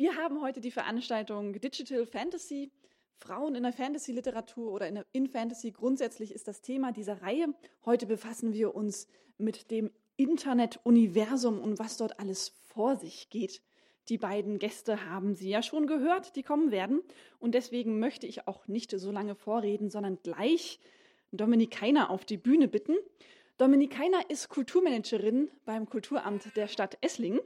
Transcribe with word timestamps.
Wir 0.00 0.14
haben 0.14 0.40
heute 0.42 0.60
die 0.60 0.70
Veranstaltung 0.70 1.54
Digital 1.54 2.06
Fantasy. 2.06 2.70
Frauen 3.16 3.56
in 3.56 3.64
der 3.64 3.72
Fantasy-Literatur 3.72 4.70
oder 4.70 4.86
in, 4.86 5.02
in, 5.10 5.26
Fantasy 5.26 5.72
grundsätzlich 5.72 6.32
ist 6.32 6.46
das 6.46 6.60
Thema 6.60 6.92
dieser 6.92 7.20
Reihe. 7.20 7.52
Heute 7.84 8.06
befassen 8.06 8.52
wir 8.52 8.76
uns 8.76 9.08
mit 9.38 9.72
dem 9.72 9.90
Internet-Universum 10.16 11.58
und 11.58 11.80
was 11.80 11.96
dort 11.96 12.20
alles 12.20 12.50
vor 12.62 12.94
sich 12.94 13.28
geht. 13.28 13.60
Die 14.08 14.18
beiden 14.18 14.60
Gäste 14.60 15.10
haben 15.10 15.34
Sie 15.34 15.50
ja 15.50 15.64
schon 15.64 15.88
gehört, 15.88 16.36
die 16.36 16.44
kommen 16.44 16.70
werden. 16.70 17.02
Und 17.40 17.56
deswegen 17.56 17.98
möchte 17.98 18.28
ich 18.28 18.46
auch 18.46 18.68
nicht 18.68 18.92
so 18.92 19.10
lange 19.10 19.34
vorreden, 19.34 19.90
sondern 19.90 20.22
gleich 20.22 20.78
Dominik 21.32 21.72
Keiner 21.72 22.10
auf 22.10 22.24
die 22.24 22.38
Bühne 22.38 22.68
bitten. 22.68 22.94
Dominik 23.56 23.90
Keiner 23.90 24.30
ist 24.30 24.48
Kulturmanagerin 24.48 25.50
beim 25.64 25.86
Kulturamt 25.86 26.54
der 26.54 26.68
Stadt 26.68 26.98
Esslingen. 27.00 27.40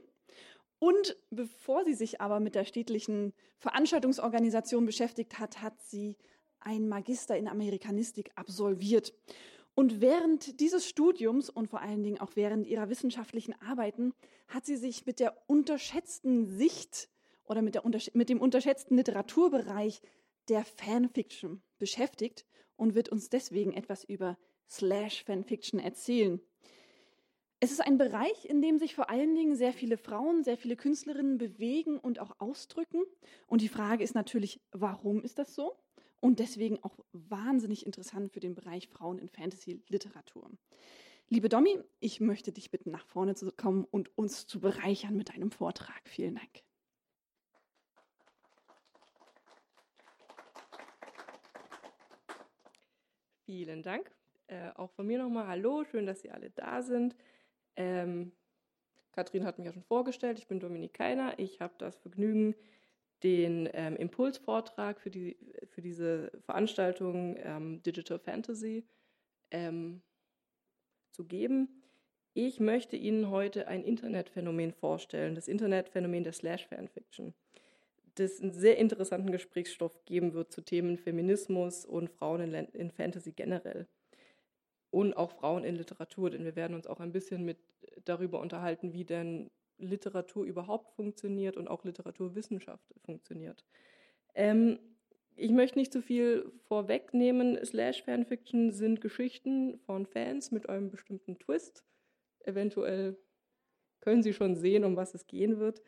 Und 0.83 1.15
bevor 1.29 1.85
sie 1.85 1.93
sich 1.93 2.19
aber 2.19 2.41
mit 2.41 2.55
der 2.55 2.65
städtlichen 2.65 3.31
Veranstaltungsorganisation 3.59 4.85
beschäftigt 4.85 5.39
hat, 5.39 5.61
hat 5.61 5.81
sie 5.81 6.17
ein 6.59 6.89
Magister 6.89 7.37
in 7.37 7.47
Amerikanistik 7.47 8.31
absolviert. 8.35 9.13
Und 9.75 10.01
während 10.01 10.59
dieses 10.59 10.85
Studiums 10.85 11.49
und 11.49 11.69
vor 11.69 11.79
allen 11.79 12.03
Dingen 12.03 12.19
auch 12.19 12.35
während 12.35 12.67
ihrer 12.67 12.89
wissenschaftlichen 12.89 13.55
Arbeiten 13.61 14.13
hat 14.49 14.65
sie 14.65 14.75
sich 14.75 15.05
mit 15.05 15.21
der 15.21 15.33
unterschätzten 15.47 16.47
Sicht 16.47 17.07
oder 17.45 17.61
mit, 17.61 17.75
der, 17.75 17.83
mit 18.11 18.27
dem 18.27 18.41
unterschätzten 18.41 18.97
Literaturbereich 18.97 20.01
der 20.49 20.65
Fanfiction 20.65 21.61
beschäftigt 21.79 22.45
und 22.75 22.93
wird 22.93 23.07
uns 23.07 23.29
deswegen 23.29 23.71
etwas 23.71 24.03
über 24.03 24.37
Slash 24.69 25.23
Fanfiction 25.23 25.79
erzählen. 25.79 26.41
Es 27.63 27.71
ist 27.71 27.79
ein 27.79 27.97
Bereich, 27.97 28.43
in 28.43 28.61
dem 28.61 28.77
sich 28.77 28.93
vor 28.93 29.09
allen 29.09 29.35
Dingen 29.35 29.55
sehr 29.55 29.71
viele 29.71 29.95
Frauen, 29.95 30.43
sehr 30.43 30.57
viele 30.57 30.75
Künstlerinnen 30.75 31.37
bewegen 31.37 31.97
und 31.97 32.19
auch 32.19 32.37
ausdrücken. 32.41 33.05
Und 33.47 33.61
die 33.61 33.69
Frage 33.69 34.03
ist 34.03 34.15
natürlich, 34.15 34.59
warum 34.73 35.23
ist 35.23 35.39
das 35.39 35.55
so? 35.55 35.77
Und 36.19 36.39
deswegen 36.39 36.83
auch 36.83 36.99
wahnsinnig 37.13 37.85
interessant 37.85 38.33
für 38.33 38.41
den 38.41 38.53
Bereich 38.53 38.89
Frauen 38.89 39.17
in 39.17 39.29
Fantasy-Literatur. 39.29 40.51
Liebe 41.29 41.47
Domi, 41.47 41.79
ich 42.01 42.19
möchte 42.19 42.51
dich 42.51 42.69
bitten, 42.69 42.91
nach 42.91 43.05
vorne 43.05 43.33
zu 43.33 43.49
kommen 43.53 43.85
und 43.89 44.09
uns 44.17 44.45
zu 44.45 44.59
bereichern 44.59 45.15
mit 45.15 45.29
deinem 45.29 45.49
Vortrag. 45.49 46.01
Vielen 46.03 46.35
Dank. 46.35 46.63
Vielen 53.45 53.83
Dank. 53.83 54.11
Äh, 54.47 54.71
auch 54.75 54.91
von 54.91 55.07
mir 55.07 55.17
nochmal 55.19 55.47
Hallo, 55.47 55.85
schön, 55.85 56.05
dass 56.05 56.19
Sie 56.19 56.29
alle 56.29 56.49
da 56.49 56.81
sind. 56.81 57.15
Ähm, 57.75 58.31
Kathrin 59.13 59.45
hat 59.45 59.57
mich 59.57 59.65
ja 59.65 59.73
schon 59.73 59.83
vorgestellt, 59.83 60.39
ich 60.39 60.47
bin 60.47 60.59
Dominik 60.59 60.93
Keiner. 60.93 61.37
Ich 61.37 61.61
habe 61.61 61.73
das 61.77 61.97
Vergnügen, 61.99 62.55
den 63.23 63.69
ähm, 63.73 63.95
Impulsvortrag 63.95 64.99
für, 64.99 65.09
die, 65.09 65.37
für 65.69 65.81
diese 65.81 66.31
Veranstaltung 66.45 67.37
ähm, 67.39 67.81
Digital 67.83 68.19
Fantasy 68.19 68.85
ähm, 69.51 70.01
zu 71.11 71.25
geben. 71.25 71.83
Ich 72.33 72.59
möchte 72.59 72.97
Ihnen 72.97 73.29
heute 73.29 73.67
ein 73.67 73.83
Internetphänomen 73.83 74.73
vorstellen, 74.73 75.35
das 75.35 75.47
Internetphänomen 75.47 76.23
der 76.23 76.33
Slash-Fanfiction, 76.33 77.33
das 78.15 78.41
einen 78.41 78.51
sehr 78.51 78.77
interessanten 78.77 79.31
Gesprächsstoff 79.31 80.03
geben 80.05 80.33
wird 80.33 80.51
zu 80.51 80.61
Themen 80.61 80.97
Feminismus 80.97 81.85
und 81.85 82.09
Frauen 82.09 82.41
in, 82.41 82.53
in 82.53 82.91
Fantasy 82.91 83.31
generell 83.31 83.87
und 84.93 85.17
auch 85.17 85.31
Frauen 85.31 85.63
in 85.63 85.75
Literatur, 85.75 86.29
denn 86.29 86.45
wir 86.45 86.55
werden 86.55 86.75
uns 86.75 86.85
auch 86.85 86.99
ein 86.99 87.11
bisschen 87.11 87.43
mit 87.43 87.57
darüber 88.05 88.39
unterhalten, 88.39 88.93
wie 88.93 89.05
denn 89.05 89.49
Literatur 89.79 90.45
überhaupt 90.45 90.95
funktioniert 90.95 91.57
und 91.57 91.67
auch 91.67 91.83
Literaturwissenschaft 91.83 92.85
funktioniert. 93.03 93.65
Ähm, 94.35 94.77
ich 95.35 95.49
möchte 95.49 95.79
nicht 95.79 95.91
zu 95.91 96.03
viel 96.03 96.51
vorwegnehmen. 96.67 97.57
Slash 97.65 98.03
Fanfiction 98.03 98.71
sind 98.71 99.01
Geschichten 99.01 99.79
von 99.79 100.05
Fans 100.05 100.51
mit 100.51 100.69
einem 100.69 100.91
bestimmten 100.91 101.39
Twist. 101.39 101.83
Eventuell 102.41 103.17
können 103.99 104.21
Sie 104.21 104.33
schon 104.33 104.55
sehen, 104.55 104.83
um 104.83 104.95
was 104.95 105.15
es 105.15 105.25
gehen 105.25 105.59
wird. 105.59 105.81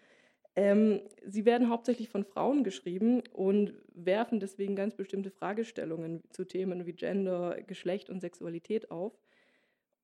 Ähm, 0.55 1.01
sie 1.25 1.43
werden 1.45 1.69
hauptsächlich 1.69 2.09
von 2.09 2.23
Frauen 2.23 2.63
geschrieben 2.63 3.21
und 3.33 3.73
werfen 3.93 4.39
deswegen 4.39 4.75
ganz 4.75 4.95
bestimmte 4.95 5.29
Fragestellungen 5.29 6.23
zu 6.29 6.45
Themen 6.45 6.85
wie 6.85 6.93
Gender, 6.93 7.61
Geschlecht 7.63 8.09
und 8.09 8.21
Sexualität 8.21 8.89
auf. 8.89 9.19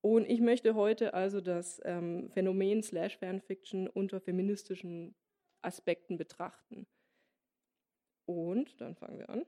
Und 0.01 0.27
ich 0.29 0.41
möchte 0.41 0.75
heute 0.75 1.13
also 1.13 1.41
das 1.41 1.79
ähm, 1.85 2.29
Phänomen 2.31 2.83
Slash 2.83 3.17
Fanfiction 3.17 3.87
unter 3.87 4.19
feministischen 4.19 5.15
Aspekten 5.61 6.17
betrachten. 6.17 6.87
Und 8.25 8.81
dann 8.81 8.95
fangen 8.95 9.19
wir 9.19 9.29
an. 9.29 9.45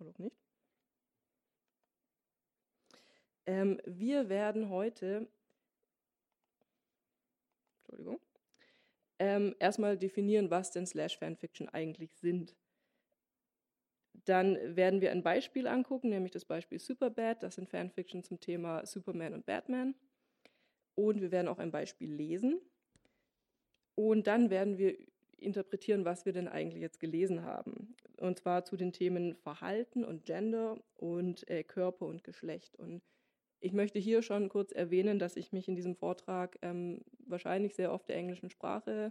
Oder 0.00 0.10
auch 0.10 0.18
nicht. 0.18 0.36
Ähm, 3.46 3.80
wir 3.84 4.28
werden 4.28 4.68
heute 4.68 5.28
Entschuldigung, 7.94 8.20
ähm, 9.20 9.54
erstmal 9.60 9.96
definieren, 9.96 10.50
was 10.50 10.72
denn 10.72 10.86
Slash 10.86 11.18
Fanfiction 11.18 11.68
eigentlich 11.68 12.12
sind. 12.16 12.56
Dann 14.24 14.56
werden 14.76 15.00
wir 15.00 15.12
ein 15.12 15.22
Beispiel 15.22 15.66
angucken, 15.66 16.08
nämlich 16.08 16.32
das 16.32 16.44
Beispiel 16.44 16.78
Superbad. 16.78 17.42
Das 17.42 17.56
sind 17.56 17.68
Fanfiction 17.68 18.22
zum 18.22 18.40
Thema 18.40 18.84
Superman 18.86 19.34
und 19.34 19.46
Batman. 19.46 19.94
Und 20.94 21.20
wir 21.20 21.30
werden 21.30 21.48
auch 21.48 21.58
ein 21.58 21.70
Beispiel 21.70 22.12
lesen. 22.12 22.60
Und 23.94 24.26
dann 24.26 24.50
werden 24.50 24.78
wir 24.78 24.96
interpretieren, 25.38 26.04
was 26.04 26.24
wir 26.24 26.32
denn 26.32 26.48
eigentlich 26.48 26.80
jetzt 26.80 27.00
gelesen 27.00 27.42
haben. 27.42 27.94
Und 28.16 28.38
zwar 28.38 28.64
zu 28.64 28.76
den 28.76 28.92
Themen 28.92 29.36
Verhalten 29.36 30.04
und 30.04 30.24
Gender 30.24 30.82
und 30.96 31.48
äh, 31.48 31.62
Körper 31.62 32.06
und 32.06 32.24
Geschlecht. 32.24 32.76
Und 32.76 33.02
ich 33.64 33.72
möchte 33.72 33.98
hier 33.98 34.20
schon 34.20 34.50
kurz 34.50 34.72
erwähnen, 34.72 35.18
dass 35.18 35.36
ich 35.36 35.52
mich 35.52 35.68
in 35.68 35.74
diesem 35.74 35.96
Vortrag 35.96 36.58
ähm, 36.60 37.00
wahrscheinlich 37.26 37.74
sehr 37.74 37.92
oft 37.92 38.06
der 38.10 38.16
englischen 38.16 38.50
Sprache 38.50 39.10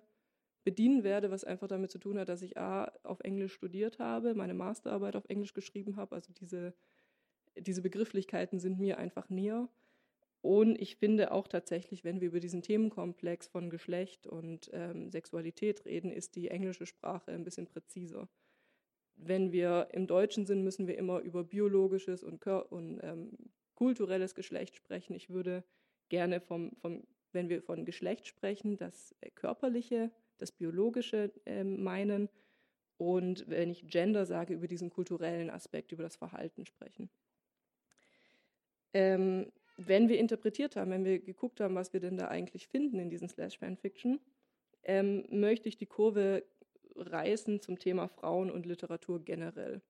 bedienen 0.64 1.04
werde, 1.04 1.32
was 1.32 1.44
einfach 1.44 1.68
damit 1.68 1.92
zu 1.92 1.98
tun 1.98 2.20
hat, 2.20 2.30
dass 2.30 2.44
ich 2.44 2.56
A, 2.56 2.92
auf 3.02 3.20
Englisch 3.22 3.54
studiert 3.54 3.98
habe, 3.98 4.36
meine 4.36 4.54
Masterarbeit 4.54 5.16
auf 5.16 5.26
Englisch 5.28 5.56
geschrieben 5.56 5.96
habe. 5.96 6.14
Also 6.14 6.32
diese, 6.34 6.76
diese 7.58 7.82
Begrifflichkeiten 7.82 8.60
sind 8.60 8.80
mir 8.80 9.00
einfach 9.00 9.28
näher. 9.28 9.70
Und 10.42 10.80
ich 10.80 10.98
finde 10.98 11.32
auch 11.32 11.48
tatsächlich, 11.48 12.04
wenn 12.04 12.22
wir 12.22 12.28
über 12.28 12.40
diesen 12.40 12.62
Themenkomplex 12.62 13.48
von 13.48 13.72
Geschlecht 13.72 14.28
und 14.28 14.70
ähm, 14.72 15.10
Sexualität 15.10 15.84
reden, 15.86 16.12
ist 16.12 16.36
die 16.36 16.50
englische 16.50 16.86
Sprache 16.86 17.32
ein 17.32 17.44
bisschen 17.44 17.66
präziser. 17.66 18.30
Wenn 19.16 19.52
wir 19.52 19.88
im 19.94 20.06
Deutschen 20.06 20.46
sind, 20.46 20.64
müssen 20.64 20.86
wir 20.86 20.98
immer 20.98 21.22
über 21.22 21.44
biologisches 21.44 22.24
und, 22.24 22.46
und 22.46 23.00
ähm, 23.02 23.32
kulturelles 23.76 24.36
Geschlecht 24.36 24.76
sprechen. 24.76 25.14
Ich 25.14 25.30
würde 25.30 25.64
gerne 26.10 26.40
vom, 26.40 26.72
vom 26.82 27.04
wenn 27.34 27.50
wir 27.50 27.62
von 27.62 27.86
Geschlecht 27.86 28.28
sprechen, 28.28 28.78
das 28.78 29.16
äh, 29.22 29.30
körperliche, 29.32 30.12
das 30.38 30.52
biologische 30.52 31.32
äh, 31.46 31.64
meinen 31.64 32.30
und 32.98 33.50
wenn 33.50 33.72
ich 33.72 33.88
Gender 33.88 34.26
sage, 34.26 34.54
über 34.54 34.68
diesen 34.68 34.90
kulturellen 34.90 35.50
Aspekt, 35.50 35.92
über 35.92 36.04
das 36.04 36.16
Verhalten 36.16 36.66
sprechen. 36.66 37.10
Ähm, 38.94 39.52
wenn 39.78 40.08
wir 40.08 40.20
interpretiert 40.20 40.76
haben, 40.76 40.92
wenn 40.92 41.04
wir 41.04 41.20
geguckt 41.20 41.60
haben, 41.60 41.76
was 41.76 41.94
wir 41.94 42.00
denn 42.00 42.18
da 42.18 42.28
eigentlich 42.28 42.68
finden 42.68 43.00
in 43.00 43.10
diesen 43.10 43.28
Slash-Fanfiction, 43.28 44.20
ähm, 44.84 45.26
möchte 45.32 45.68
ich 45.68 45.78
die 45.78 45.88
Kurve 45.88 46.44
reißen 46.96 47.60
zum 47.60 47.80
Thema 47.80 48.08
Frauen 48.08 48.52
und 48.52 48.68
Literatur 48.68 49.24
generell. 49.24 49.82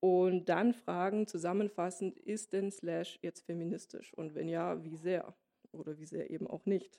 Und 0.00 0.48
dann 0.48 0.72
fragen 0.72 1.26
zusammenfassend, 1.26 2.18
ist 2.18 2.54
denn 2.54 2.70
Slash 2.72 3.18
jetzt 3.20 3.44
feministisch? 3.44 4.14
Und 4.14 4.34
wenn 4.34 4.48
ja, 4.48 4.82
wie 4.82 4.96
sehr? 4.96 5.34
Oder 5.72 5.98
wie 5.98 6.06
sehr 6.06 6.30
eben 6.30 6.46
auch 6.46 6.64
nicht? 6.64 6.98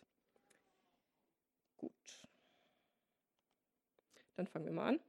Gut. 1.77 2.27
Dann 4.35 4.45
fangen 4.47 4.65
wir 4.65 4.71
mal 4.71 4.87
an. 4.89 4.99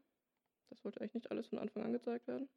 Das 0.70 0.80
sollte 0.80 1.00
eigentlich 1.00 1.14
nicht 1.14 1.30
alles 1.30 1.48
von 1.48 1.58
Anfang 1.58 1.82
an 1.82 1.92
gezeigt 1.92 2.26
werden. 2.26 2.48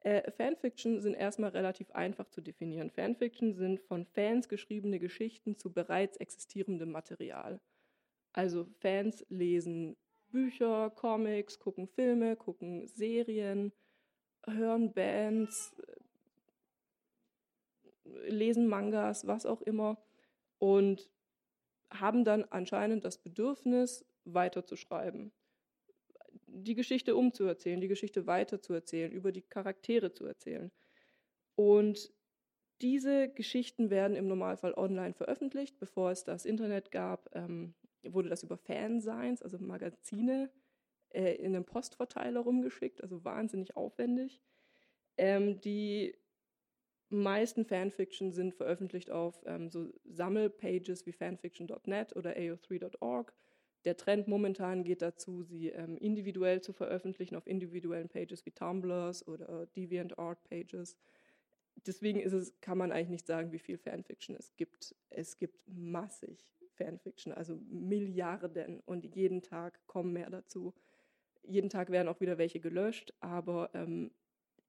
Äh, 0.00 0.30
Fanfiction 0.30 1.00
sind 1.00 1.14
erstmal 1.14 1.50
relativ 1.50 1.90
einfach 1.92 2.28
zu 2.28 2.40
definieren. 2.40 2.90
Fanfiction 2.90 3.54
sind 3.54 3.80
von 3.80 4.04
Fans 4.04 4.48
geschriebene 4.48 5.00
Geschichten 5.00 5.56
zu 5.56 5.72
bereits 5.72 6.18
existierendem 6.18 6.92
Material. 6.92 7.60
Also 8.32 8.66
Fans 8.80 9.24
lesen 9.28 9.96
Bücher, 10.30 10.90
Comics, 10.90 11.58
gucken 11.58 11.86
Filme, 11.88 12.36
gucken 12.36 12.86
Serien, 12.86 13.72
hören 14.46 14.92
Bands, 14.92 15.74
lesen 18.04 18.68
Mangas, 18.68 19.26
was 19.26 19.46
auch 19.46 19.62
immer 19.62 19.98
und 20.58 21.10
haben 21.90 22.24
dann 22.24 22.44
anscheinend 22.44 23.04
das 23.04 23.18
Bedürfnis, 23.18 24.04
weiterzuschreiben, 24.24 25.32
die 26.46 26.74
Geschichte 26.74 27.16
umzuerzählen, 27.16 27.80
die 27.80 27.88
Geschichte 27.88 28.26
weiterzuerzählen, 28.26 29.12
über 29.12 29.32
die 29.32 29.42
Charaktere 29.42 30.12
zu 30.12 30.26
erzählen. 30.26 30.70
Und 31.54 32.12
diese 32.80 33.28
Geschichten 33.28 33.90
werden 33.90 34.16
im 34.16 34.28
Normalfall 34.28 34.74
online 34.74 35.14
veröffentlicht. 35.14 35.78
Bevor 35.78 36.10
es 36.10 36.24
das 36.24 36.44
Internet 36.44 36.90
gab, 36.90 37.28
ähm, 37.34 37.74
wurde 38.12 38.28
das 38.28 38.42
über 38.42 38.56
Fansigns, 38.56 39.42
also 39.42 39.58
Magazine, 39.58 40.50
äh, 41.10 41.34
in 41.36 41.54
einem 41.54 41.64
Postverteiler 41.64 42.40
rumgeschickt, 42.40 43.02
also 43.02 43.24
wahnsinnig 43.24 43.76
aufwendig. 43.76 44.42
Ähm, 45.16 45.60
die 45.60 46.14
meisten 47.10 47.64
Fanfiction 47.64 48.32
sind 48.32 48.54
veröffentlicht 48.54 49.10
auf 49.10 49.42
ähm, 49.46 49.70
so 49.70 49.88
Sammelpages 50.04 51.06
wie 51.06 51.12
fanfiction.net 51.12 52.14
oder 52.14 52.36
ao3.org. 52.36 53.32
Der 53.84 53.96
Trend 53.96 54.28
momentan 54.28 54.84
geht 54.84 55.02
dazu, 55.02 55.42
sie 55.42 55.68
ähm, 55.68 55.96
individuell 55.96 56.60
zu 56.60 56.72
veröffentlichen 56.72 57.36
auf 57.36 57.46
individuellen 57.46 58.08
Pages 58.08 58.44
wie 58.44 58.50
Tumblrs 58.50 59.26
oder 59.26 59.66
DeviantArt 59.66 60.42
Pages. 60.44 60.98
Deswegen 61.86 62.20
ist 62.20 62.32
es, 62.32 62.60
kann 62.60 62.76
man 62.76 62.92
eigentlich 62.92 63.08
nicht 63.08 63.26
sagen, 63.26 63.52
wie 63.52 63.58
viel 63.58 63.78
Fanfiction 63.78 64.36
es 64.36 64.54
gibt. 64.56 64.94
Es 65.10 65.38
gibt 65.38 65.62
massig 65.66 66.57
Fanfiction, 66.78 67.32
also 67.32 67.56
Milliarden 67.68 68.80
und 68.80 69.04
jeden 69.04 69.42
Tag 69.42 69.86
kommen 69.86 70.12
mehr 70.12 70.30
dazu. 70.30 70.74
Jeden 71.42 71.68
Tag 71.68 71.90
werden 71.90 72.08
auch 72.08 72.20
wieder 72.20 72.38
welche 72.38 72.60
gelöscht, 72.60 73.12
aber 73.20 73.70
ähm, 73.74 74.10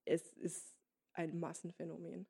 es 0.06 0.34
ist 0.34 0.76
ein 1.14 1.40
Massenphänomen. 1.40 2.28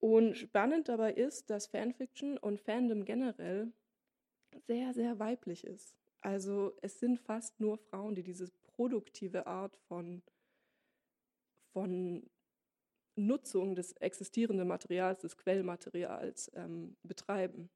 Und 0.00 0.36
spannend 0.36 0.88
dabei 0.88 1.12
ist, 1.12 1.50
dass 1.50 1.66
Fanfiction 1.66 2.38
und 2.38 2.60
Fandom 2.60 3.04
generell 3.04 3.72
sehr, 4.66 4.94
sehr 4.94 5.18
weiblich 5.18 5.64
ist. 5.64 5.94
Also 6.22 6.76
es 6.82 6.98
sind 6.98 7.18
fast 7.18 7.60
nur 7.60 7.78
Frauen, 7.78 8.14
die 8.14 8.22
diese 8.22 8.50
produktive 8.62 9.46
Art 9.46 9.76
von, 9.88 10.22
von 11.72 12.30
Nutzung 13.16 13.74
des 13.74 13.92
existierenden 13.94 14.68
Materials, 14.68 15.20
des 15.20 15.36
Quellmaterials 15.36 16.50
ähm, 16.54 16.96
betreiben. 17.02 17.70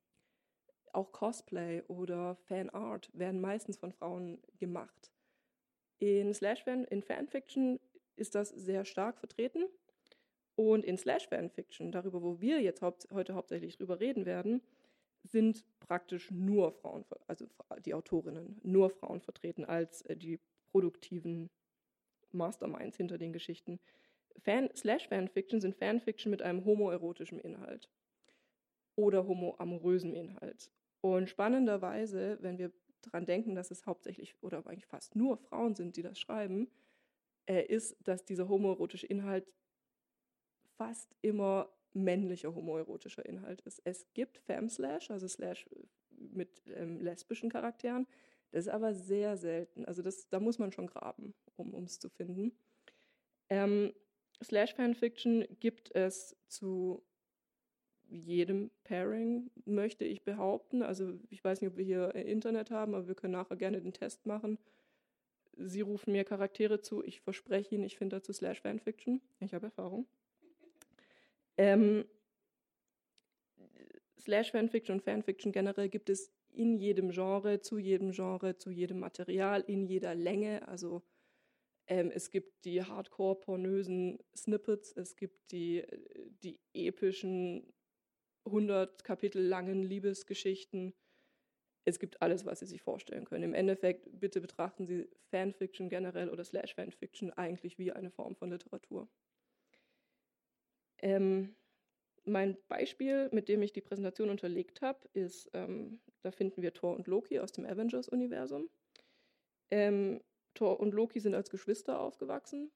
Auch 0.92 1.12
Cosplay 1.12 1.82
oder 1.88 2.36
Fanart 2.36 3.10
werden 3.12 3.40
meistens 3.40 3.76
von 3.76 3.92
Frauen 3.92 4.40
gemacht. 4.58 5.12
In 5.98 6.32
Slash-Fan, 6.32 6.84
in 6.84 7.02
Fanfiction 7.02 7.80
ist 8.16 8.34
das 8.34 8.50
sehr 8.50 8.84
stark 8.84 9.18
vertreten. 9.18 9.64
Und 10.56 10.84
in 10.84 10.96
Slash-Fanfiction, 10.96 11.90
darüber, 11.90 12.22
wo 12.22 12.40
wir 12.40 12.60
jetzt 12.60 12.80
haupt, 12.80 13.08
heute 13.10 13.34
hauptsächlich 13.34 13.76
drüber 13.76 13.98
reden 13.98 14.24
werden, 14.24 14.62
sind 15.24 15.64
praktisch 15.80 16.30
nur 16.30 16.70
Frauen, 16.70 17.04
also 17.26 17.46
die 17.84 17.94
Autorinnen, 17.94 18.60
nur 18.62 18.90
Frauen 18.90 19.20
vertreten 19.20 19.64
als 19.64 20.02
äh, 20.02 20.16
die 20.16 20.38
produktiven 20.70 21.50
Masterminds 22.30 22.96
hinter 22.96 23.18
den 23.18 23.32
Geschichten. 23.32 23.80
Fan, 24.42 24.70
Slash-Fanfiction 24.74 25.60
sind 25.60 25.76
Fanfiction 25.76 26.30
mit 26.30 26.42
einem 26.42 26.64
homoerotischen 26.64 27.38
Inhalt 27.38 27.90
oder 28.96 29.26
homoamorösen 29.26 30.14
Inhalt. 30.14 30.70
Und 31.00 31.28
spannenderweise, 31.28 32.38
wenn 32.40 32.58
wir 32.58 32.72
daran 33.02 33.26
denken, 33.26 33.54
dass 33.54 33.70
es 33.70 33.86
hauptsächlich 33.86 34.34
oder 34.42 34.66
eigentlich 34.66 34.86
fast 34.86 35.16
nur 35.16 35.36
Frauen 35.36 35.74
sind, 35.74 35.96
die 35.96 36.02
das 36.02 36.18
schreiben, 36.18 36.70
äh, 37.46 37.62
ist, 37.66 37.96
dass 38.02 38.24
dieser 38.24 38.48
homoerotische 38.48 39.06
Inhalt 39.06 39.46
fast 40.76 41.14
immer 41.22 41.68
männlicher 41.92 42.54
homoerotischer 42.54 43.24
Inhalt 43.26 43.60
ist. 43.62 43.80
Es 43.84 44.12
gibt 44.14 44.38
Fem-Slash, 44.38 45.10
also 45.10 45.28
Slash 45.28 45.68
mit 46.10 46.62
ähm, 46.74 47.00
lesbischen 47.00 47.50
Charakteren. 47.50 48.06
Das 48.50 48.66
ist 48.66 48.72
aber 48.72 48.94
sehr 48.94 49.36
selten. 49.36 49.84
Also 49.84 50.02
das, 50.02 50.28
da 50.28 50.40
muss 50.40 50.58
man 50.58 50.72
schon 50.72 50.86
graben, 50.86 51.34
um 51.56 51.84
es 51.84 51.98
zu 51.98 52.08
finden. 52.08 52.52
Ähm, 53.48 53.92
Slash-Fanfiction 54.44 55.46
gibt 55.60 55.94
es 55.94 56.36
zu 56.48 57.02
jedem 58.08 58.70
Pairing, 58.84 59.50
möchte 59.64 60.04
ich 60.04 60.22
behaupten. 60.22 60.82
Also 60.82 61.18
ich 61.30 61.42
weiß 61.42 61.60
nicht, 61.60 61.70
ob 61.70 61.76
wir 61.76 61.84
hier 61.84 62.14
Internet 62.14 62.70
haben, 62.70 62.94
aber 62.94 63.08
wir 63.08 63.14
können 63.14 63.32
nachher 63.32 63.56
gerne 63.56 63.80
den 63.80 63.92
Test 63.92 64.26
machen. 64.26 64.58
Sie 65.56 65.80
rufen 65.80 66.12
mir 66.12 66.24
Charaktere 66.24 66.80
zu, 66.80 67.04
ich 67.04 67.20
verspreche 67.20 67.74
Ihnen, 67.74 67.84
ich 67.84 67.96
finde 67.96 68.16
dazu 68.16 68.32
Slash-Fanfiction. 68.32 69.20
Ich 69.40 69.54
habe 69.54 69.66
Erfahrung. 69.66 70.06
Ähm, 71.56 72.04
Slash-Fanfiction 74.18 74.96
und 74.96 75.02
Fanfiction 75.02 75.52
generell 75.52 75.88
gibt 75.88 76.10
es 76.10 76.32
in 76.52 76.76
jedem 76.76 77.10
Genre, 77.10 77.60
zu 77.60 77.78
jedem 77.78 78.12
Genre, 78.12 78.56
zu 78.56 78.70
jedem 78.70 79.00
Material, 79.00 79.62
in 79.66 79.86
jeder 79.86 80.14
Länge. 80.14 80.66
Also 80.68 81.02
ähm, 81.86 82.10
es 82.10 82.30
gibt 82.30 82.64
die 82.64 82.82
hardcore-pornösen 82.82 84.18
Snippets, 84.34 84.92
es 84.92 85.16
gibt 85.16 85.52
die, 85.52 85.84
die 86.42 86.58
epischen 86.72 87.72
100 88.46 89.04
Kapitel 89.04 89.42
langen 89.42 89.82
Liebesgeschichten. 89.82 90.94
Es 91.84 91.98
gibt 91.98 92.22
alles, 92.22 92.46
was 92.46 92.60
Sie 92.60 92.66
sich 92.66 92.82
vorstellen 92.82 93.26
können. 93.26 93.44
Im 93.44 93.54
Endeffekt, 93.54 94.08
bitte 94.18 94.40
betrachten 94.40 94.86
Sie 94.86 95.08
Fanfiction 95.30 95.88
generell 95.90 96.30
oder 96.30 96.44
Slash-Fanfiction 96.44 97.30
eigentlich 97.32 97.78
wie 97.78 97.92
eine 97.92 98.10
Form 98.10 98.34
von 98.34 98.50
Literatur. 98.50 99.08
Ähm, 100.98 101.54
mein 102.24 102.56
Beispiel, 102.68 103.28
mit 103.32 103.50
dem 103.50 103.60
ich 103.60 103.72
die 103.74 103.82
Präsentation 103.82 104.30
unterlegt 104.30 104.80
habe, 104.80 105.06
ist, 105.12 105.50
ähm, 105.52 106.00
da 106.22 106.30
finden 106.30 106.62
wir 106.62 106.72
Thor 106.72 106.96
und 106.96 107.06
Loki 107.06 107.38
aus 107.38 107.52
dem 107.52 107.66
Avengers-Universum. 107.66 108.70
Ähm, 109.70 110.22
Thor 110.54 110.80
und 110.80 110.94
Loki 110.94 111.20
sind 111.20 111.34
als 111.34 111.50
Geschwister 111.50 112.00
aufgewachsen. 112.00 112.70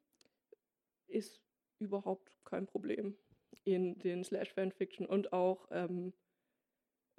Ist 1.06 1.40
überhaupt 1.78 2.32
kein 2.44 2.66
Problem 2.66 3.16
in 3.64 3.98
den 3.98 4.24
Slash-Fanfiction 4.24 5.06
und 5.06 5.32
auch 5.32 5.68
ähm, 5.70 6.12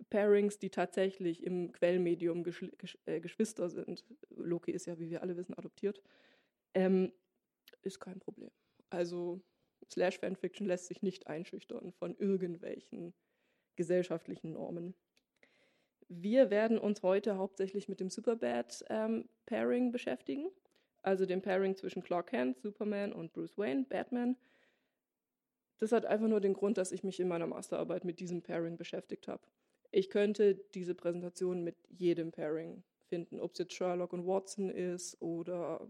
Pairings, 0.10 0.60
die 0.60 0.70
tatsächlich 0.70 1.44
im 1.44 1.72
Quellmedium 1.72 2.44
Gesch 2.44 2.66
Gesch 2.78 2.98
äh, 3.06 3.20
Geschwister 3.20 3.70
sind. 3.70 4.06
Loki 4.30 4.72
ist 4.72 4.86
ja, 4.86 4.98
wie 5.00 5.10
wir 5.10 5.22
alle 5.22 5.38
wissen, 5.38 5.54
adoptiert. 5.54 6.02
Ähm, 6.74 7.12
ist 7.82 8.00
kein 8.00 8.20
Problem. 8.20 8.52
Also 8.90 9.42
Slash-Fanfiction 9.92 10.68
lässt 10.68 10.88
sich 10.88 11.02
nicht 11.02 11.28
einschüchtern 11.28 11.92
von 11.94 12.16
irgendwelchen 12.16 13.14
gesellschaftlichen 13.76 14.54
Normen. 14.54 14.96
Wir 16.10 16.50
werden 16.50 16.80
uns 16.80 17.04
heute 17.04 17.38
hauptsächlich 17.38 17.88
mit 17.88 18.00
dem 18.00 18.10
Superbad-Pairing 18.10 19.84
ähm, 19.86 19.92
beschäftigen, 19.92 20.50
also 21.04 21.28
dem 21.28 21.42
Pairing 21.42 21.76
zwischen 21.76 22.02
Clark 22.02 22.32
Kent, 22.32 22.60
Superman 22.60 23.14
und 23.14 23.32
Bruce 23.32 23.58
Wayne, 23.58 23.86
Batman. 23.88 24.36
Das 25.78 25.92
hat 25.92 26.06
einfach 26.06 26.28
nur 26.28 26.42
den 26.42 26.54
Grund, 26.54 26.80
dass 26.80 26.92
ich 26.92 27.04
mich 27.04 27.20
in 27.20 27.28
meiner 27.28 27.46
Masterarbeit 27.46 28.06
mit 28.06 28.20
diesem 28.20 28.42
Pairing 28.42 28.76
beschäftigt 28.76 29.28
habe. 29.28 29.48
Ich 29.92 30.10
könnte 30.10 30.56
diese 30.74 30.96
Präsentation 30.96 31.64
mit 31.64 31.78
jedem 31.90 32.32
Pairing 32.32 32.84
finden, 33.06 33.40
ob 33.40 33.54
es 33.54 33.60
jetzt 33.60 33.74
Sherlock 33.74 34.12
und 34.12 34.26
Watson 34.26 34.70
ist 34.70 35.22
oder 35.22 35.88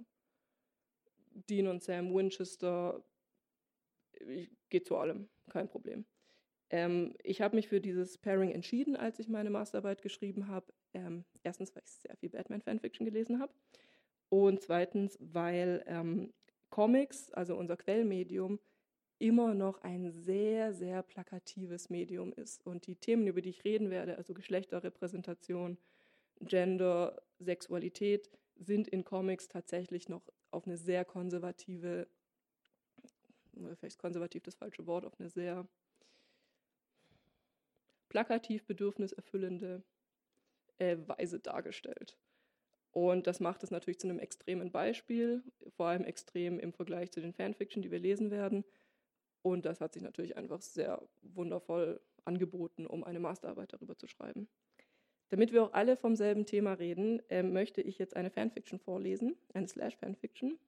Dean 1.31 1.67
und 1.67 1.81
Sam 1.81 2.13
Winchester, 2.13 3.03
geht 4.69 4.85
zu 4.85 4.97
allem, 4.97 5.29
kein 5.49 5.69
Problem. 5.69 6.05
Ähm, 6.69 7.15
ich 7.23 7.41
habe 7.41 7.55
mich 7.55 7.67
für 7.67 7.81
dieses 7.81 8.17
Pairing 8.17 8.51
entschieden, 8.51 8.95
als 8.95 9.19
ich 9.19 9.27
meine 9.27 9.49
Masterarbeit 9.49 10.01
geschrieben 10.01 10.47
habe. 10.47 10.71
Ähm, 10.93 11.25
erstens, 11.43 11.75
weil 11.75 11.83
ich 11.85 11.91
sehr 11.91 12.15
viel 12.17 12.29
Batman-Fanfiction 12.29 13.05
gelesen 13.05 13.39
habe. 13.39 13.53
Und 14.29 14.61
zweitens, 14.61 15.17
weil 15.19 15.83
ähm, 15.87 16.33
Comics, 16.69 17.31
also 17.31 17.55
unser 17.55 17.77
Quellmedium, 17.77 18.59
immer 19.17 19.53
noch 19.53 19.81
ein 19.81 20.11
sehr, 20.11 20.73
sehr 20.73 21.03
plakatives 21.03 21.89
Medium 21.89 22.31
ist. 22.33 22.65
Und 22.65 22.87
die 22.87 22.95
Themen, 22.95 23.27
über 23.27 23.41
die 23.41 23.49
ich 23.49 23.65
reden 23.65 23.89
werde, 23.89 24.17
also 24.17 24.33
Geschlechterrepräsentation, 24.33 25.77
Gender, 26.41 27.21
Sexualität, 27.39 28.29
sind 28.55 28.87
in 28.87 29.03
Comics 29.03 29.47
tatsächlich 29.47 30.07
noch 30.07 30.21
auf 30.51 30.67
eine 30.67 30.77
sehr 30.77 31.03
konservative 31.03 32.07
vielleicht 33.79 33.97
konservativ 33.97 34.43
das 34.43 34.55
falsche 34.55 34.85
Wort, 34.85 35.05
auf 35.05 35.19
eine 35.19 35.29
sehr 35.29 35.67
plakativ 38.09 38.65
bedürfniserfüllende 38.65 39.83
äh, 40.77 40.97
Weise 41.05 41.39
dargestellt. 41.39 42.17
Und 42.91 43.27
das 43.27 43.39
macht 43.39 43.63
es 43.63 43.71
natürlich 43.71 43.99
zu 43.99 44.07
einem 44.07 44.19
extremen 44.19 44.71
Beispiel, 44.71 45.43
vor 45.69 45.87
allem 45.87 46.03
extrem 46.03 46.59
im 46.59 46.73
Vergleich 46.73 47.11
zu 47.11 47.21
den 47.21 47.33
Fanfiction, 47.33 47.83
die 47.83 47.91
wir 47.91 47.99
lesen 47.99 48.31
werden. 48.31 48.65
Und 49.41 49.65
das 49.65 49.79
hat 49.79 49.93
sich 49.93 50.01
natürlich 50.01 50.37
einfach 50.37 50.61
sehr 50.61 51.07
wundervoll 51.21 52.01
angeboten, 52.25 52.85
um 52.85 53.03
eine 53.03 53.19
Masterarbeit 53.19 53.73
darüber 53.73 53.97
zu 53.97 54.07
schreiben. 54.07 54.49
Damit 55.29 55.53
wir 55.53 55.63
auch 55.63 55.73
alle 55.73 55.95
vom 55.95 56.15
selben 56.15 56.45
Thema 56.45 56.73
reden, 56.73 57.21
äh, 57.29 57.43
möchte 57.43 57.81
ich 57.81 57.99
jetzt 57.99 58.15
eine 58.15 58.31
Fanfiction 58.31 58.79
vorlesen, 58.79 59.37
eine 59.53 59.67
Slash-Fanfiction, 59.67 60.59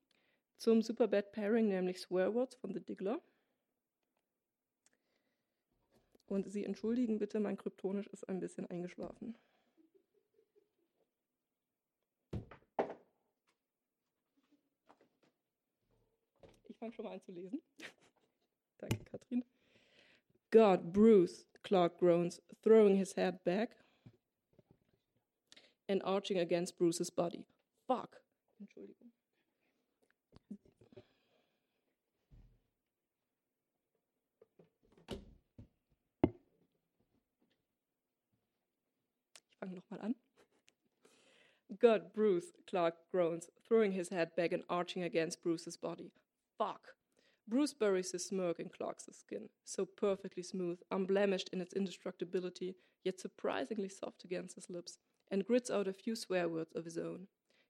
zum 0.57 0.83
Superbad 0.83 1.31
Pairing, 1.31 1.67
nämlich 1.67 1.99
Swearwords 1.99 2.55
von 2.55 2.71
The 2.71 2.79
Diggler. 2.79 3.19
Und 6.31 6.49
Sie 6.49 6.63
entschuldigen 6.63 7.17
bitte, 7.17 7.41
mein 7.41 7.57
Kryptonisch 7.57 8.07
ist 8.07 8.29
ein 8.29 8.39
bisschen 8.39 8.65
eingeschlafen. 8.67 9.35
Ich 16.69 16.77
fange 16.77 16.93
schon 16.93 17.03
mal 17.03 17.11
an 17.11 17.21
zu 17.21 17.33
lesen. 17.33 17.61
Danke. 18.77 19.03
Katrin. 19.03 19.43
God, 20.51 20.93
Bruce, 20.93 21.45
Clark 21.63 21.99
groans, 21.99 22.41
throwing 22.63 22.95
his 22.95 23.13
head 23.17 23.43
back 23.43 23.75
and 25.89 26.01
arching 26.05 26.39
against 26.39 26.77
Bruce's 26.77 27.11
body. 27.11 27.43
Fuck. 27.87 28.21
Entschuldigung. 28.57 29.10
Fange 39.61 39.75
nochmal 39.75 40.03
an. 40.03 40.15
God, 41.79 42.13
Bruce, 42.13 42.47
Clark 42.69 42.95
groans, 43.11 43.47
throwing 43.65 43.93
his 43.93 44.09
head 44.09 44.31
back 44.35 44.51
and 44.51 44.63
arching 44.69 45.03
against 45.03 45.41
Bruce's 45.41 45.77
body. 45.77 46.11
Fuck. 46.57 46.81
Bruce 47.47 47.73
buries 47.73 48.11
his 48.11 48.25
smirk 48.25 48.59
in 48.59 48.69
Clark's 48.69 49.07
skin, 49.11 49.49
so 49.63 49.85
perfectly 49.85 50.43
smooth, 50.43 50.79
unblemished 50.91 51.49
in 51.53 51.61
its 51.61 51.73
indestructibility, 51.73 52.75
yet 53.03 53.19
surprisingly 53.19 53.89
soft 53.89 54.23
against 54.23 54.55
his 54.55 54.69
lips, 54.69 54.97
and 55.31 55.45
grits 55.45 55.71
out 55.71 55.87
a 55.87 55.93
few 55.93 56.15
swear 56.15 56.49
words 56.49 56.73
of 56.75 56.85
his 56.85 56.97
own. 56.97 57.27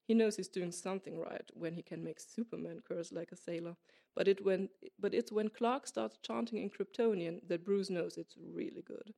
He 0.08 0.14
knows 0.14 0.36
he's 0.36 0.50
doing 0.50 0.72
something 0.72 1.18
right 1.18 1.50
when 1.54 1.74
he 1.74 1.84
can 1.84 2.04
make 2.04 2.20
Superman 2.20 2.80
curse 2.86 3.12
like 3.12 3.32
a 3.32 3.38
sailor, 3.38 3.76
but, 4.16 4.28
it 4.28 4.44
when, 4.44 4.68
but 5.00 5.14
it's 5.14 5.32
when 5.32 5.50
Clark 5.50 5.88
starts 5.88 6.18
chanting 6.22 6.62
in 6.62 6.70
Kryptonian 6.70 7.40
that 7.48 7.64
Bruce 7.64 7.90
knows 7.90 8.18
it's 8.18 8.36
really 8.38 8.82
good. 8.82 9.14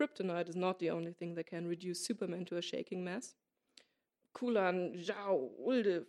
Kryptonite 0.00 0.48
is 0.48 0.56
not 0.56 0.78
the 0.78 0.88
only 0.88 1.12
thing 1.12 1.34
that 1.34 1.48
can 1.48 1.66
reduce 1.66 2.06
Superman 2.06 2.46
to 2.46 2.56
a 2.56 2.62
shaking 2.62 3.04
mess. 3.04 3.34
Kulan, 4.32 4.94
Zhao, 4.96 5.50
Ulde, 5.60 6.06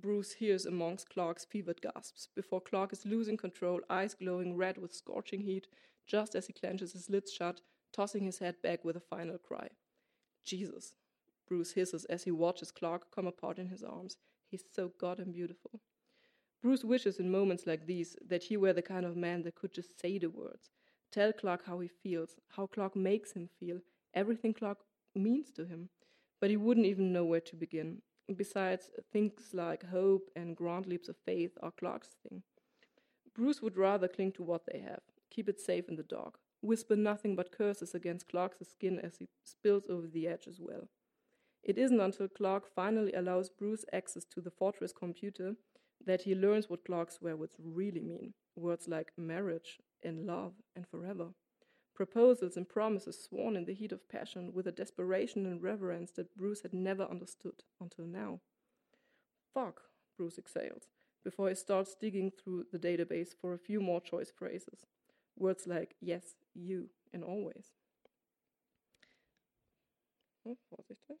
Bruce 0.00 0.34
hears 0.34 0.64
amongst 0.64 1.10
Clark's 1.10 1.44
fevered 1.44 1.80
gasps 1.80 2.28
before 2.36 2.60
Clark 2.60 2.92
is 2.92 3.04
losing 3.04 3.36
control, 3.36 3.80
eyes 3.90 4.14
glowing 4.14 4.56
red 4.56 4.78
with 4.78 4.94
scorching 4.94 5.40
heat, 5.40 5.66
just 6.06 6.36
as 6.36 6.46
he 6.46 6.52
clenches 6.52 6.92
his 6.92 7.10
lids 7.10 7.32
shut, 7.32 7.60
tossing 7.92 8.24
his 8.24 8.38
head 8.38 8.56
back 8.62 8.84
with 8.84 8.96
a 8.96 9.00
final 9.00 9.38
cry. 9.38 9.68
Jesus, 10.44 10.94
Bruce 11.48 11.72
hisses 11.72 12.04
as 12.04 12.22
he 12.22 12.30
watches 12.30 12.70
Clark 12.70 13.10
come 13.12 13.26
apart 13.26 13.58
in 13.58 13.68
his 13.68 13.82
arms. 13.82 14.18
He's 14.50 14.64
so 14.72 14.92
goddamn 15.00 15.32
beautiful. 15.32 15.80
Bruce 16.60 16.84
wishes 16.84 17.18
in 17.18 17.30
moments 17.30 17.66
like 17.66 17.86
these 17.86 18.16
that 18.24 18.44
he 18.44 18.56
were 18.56 18.72
the 18.72 18.82
kind 18.82 19.04
of 19.04 19.16
man 19.16 19.42
that 19.42 19.56
could 19.56 19.72
just 19.72 20.00
say 20.00 20.18
the 20.18 20.30
words, 20.30 20.70
tell 21.12 21.32
Clark 21.32 21.64
how 21.66 21.78
he 21.80 21.88
feels, 21.88 22.36
how 22.56 22.66
Clark 22.66 22.96
makes 22.96 23.32
him 23.32 23.48
feel, 23.60 23.80
everything 24.14 24.54
Clark 24.54 24.78
means 25.14 25.52
to 25.52 25.64
him 25.66 25.88
but 26.40 26.50
he 26.50 26.56
wouldn't 26.56 26.86
even 26.86 27.12
know 27.12 27.24
where 27.24 27.40
to 27.40 27.54
begin. 27.54 28.02
Besides, 28.36 28.90
things 29.12 29.54
like 29.54 29.84
hope 29.86 30.28
and 30.34 30.56
grand 30.56 30.86
leaps 30.86 31.08
of 31.08 31.16
faith 31.24 31.52
are 31.62 31.70
Clark's 31.70 32.16
thing. 32.28 32.42
Bruce 33.34 33.62
would 33.62 33.76
rather 33.76 34.08
cling 34.08 34.32
to 34.32 34.42
what 34.42 34.62
they 34.66 34.80
have, 34.80 35.02
keep 35.30 35.48
it 35.48 35.60
safe 35.60 35.88
in 35.88 35.96
the 35.96 36.02
dark, 36.02 36.38
whisper 36.62 36.96
nothing 36.96 37.36
but 37.36 37.52
curses 37.52 37.94
against 37.94 38.28
Clark's 38.28 38.68
skin 38.68 38.98
as 38.98 39.18
he 39.18 39.28
spills 39.44 39.84
over 39.88 40.06
the 40.08 40.26
edge 40.28 40.48
as 40.48 40.60
well. 40.60 40.88
It 41.62 41.78
isn't 41.78 42.00
until 42.00 42.28
Clark 42.28 42.68
finally 42.74 43.12
allows 43.14 43.50
Bruce 43.50 43.84
access 43.92 44.24
to 44.26 44.40
the 44.40 44.50
Fortress 44.50 44.92
computer 44.92 45.56
that 46.06 46.22
he 46.22 46.34
learns 46.34 46.70
what 46.70 46.84
Clark's 46.84 47.20
words 47.22 47.56
really 47.62 48.00
mean. 48.00 48.34
Words 48.56 48.88
like 48.88 49.12
marriage 49.16 49.78
and 50.02 50.26
love 50.26 50.52
and 50.74 50.86
forever 50.86 51.28
proposals 51.94 52.56
and 52.56 52.68
promises 52.68 53.22
sworn 53.22 53.56
in 53.56 53.64
the 53.64 53.74
heat 53.74 53.92
of 53.92 54.08
passion 54.08 54.52
with 54.52 54.66
a 54.66 54.72
desperation 54.72 55.46
and 55.46 55.62
reverence 55.62 56.10
that 56.12 56.36
Bruce 56.36 56.62
had 56.62 56.72
never 56.72 57.04
understood 57.04 57.62
until 57.80 58.06
now. 58.06 58.40
Fuck, 59.52 59.82
Bruce 60.16 60.38
exhales, 60.38 60.88
before 61.22 61.48
he 61.48 61.54
starts 61.54 61.94
digging 61.94 62.30
through 62.30 62.66
the 62.72 62.78
database 62.78 63.28
for 63.38 63.52
a 63.52 63.58
few 63.58 63.80
more 63.80 64.00
choice 64.00 64.32
phrases. 64.36 64.86
Words 65.36 65.66
like 65.66 65.94
yes, 66.00 66.34
you, 66.54 66.88
and 67.12 67.22
always. 67.22 67.72
Oh, 70.46 70.56
vorsichtig. 70.70 71.18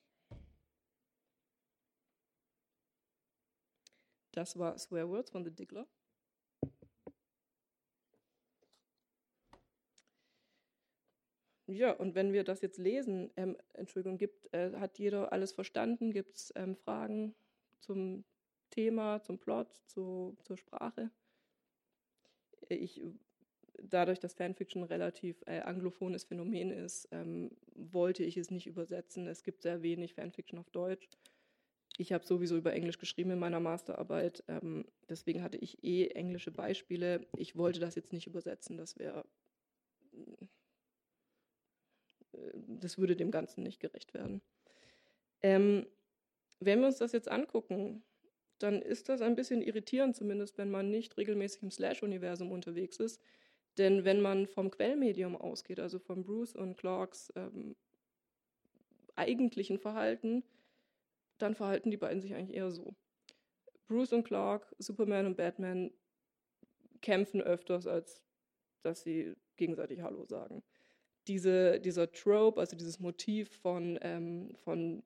Das 4.32 4.56
war 4.56 4.78
Swear 4.78 5.06
Words 5.06 5.30
von 5.30 5.44
The 5.44 5.50
Diggler. 5.50 5.86
Ja, 11.72 11.92
und 11.92 12.14
wenn 12.14 12.32
wir 12.32 12.44
das 12.44 12.60
jetzt 12.60 12.78
lesen, 12.78 13.30
ähm, 13.36 13.56
Entschuldigung, 13.72 14.18
gibt, 14.18 14.52
äh, 14.52 14.72
hat 14.76 14.98
jeder 14.98 15.32
alles 15.32 15.52
verstanden? 15.52 16.12
Gibt 16.12 16.36
es 16.36 16.52
ähm, 16.54 16.76
Fragen 16.76 17.34
zum 17.80 18.24
Thema, 18.70 19.22
zum 19.22 19.38
Plot, 19.38 19.68
zu, 19.86 20.36
zur 20.42 20.58
Sprache? 20.58 21.10
Ich, 22.68 23.02
dadurch, 23.82 24.20
dass 24.20 24.34
Fanfiction 24.34 24.82
ein 24.82 24.88
relativ 24.88 25.42
äh, 25.46 25.60
anglophones 25.60 26.24
Phänomen 26.24 26.70
ist, 26.70 27.08
ähm, 27.10 27.50
wollte 27.74 28.22
ich 28.22 28.36
es 28.36 28.50
nicht 28.50 28.66
übersetzen. 28.66 29.26
Es 29.26 29.42
gibt 29.42 29.62
sehr 29.62 29.82
wenig 29.82 30.14
Fanfiction 30.14 30.58
auf 30.58 30.68
Deutsch. 30.70 31.08
Ich 31.96 32.12
habe 32.12 32.26
sowieso 32.26 32.56
über 32.56 32.74
Englisch 32.74 32.98
geschrieben 32.98 33.30
in 33.30 33.38
meiner 33.38 33.60
Masterarbeit, 33.60 34.44
ähm, 34.48 34.86
deswegen 35.08 35.42
hatte 35.42 35.58
ich 35.58 35.84
eh 35.84 36.08
englische 36.08 36.50
Beispiele. 36.50 37.26
Ich 37.36 37.56
wollte 37.56 37.80
das 37.80 37.94
jetzt 37.94 38.12
nicht 38.12 38.26
übersetzen, 38.26 38.76
das 38.76 38.98
wäre 38.98 39.24
das 42.80 42.98
würde 42.98 43.16
dem 43.16 43.30
Ganzen 43.30 43.62
nicht 43.62 43.80
gerecht 43.80 44.14
werden. 44.14 44.42
Ähm, 45.42 45.86
wenn 46.60 46.80
wir 46.80 46.86
uns 46.86 46.98
das 46.98 47.12
jetzt 47.12 47.30
angucken, 47.30 48.04
dann 48.58 48.80
ist 48.80 49.08
das 49.08 49.22
ein 49.22 49.34
bisschen 49.34 49.62
irritierend, 49.62 50.14
zumindest 50.14 50.56
wenn 50.58 50.70
man 50.70 50.90
nicht 50.90 51.16
regelmäßig 51.16 51.62
im 51.62 51.70
Slash-Universum 51.70 52.52
unterwegs 52.52 52.98
ist. 52.98 53.20
Denn 53.78 54.04
wenn 54.04 54.20
man 54.20 54.46
vom 54.46 54.70
Quellmedium 54.70 55.36
ausgeht, 55.36 55.80
also 55.80 55.98
von 55.98 56.24
Bruce 56.24 56.54
und 56.54 56.76
Clarks 56.76 57.32
ähm, 57.34 57.74
eigentlichen 59.16 59.78
Verhalten, 59.78 60.44
dann 61.38 61.54
verhalten 61.54 61.90
die 61.90 61.96
beiden 61.96 62.20
sich 62.20 62.34
eigentlich 62.34 62.56
eher 62.56 62.70
so. 62.70 62.94
Bruce 63.88 64.12
und 64.12 64.24
Clark, 64.24 64.74
Superman 64.78 65.26
und 65.26 65.36
Batman 65.36 65.90
kämpfen 67.00 67.42
öfters, 67.42 67.86
als 67.86 68.22
dass 68.82 69.02
sie 69.02 69.34
gegenseitig 69.56 70.02
Hallo 70.02 70.24
sagen 70.24 70.62
diese, 71.28 71.80
dieser 71.80 72.10
Trope, 72.10 72.60
also 72.60 72.76
dieses 72.76 73.00
Motiv 73.00 73.50
von, 73.60 73.98
ähm, 74.02 74.54
von, 74.64 75.02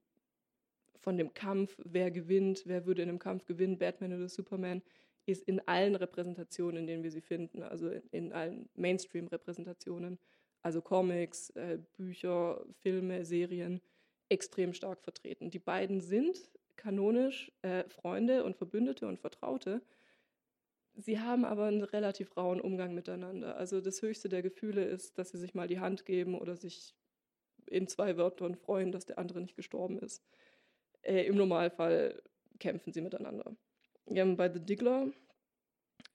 von 1.01 1.17
dem 1.17 1.35
Kampf, 1.35 1.77
wer 1.85 2.11
gewinnt, 2.11 2.63
wer 2.67 2.87
würde 2.87 3.03
in 3.03 3.09
einem 3.09 3.19
Kampf 3.19 3.45
gewinnen, 3.45 3.79
Batman 3.79 4.15
oder 4.15 4.29
Superman, 4.29 4.83
ist 5.27 5.43
in 5.43 5.61
allen 5.67 5.97
Repräsentationen, 5.97 6.83
in 6.83 6.87
denen 6.87 7.03
wir 7.03 7.11
sie 7.11 7.21
finden, 7.21 7.63
also 7.63 7.89
in, 7.89 8.03
in 8.13 8.33
allen 8.33 8.69
Mainstream-Repräsentationen, 8.75 10.19
also 10.63 10.81
Comics, 10.81 11.51
äh, 11.51 11.79
Bücher, 11.97 12.65
Filme, 12.81 13.25
Serien, 13.25 13.81
extrem 14.29 14.73
stark 14.73 15.03
vertreten. 15.03 15.51
Die 15.51 15.59
beiden 15.59 16.01
sind 16.01 16.51
kanonisch 16.77 17.53
äh, 17.63 17.85
Freunde 17.89 18.45
und 18.45 18.57
Verbündete 18.57 19.07
und 19.07 19.19
Vertraute, 19.19 19.83
Sie 20.99 21.21
haben 21.21 21.45
aber 21.45 21.67
einen 21.67 21.83
relativ 21.83 22.37
rauen 22.37 22.61
Umgang 22.61 22.95
miteinander. 22.95 23.57
Also 23.57 23.83
das 23.83 24.01
höchste 24.01 24.31
der 24.31 24.43
Gefühle 24.43 24.85
ist, 24.85 25.19
dass 25.19 25.31
sie 25.31 25.39
sich 25.39 25.55
mal 25.55 25.69
die 25.69 25.79
Hand 25.79 26.07
geben 26.07 26.39
oder 26.39 26.57
sich 26.57 26.95
in 27.67 27.87
zwei 27.87 28.17
Wörtern 28.17 28.55
freuen, 28.55 28.93
dass 28.93 29.05
der 29.05 29.19
andere 29.19 29.41
nicht 29.41 29.57
gestorben 29.57 29.99
ist. 29.99 30.23
Äh, 31.03 31.27
Im 31.27 31.37
Normalfall 31.37 32.23
kämpfen 32.59 32.93
sie 32.93 33.03
miteinander. 33.03 33.55
Ja, 34.09 34.25
bei 34.25 34.51
The 34.51 34.61
Diggler 34.61 35.13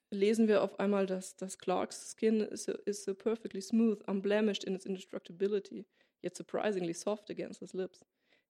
lesen 0.09 0.47
wir 0.47 0.63
auf 0.63 0.79
einmal, 0.79 1.05
dass, 1.05 1.35
dass 1.35 1.59
Clarks 1.59 2.11
skin 2.11 2.41
is 2.41 2.63
so, 2.63 2.73
is 2.85 3.03
so 3.03 3.13
perfectly 3.13 3.61
smooth, 3.61 4.01
unblemished 4.07 4.63
in 4.63 4.75
its 4.75 4.85
indestructibility, 4.85 5.85
yet 6.23 6.35
surprisingly 6.35 6.93
soft 6.93 7.29
against 7.29 7.59
his 7.59 7.73
lips. 7.73 8.03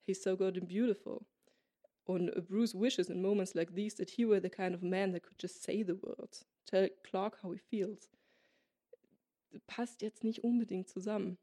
He's 0.04 0.22
so 0.22 0.38
good 0.38 0.58
and 0.58 0.68
beautiful. 0.68 1.26
Und 2.04 2.32
Bruce 2.48 2.74
wishes 2.74 3.10
in 3.10 3.22
moments 3.22 3.54
like 3.54 3.74
these 3.76 3.96
that 3.98 4.10
he 4.10 4.26
were 4.26 4.42
the 4.42 4.50
kind 4.50 4.76
of 4.76 4.82
man 4.82 5.12
that 5.14 5.24
could 5.24 5.42
just 5.42 5.64
say 5.64 5.84
the 5.84 6.02
words, 6.02 6.46
tell 6.66 6.90
Clark 7.04 7.42
how 7.44 7.54
he 7.54 7.60
feels. 7.60 8.10
Passt 9.68 10.02
jetzt 10.02 10.24
nicht 10.24 10.44
unbedingt 10.44 10.90
zusammen. 10.90 11.38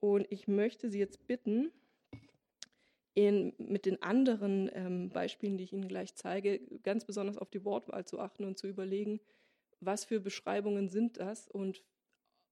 Und 0.00 0.26
ich 0.30 0.48
möchte 0.48 0.90
Sie 0.90 0.98
jetzt 0.98 1.26
bitten, 1.26 1.72
in, 3.14 3.54
mit 3.58 3.86
den 3.86 4.02
anderen 4.02 4.68
ähm, 4.74 5.08
Beispielen, 5.08 5.56
die 5.56 5.64
ich 5.64 5.72
Ihnen 5.72 5.88
gleich 5.88 6.14
zeige, 6.14 6.60
ganz 6.82 7.04
besonders 7.04 7.38
auf 7.38 7.48
die 7.48 7.64
Wortwahl 7.64 8.04
zu 8.04 8.18
achten 8.18 8.44
und 8.44 8.58
zu 8.58 8.66
überlegen, 8.66 9.20
was 9.80 10.04
für 10.04 10.20
Beschreibungen 10.20 10.88
sind 10.88 11.18
das 11.18 11.48
und 11.48 11.82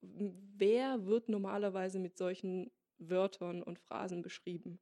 wer 0.00 1.04
wird 1.06 1.28
normalerweise 1.28 1.98
mit 1.98 2.16
solchen 2.16 2.70
Wörtern 2.98 3.62
und 3.62 3.80
Phrasen 3.80 4.22
beschrieben. 4.22 4.78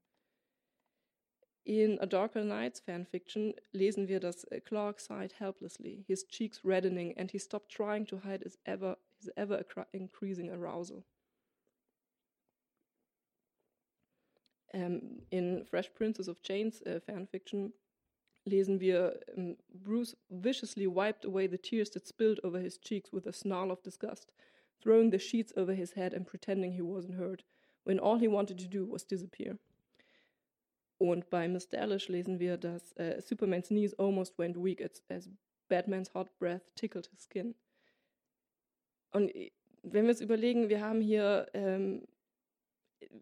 In 1.64 1.98
A 2.00 2.06
Darker 2.06 2.42
Nights 2.42 2.80
fanfiction 2.80 3.54
lesen 3.72 4.08
wir, 4.08 4.18
dass 4.18 4.44
äh, 4.44 4.60
Clark 4.60 4.98
sighed 4.98 5.32
helplessly, 5.38 6.04
his 6.06 6.26
cheeks 6.26 6.64
reddening, 6.64 7.16
and 7.16 7.30
he 7.30 7.38
stopped 7.38 7.70
trying 7.70 8.06
to 8.06 8.18
hide 8.24 8.42
his 8.42 8.58
ever, 8.64 8.96
his 9.18 9.30
ever 9.36 9.64
increasing 9.92 10.50
arousal. 10.50 11.04
Um, 14.72 15.22
in 15.30 15.64
Fresh 15.64 15.94
Princess 15.94 16.28
of 16.28 16.42
Chains 16.42 16.80
uh, 16.82 17.00
fanfiction 17.06 17.72
lesen 18.48 18.80
wir, 18.80 19.20
um, 19.36 19.56
Bruce 19.74 20.14
viciously 20.30 20.86
wiped 20.86 21.24
away 21.24 21.46
the 21.46 21.58
tears 21.58 21.90
that 21.90 22.06
spilled 22.06 22.40
over 22.42 22.58
his 22.58 22.78
cheeks 22.78 23.12
with 23.12 23.26
a 23.26 23.32
snarl 23.32 23.70
of 23.70 23.82
disgust. 23.82 24.32
throwing 24.82 25.10
the 25.10 25.18
sheets 25.18 25.52
over 25.56 25.74
his 25.74 25.92
head 25.92 26.12
and 26.12 26.26
pretending 26.26 26.72
he 26.72 26.82
wasn't 26.82 27.14
hurt, 27.14 27.42
when 27.84 27.98
all 27.98 28.18
he 28.18 28.28
wanted 28.28 28.58
to 28.58 28.66
do 28.66 28.86
was 28.86 29.02
disappear. 29.02 29.58
Und 31.00 31.30
bei 31.30 31.48
Miss 31.48 31.66
Dalish 31.66 32.08
lesen 32.08 32.40
wir, 32.40 32.58
dass 32.58 32.92
äh, 32.98 33.22
Superman's 33.22 33.68
knees 33.68 33.98
almost 33.98 34.38
went 34.38 34.62
weak 34.62 34.82
as, 34.82 35.02
as 35.08 35.30
Batman's 35.66 36.12
hot 36.12 36.28
breath 36.38 36.60
tickled 36.74 37.06
his 37.06 37.22
skin. 37.24 37.54
Und 39.10 39.34
äh, 39.34 39.50
wenn 39.82 40.04
wir 40.04 40.10
es 40.10 40.20
überlegen, 40.20 40.68
wir 40.68 40.82
haben 40.82 41.00
hier 41.00 41.46
ähm, 41.54 42.06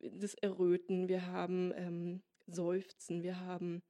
das 0.03 0.35
Erröten, 0.35 1.07
wir 1.07 1.29
haben 1.29 1.73
ähm, 1.77 2.23
Seufzen, 2.49 3.23
wir 3.23 3.39
haben 3.39 3.81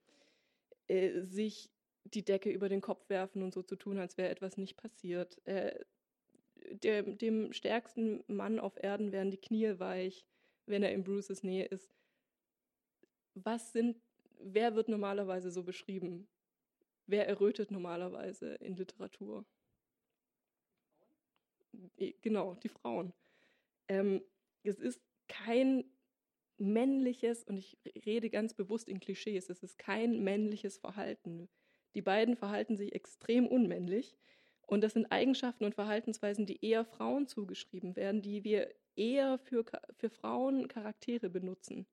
äh, 0.89 1.23
sich 1.23 1.71
die 2.05 2.27
Decke 2.27 2.51
über 2.51 2.69
den 2.69 2.83
Kopf 2.83 3.09
werfen 3.09 3.43
und 3.43 3.55
so 3.55 3.63
zu 3.63 3.77
tun, 3.77 3.97
als 3.97 4.19
wäre 4.19 4.29
etwas 4.29 4.59
nicht 4.59 4.77
passiert. 4.77 5.41
Äh, 5.47 5.83
der, 6.73 7.05
dem 7.05 7.55
stärksten 7.55 8.23
Mann 8.27 8.59
auf 8.59 8.75
Erden 8.77 9.13
werden 9.13 9.31
die 9.31 9.41
Knie 9.41 9.79
weich, 9.79 10.27
wenn 10.67 10.83
er 10.83 10.93
in 10.93 11.05
Bruces 11.05 11.43
Nähe 11.43 11.65
ist. 11.65 11.98
Was 13.45 13.73
sind, 13.73 13.97
wer 14.41 14.75
wird 14.75 14.89
normalerweise 14.89 15.51
so 15.51 15.63
beschrieben? 15.63 16.29
Wer 17.07 17.27
errötet 17.27 17.71
normalerweise 17.71 18.55
in 18.57 18.77
Literatur? 18.77 19.45
Genau, 22.23 22.55
die 22.55 22.69
Frauen. 22.69 23.13
Ähm, 23.89 24.23
es 24.63 24.79
ist 24.79 25.01
kein 25.29 25.85
männliches, 26.59 27.45
und 27.45 27.57
ich 27.57 27.79
rede 28.05 28.31
ganz 28.31 28.55
bewusst 28.55 28.89
in 28.89 29.01
Klischees, 29.01 29.49
es 29.49 29.63
ist 29.63 29.79
kein 29.79 30.23
männliches 30.25 30.79
Verhalten. 30.79 31.49
Die 31.95 32.03
beiden 32.03 32.37
verhalten 32.37 32.77
sich 32.77 32.95
extrem 32.95 33.47
unmännlich. 33.47 34.17
Und 34.67 34.83
das 34.83 34.93
sind 34.93 35.07
Eigenschaften 35.07 35.65
und 35.65 35.75
Verhaltensweisen, 35.75 36.45
die 36.45 36.63
eher 36.63 36.85
Frauen 36.85 37.27
zugeschrieben 37.27 37.97
werden, 37.97 38.21
die 38.21 38.45
wir 38.45 38.75
eher 38.97 39.39
für, 39.39 39.65
für 39.97 40.11
Frauen 40.11 40.69
Charaktere 40.69 41.31
benutzen. 41.31 41.87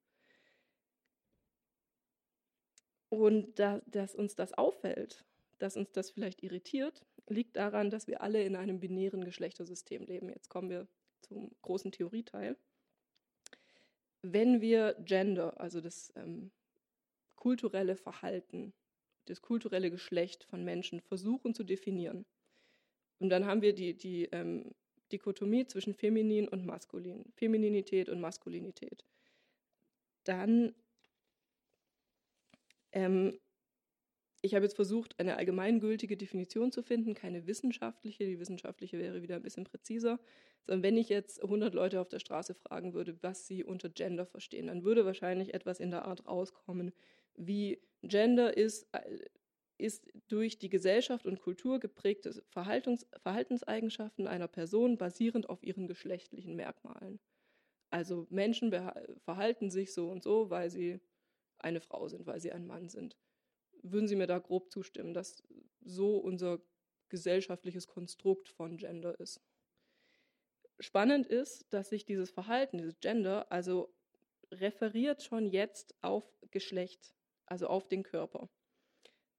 Und 3.15 3.57
da, 3.59 3.81
dass 3.85 4.13
uns 4.13 4.35
das 4.35 4.53
auffällt, 4.53 5.23
dass 5.57 5.77
uns 5.77 5.91
das 5.91 6.11
vielleicht 6.11 6.43
irritiert, 6.43 7.05
liegt 7.27 7.55
daran, 7.55 7.89
dass 7.89 8.07
wir 8.07 8.21
alle 8.21 8.43
in 8.43 8.55
einem 8.55 8.79
binären 8.79 9.23
Geschlechtersystem 9.23 10.03
leben. 10.03 10.29
Jetzt 10.29 10.49
kommen 10.49 10.69
wir 10.69 10.87
zum 11.21 11.51
großen 11.61 11.91
Theorieteil. 11.91 12.57
Wenn 14.21 14.59
wir 14.59 14.95
Gender, 15.05 15.59
also 15.59 15.81
das 15.81 16.11
ähm, 16.15 16.51
kulturelle 17.35 17.95
Verhalten, 17.95 18.73
das 19.25 19.41
kulturelle 19.41 19.89
Geschlecht 19.89 20.43
von 20.43 20.63
Menschen 20.63 20.99
versuchen 20.99 21.53
zu 21.53 21.63
definieren, 21.63 22.25
und 23.19 23.29
dann 23.29 23.45
haben 23.45 23.61
wir 23.61 23.73
die, 23.73 23.93
die 23.93 24.25
ähm, 24.33 24.75
Dichotomie 25.11 25.65
zwischen 25.67 25.93
feminin 25.93 26.47
und 26.49 26.65
maskulin, 26.65 27.31
Femininität 27.35 28.09
und 28.09 28.19
Maskulinität. 28.19 29.05
Dann, 30.25 30.75
ähm, 32.95 33.37
ich 34.41 34.53
habe 34.53 34.65
jetzt 34.65 34.75
versucht, 34.75 35.19
eine 35.19 35.37
allgemeingültige 35.37 36.17
Definition 36.17 36.71
zu 36.71 36.83
finden, 36.83 37.13
keine 37.15 37.47
wissenschaftliche. 37.47 38.25
Die 38.25 38.39
wissenschaftliche 38.39 38.99
wäre 38.99 39.21
wieder 39.21 39.35
ein 39.35 39.43
bisschen 39.43 39.63
präziser. 39.63 40.19
Sondern 40.65 40.83
wenn 40.83 40.97
ich 40.97 41.09
jetzt 41.09 41.41
100 41.43 41.73
Leute 41.73 41.99
auf 41.99 42.09
der 42.09 42.19
Straße 42.19 42.53
fragen 42.53 42.93
würde, 42.93 43.21
was 43.21 43.47
sie 43.47 43.63
unter 43.63 43.89
Gender 43.89 44.25
verstehen, 44.25 44.67
dann 44.67 44.83
würde 44.83 45.05
wahrscheinlich 45.05 45.53
etwas 45.53 45.79
in 45.79 45.91
der 45.91 46.05
Art 46.05 46.27
rauskommen, 46.27 46.91
wie 47.35 47.81
Gender 48.03 48.55
ist 48.55 48.87
äh, 48.91 49.25
ist 49.77 50.07
durch 50.29 50.57
die 50.57 50.69
Gesellschaft 50.69 51.25
und 51.25 51.41
Kultur 51.41 51.79
geprägte 51.79 52.41
Verhaltens 52.49 53.05
Verhaltenseigenschaften 53.21 54.27
einer 54.27 54.47
Person 54.47 54.97
basierend 54.97 55.49
auf 55.49 55.63
ihren 55.63 55.87
geschlechtlichen 55.87 56.55
Merkmalen. 56.55 57.19
Also 57.89 58.27
Menschen 58.29 58.73
verhalten 59.23 59.69
sich 59.69 59.93
so 59.93 60.09
und 60.09 60.23
so, 60.23 60.49
weil 60.49 60.69
sie 60.69 61.01
eine 61.65 61.81
Frau 61.81 62.07
sind, 62.07 62.25
weil 62.25 62.39
sie 62.39 62.51
ein 62.51 62.65
Mann 62.65 62.87
sind. 62.87 63.17
Würden 63.81 64.07
Sie 64.07 64.15
mir 64.15 64.27
da 64.27 64.39
grob 64.39 64.71
zustimmen, 64.71 65.13
dass 65.13 65.43
so 65.81 66.17
unser 66.17 66.59
gesellschaftliches 67.09 67.87
Konstrukt 67.87 68.49
von 68.49 68.77
Gender 68.77 69.19
ist? 69.19 69.41
Spannend 70.79 71.27
ist, 71.27 71.65
dass 71.73 71.89
sich 71.89 72.05
dieses 72.05 72.31
Verhalten, 72.31 72.77
dieses 72.77 72.99
Gender, 72.99 73.51
also 73.51 73.93
referiert 74.51 75.23
schon 75.23 75.45
jetzt 75.45 75.95
auf 76.01 76.23
Geschlecht, 76.51 77.13
also 77.45 77.67
auf 77.67 77.87
den 77.87 78.03
Körper. 78.03 78.49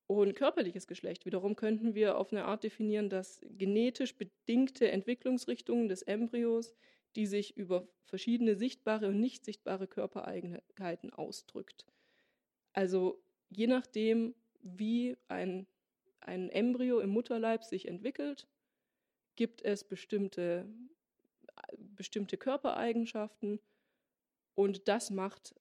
Und 0.07 0.35
körperliches 0.35 0.87
Geschlecht 0.87 1.27
wiederum 1.27 1.57
könnten 1.57 1.95
wir 1.95 2.17
auf 2.17 2.33
eine 2.33 2.45
Art 2.45 2.63
definieren, 2.63 3.11
dass 3.11 3.41
genetisch 3.43 4.17
bedingte 4.17 4.91
Entwicklungsrichtungen 4.91 5.89
des 5.89 6.03
Embryos, 6.03 6.75
die 7.17 7.27
sich 7.27 7.57
über 7.57 7.89
verschiedene 8.05 8.57
sichtbare 8.57 9.09
und 9.09 9.19
nicht 9.19 9.45
sichtbare 9.45 9.89
Körpereigenheiten 9.89 11.13
ausdrückt. 11.13 11.87
Also 12.77 13.19
je 13.49 13.67
nachdem, 13.67 14.35
wie 14.61 15.17
ein, 15.29 15.67
ein 16.21 16.51
Embryo 16.51 17.01
im 17.01 17.09
Mutterleib 17.09 17.65
sich 17.65 17.89
entwickelt, 17.89 18.47
gibt 19.35 19.63
es 19.63 19.83
bestimmte, 19.83 20.67
bestimmte 21.79 22.37
Körpereigenschaften 22.37 23.61
und 24.55 24.89
das 24.89 25.11
macht 25.11 25.55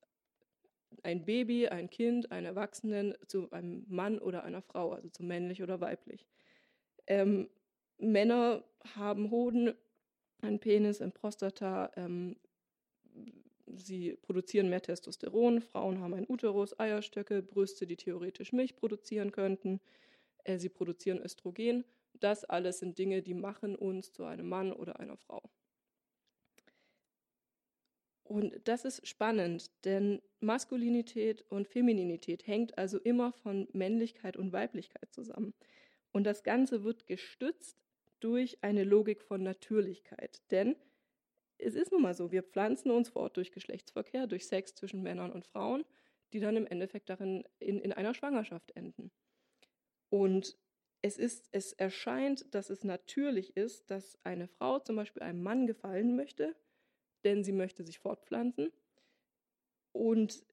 ein 1.03 1.23
Baby, 1.23 1.69
ein 1.69 1.89
Kind, 1.89 2.31
einen 2.33 2.47
Erwachsenen 2.47 3.15
zu 3.27 3.49
einem 3.51 3.85
Mann 3.87 4.19
oder 4.19 4.43
einer 4.43 4.61
Frau, 4.61 4.91
also 4.91 5.07
zu 5.07 5.23
männlich 5.23 5.63
oder 5.63 5.79
weiblich. 5.79 6.25
Ähm, 7.07 7.49
Männer 7.97 8.65
haben 8.95 9.31
Hoden, 9.31 9.73
einen 10.41 10.59
Penis, 10.59 11.01
ein 11.01 11.13
Prostata, 11.13 11.91
ähm, 11.95 12.35
sie 13.67 14.15
produzieren 14.21 14.69
mehr 14.69 14.81
Testosteron, 14.81 15.61
Frauen 15.61 15.99
haben 15.99 16.13
einen 16.13 16.29
Uterus, 16.29 16.77
Eierstöcke, 16.79 17.41
Brüste, 17.41 17.87
die 17.87 17.97
theoretisch 17.97 18.53
Milch 18.53 18.75
produzieren 18.75 19.31
könnten, 19.31 19.81
äh, 20.43 20.57
sie 20.57 20.69
produzieren 20.69 21.19
Östrogen. 21.19 21.83
Das 22.13 22.45
alles 22.45 22.79
sind 22.79 22.97
Dinge, 22.97 23.21
die 23.21 23.33
machen 23.33 23.75
uns 23.75 24.11
zu 24.11 24.23
einem 24.23 24.47
Mann 24.47 24.71
oder 24.71 24.99
einer 24.99 25.17
Frau. 25.17 25.41
Und 28.23 28.59
das 28.63 28.85
ist 28.85 29.07
spannend, 29.07 29.69
denn 29.85 30.19
Maskulinität 30.39 31.43
und 31.49 31.67
Femininität 31.67 32.47
hängt 32.47 32.77
also 32.77 32.97
immer 32.97 33.31
von 33.33 33.67
Männlichkeit 33.71 34.35
und 34.35 34.51
Weiblichkeit 34.51 35.13
zusammen. 35.13 35.53
Und 36.11 36.23
das 36.23 36.43
Ganze 36.43 36.83
wird 36.83 37.05
gestützt 37.05 37.77
durch 38.19 38.63
eine 38.63 38.83
Logik 38.83 39.21
von 39.21 39.43
Natürlichkeit. 39.43 40.41
Denn 40.49 40.75
es 41.57 41.75
ist 41.75 41.91
nun 41.91 42.01
mal 42.01 42.13
so, 42.13 42.31
wir 42.31 42.43
pflanzen 42.43 42.91
uns 42.91 43.09
fort 43.09 43.37
durch 43.37 43.51
Geschlechtsverkehr, 43.51 44.27
durch 44.27 44.47
Sex 44.47 44.75
zwischen 44.75 45.01
Männern 45.01 45.31
und 45.31 45.45
Frauen, 45.45 45.85
die 46.33 46.39
dann 46.39 46.57
im 46.57 46.67
Endeffekt 46.67 47.09
darin 47.09 47.43
in, 47.59 47.79
in 47.79 47.93
einer 47.93 48.13
Schwangerschaft 48.13 48.71
enden. 48.75 49.11
Und 50.09 50.57
es, 51.01 51.17
ist, 51.17 51.49
es 51.51 51.73
erscheint, 51.73 52.53
dass 52.53 52.69
es 52.69 52.83
natürlich 52.83 53.55
ist, 53.55 53.89
dass 53.91 54.17
eine 54.23 54.47
Frau 54.47 54.79
zum 54.79 54.95
Beispiel 54.95 55.21
einem 55.21 55.43
Mann 55.43 55.67
gefallen 55.67 56.15
möchte, 56.15 56.55
denn 57.23 57.43
sie 57.43 57.51
möchte 57.51 57.83
sich 57.83 57.99
fortpflanzen. 57.99 58.71
Und 59.91 60.43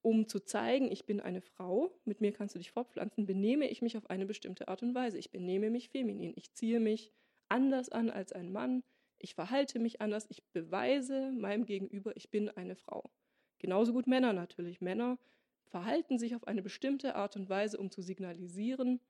um 0.00 0.28
zu 0.28 0.40
zeigen, 0.40 0.90
ich 0.90 1.06
bin 1.06 1.20
eine 1.20 1.40
Frau, 1.40 1.90
mit 2.04 2.20
mir 2.20 2.32
kannst 2.32 2.54
du 2.54 2.58
dich 2.58 2.70
fortpflanzen, 2.70 3.26
benehme 3.26 3.68
ich 3.68 3.82
mich 3.82 3.96
auf 3.96 4.08
eine 4.08 4.26
bestimmte 4.26 4.68
Art 4.68 4.82
und 4.82 4.94
Weise. 4.94 5.18
Ich 5.18 5.30
benehme 5.30 5.70
mich 5.70 5.90
feminin. 5.90 6.32
Ich 6.36 6.52
ziehe 6.54 6.80
mich 6.80 7.12
anders 7.48 7.88
an 7.88 8.10
als 8.10 8.32
ein 8.32 8.52
Mann. 8.52 8.84
Ich 9.18 9.34
verhalte 9.34 9.78
mich 9.78 10.00
anders. 10.00 10.26
Ich 10.28 10.44
beweise 10.52 11.32
meinem 11.32 11.66
Gegenüber, 11.66 12.16
ich 12.16 12.30
bin 12.30 12.48
eine 12.48 12.76
Frau. 12.76 13.10
Genauso 13.58 13.92
gut 13.92 14.06
Männer 14.06 14.32
natürlich. 14.32 14.80
Männer 14.80 15.18
verhalten 15.66 16.18
sich 16.18 16.34
auf 16.34 16.46
eine 16.46 16.62
bestimmte 16.62 17.14
Art 17.14 17.36
und 17.36 17.48
Weise, 17.48 17.78
um 17.78 17.90
zu 17.90 18.00
signalisieren, 18.00 19.00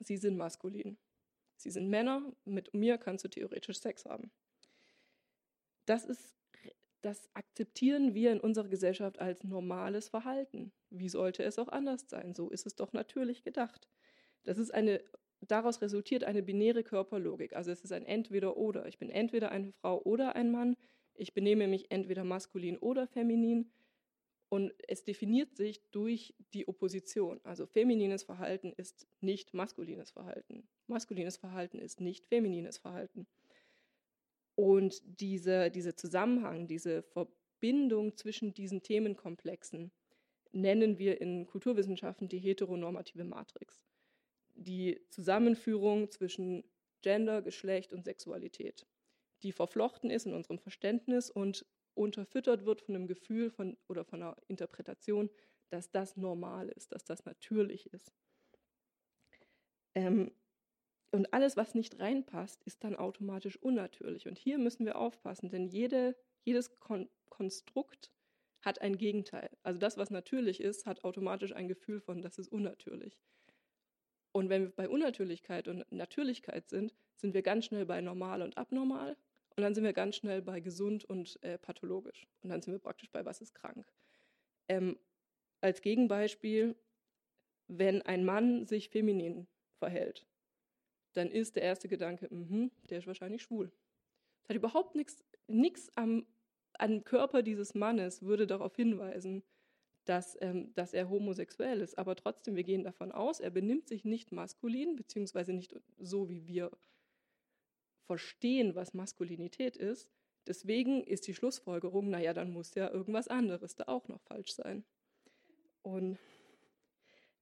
sie 0.00 0.16
sind 0.16 0.36
maskulin. 0.36 0.98
Sie 1.56 1.70
sind 1.70 1.88
Männer, 1.88 2.32
mit 2.44 2.74
mir 2.74 2.98
kannst 2.98 3.24
du 3.24 3.28
theoretisch 3.28 3.78
Sex 3.78 4.04
haben 4.04 4.30
das 5.88 6.04
ist, 6.04 6.34
das 7.00 7.28
akzeptieren 7.34 8.14
wir 8.14 8.32
in 8.32 8.40
unserer 8.40 8.68
Gesellschaft 8.68 9.18
als 9.18 9.42
normales 9.44 10.08
Verhalten. 10.08 10.72
Wie 10.90 11.08
sollte 11.08 11.42
es 11.42 11.58
auch 11.58 11.68
anders 11.68 12.04
sein? 12.08 12.34
So 12.34 12.50
ist 12.50 12.66
es 12.66 12.74
doch 12.74 12.92
natürlich 12.92 13.42
gedacht. 13.42 13.88
Das 14.44 14.58
ist 14.58 14.72
eine, 14.72 15.02
daraus 15.40 15.80
resultiert 15.82 16.24
eine 16.24 16.42
binäre 16.42 16.82
Körperlogik. 16.82 17.54
Also 17.54 17.70
es 17.70 17.82
ist 17.82 17.92
ein 17.92 18.04
Entweder-Oder. 18.04 18.86
Ich 18.86 18.98
bin 18.98 19.10
entweder 19.10 19.50
eine 19.50 19.72
Frau 19.72 20.02
oder 20.02 20.36
ein 20.36 20.50
Mann. 20.50 20.76
Ich 21.14 21.34
benehme 21.34 21.68
mich 21.68 21.90
entweder 21.90 22.24
maskulin 22.24 22.78
oder 22.78 23.06
feminin. 23.06 23.70
Und 24.50 24.72
es 24.88 25.04
definiert 25.04 25.56
sich 25.56 25.82
durch 25.90 26.34
die 26.54 26.66
Opposition. 26.66 27.38
Also 27.44 27.66
feminines 27.66 28.22
Verhalten 28.22 28.72
ist 28.72 29.06
nicht 29.20 29.52
maskulines 29.52 30.10
Verhalten. 30.10 30.66
Maskulines 30.86 31.36
Verhalten 31.36 31.78
ist 31.78 32.00
nicht 32.00 32.26
feminines 32.26 32.78
Verhalten. 32.78 33.26
Und 34.54 35.02
diese, 35.20 35.70
dieser 35.70 35.96
Zusammenhang, 35.96 36.66
diese 36.66 37.02
Verbindung 37.02 38.16
zwischen 38.16 38.54
diesen 38.54 38.82
Themenkomplexen 38.82 39.92
nennen 40.52 40.98
wir 40.98 41.20
in 41.20 41.46
Kulturwissenschaften 41.46 42.28
die 42.28 42.38
heteronormative 42.38 43.24
Matrix. 43.24 43.82
Die 44.60 45.00
Zusammenführung 45.10 46.10
zwischen 46.10 46.64
Gender, 47.02 47.42
Geschlecht 47.42 47.92
und 47.92 48.04
Sexualität. 48.04 48.86
die 49.44 49.52
verflochten 49.52 50.10
ist 50.10 50.26
in 50.26 50.34
unserem 50.34 50.58
Verständnis 50.58 51.30
und 51.30 51.64
unterfüttert 51.94 52.64
wird 52.66 52.80
von 52.82 52.96
einem 52.96 53.06
Gefühl 53.06 53.50
von, 53.50 53.76
oder 53.88 54.04
von 54.04 54.22
einer 54.22 54.36
Interpretation, 54.48 55.30
dass 55.70 55.90
das 55.90 56.16
normal 56.16 56.68
ist, 56.70 56.92
dass 56.92 57.04
das 57.04 57.24
natürlich 57.24 57.86
ist. 57.92 58.12
Ähm, 59.94 60.32
und 61.10 61.32
alles, 61.32 61.56
was 61.56 61.74
nicht 61.74 61.98
reinpasst, 62.00 62.62
ist 62.64 62.84
dann 62.84 62.96
automatisch 62.96 63.56
unnatürlich. 63.56 64.28
Und 64.28 64.38
hier 64.38 64.58
müssen 64.58 64.84
wir 64.84 64.98
aufpassen, 64.98 65.50
denn 65.50 65.68
jede, 65.68 66.16
jedes 66.44 66.78
Kon 66.80 67.08
Konstrukt 67.28 68.10
hat 68.62 68.80
ein 68.80 68.96
Gegenteil. 68.98 69.50
Also 69.62 69.78
das, 69.78 69.96
was 69.96 70.10
natürlich 70.10 70.60
ist, 70.60 70.86
hat 70.86 71.04
automatisch 71.04 71.52
ein 71.52 71.68
Gefühl 71.68 72.00
von, 72.00 72.22
das 72.22 72.38
ist 72.38 72.48
unnatürlich. 72.48 73.16
Und 74.38 74.50
wenn 74.50 74.62
wir 74.62 74.70
bei 74.70 74.88
Unnatürlichkeit 74.88 75.66
und 75.66 75.90
Natürlichkeit 75.90 76.68
sind, 76.68 76.94
sind 77.16 77.34
wir 77.34 77.42
ganz 77.42 77.64
schnell 77.64 77.84
bei 77.84 78.00
normal 78.00 78.40
und 78.42 78.56
abnormal. 78.56 79.16
Und 79.56 79.64
dann 79.64 79.74
sind 79.74 79.82
wir 79.82 79.92
ganz 79.92 80.14
schnell 80.14 80.42
bei 80.42 80.60
gesund 80.60 81.04
und 81.04 81.42
äh, 81.42 81.58
pathologisch. 81.58 82.28
Und 82.42 82.50
dann 82.50 82.62
sind 82.62 82.72
wir 82.72 82.78
praktisch 82.78 83.10
bei 83.10 83.24
was 83.24 83.40
ist 83.40 83.52
krank. 83.56 83.92
Ähm, 84.68 84.96
als 85.60 85.82
Gegenbeispiel, 85.82 86.76
wenn 87.66 88.00
ein 88.02 88.24
Mann 88.24 88.64
sich 88.64 88.90
feminin 88.90 89.48
verhält, 89.80 90.24
dann 91.14 91.32
ist 91.32 91.56
der 91.56 91.64
erste 91.64 91.88
Gedanke, 91.88 92.28
mh, 92.32 92.70
der 92.90 92.98
ist 92.98 93.08
wahrscheinlich 93.08 93.42
schwul. 93.42 93.72
Das 94.42 94.50
hat 94.50 94.56
überhaupt 94.56 94.94
nichts 94.94 95.90
am 95.96 96.26
am 96.78 97.02
Körper 97.02 97.42
dieses 97.42 97.74
Mannes 97.74 98.22
würde 98.22 98.46
darauf 98.46 98.76
hinweisen, 98.76 99.42
dass, 100.08 100.38
ähm, 100.40 100.72
dass 100.74 100.94
er 100.94 101.10
homosexuell 101.10 101.80
ist. 101.80 101.98
Aber 101.98 102.16
trotzdem, 102.16 102.56
wir 102.56 102.64
gehen 102.64 102.84
davon 102.84 103.12
aus, 103.12 103.40
er 103.40 103.50
benimmt 103.50 103.88
sich 103.88 104.04
nicht 104.04 104.32
maskulin, 104.32 104.96
beziehungsweise 104.96 105.52
nicht 105.52 105.74
so, 105.98 106.28
wie 106.28 106.46
wir 106.46 106.70
verstehen, 108.06 108.74
was 108.74 108.94
Maskulinität 108.94 109.76
ist. 109.76 110.10
Deswegen 110.46 111.04
ist 111.04 111.26
die 111.26 111.34
Schlussfolgerung, 111.34 112.08
naja, 112.08 112.32
dann 112.32 112.52
muss 112.52 112.74
ja 112.74 112.90
irgendwas 112.90 113.28
anderes 113.28 113.74
da 113.74 113.84
auch 113.86 114.08
noch 114.08 114.22
falsch 114.22 114.54
sein. 114.54 114.82
Und 115.82 116.18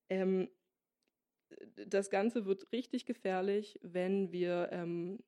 ähm, 0.09 0.50
das 1.87 2.11
Ganze 2.11 2.46
wird 2.46 2.72
richtig 2.72 3.07
gefährlich, 3.07 3.79
wenn 3.83 4.33
wir 4.33 4.70
ähm, 4.72 5.22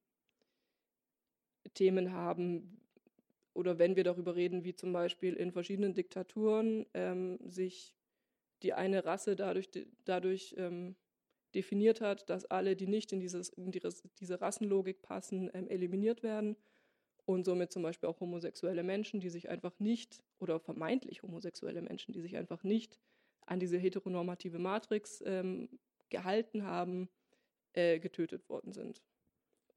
Themen 1.74 2.12
haben, 2.12 2.80
oder 3.58 3.76
wenn 3.80 3.96
wir 3.96 4.04
darüber 4.04 4.36
reden, 4.36 4.62
wie 4.62 4.76
zum 4.76 4.92
Beispiel 4.92 5.34
in 5.34 5.50
verschiedenen 5.50 5.92
Diktaturen 5.92 6.86
ähm, 6.94 7.40
sich 7.44 7.92
die 8.62 8.72
eine 8.72 9.04
Rasse 9.04 9.34
dadurch, 9.34 9.68
dadurch 10.04 10.54
ähm, 10.56 10.94
definiert 11.56 12.00
hat, 12.00 12.30
dass 12.30 12.44
alle, 12.44 12.76
die 12.76 12.86
nicht 12.86 13.12
in, 13.12 13.18
dieses, 13.18 13.48
in 13.48 13.72
die, 13.72 13.82
diese 14.20 14.40
Rassenlogik 14.40 15.02
passen, 15.02 15.50
ähm, 15.54 15.66
eliminiert 15.66 16.22
werden. 16.22 16.56
Und 17.24 17.44
somit 17.44 17.72
zum 17.72 17.82
Beispiel 17.82 18.08
auch 18.08 18.20
homosexuelle 18.20 18.84
Menschen, 18.84 19.18
die 19.18 19.28
sich 19.28 19.48
einfach 19.48 19.80
nicht, 19.80 20.22
oder 20.38 20.60
vermeintlich 20.60 21.24
homosexuelle 21.24 21.82
Menschen, 21.82 22.12
die 22.12 22.20
sich 22.20 22.36
einfach 22.36 22.62
nicht 22.62 23.00
an 23.44 23.58
diese 23.58 23.76
heteronormative 23.76 24.60
Matrix 24.60 25.20
ähm, 25.26 25.68
gehalten 26.10 26.62
haben, 26.62 27.08
äh, 27.72 27.98
getötet 27.98 28.48
worden 28.48 28.72
sind. 28.72 29.02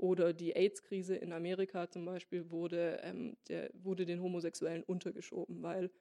Oder 0.01 0.33
die 0.33 0.55
AIDS-Krise 0.55 1.15
in 1.15 1.31
Amerika 1.31 1.87
zum 1.87 2.05
Beispiel 2.05 2.49
wurde, 2.49 2.99
ähm, 3.03 3.37
der, 3.47 3.69
wurde 3.75 4.07
den 4.07 4.19
Homosexuellen 4.19 4.81
untergeschoben, 4.81 5.61
weil 5.61 5.91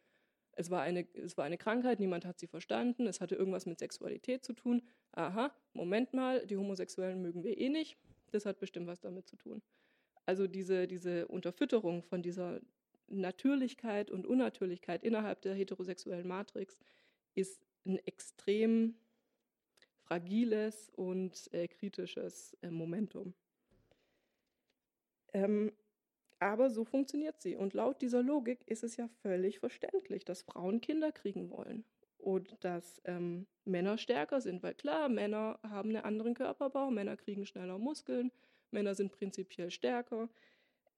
es 0.52 0.70
war, 0.70 0.80
eine, 0.80 1.06
es 1.12 1.36
war 1.36 1.44
eine 1.44 1.58
Krankheit, 1.58 2.00
niemand 2.00 2.24
hat 2.24 2.38
sie 2.38 2.46
verstanden, 2.46 3.06
es 3.06 3.20
hatte 3.20 3.34
irgendwas 3.34 3.66
mit 3.66 3.78
Sexualität 3.78 4.42
zu 4.42 4.54
tun. 4.54 4.82
Aha, 5.12 5.54
Moment 5.74 6.14
mal, 6.14 6.46
die 6.46 6.56
Homosexuellen 6.56 7.20
mögen 7.20 7.44
wir 7.44 7.58
eh 7.58 7.68
nicht, 7.68 7.98
das 8.30 8.46
hat 8.46 8.58
bestimmt 8.58 8.86
was 8.86 9.00
damit 9.00 9.28
zu 9.28 9.36
tun. 9.36 9.60
Also 10.24 10.46
diese, 10.46 10.86
diese 10.86 11.28
Unterfütterung 11.28 12.02
von 12.02 12.22
dieser 12.22 12.62
Natürlichkeit 13.06 14.10
und 14.10 14.26
Unnatürlichkeit 14.26 15.04
innerhalb 15.04 15.42
der 15.42 15.54
heterosexuellen 15.54 16.26
Matrix 16.26 16.80
ist 17.34 17.66
ein 17.84 17.98
extrem 18.06 18.94
fragiles 20.04 20.90
und 20.96 21.52
äh, 21.52 21.68
kritisches 21.68 22.56
äh, 22.62 22.70
Momentum. 22.70 23.34
Ähm, 25.32 25.72
aber 26.40 26.70
so 26.70 26.84
funktioniert 26.84 27.40
sie. 27.40 27.54
Und 27.54 27.74
laut 27.74 28.00
dieser 28.00 28.22
Logik 28.22 28.66
ist 28.66 28.82
es 28.82 28.96
ja 28.96 29.08
völlig 29.22 29.58
verständlich, 29.60 30.24
dass 30.24 30.42
Frauen 30.42 30.80
Kinder 30.80 31.12
kriegen 31.12 31.50
wollen. 31.50 31.84
Und 32.16 32.56
dass 32.64 33.00
ähm, 33.04 33.46
Männer 33.64 33.98
stärker 33.98 34.40
sind, 34.40 34.62
weil 34.62 34.74
klar, 34.74 35.08
Männer 35.08 35.58
haben 35.62 35.90
einen 35.90 36.04
anderen 36.04 36.34
Körperbau, 36.34 36.90
Männer 36.90 37.16
kriegen 37.16 37.46
schneller 37.46 37.78
Muskeln, 37.78 38.30
Männer 38.70 38.94
sind 38.94 39.12
prinzipiell 39.12 39.70
stärker. 39.70 40.28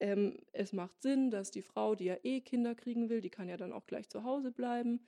Ähm, 0.00 0.38
es 0.52 0.72
macht 0.72 1.00
Sinn, 1.02 1.30
dass 1.30 1.50
die 1.50 1.62
Frau, 1.62 1.94
die 1.94 2.06
ja 2.06 2.16
eh 2.22 2.40
Kinder 2.40 2.74
kriegen 2.74 3.08
will, 3.08 3.20
die 3.20 3.30
kann 3.30 3.48
ja 3.48 3.56
dann 3.56 3.72
auch 3.72 3.86
gleich 3.86 4.08
zu 4.08 4.24
Hause 4.24 4.50
bleiben, 4.50 5.06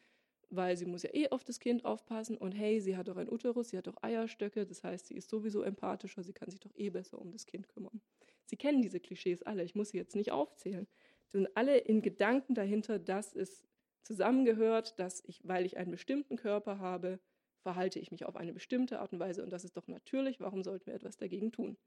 weil 0.51 0.77
sie 0.77 0.87
muss 0.87 1.03
ja 1.03 1.11
eh 1.13 1.29
auf 1.31 1.45
das 1.45 1.59
Kind 1.59 1.85
aufpassen 1.85 2.37
und 2.37 2.53
hey, 2.53 2.81
sie 2.81 2.97
hat 2.97 3.09
doch 3.09 3.17
ein 3.17 3.31
Uterus, 3.31 3.71
sie 3.71 3.79
hat 3.79 3.89
doch 3.89 4.03
Eierstöcke, 4.03 4.67
das 4.67 4.85
heißt, 4.85 5.07
sie 5.09 5.15
ist 5.15 5.31
sowieso 5.31 5.63
empathischer, 5.63 6.23
sie 6.23 6.33
kann 6.33 6.51
sich 6.51 6.61
doch 6.61 6.75
eh 6.77 6.91
besser 6.91 7.21
um 7.21 7.33
das 7.33 7.47
Kind 7.47 7.69
kümmern. 7.69 8.01
Sie 8.47 8.57
kennen 8.57 8.83
diese 8.83 9.01
Klischees 9.01 9.43
alle, 9.43 9.65
ich 9.65 9.75
muss 9.75 9.91
sie 9.91 9.99
jetzt 9.99 10.17
nicht 10.17 10.33
aufzählen. 10.33 10.87
Sie 11.27 11.39
sind 11.39 11.57
alle 11.57 11.79
in 11.79 12.03
Gedanken 12.03 12.55
dahinter, 12.55 12.99
dass 12.99 13.35
es 13.35 13.65
zusammengehört, 14.03 14.99
dass 14.99 15.23
ich, 15.25 15.41
weil 15.45 15.65
ich 15.65 15.77
einen 15.77 15.91
bestimmten 15.91 16.37
Körper 16.37 16.79
habe, 16.79 17.21
verhalte 17.63 17.99
ich 17.99 18.11
mich 18.11 18.27
auf 18.27 18.37
eine 18.37 18.53
bestimmte 18.53 19.01
Art 19.01 19.13
und 19.13 19.19
Weise 19.19 19.43
und 19.43 19.51
das 19.51 19.65
ist 19.65 19.77
doch 19.77 19.89
natürlich, 19.89 20.39
warum 20.41 20.63
sollten 20.63 20.87
wir 20.87 20.95
etwas 20.95 21.17
dagegen 21.17 21.51
tun? 21.51 21.79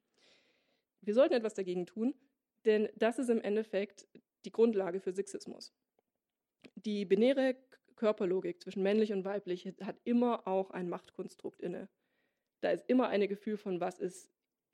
Wir 1.01 1.13
sollten 1.13 1.35
etwas 1.35 1.53
dagegen 1.53 1.85
tun, 1.85 2.15
denn 2.65 2.89
das 2.95 3.19
ist 3.19 3.29
im 3.29 3.41
Endeffekt 3.41 4.07
die 4.45 4.51
Grundlage 4.51 4.99
für 4.99 5.13
Sexismus. 5.13 5.73
Die 6.75 7.05
binäre 7.05 7.55
Körperlogik 7.95 8.61
zwischen 8.61 8.83
männlich 8.83 9.13
und 9.13 9.23
weiblich 9.23 9.67
hat 9.81 9.97
immer 10.03 10.47
auch 10.47 10.71
ein 10.71 10.89
Machtkonstrukt 10.89 11.61
inne. 11.61 11.89
Da 12.61 12.71
ist 12.71 12.89
immer 12.89 13.09
ein 13.09 13.27
Gefühl 13.27 13.57
von, 13.57 13.79
was 13.79 13.99
ist, 13.99 14.31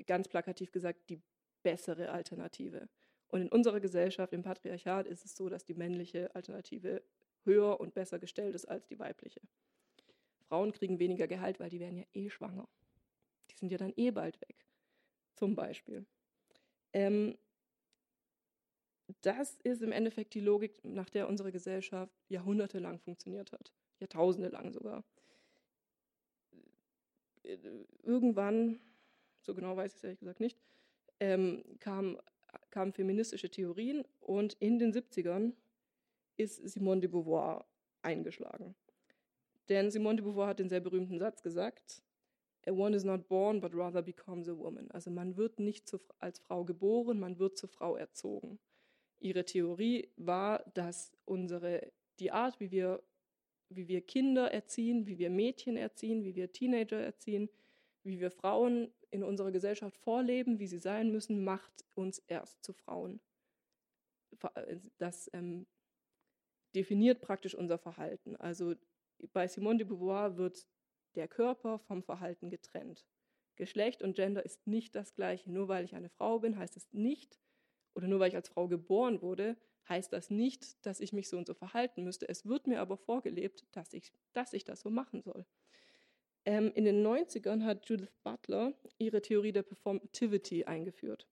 ganz 0.08 0.28
plakativ 0.28 0.72
gesagt, 0.72 1.10
die 1.10 1.22
bessere 1.64 2.12
Alternative. 2.12 2.90
Und 3.30 3.42
in 3.42 3.50
unserer 3.50 3.80
Gesellschaft, 3.80 4.32
im 4.34 4.44
Patriarchat, 4.44 5.08
ist 5.08 5.26
es 5.26 5.36
so, 5.36 5.50
dass 5.50 5.66
die 5.66 5.74
männliche 5.74 6.34
Alternative 6.36 7.02
höher 7.46 7.80
und 7.80 7.94
besser 7.94 8.20
gestellt 8.20 8.56
ist 8.56 8.66
als 8.66 8.86
die 8.86 9.00
weibliche. 9.00 9.42
Frauen 10.48 10.72
kriegen 10.72 11.00
weniger 11.00 11.28
Gehalt, 11.28 11.60
weil 11.60 11.70
die 11.70 11.80
werden 11.80 11.98
ja 11.98 12.06
eh 12.14 12.30
schwanger. 12.30 12.68
Die 13.50 13.56
sind 13.56 13.72
ja 13.72 13.78
dann 13.78 13.94
eh 13.96 14.12
bald 14.12 14.40
weg, 14.42 14.68
zum 15.34 15.56
Beispiel. 15.56 16.06
Ähm, 16.94 17.38
das 19.22 19.56
ist 19.64 19.82
im 19.82 19.92
Endeffekt 19.92 20.34
die 20.34 20.40
Logik, 20.40 20.84
nach 20.84 21.10
der 21.10 21.28
unsere 21.28 21.52
Gesellschaft 21.52 22.14
jahrhundertelang 22.30 23.00
funktioniert 23.00 23.52
hat, 23.52 23.74
Jahrtausende 24.00 24.50
lang 24.50 24.72
sogar. 24.72 25.04
Äh, 27.44 27.58
irgendwann, 28.04 28.80
so 29.42 29.54
genau 29.54 29.76
weiß 29.76 29.92
ich 29.92 29.98
es 29.98 30.04
ehrlich 30.04 30.20
gesagt 30.20 30.40
nicht, 30.40 30.60
ähm, 31.20 31.64
kam, 31.80 32.18
kamen 32.70 32.94
feministische 32.94 33.50
Theorien 33.50 34.04
und 34.20 34.54
in 34.60 34.80
den 34.80 34.94
70ern 34.94 35.54
ist 36.38 36.68
Simone 36.68 37.02
de 37.02 37.10
Beauvoir 37.10 37.66
eingeschlagen. 38.02 38.76
Denn 39.70 39.92
Simone 39.92 40.18
de 40.18 40.26
Beauvoir 40.26 40.48
hat 40.48 40.60
den 40.60 40.70
sehr 40.70 40.82
berühmten 40.82 41.20
Satz 41.20 41.42
gesagt, 41.42 42.04
A 42.66 42.72
one 42.72 42.96
is 42.96 43.04
not 43.04 43.28
born, 43.28 43.60
but 43.60 43.74
rather 43.74 44.02
becomes 44.02 44.48
a 44.48 44.58
woman. 44.58 44.90
Also 44.92 45.12
man 45.12 45.36
wird 45.36 45.60
nicht 45.60 45.88
zu, 45.88 46.00
als 46.20 46.40
Frau 46.40 46.64
geboren, 46.64 47.20
man 47.20 47.38
wird 47.38 47.58
zur 47.58 47.70
Frau 47.70 47.98
erzogen. 47.98 48.60
Ihre 49.20 49.46
Theorie 49.46 50.10
war, 50.16 50.64
dass 50.74 51.14
unsere, 51.26 51.92
die 52.20 52.32
Art, 52.32 52.60
wie 52.60 52.72
wir, 52.72 53.04
wie 53.70 53.88
wir 53.88 54.02
Kinder 54.02 54.52
erziehen, 54.52 55.08
wie 55.08 55.18
wir 55.18 55.30
Mädchen 55.30 55.76
erziehen, 55.76 56.24
wie 56.24 56.36
wir 56.36 56.52
Teenager 56.52 57.00
erziehen, 57.00 57.50
wie 58.04 58.20
wir 58.20 58.32
Frauen 58.32 58.92
in 59.14 59.24
unserer 59.24 59.52
Gesellschaft 59.52 59.98
vorleben, 59.98 60.60
wie 60.60 60.68
sie 60.68 60.80
sein 60.80 61.12
müssen, 61.12 61.44
macht 61.44 61.86
uns 61.94 62.20
erst 62.20 62.64
zu 62.64 62.74
Frauen. 62.74 63.22
Äh, 64.56 64.78
das 64.98 65.30
ähm, 65.34 65.68
definiert 66.76 67.22
praktisch 67.22 67.56
unser 67.56 67.78
Verhalten. 67.78 68.36
Also 68.38 68.76
bei 69.32 69.48
Simone 69.48 69.78
de 69.78 69.88
Beauvoir 69.88 70.38
wird 70.38 70.68
der 71.16 71.28
Körper 71.28 71.80
vom 71.80 72.04
Verhalten 72.04 72.50
getrennt. 72.50 73.06
Geschlecht 73.56 74.02
und 74.02 74.16
Gender 74.16 74.44
ist 74.44 74.66
nicht 74.66 74.96
das 74.96 75.14
gleiche. 75.14 75.52
Nur 75.52 75.68
weil 75.68 75.86
ich 75.86 75.94
eine 75.94 76.10
Frau 76.10 76.40
bin, 76.40 76.58
heißt 76.58 76.76
es 76.76 76.92
nicht, 76.92 77.40
oder 77.94 78.08
nur 78.08 78.20
weil 78.20 78.30
ich 78.30 78.36
als 78.36 78.50
Frau 78.50 78.68
geboren 78.68 79.22
wurde, 79.22 79.56
heißt 79.88 80.12
das 80.12 80.32
nicht, 80.32 80.84
dass 80.86 81.00
ich 81.00 81.14
mich 81.14 81.30
so 81.30 81.38
und 81.38 81.46
so 81.46 81.54
verhalten 81.54 82.04
müsste. 82.04 82.28
Es 82.28 82.46
wird 82.48 82.66
mir 82.66 82.82
aber 82.82 82.98
vorgelebt, 82.98 83.66
dass 83.72 83.94
ich, 83.94 84.12
dass 84.34 84.54
ich 84.54 84.64
das 84.64 84.82
so 84.82 84.90
machen 84.90 85.22
soll. 85.22 85.46
Ähm, 86.46 86.72
in 86.76 86.86
den 86.86 87.06
90ern 87.06 87.64
hat 87.64 87.88
Judith 87.88 88.12
Butler 88.24 88.74
ihre 88.98 89.22
Theorie 89.22 89.52
der 89.52 89.64
Performativity 89.64 90.66
eingeführt. 90.66 91.28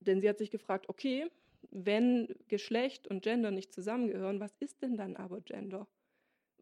Denn 0.00 0.20
sie 0.20 0.28
hat 0.28 0.38
sich 0.38 0.50
gefragt, 0.50 0.88
okay, 0.88 1.30
wenn 1.70 2.34
Geschlecht 2.48 3.06
und 3.06 3.22
Gender 3.22 3.50
nicht 3.50 3.72
zusammengehören, 3.72 4.40
was 4.40 4.56
ist 4.58 4.80
denn 4.82 4.96
dann 4.96 5.16
aber 5.16 5.40
Gender? 5.42 5.86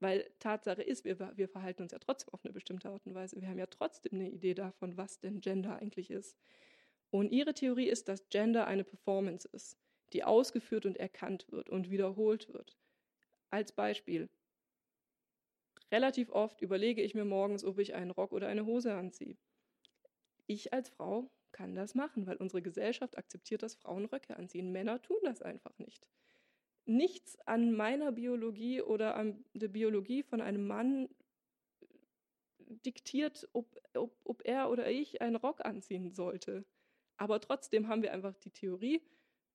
Weil 0.01 0.29
Tatsache 0.39 0.83
ist, 0.83 1.05
wir, 1.05 1.19
wir 1.37 1.49
verhalten 1.49 1.83
uns 1.83 1.93
ja 1.93 1.99
trotzdem 1.99 2.35
auf 2.35 2.45
eine 2.45 2.53
bestimmte 2.53 2.89
Art 2.89 3.05
und 3.07 3.15
Weise. 3.15 3.41
Wir 3.41 3.49
haben 3.49 3.59
ja 3.59 3.67
trotzdem 3.67 4.13
eine 4.15 4.31
Idee 4.31 4.55
davon, 4.55 4.97
was 4.97 5.19
denn 5.21 5.41
Gender 5.41 5.77
eigentlich 5.77 6.11
ist. 6.11 6.37
Und 7.11 7.33
ihre 7.33 7.55
Theorie 7.55 7.89
ist, 7.89 8.09
dass 8.09 8.29
Gender 8.29 8.67
eine 8.67 8.85
Performance 8.85 9.49
ist, 9.53 9.79
die 10.13 10.25
ausgeführt 10.25 10.87
und 10.87 10.97
erkannt 10.97 11.47
wird 11.51 11.71
und 11.71 11.91
wiederholt 11.91 12.53
wird. 12.53 12.77
Als 13.51 13.73
Beispiel. 13.73 14.29
Relativ 15.91 16.31
oft 16.31 16.61
überlege 16.61 17.03
ich 17.03 17.15
mir 17.15 17.25
morgens, 17.25 17.65
ob 17.65 17.79
ich 17.79 17.95
einen 17.95 18.11
Rock 18.11 18.33
oder 18.33 18.49
eine 18.49 18.67
Hose 18.67 18.95
anziehe. 18.95 19.37
Ich 20.47 20.73
als 20.73 20.89
Frau 20.89 21.31
kann 21.53 21.75
das 21.75 21.95
machen, 21.95 22.27
weil 22.27 22.37
unsere 22.37 22.63
Gesellschaft 22.63 23.17
akzeptiert, 23.17 23.63
dass 23.63 23.75
Frauen 23.75 24.05
Röcke 24.05 24.37
anziehen. 24.37 24.71
Männer 24.71 25.01
tun 25.01 25.19
das 25.25 25.43
einfach 25.43 25.79
nicht. 25.79 26.07
Nichts 26.85 27.39
an 27.47 27.73
meiner 27.73 28.13
Biologie 28.13 28.83
oder 28.83 29.17
an 29.17 29.45
der 29.55 29.69
Biologie 29.69 30.23
von 30.23 30.41
einem 30.41 30.67
Mann 30.67 31.09
diktiert, 32.59 33.49
ob, 33.53 33.77
ob, 33.95 34.17
ob 34.25 34.43
er 34.45 34.71
oder 34.71 34.91
ich 34.91 35.21
einen 35.21 35.37
Rock 35.37 35.65
anziehen 35.65 36.13
sollte. 36.13 36.65
Aber 37.17 37.41
trotzdem 37.41 37.89
haben 37.89 38.03
wir 38.03 38.13
einfach 38.13 38.35
die 38.37 38.51
Theorie, 38.51 39.03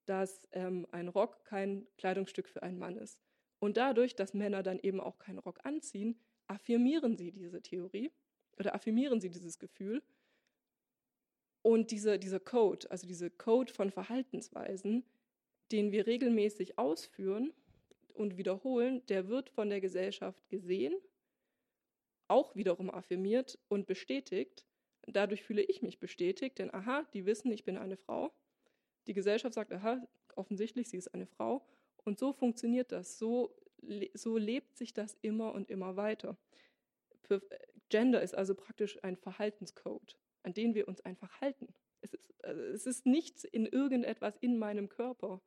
dass 0.05 0.47
ähm, 0.51 0.85
ein 0.91 1.07
Rock 1.07 1.45
kein 1.45 1.87
Kleidungsstück 1.97 2.49
für 2.49 2.63
einen 2.63 2.77
Mann 2.77 2.97
ist. 2.97 3.21
Und 3.63 3.77
dadurch, 3.77 4.13
dass 4.13 4.33
Männer 4.33 4.61
dann 4.61 4.77
eben 4.79 4.99
auch 4.99 5.17
keinen 5.19 5.39
Rock 5.39 5.61
anziehen, 5.63 6.19
affirmieren 6.47 7.15
sie 7.15 7.31
diese 7.31 7.61
Theorie 7.61 8.11
oder 8.59 8.75
affirmieren 8.75 9.21
sie 9.21 9.29
dieses 9.29 9.57
Gefühl. 9.57 10.03
Und 11.61 11.91
diese, 11.91 12.19
dieser 12.19 12.41
Code, 12.41 12.91
also 12.91 13.07
dieser 13.07 13.29
Code 13.29 13.71
von 13.71 13.89
Verhaltensweisen, 13.89 15.05
den 15.71 15.93
wir 15.93 16.07
regelmäßig 16.07 16.77
ausführen 16.77 17.53
und 18.13 18.35
wiederholen, 18.35 19.01
der 19.05 19.29
wird 19.29 19.49
von 19.49 19.69
der 19.69 19.79
Gesellschaft 19.79 20.49
gesehen, 20.49 20.93
auch 22.27 22.57
wiederum 22.57 22.89
affirmiert 22.89 23.59
und 23.69 23.87
bestätigt. 23.87 24.65
Dadurch 25.07 25.41
fühle 25.41 25.61
ich 25.61 25.81
mich 25.81 26.01
bestätigt, 26.01 26.59
denn 26.59 26.73
aha, 26.73 27.07
die 27.13 27.25
wissen, 27.25 27.49
ich 27.49 27.63
bin 27.63 27.77
eine 27.77 27.95
Frau. 27.95 28.33
Die 29.07 29.13
Gesellschaft 29.13 29.53
sagt, 29.53 29.71
aha, 29.71 30.05
offensichtlich, 30.35 30.89
sie 30.89 30.97
ist 30.97 31.13
eine 31.13 31.27
Frau. 31.27 31.65
Und 32.03 32.19
so 32.19 32.33
funktioniert 32.33 32.91
das, 32.91 33.17
so, 33.17 33.55
so 34.13 34.37
lebt 34.37 34.77
sich 34.77 34.93
das 34.93 35.17
immer 35.21 35.53
und 35.53 35.69
immer 35.69 35.95
weiter. 35.95 36.37
Gender 37.89 38.21
ist 38.21 38.35
also 38.35 38.55
praktisch 38.55 39.01
ein 39.03 39.17
Verhaltenscode, 39.17 40.17
an 40.43 40.53
den 40.53 40.75
wir 40.75 40.87
uns 40.87 41.01
einfach 41.01 41.41
halten. 41.41 41.73
Es 42.01 42.13
ist, 42.13 42.43
also 42.43 42.61
es 42.61 42.85
ist 42.85 43.05
nichts 43.05 43.43
in 43.43 43.65
irgendetwas 43.65 44.35
in 44.37 44.57
meinem 44.57 44.89
Körper 44.89 45.41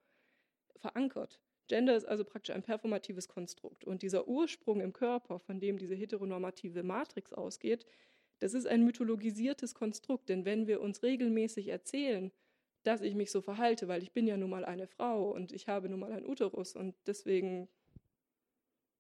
verankert. 0.76 1.40
Gender 1.68 1.96
ist 1.96 2.06
also 2.06 2.24
praktisch 2.24 2.54
ein 2.54 2.62
performatives 2.62 3.28
Konstrukt. 3.28 3.84
Und 3.84 4.02
dieser 4.02 4.28
Ursprung 4.28 4.80
im 4.80 4.92
Körper, 4.92 5.38
von 5.40 5.60
dem 5.60 5.78
diese 5.78 5.94
heteronormative 5.94 6.82
Matrix 6.82 7.32
ausgeht, 7.32 7.84
das 8.38 8.54
ist 8.54 8.66
ein 8.66 8.84
mythologisiertes 8.84 9.74
Konstrukt. 9.74 10.28
Denn 10.28 10.44
wenn 10.44 10.66
wir 10.66 10.80
uns 10.80 11.02
regelmäßig 11.02 11.68
erzählen, 11.68 12.30
dass 12.86 13.00
ich 13.00 13.14
mich 13.14 13.30
so 13.30 13.40
verhalte, 13.40 13.88
weil 13.88 14.02
ich 14.02 14.12
bin 14.12 14.26
ja 14.26 14.36
nun 14.36 14.50
mal 14.50 14.64
eine 14.64 14.86
Frau 14.86 15.30
und 15.30 15.52
ich 15.52 15.68
habe 15.68 15.88
nun 15.88 16.00
mal 16.00 16.12
einen 16.12 16.26
Uterus 16.26 16.76
und 16.76 16.94
deswegen, 17.06 17.68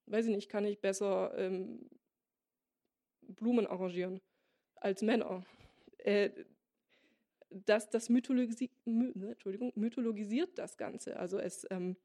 weiß 0.06 0.26
ich 0.26 0.34
nicht, 0.34 0.48
kann 0.48 0.64
ich 0.64 0.80
besser 0.80 1.32
ähm, 1.36 1.88
Blumen 3.22 3.66
arrangieren 3.66 4.20
als 4.76 5.02
Männer. 5.02 5.44
Äh, 5.98 6.30
das 7.50 7.88
das 7.90 8.08
mythologi 8.08 8.70
my, 8.84 9.12
ne, 9.14 9.36
mythologisiert 9.74 10.58
das 10.58 10.76
Ganze. 10.76 11.18
Also 11.18 11.38
es, 11.38 11.66
ähm, 11.70 11.96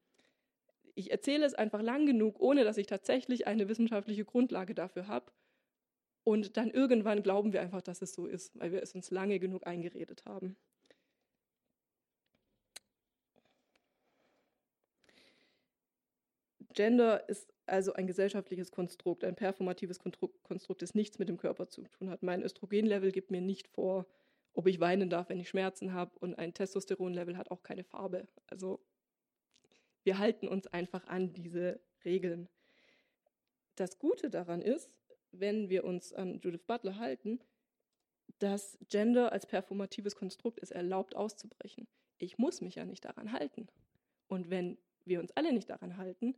ich 0.95 1.11
erzähle 1.11 1.45
es 1.45 1.53
einfach 1.53 1.81
lang 1.81 2.05
genug, 2.05 2.39
ohne 2.39 2.63
dass 2.63 2.77
ich 2.77 2.87
tatsächlich 2.87 3.47
eine 3.47 3.67
wissenschaftliche 3.69 4.25
Grundlage 4.25 4.75
dafür 4.75 5.07
habe. 5.07 5.31
Und 6.23 6.57
dann 6.57 6.69
irgendwann 6.69 7.23
glauben 7.23 7.53
wir 7.53 7.61
einfach, 7.61 7.81
dass 7.81 8.01
es 8.01 8.13
so 8.13 8.27
ist, 8.27 8.57
weil 8.59 8.71
wir 8.71 8.83
es 8.83 8.93
uns 8.93 9.09
lange 9.09 9.39
genug 9.39 9.65
eingeredet 9.65 10.23
haben. 10.25 10.55
Gender 16.73 17.27
ist 17.29 17.53
also 17.65 17.93
ein 17.93 18.07
gesellschaftliches 18.07 18.71
Konstrukt, 18.71 19.23
ein 19.23 19.35
performatives 19.35 19.99
Konstrukt, 19.99 20.81
das 20.81 20.95
nichts 20.95 21.19
mit 21.19 21.29
dem 21.29 21.37
Körper 21.37 21.67
zu 21.67 21.83
tun 21.83 22.09
hat. 22.09 22.23
Mein 22.23 22.43
Östrogenlevel 22.43 23.11
gibt 23.11 23.31
mir 23.31 23.41
nicht 23.41 23.67
vor, 23.67 24.05
ob 24.53 24.67
ich 24.67 24.79
weinen 24.79 25.09
darf, 25.09 25.29
wenn 25.29 25.39
ich 25.39 25.49
Schmerzen 25.49 25.93
habe, 25.93 26.17
und 26.19 26.35
ein 26.35 26.53
Testosteronlevel 26.53 27.37
hat 27.37 27.51
auch 27.51 27.63
keine 27.63 27.83
Farbe. 27.83 28.27
Also 28.47 28.79
wir 30.03 30.17
halten 30.17 30.47
uns 30.47 30.67
einfach 30.67 31.07
an 31.07 31.33
diese 31.33 31.79
Regeln. 32.03 32.49
Das 33.75 33.99
Gute 33.99 34.29
daran 34.29 34.61
ist, 34.61 34.89
wenn 35.31 35.69
wir 35.69 35.85
uns 35.85 36.11
an 36.11 36.39
Judith 36.41 36.63
Butler 36.67 36.97
halten, 36.97 37.39
dass 38.39 38.77
Gender 38.89 39.31
als 39.31 39.45
performatives 39.45 40.15
Konstrukt 40.15 40.59
es 40.61 40.71
erlaubt 40.71 41.15
auszubrechen. 41.15 41.87
Ich 42.17 42.37
muss 42.37 42.61
mich 42.61 42.75
ja 42.75 42.85
nicht 42.85 43.05
daran 43.05 43.31
halten. 43.31 43.67
Und 44.27 44.49
wenn 44.49 44.77
wir 45.05 45.19
uns 45.19 45.31
alle 45.31 45.53
nicht 45.53 45.69
daran 45.69 45.97
halten, 45.97 46.35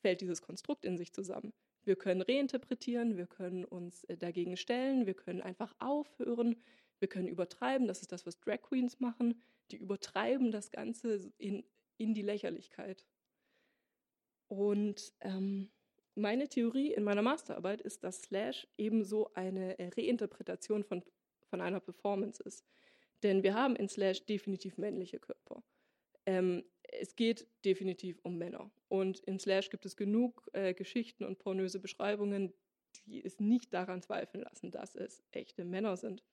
fällt 0.00 0.20
dieses 0.20 0.42
Konstrukt 0.42 0.84
in 0.84 0.96
sich 0.96 1.12
zusammen. 1.12 1.52
Wir 1.84 1.96
können 1.96 2.22
reinterpretieren, 2.22 3.16
wir 3.16 3.26
können 3.26 3.64
uns 3.64 4.04
äh, 4.04 4.16
dagegen 4.16 4.56
stellen, 4.56 5.06
wir 5.06 5.14
können 5.14 5.40
einfach 5.40 5.74
aufhören, 5.78 6.56
wir 6.98 7.08
können 7.08 7.28
übertreiben. 7.28 7.86
Das 7.86 8.02
ist 8.02 8.12
das, 8.12 8.26
was 8.26 8.38
Drag 8.40 8.60
Queens 8.62 9.00
machen. 9.00 9.42
Die 9.70 9.76
übertreiben 9.76 10.50
das 10.50 10.70
Ganze 10.70 11.32
in, 11.38 11.64
in 11.96 12.14
die 12.14 12.22
Lächerlichkeit. 12.22 13.06
Und 14.48 15.12
ähm, 15.20 15.70
meine 16.14 16.48
Theorie 16.48 16.92
in 16.92 17.04
meiner 17.04 17.22
Masterarbeit 17.22 17.80
ist, 17.80 18.04
dass 18.04 18.22
Slash 18.22 18.66
ebenso 18.76 19.32
eine 19.34 19.78
äh, 19.78 19.90
Reinterpretation 19.96 20.84
von, 20.84 21.02
von 21.48 21.60
einer 21.60 21.80
Performance 21.80 22.42
ist. 22.42 22.64
Denn 23.22 23.42
wir 23.42 23.54
haben 23.54 23.76
in 23.76 23.88
Slash 23.88 24.26
definitiv 24.26 24.76
männliche 24.76 25.18
Körper. 25.18 25.62
Ähm, 26.26 26.64
es 26.82 27.16
geht 27.16 27.46
definitiv 27.64 28.18
um 28.22 28.36
Männer. 28.38 28.70
Und 28.90 29.20
in 29.20 29.38
Slash 29.38 29.70
gibt 29.70 29.86
es 29.86 29.96
genug 29.96 30.50
äh, 30.52 30.74
Geschichten 30.74 31.24
und 31.24 31.38
pornöse 31.38 31.78
Beschreibungen, 31.78 32.52
die 33.06 33.24
es 33.24 33.38
nicht 33.38 33.72
daran 33.72 34.02
zweifeln 34.02 34.42
lassen, 34.42 34.72
dass 34.72 34.96
es 34.96 35.22
echte 35.30 35.64
Männer 35.64 35.96
sind. 35.96 36.24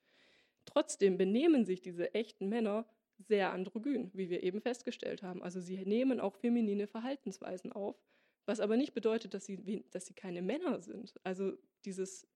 Trotzdem 0.65 1.19
benehmen 1.19 1.65
sich 1.65 1.81
diese 1.81 2.15
echten 2.15 2.49
Männer 2.49 2.87
sehr 3.19 3.53
androgyn, 3.53 4.09
wie 4.15 4.31
wir 4.31 4.41
eben 4.41 4.59
festgestellt 4.59 5.21
haben. 5.21 5.43
Also 5.43 5.61
sie 5.61 5.85
nehmen 5.85 6.19
auch 6.19 6.35
feminine 6.35 6.87
Verhaltensweisen 6.87 7.71
auf, 7.71 8.01
was 8.47 8.59
aber 8.59 8.75
nicht 8.75 8.95
bedeutet, 8.95 9.35
dass 9.35 9.45
sie, 9.45 9.85
dass 9.91 10.07
sie 10.07 10.15
keine 10.15 10.41
Männer 10.41 10.81
sind. 10.81 11.13
Also 11.23 11.53
dieses, 11.85 12.27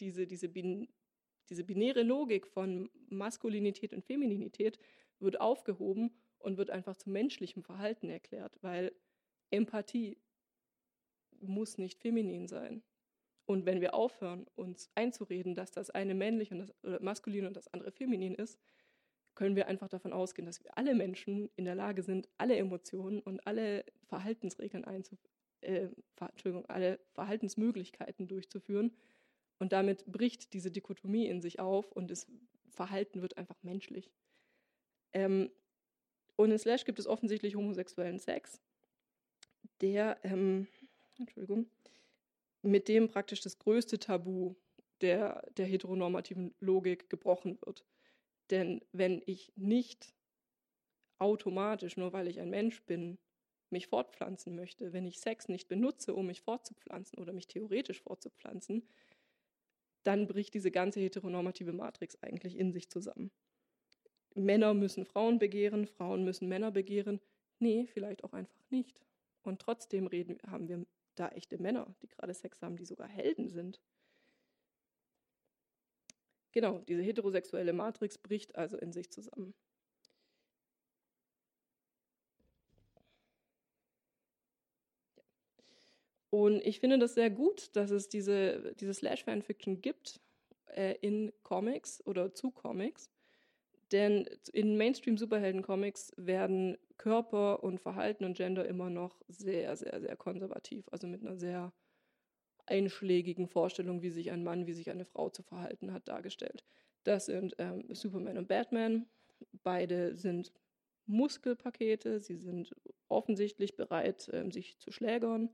diese, 0.00 0.26
diese, 0.26 0.48
bin, 0.48 0.88
diese 1.50 1.62
binäre 1.62 2.04
Logik 2.04 2.46
von 2.46 2.88
Maskulinität 3.10 3.92
und 3.92 4.06
Femininität 4.06 4.78
wird 5.18 5.42
aufgehoben 5.42 6.10
und 6.38 6.56
wird 6.56 6.70
einfach 6.70 6.96
zu 6.96 7.10
menschlichem 7.10 7.62
Verhalten 7.62 8.08
erklärt, 8.08 8.56
weil 8.62 8.92
Empathie 9.50 10.18
muss 11.40 11.78
nicht 11.78 12.00
feminin 12.00 12.48
sein. 12.48 12.82
Und 13.46 13.64
wenn 13.64 13.80
wir 13.80 13.94
aufhören, 13.94 14.46
uns 14.56 14.90
einzureden, 14.94 15.54
dass 15.54 15.70
das 15.70 15.90
eine 15.90 16.14
männlich 16.14 16.52
und 16.52 16.58
das 16.58 16.74
oder 16.82 17.00
maskulin 17.00 17.46
und 17.46 17.56
das 17.56 17.72
andere 17.72 17.92
feminin 17.92 18.34
ist, 18.34 18.58
können 19.34 19.56
wir 19.56 19.68
einfach 19.68 19.88
davon 19.88 20.12
ausgehen, 20.12 20.46
dass 20.46 20.62
wir 20.64 20.76
alle 20.76 20.94
Menschen 20.94 21.48
in 21.56 21.64
der 21.64 21.74
Lage 21.76 22.02
sind, 22.02 22.28
alle 22.38 22.56
Emotionen 22.56 23.20
und 23.20 23.46
alle 23.46 23.84
Verhaltensregeln 24.08 24.84
einzu 24.84 25.16
äh, 25.60 25.88
Entschuldigung, 26.20 26.66
alle 26.66 26.98
Verhaltensmöglichkeiten 27.12 28.26
durchzuführen. 28.28 28.92
Und 29.58 29.72
damit 29.72 30.04
bricht 30.06 30.52
diese 30.52 30.70
Dichotomie 30.70 31.26
in 31.26 31.40
sich 31.40 31.60
auf 31.60 31.90
und 31.92 32.10
das 32.10 32.26
Verhalten 32.68 33.22
wird 33.22 33.36
einfach 33.36 33.60
menschlich. 33.62 34.10
Ähm, 35.12 35.50
und 36.36 36.52
in 36.52 36.58
Slash 36.58 36.84
gibt 36.84 36.98
es 36.98 37.06
offensichtlich 37.06 37.56
homosexuellen 37.56 38.18
Sex, 38.18 38.60
der, 39.80 40.18
ähm, 40.22 40.66
Entschuldigung, 41.18 41.66
mit 42.62 42.88
dem 42.88 43.08
praktisch 43.08 43.40
das 43.40 43.58
größte 43.58 43.98
Tabu 43.98 44.54
der, 45.00 45.46
der 45.56 45.66
heteronormativen 45.66 46.54
Logik 46.60 47.08
gebrochen 47.08 47.58
wird. 47.64 47.84
Denn 48.50 48.80
wenn 48.92 49.22
ich 49.26 49.52
nicht 49.56 50.14
automatisch, 51.18 51.96
nur 51.96 52.12
weil 52.12 52.28
ich 52.28 52.40
ein 52.40 52.50
Mensch 52.50 52.82
bin, 52.82 53.18
mich 53.70 53.86
fortpflanzen 53.88 54.54
möchte, 54.54 54.92
wenn 54.92 55.06
ich 55.06 55.20
Sex 55.20 55.48
nicht 55.48 55.68
benutze, 55.68 56.14
um 56.14 56.26
mich 56.26 56.40
fortzupflanzen 56.40 57.18
oder 57.18 57.32
mich 57.32 57.48
theoretisch 57.48 58.00
fortzupflanzen, 58.00 58.88
dann 60.04 60.26
bricht 60.26 60.54
diese 60.54 60.70
ganze 60.70 61.00
heteronormative 61.00 61.72
Matrix 61.72 62.16
eigentlich 62.22 62.56
in 62.56 62.72
sich 62.72 62.88
zusammen. 62.88 63.30
Männer 64.34 64.72
müssen 64.72 65.04
Frauen 65.04 65.38
begehren, 65.38 65.86
Frauen 65.86 66.24
müssen 66.24 66.48
Männer 66.48 66.70
begehren. 66.70 67.20
Nee, 67.58 67.86
vielleicht 67.92 68.24
auch 68.24 68.32
einfach 68.32 68.62
nicht. 68.70 69.02
Und 69.48 69.62
trotzdem 69.62 70.06
reden, 70.06 70.36
haben 70.46 70.68
wir 70.68 70.84
da 71.14 71.30
echte 71.30 71.56
Männer, 71.56 71.94
die 72.02 72.08
gerade 72.08 72.34
Sex 72.34 72.60
haben, 72.60 72.76
die 72.76 72.84
sogar 72.84 73.08
Helden 73.08 73.48
sind. 73.48 73.80
Genau, 76.52 76.80
diese 76.80 77.00
heterosexuelle 77.00 77.72
Matrix 77.72 78.18
bricht 78.18 78.56
also 78.56 78.76
in 78.76 78.92
sich 78.92 79.10
zusammen. 79.10 79.54
Und 86.28 86.60
ich 86.60 86.78
finde 86.78 86.98
das 86.98 87.14
sehr 87.14 87.30
gut, 87.30 87.74
dass 87.74 87.90
es 87.90 88.10
diese, 88.10 88.74
diese 88.74 88.92
Slash-Fanfiction 88.92 89.80
gibt 89.80 90.20
äh, 90.66 90.94
in 91.00 91.32
Comics 91.42 92.04
oder 92.06 92.34
zu 92.34 92.50
Comics, 92.50 93.10
Denn 93.92 94.28
in 94.52 94.76
Mainstream-Superhelden-Comics 94.76 96.12
werden 96.16 96.76
Körper 96.98 97.62
und 97.62 97.80
Verhalten 97.80 98.24
und 98.24 98.36
Gender 98.36 98.66
immer 98.66 98.90
noch 98.90 99.22
sehr, 99.28 99.76
sehr, 99.76 100.00
sehr 100.00 100.16
konservativ, 100.16 100.86
also 100.90 101.06
mit 101.06 101.22
einer 101.22 101.36
sehr 101.36 101.72
einschlägigen 102.66 103.48
Vorstellung, 103.48 104.02
wie 104.02 104.10
sich 104.10 104.30
ein 104.30 104.44
Mann, 104.44 104.66
wie 104.66 104.74
sich 104.74 104.90
eine 104.90 105.06
Frau 105.06 105.30
zu 105.30 105.42
verhalten 105.42 105.92
hat, 105.92 106.08
dargestellt. 106.08 106.64
Das 107.04 107.26
sind 107.26 107.54
ähm, 107.58 107.84
Superman 107.94 108.36
und 108.36 108.48
Batman. 108.48 109.06
Beide 109.62 110.14
sind 110.16 110.52
Muskelpakete, 111.06 112.20
sie 112.20 112.36
sind 112.36 112.74
offensichtlich 113.08 113.76
bereit, 113.76 114.28
ähm, 114.32 114.50
sich 114.50 114.78
zu 114.78 114.90
schlägern. 114.90 115.48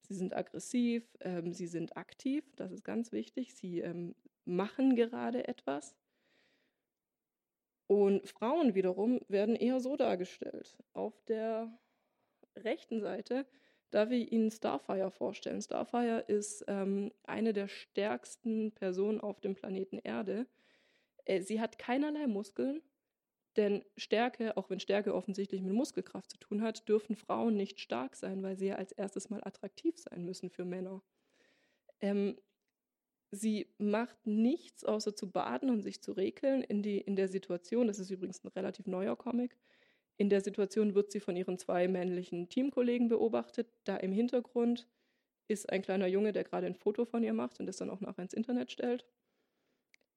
Sie 0.00 0.14
sind 0.14 0.34
aggressiv, 0.34 1.04
ähm, 1.20 1.52
sie 1.54 1.66
sind 1.66 1.96
aktiv, 1.96 2.44
das 2.56 2.72
ist 2.72 2.84
ganz 2.84 3.12
wichtig. 3.12 3.54
Sie 3.54 3.80
ähm, 3.80 4.14
machen 4.44 4.94
gerade 4.96 5.48
etwas. 5.48 5.96
Und 7.92 8.26
Frauen 8.26 8.74
wiederum 8.74 9.20
werden 9.28 9.54
eher 9.54 9.78
so 9.78 9.96
dargestellt. 9.96 10.78
Auf 10.94 11.12
der 11.24 11.78
rechten 12.56 13.02
Seite 13.02 13.46
darf 13.90 14.10
ich 14.10 14.32
Ihnen 14.32 14.50
Starfire 14.50 15.10
vorstellen. 15.10 15.60
Starfire 15.60 16.20
ist 16.26 16.64
ähm, 16.68 17.12
eine 17.24 17.52
der 17.52 17.68
stärksten 17.68 18.72
Personen 18.72 19.20
auf 19.20 19.42
dem 19.42 19.54
Planeten 19.54 19.98
Erde. 19.98 20.46
Äh, 21.26 21.42
sie 21.42 21.60
hat 21.60 21.78
keinerlei 21.78 22.26
Muskeln, 22.26 22.80
denn 23.58 23.84
Stärke, 23.98 24.56
auch 24.56 24.70
wenn 24.70 24.80
Stärke 24.80 25.14
offensichtlich 25.14 25.60
mit 25.60 25.74
Muskelkraft 25.74 26.30
zu 26.30 26.38
tun 26.38 26.62
hat, 26.62 26.88
dürfen 26.88 27.14
Frauen 27.14 27.58
nicht 27.58 27.78
stark 27.78 28.16
sein, 28.16 28.42
weil 28.42 28.56
sie 28.56 28.68
ja 28.68 28.76
als 28.76 28.92
erstes 28.92 29.28
mal 29.28 29.44
attraktiv 29.44 29.98
sein 29.98 30.24
müssen 30.24 30.48
für 30.48 30.64
Männer. 30.64 31.02
Ähm, 32.00 32.38
Sie 33.34 33.66
macht 33.78 34.26
nichts, 34.26 34.84
außer 34.84 35.16
zu 35.16 35.30
baden 35.30 35.70
und 35.70 35.80
sich 35.80 36.02
zu 36.02 36.12
rekeln 36.12 36.62
in, 36.62 36.82
die, 36.82 36.98
in 36.98 37.16
der 37.16 37.28
Situation. 37.28 37.86
Das 37.86 37.98
ist 37.98 38.10
übrigens 38.10 38.44
ein 38.44 38.48
relativ 38.48 38.86
neuer 38.86 39.16
Comic. 39.16 39.56
In 40.18 40.28
der 40.28 40.42
Situation 40.42 40.94
wird 40.94 41.10
sie 41.10 41.20
von 41.20 41.34
ihren 41.34 41.58
zwei 41.58 41.88
männlichen 41.88 42.50
Teamkollegen 42.50 43.08
beobachtet. 43.08 43.72
Da 43.84 43.96
im 43.96 44.12
Hintergrund 44.12 44.86
ist 45.48 45.70
ein 45.72 45.80
kleiner 45.80 46.06
Junge, 46.08 46.32
der 46.32 46.44
gerade 46.44 46.66
ein 46.66 46.74
Foto 46.74 47.06
von 47.06 47.22
ihr 47.22 47.32
macht 47.32 47.58
und 47.58 47.64
das 47.64 47.78
dann 47.78 47.88
auch 47.88 48.02
nachher 48.02 48.22
ins 48.22 48.34
Internet 48.34 48.70
stellt. 48.70 49.06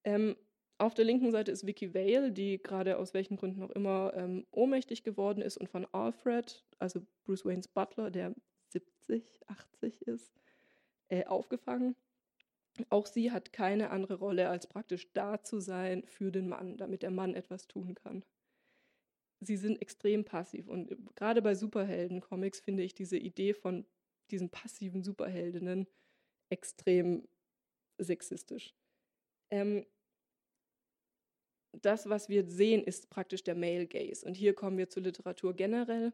Ähm, 0.04 0.36
auf 0.78 0.94
der 0.94 1.06
linken 1.06 1.32
Seite 1.32 1.54
ist 1.54 1.66
Vicky 1.66 1.94
Vale, 1.94 2.34
die 2.34 2.62
gerade 2.62 2.98
aus 2.98 3.14
welchen 3.14 3.38
Gründen 3.38 3.64
auch 3.64 3.72
immer 3.72 4.12
ähm, 4.14 4.46
ohnmächtig 4.52 5.04
geworden 5.04 5.42
ist 5.42 5.56
und 5.56 5.70
von 5.70 5.88
Alfred, 5.94 6.66
also 6.80 7.02
Bruce 7.24 7.46
Waynes 7.46 7.70
Butler, 7.70 8.12
der 8.12 8.36
70, 8.68 9.40
80 9.48 10.02
ist, 10.02 10.34
äh, 11.08 11.24
aufgefangen. 11.26 11.96
Auch 12.90 13.06
sie 13.06 13.32
hat 13.32 13.54
keine 13.54 13.90
andere 13.90 14.16
Rolle, 14.16 14.50
als 14.50 14.68
praktisch 14.68 15.12
da 15.14 15.42
zu 15.44 15.60
sein 15.60 16.04
für 16.08 16.32
den 16.32 16.48
Mann, 16.48 16.78
damit 16.78 17.04
der 17.04 17.12
Mann 17.12 17.34
etwas 17.34 17.68
tun 17.68 17.96
kann. 17.96 18.24
Sie 19.40 19.58
sind 19.58 19.82
extrem 19.82 20.26
passiv 20.26 20.68
und 20.68 20.96
gerade 21.16 21.42
bei 21.42 21.56
Superhelden-Comics 21.56 22.60
finde 22.60 22.84
ich 22.84 22.94
diese 22.94 23.18
Idee 23.18 23.54
von 23.54 23.86
diesen 24.32 24.50
passiven 24.50 25.04
Superheldinnen 25.04 25.88
extrem 26.50 27.28
sexistisch. 27.98 28.74
Ähm, 29.52 29.86
das, 31.82 32.10
was 32.10 32.30
wir 32.30 32.50
sehen, 32.50 32.84
ist 32.84 33.10
praktisch 33.10 33.44
der 33.44 33.56
Male 33.56 33.88
Gaze. 33.88 34.26
Und 34.26 34.36
hier 34.36 34.54
kommen 34.54 34.78
wir 34.78 34.90
zur 34.90 35.04
Literatur 35.04 35.54
generell 35.54 36.14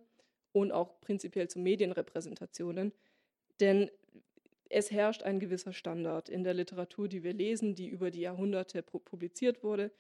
und 0.52 0.71
auch 0.71 1.00
prinzipiell 1.02 1.47
zu 1.47 1.60
Medienrepräsentationen. 1.60 2.93
Denn 3.60 3.91
es 4.72 4.92
herrscht 4.92 5.24
ein 5.24 5.40
gewisser 5.40 5.74
Standard 5.74 6.30
in 6.30 6.44
der 6.44 6.54
Literatur, 6.54 7.08
die 7.08 7.24
wir 7.24 7.34
lesen, 7.34 7.76
die 7.76 7.88
über 7.88 8.10
die 8.10 8.22
Jahrhunderte 8.22 8.82
publiziert 8.82 9.64
wurde. 9.64 9.92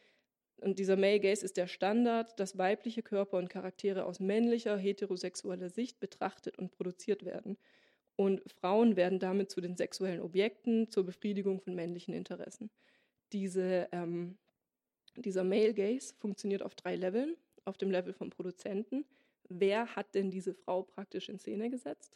Und 0.57 0.79
dieser 0.79 0.95
Male 0.95 1.19
Gaze 1.19 1.43
ist 1.43 1.57
der 1.57 1.67
Standard, 1.67 2.39
dass 2.39 2.57
weibliche 2.57 3.01
Körper 3.01 3.37
und 3.37 3.49
Charaktere 3.49 4.05
aus 4.05 4.19
männlicher, 4.19 4.77
heterosexueller 4.77 5.69
Sicht 5.69 5.99
betrachtet 5.99 6.57
und 6.57 6.71
produziert 6.71 7.25
werden. 7.25 7.57
Und 8.15 8.41
Frauen 8.59 8.95
werden 8.95 9.19
damit 9.19 9.49
zu 9.49 9.59
den 9.59 9.75
sexuellen 9.75 10.21
Objekten 10.21 10.89
zur 10.89 11.05
Befriedigung 11.05 11.59
von 11.59 11.75
männlichen 11.75 12.13
Interessen. 12.13 12.69
Diese, 13.33 13.89
ähm, 13.91 14.37
dieser 15.17 15.43
Male 15.43 15.73
Gaze 15.73 16.13
funktioniert 16.19 16.61
auf 16.61 16.75
drei 16.75 16.95
Leveln. 16.95 17.35
Auf 17.65 17.77
dem 17.77 17.91
Level 17.91 18.13
vom 18.13 18.29
Produzenten. 18.31 19.05
Wer 19.47 19.95
hat 19.95 20.15
denn 20.15 20.31
diese 20.31 20.53
Frau 20.53 20.81
praktisch 20.81 21.29
in 21.29 21.37
Szene 21.37 21.69
gesetzt? 21.69 22.15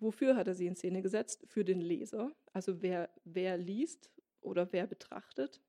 Wofür 0.00 0.34
hat 0.34 0.48
er 0.48 0.54
sie 0.54 0.66
in 0.66 0.76
Szene 0.76 1.02
gesetzt? 1.02 1.44
Für 1.46 1.62
den 1.62 1.80
Leser, 1.80 2.34
also 2.52 2.80
wer, 2.80 3.10
wer 3.24 3.58
liest 3.58 4.10
oder 4.40 4.72
wer 4.72 4.86
betrachtet. 4.86 5.60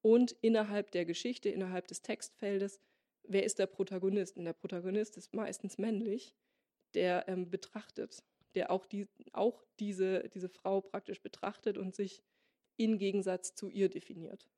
Und 0.00 0.32
innerhalb 0.40 0.90
der 0.92 1.04
Geschichte, 1.04 1.50
innerhalb 1.50 1.86
des 1.86 2.00
Textfeldes, 2.00 2.80
wer 3.22 3.44
ist 3.44 3.58
der 3.58 3.66
Protagonist? 3.66 4.38
Und 4.38 4.46
der 4.46 4.54
Protagonist 4.54 5.18
ist 5.18 5.34
meistens 5.34 5.76
männlich, 5.76 6.34
der 6.94 7.28
ähm, 7.28 7.50
betrachtet, 7.50 8.24
der 8.54 8.70
auch, 8.70 8.86
die, 8.86 9.06
auch 9.32 9.62
diese, 9.78 10.30
diese 10.30 10.48
Frau 10.48 10.80
praktisch 10.80 11.20
betrachtet 11.20 11.76
und 11.76 11.94
sich 11.94 12.22
in 12.78 12.96
Gegensatz 12.96 13.54
zu 13.54 13.68
ihr 13.68 13.90
definiert. 13.90 14.48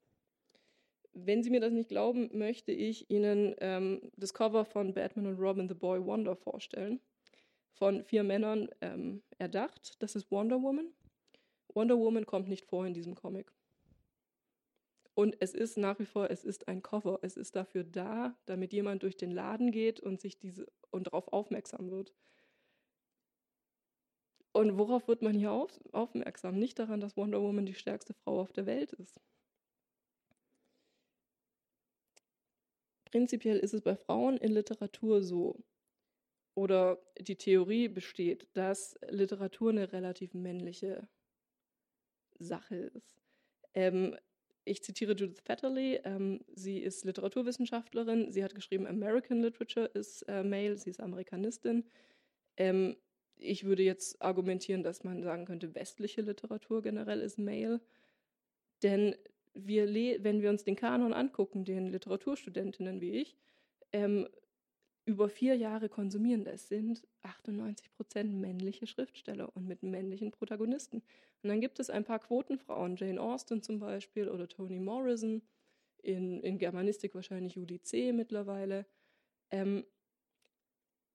Wenn 1.12 1.42
Sie 1.42 1.50
mir 1.50 1.60
das 1.60 1.72
nicht 1.72 1.88
glauben, 1.88 2.30
möchte 2.38 2.70
ich 2.70 3.10
Ihnen 3.10 3.56
ähm, 3.58 4.12
das 4.16 4.32
Cover 4.32 4.64
von 4.64 4.94
Batman 4.94 5.26
und 5.26 5.40
Robin 5.40 5.68
The 5.68 5.74
Boy 5.74 6.02
Wonder 6.04 6.36
vorstellen 6.36 7.00
von 7.72 8.04
vier 8.04 8.22
Männern 8.22 8.68
ähm, 8.80 9.22
erdacht. 9.38 10.02
Das 10.02 10.14
ist 10.14 10.30
Wonder 10.30 10.62
Woman. 10.62 10.92
Wonder 11.74 11.98
Woman 11.98 12.26
kommt 12.26 12.48
nicht 12.48 12.66
vor 12.66 12.86
in 12.86 12.94
diesem 12.94 13.14
Comic. 13.14 13.52
Und 15.14 15.36
es 15.40 15.54
ist 15.54 15.76
nach 15.76 15.98
wie 15.98 16.06
vor, 16.06 16.30
es 16.30 16.44
ist 16.44 16.68
ein 16.68 16.82
Cover. 16.82 17.18
Es 17.22 17.36
ist 17.36 17.54
dafür 17.56 17.84
da, 17.84 18.34
damit 18.46 18.72
jemand 18.72 19.02
durch 19.02 19.16
den 19.16 19.30
Laden 19.30 19.70
geht 19.70 20.00
und 20.00 20.20
sich 20.20 20.38
diese 20.38 20.66
und 20.90 21.08
darauf 21.08 21.32
aufmerksam 21.32 21.90
wird. 21.90 22.14
Und 24.52 24.76
worauf 24.76 25.08
wird 25.08 25.22
man 25.22 25.34
hier 25.34 25.50
auf, 25.50 25.70
aufmerksam? 25.92 26.58
Nicht 26.58 26.78
daran, 26.78 27.00
dass 27.00 27.16
Wonder 27.16 27.40
Woman 27.40 27.66
die 27.66 27.74
stärkste 27.74 28.14
Frau 28.14 28.40
auf 28.40 28.52
der 28.52 28.66
Welt 28.66 28.92
ist. 28.92 29.20
Prinzipiell 33.04 33.58
ist 33.58 33.74
es 33.74 33.82
bei 33.82 33.96
Frauen 33.96 34.36
in 34.38 34.52
Literatur 34.52 35.22
so, 35.22 35.62
oder 36.54 36.98
die 37.18 37.36
Theorie 37.36 37.88
besteht, 37.88 38.46
dass 38.52 38.98
Literatur 39.08 39.70
eine 39.70 39.92
relativ 39.92 40.34
männliche 40.34 41.08
Sache 42.38 42.76
ist. 42.76 43.22
Ähm, 43.74 44.16
ich 44.64 44.82
zitiere 44.82 45.14
Judith 45.14 45.40
Fetterly, 45.44 46.00
ähm, 46.04 46.40
sie 46.54 46.78
ist 46.78 47.04
Literaturwissenschaftlerin, 47.04 48.30
sie 48.30 48.44
hat 48.44 48.54
geschrieben, 48.54 48.86
American 48.86 49.40
Literature 49.40 49.86
ist 49.86 50.22
äh, 50.28 50.44
male, 50.44 50.76
sie 50.76 50.90
ist 50.90 51.00
Amerikanistin. 51.00 51.84
Ähm, 52.56 52.96
ich 53.36 53.64
würde 53.64 53.82
jetzt 53.82 54.22
argumentieren, 54.22 54.82
dass 54.82 55.02
man 55.02 55.22
sagen 55.22 55.46
könnte, 55.46 55.74
westliche 55.74 56.20
Literatur 56.20 56.82
generell 56.82 57.20
ist 57.20 57.38
male. 57.38 57.80
Denn 58.82 59.16
wir 59.54 59.92
wenn 60.22 60.42
wir 60.42 60.50
uns 60.50 60.64
den 60.64 60.76
Kanon 60.76 61.12
angucken, 61.12 61.64
den 61.64 61.88
Literaturstudentinnen 61.88 63.00
wie 63.00 63.20
ich, 63.20 63.36
ähm, 63.92 64.28
über 65.04 65.28
vier 65.28 65.56
Jahre 65.56 65.88
konsumieren. 65.88 66.44
Das 66.44 66.68
sind 66.68 67.06
98 67.22 67.92
Prozent 67.92 68.34
männliche 68.34 68.86
Schriftsteller 68.86 69.54
und 69.56 69.66
mit 69.66 69.82
männlichen 69.82 70.30
Protagonisten. 70.30 71.02
Und 71.42 71.48
dann 71.48 71.60
gibt 71.60 71.80
es 71.80 71.90
ein 71.90 72.04
paar 72.04 72.20
Quotenfrauen, 72.20 72.96
Jane 72.96 73.20
Austen 73.20 73.62
zum 73.62 73.80
Beispiel 73.80 74.28
oder 74.28 74.48
Toni 74.48 74.78
Morrison, 74.78 75.42
in, 76.02 76.40
in 76.42 76.58
Germanistik 76.58 77.14
wahrscheinlich 77.14 77.54
Julie 77.54 77.80
C. 77.80 78.12
mittlerweile. 78.12 78.86
Ähm, 79.50 79.84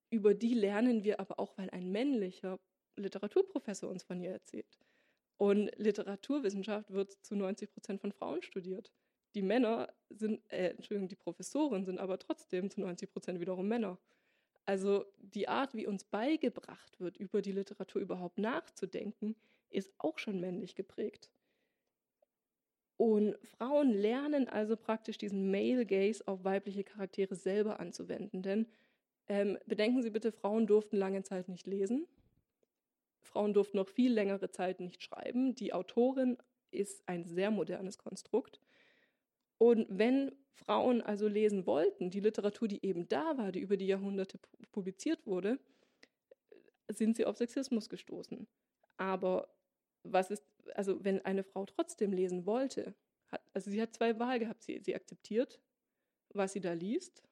über 0.10 0.34
die 0.34 0.54
lernen 0.54 1.04
wir 1.04 1.20
aber 1.20 1.40
auch, 1.40 1.58
weil 1.58 1.70
ein 1.72 1.92
männlicher 1.92 2.60
Literaturprofessor 2.96 3.90
uns 3.90 4.04
von 4.04 4.20
ihr 4.22 4.32
erzählt. 4.32 4.80
Und 5.38 5.72
Literaturwissenschaft 5.78 6.92
wird 6.92 7.12
zu 7.24 7.36
90 7.36 7.72
Prozent 7.72 8.02
von 8.02 8.12
Frauen 8.12 8.42
studiert. 8.42 8.92
Die 9.36 9.42
Männer 9.42 9.94
sind, 10.10 10.42
äh, 10.52 10.70
Entschuldigung, 10.70 11.08
die 11.08 11.16
Professoren 11.16 11.86
sind 11.86 12.00
aber 12.00 12.20
trotzdem 12.20 12.70
zu 12.70 12.82
90 12.82 13.12
Prozent 13.12 13.40
wiederum 13.40 13.68
Männer. 13.68 13.98
Also 14.66 15.06
die 15.20 15.48
Art, 15.48 15.74
wie 15.74 15.88
uns 15.88 16.04
beigebracht 16.04 17.00
wird, 17.00 17.18
über 17.18 17.42
die 17.42 17.52
Literatur 17.52 18.02
überhaupt 18.02 18.38
nachzudenken, 18.38 19.36
ist 19.70 19.94
auch 19.98 20.18
schon 20.18 20.40
männlich 20.40 20.76
geprägt. 20.76 21.32
Und 22.98 23.38
Frauen 23.44 23.92
lernen 23.92 24.50
also 24.50 24.76
praktisch 24.76 25.18
diesen 25.18 25.52
Male 25.52 25.86
Gaze 25.86 26.28
auf 26.28 26.44
weibliche 26.44 26.84
Charaktere 26.84 27.36
selber 27.36 27.80
anzuwenden. 27.80 28.42
Denn 28.42 28.68
ähm, 29.28 29.58
bedenken 29.68 30.02
Sie 30.02 30.10
bitte, 30.10 30.32
Frauen 30.32 30.68
durften 30.68 30.98
lange 30.98 31.22
Zeit 31.24 31.48
nicht 31.48 31.68
lesen. 31.68 32.08
Frauen 33.22 33.54
durften 33.54 33.78
noch 33.78 33.88
viel 33.88 34.12
längere 34.12 34.50
Zeit 34.50 34.80
nicht 34.80 35.04
schreiben. 35.04 35.54
Die 35.54 35.74
Autorin 35.74 36.38
ist 36.72 37.08
ein 37.08 37.24
sehr 37.24 37.52
modernes 37.52 37.98
Konstrukt. 37.98 38.60
Und 39.58 39.88
wenn 39.90 40.32
Frauen 40.54 41.02
also 41.02 41.28
lesen 41.28 41.66
wollten, 41.66 42.10
die 42.10 42.20
Literatur, 42.20 42.68
die 42.68 42.86
eben 42.86 43.08
da 43.08 43.38
war, 43.38 43.52
die 43.52 43.60
über 43.60 43.78
die 43.78 43.88
Jahrhunderte 43.88 44.40
publiziert 44.72 45.26
wurde, 45.26 45.60
sind 46.90 47.18
sie 47.18 47.26
auf 47.26 47.38
Sexismus 47.38 47.90
gestoßen. 47.90 48.48
Aber 48.98 49.50
was 50.04 50.32
ist, 50.32 50.44
also 50.76 51.04
wenn 51.04 51.24
eine 51.26 51.44
Frau 51.44 51.66
trotzdem 51.66 52.14
lesen 52.14 52.46
wollte, 52.46 52.96
hat, 53.28 53.42
also 53.54 53.70
sie 53.70 53.82
hat 53.82 53.94
zwei 53.94 54.20
Wahl 54.20 54.40
gehabt, 54.40 54.64
sie, 54.64 54.80
sie 54.80 54.96
akzeptiert 54.96 55.60
was 56.34 56.54
sie 56.54 56.62
da 56.62 56.74
liest, 56.74 57.24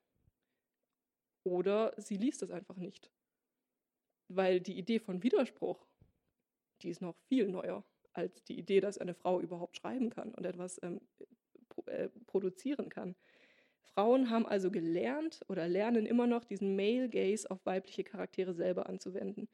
oder 1.44 1.94
sie 1.98 2.18
liest 2.18 2.42
es 2.44 2.52
einfach 2.52 2.78
nicht. 2.78 3.12
Weil 4.28 4.60
die 4.60 4.78
Idee 4.78 5.00
von 5.00 5.22
Widerspruch, 5.22 5.86
die 6.82 6.90
ist 6.90 7.02
noch 7.02 7.16
viel 7.28 7.48
neuer 7.48 7.86
als 8.14 8.44
die 8.46 8.58
Idee, 8.58 8.80
dass 8.80 8.98
eine 8.98 9.14
Frau 9.14 9.40
überhaupt 9.42 9.78
schreiben 9.78 10.10
kann 10.10 10.34
und 10.34 10.46
etwas 10.46 10.82
ähm, 10.82 11.02
äh, 11.88 12.10
produzieren 12.28 12.90
kann. 12.90 13.16
Frauen 13.82 14.30
haben 14.30 14.46
also 14.46 14.72
gelernt 14.72 15.40
oder 15.48 15.68
lernen 15.68 16.06
immer 16.06 16.28
noch 16.28 16.44
diesen 16.44 16.76
Male 16.76 17.10
Gaze 17.10 17.50
auf 17.50 17.66
weibliche 17.66 18.04
Charaktere 18.04 18.54
selber 18.54 18.90
anzuwenden. 18.90 19.48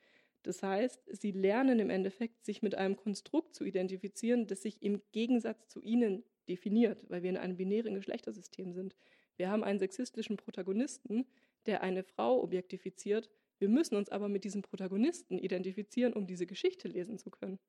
Das 0.44 0.64
heißt, 0.64 1.02
sie 1.12 1.32
lernen 1.32 1.80
im 1.80 1.92
Endeffekt, 1.92 2.44
sich 2.44 2.64
mit 2.64 2.74
einem 2.74 2.96
Konstrukt 2.96 3.54
zu 3.54 3.64
identifizieren, 3.64 4.48
das 4.48 4.64
sich 4.64 4.82
im 4.82 5.02
Gegensatz 5.12 5.68
zu 5.68 5.82
ihnen 5.82 6.24
definiert, 6.48 7.06
weil 7.10 7.22
wir 7.22 7.30
in 7.30 7.38
einem 7.38 7.58
binären 7.58 7.94
Geschlechtersystem 7.94 8.74
sind. 8.74 8.96
Wir 9.38 9.50
haben 9.50 9.64
einen 9.64 9.80
sexistischen 9.80 10.38
Protagonisten, 10.38 11.26
der 11.68 11.84
eine 11.84 12.04
Frau 12.04 12.42
objektifiziert. 12.42 13.30
Wir 13.60 13.70
müssen 13.70 13.96
uns 13.96 14.10
aber 14.10 14.30
mit 14.30 14.44
diesem 14.44 14.64
Protagonisten 14.64 15.38
identifizieren, 15.38 16.14
um 16.14 16.26
diese 16.26 16.48
Geschichte 16.48 16.88
lesen 16.88 17.20
zu 17.20 17.30
können. 17.30 17.60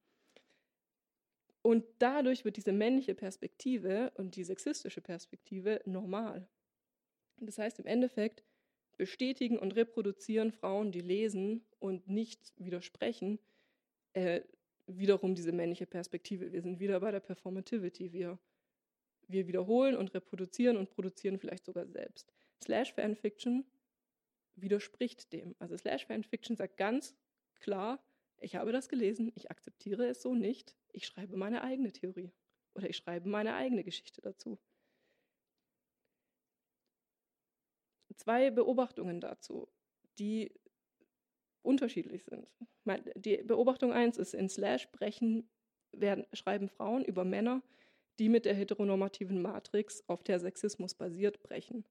Und 1.62 1.84
dadurch 1.98 2.44
wird 2.44 2.56
diese 2.56 2.72
männliche 2.72 3.14
Perspektive 3.14 4.12
und 4.16 4.34
die 4.34 4.44
sexistische 4.44 5.00
Perspektive 5.00 5.80
normal. 5.86 6.48
Das 7.36 7.58
heißt, 7.58 7.78
im 7.78 7.86
Endeffekt 7.86 8.44
bestätigen 8.96 9.58
und 9.58 9.74
reproduzieren 9.76 10.52
Frauen, 10.52 10.92
die 10.92 11.00
lesen 11.00 11.64
und 11.78 12.08
nicht 12.08 12.52
widersprechen, 12.56 13.38
äh, 14.12 14.42
wiederum 14.86 15.34
diese 15.34 15.52
männliche 15.52 15.86
Perspektive. 15.86 16.52
Wir 16.52 16.62
sind 16.62 16.80
wieder 16.80 17.00
bei 17.00 17.10
der 17.10 17.20
Performativity. 17.20 18.12
Wir, 18.12 18.38
wir 19.28 19.46
wiederholen 19.46 19.96
und 19.96 20.12
reproduzieren 20.14 20.76
und 20.76 20.90
produzieren 20.90 21.38
vielleicht 21.38 21.64
sogar 21.64 21.86
selbst. 21.86 22.32
Slash 22.62 22.92
Fanfiction 22.92 23.64
widerspricht 24.56 25.32
dem. 25.32 25.54
Also 25.58 25.76
Slash 25.76 26.06
Fanfiction 26.06 26.56
sagt 26.56 26.76
ganz 26.76 27.14
klar, 27.60 28.04
ich 28.38 28.56
habe 28.56 28.72
das 28.72 28.88
gelesen, 28.88 29.32
ich 29.36 29.50
akzeptiere 29.50 30.06
es 30.06 30.20
so 30.20 30.34
nicht, 30.34 30.76
ich 30.92 31.06
schreibe 31.06 31.36
meine 31.36 31.62
eigene 31.62 31.92
Theorie 31.92 32.32
oder 32.74 32.88
ich 32.88 32.96
schreibe 32.96 33.28
meine 33.28 33.54
eigene 33.54 33.84
Geschichte 33.84 34.20
dazu. 34.20 34.58
Zwei 38.16 38.50
Beobachtungen 38.50 39.20
dazu, 39.20 39.68
die 40.18 40.52
unterschiedlich 41.62 42.24
sind. 42.24 42.46
Die 43.16 43.38
Beobachtung 43.38 43.92
1 43.92 44.18
ist, 44.18 44.34
in 44.34 44.48
Slash 44.48 44.90
brechen, 44.90 45.48
werden, 45.92 46.26
schreiben 46.32 46.68
Frauen 46.68 47.04
über 47.04 47.24
Männer, 47.24 47.62
die 48.18 48.28
mit 48.28 48.44
der 48.44 48.54
heteronormativen 48.54 49.40
Matrix, 49.40 50.02
auf 50.08 50.22
der 50.22 50.38
Sexismus 50.40 50.94
basiert, 50.94 51.42
brechen. 51.42 51.84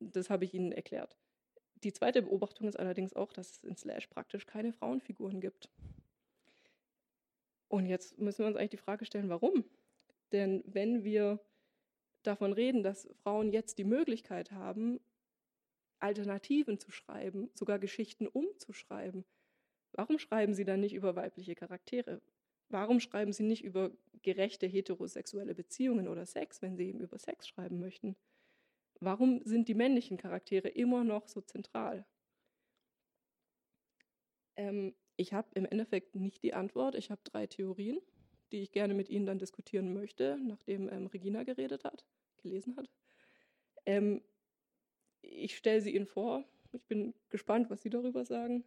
Das 0.00 0.30
habe 0.30 0.44
ich 0.44 0.54
Ihnen 0.54 0.72
erklärt. 0.72 1.16
Die 1.84 1.92
zweite 1.92 2.22
Beobachtung 2.22 2.68
ist 2.68 2.78
allerdings 2.78 3.14
auch, 3.14 3.32
dass 3.32 3.50
es 3.50 3.64
in 3.64 3.76
Slash 3.76 4.06
praktisch 4.08 4.46
keine 4.46 4.72
Frauenfiguren 4.72 5.40
gibt. 5.40 5.70
Und 7.72 7.86
jetzt 7.86 8.18
müssen 8.18 8.40
wir 8.40 8.48
uns 8.48 8.56
eigentlich 8.58 8.72
die 8.72 8.76
Frage 8.76 9.06
stellen, 9.06 9.30
warum? 9.30 9.64
Denn 10.30 10.62
wenn 10.66 11.04
wir 11.04 11.40
davon 12.22 12.52
reden, 12.52 12.82
dass 12.82 13.08
Frauen 13.22 13.50
jetzt 13.50 13.78
die 13.78 13.84
Möglichkeit 13.84 14.50
haben, 14.52 15.00
Alternativen 15.98 16.78
zu 16.78 16.90
schreiben, 16.90 17.48
sogar 17.54 17.78
Geschichten 17.78 18.26
umzuschreiben, 18.26 19.24
warum 19.92 20.18
schreiben 20.18 20.52
sie 20.52 20.66
dann 20.66 20.80
nicht 20.80 20.92
über 20.92 21.16
weibliche 21.16 21.54
Charaktere? 21.54 22.20
Warum 22.68 23.00
schreiben 23.00 23.32
sie 23.32 23.44
nicht 23.44 23.64
über 23.64 23.90
gerechte 24.20 24.66
heterosexuelle 24.66 25.54
Beziehungen 25.54 26.08
oder 26.08 26.26
Sex, 26.26 26.60
wenn 26.60 26.76
sie 26.76 26.88
eben 26.88 27.00
über 27.00 27.18
Sex 27.18 27.48
schreiben 27.48 27.80
möchten? 27.80 28.16
Warum 29.00 29.40
sind 29.46 29.66
die 29.66 29.74
männlichen 29.74 30.18
Charaktere 30.18 30.68
immer 30.68 31.04
noch 31.04 31.26
so 31.26 31.40
zentral? 31.40 32.04
Ähm, 34.56 34.94
ich 35.22 35.32
habe 35.32 35.48
im 35.54 35.64
Endeffekt 35.64 36.16
nicht 36.16 36.42
die 36.42 36.52
Antwort. 36.52 36.94
Ich 36.96 37.10
habe 37.10 37.20
drei 37.24 37.46
Theorien, 37.46 38.00
die 38.50 38.60
ich 38.60 38.72
gerne 38.72 38.92
mit 38.92 39.08
Ihnen 39.08 39.24
dann 39.24 39.38
diskutieren 39.38 39.94
möchte, 39.94 40.38
nachdem 40.42 40.88
ähm, 40.88 41.06
Regina 41.06 41.44
geredet 41.44 41.84
hat, 41.84 42.04
gelesen 42.38 42.76
hat. 42.76 42.90
Ähm, 43.86 44.20
ich 45.22 45.56
stelle 45.56 45.80
sie 45.80 45.94
Ihnen 45.94 46.06
vor. 46.06 46.44
Ich 46.72 46.84
bin 46.84 47.14
gespannt, 47.30 47.70
was 47.70 47.82
Sie 47.82 47.90
darüber 47.90 48.24
sagen. 48.24 48.64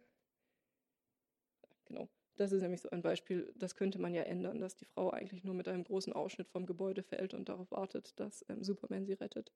Genau. 1.84 2.08
Das 2.36 2.52
ist 2.52 2.62
nämlich 2.62 2.80
so 2.80 2.90
ein 2.90 3.02
Beispiel, 3.02 3.52
das 3.56 3.76
könnte 3.76 3.98
man 3.98 4.14
ja 4.14 4.22
ändern, 4.22 4.60
dass 4.60 4.76
die 4.76 4.84
Frau 4.84 5.10
eigentlich 5.10 5.44
nur 5.44 5.54
mit 5.54 5.68
einem 5.68 5.84
großen 5.84 6.12
Ausschnitt 6.12 6.48
vom 6.48 6.66
Gebäude 6.66 7.02
fällt 7.02 7.32
und 7.34 7.48
darauf 7.48 7.70
wartet, 7.70 8.18
dass 8.18 8.44
ähm, 8.48 8.62
Superman 8.62 9.06
sie 9.06 9.14
rettet. 9.14 9.52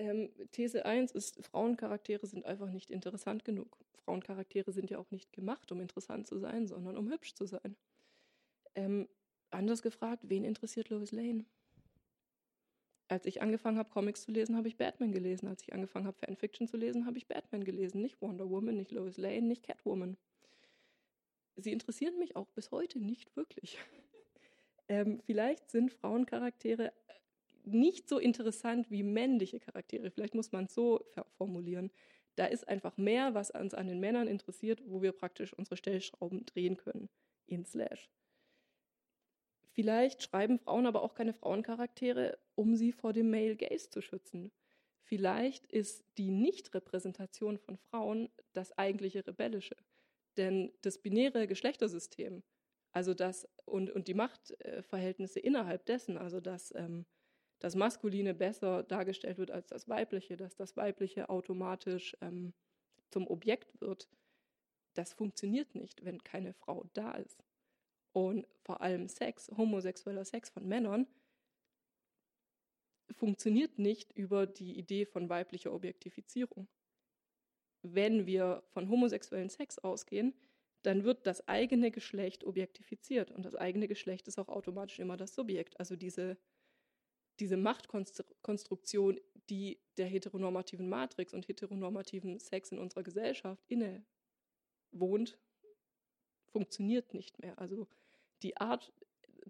Ähm, 0.00 0.30
These 0.52 0.86
1 0.86 1.12
ist, 1.12 1.44
Frauencharaktere 1.44 2.26
sind 2.26 2.46
einfach 2.46 2.70
nicht 2.70 2.90
interessant 2.90 3.44
genug. 3.44 3.76
Frauencharaktere 3.98 4.72
sind 4.72 4.88
ja 4.88 4.96
auch 4.96 5.10
nicht 5.10 5.30
gemacht, 5.30 5.70
um 5.72 5.80
interessant 5.82 6.26
zu 6.26 6.38
sein, 6.38 6.66
sondern 6.66 6.96
um 6.96 7.10
hübsch 7.10 7.34
zu 7.34 7.44
sein. 7.44 7.76
Ähm, 8.74 9.10
anders 9.50 9.82
gefragt, 9.82 10.22
wen 10.26 10.44
interessiert 10.44 10.88
Lois 10.88 11.12
Lane? 11.12 11.44
Als 13.08 13.26
ich 13.26 13.42
angefangen 13.42 13.76
habe, 13.76 13.90
Comics 13.90 14.22
zu 14.22 14.32
lesen, 14.32 14.56
habe 14.56 14.68
ich 14.68 14.78
Batman 14.78 15.12
gelesen. 15.12 15.48
Als 15.48 15.60
ich 15.60 15.74
angefangen 15.74 16.06
habe, 16.06 16.16
Fanfiction 16.16 16.66
zu 16.66 16.78
lesen, 16.78 17.04
habe 17.04 17.18
ich 17.18 17.26
Batman 17.26 17.62
gelesen. 17.62 18.00
Nicht 18.00 18.22
Wonder 18.22 18.48
Woman, 18.48 18.76
nicht 18.76 18.92
Lois 18.92 19.18
Lane, 19.18 19.42
nicht 19.42 19.64
Catwoman. 19.64 20.16
Sie 21.56 21.72
interessieren 21.72 22.18
mich 22.18 22.36
auch 22.36 22.48
bis 22.52 22.70
heute 22.70 23.00
nicht 23.00 23.36
wirklich. 23.36 23.76
ähm, 24.88 25.20
vielleicht 25.26 25.70
sind 25.70 25.92
Frauencharaktere 25.92 26.90
nicht 27.64 28.08
so 28.08 28.18
interessant 28.18 28.90
wie 28.90 29.02
männliche 29.02 29.60
Charaktere. 29.60 30.10
Vielleicht 30.10 30.34
muss 30.34 30.52
man 30.52 30.64
es 30.64 30.74
so 30.74 31.04
formulieren. 31.36 31.90
Da 32.36 32.46
ist 32.46 32.68
einfach 32.68 32.96
mehr, 32.96 33.34
was 33.34 33.50
uns 33.50 33.74
an 33.74 33.86
den 33.86 34.00
Männern 34.00 34.28
interessiert, 34.28 34.82
wo 34.86 35.02
wir 35.02 35.12
praktisch 35.12 35.52
unsere 35.52 35.76
Stellschrauben 35.76 36.46
drehen 36.46 36.76
können 36.76 37.08
in 37.46 37.64
Slash. 37.64 38.10
Vielleicht 39.72 40.22
schreiben 40.22 40.58
Frauen 40.58 40.86
aber 40.86 41.02
auch 41.02 41.14
keine 41.14 41.32
Frauencharaktere, 41.32 42.38
um 42.54 42.76
sie 42.76 42.92
vor 42.92 43.12
dem 43.12 43.30
Male 43.30 43.56
Gaze 43.56 43.88
zu 43.90 44.00
schützen. 44.00 44.52
Vielleicht 45.02 45.66
ist 45.66 46.04
die 46.18 46.30
Nichtrepräsentation 46.30 47.58
von 47.58 47.76
Frauen 47.76 48.28
das 48.52 48.76
eigentliche 48.78 49.26
Rebellische. 49.26 49.76
Denn 50.36 50.72
das 50.82 50.98
binäre 50.98 51.46
Geschlechtersystem, 51.46 52.42
also 52.92 53.14
das 53.14 53.48
und, 53.64 53.90
und 53.90 54.08
die 54.08 54.14
Machtverhältnisse 54.14 55.40
innerhalb 55.40 55.86
dessen, 55.86 56.16
also 56.16 56.40
das 56.40 56.72
ähm, 56.76 57.06
das 57.60 57.76
Maskuline 57.76 58.34
besser 58.34 58.82
dargestellt 58.82 59.38
wird 59.38 59.50
als 59.50 59.68
das 59.68 59.88
Weibliche, 59.88 60.36
dass 60.36 60.56
das 60.56 60.76
Weibliche 60.76 61.28
automatisch 61.28 62.16
ähm, 62.20 62.52
zum 63.10 63.26
Objekt 63.28 63.80
wird, 63.80 64.08
das 64.94 65.12
funktioniert 65.12 65.74
nicht, 65.74 66.04
wenn 66.04 66.24
keine 66.24 66.54
Frau 66.54 66.84
da 66.94 67.12
ist. 67.12 67.44
Und 68.12 68.48
vor 68.64 68.80
allem 68.80 69.08
Sex, 69.08 69.50
homosexueller 69.56 70.24
Sex 70.24 70.50
von 70.50 70.66
Männern, 70.66 71.06
funktioniert 73.12 73.78
nicht 73.78 74.12
über 74.12 74.46
die 74.46 74.78
Idee 74.78 75.04
von 75.04 75.28
weiblicher 75.28 75.72
Objektifizierung. 75.72 76.68
Wenn 77.82 78.26
wir 78.26 78.62
von 78.70 78.88
homosexuellen 78.88 79.50
Sex 79.50 79.78
ausgehen, 79.78 80.34
dann 80.82 81.04
wird 81.04 81.26
das 81.26 81.46
eigene 81.46 81.90
Geschlecht 81.90 82.44
objektifiziert 82.44 83.30
und 83.30 83.44
das 83.44 83.54
eigene 83.54 83.86
Geschlecht 83.86 84.28
ist 84.28 84.38
auch 84.38 84.48
automatisch 84.48 84.98
immer 84.98 85.16
das 85.16 85.34
Subjekt. 85.34 85.78
Also 85.78 85.94
diese 85.96 86.38
diese 87.40 87.56
Machtkonstruktion, 87.56 89.18
die 89.48 89.80
der 89.96 90.06
heteronormativen 90.06 90.88
Matrix 90.88 91.34
und 91.34 91.48
heteronormativen 91.48 92.38
Sex 92.38 92.70
in 92.70 92.78
unserer 92.78 93.02
Gesellschaft 93.02 93.64
inne 93.66 94.04
wohnt, 94.92 95.38
funktioniert 96.46 97.14
nicht 97.14 97.40
mehr. 97.40 97.58
Also 97.58 97.88
die 98.42 98.56
Art 98.58 98.92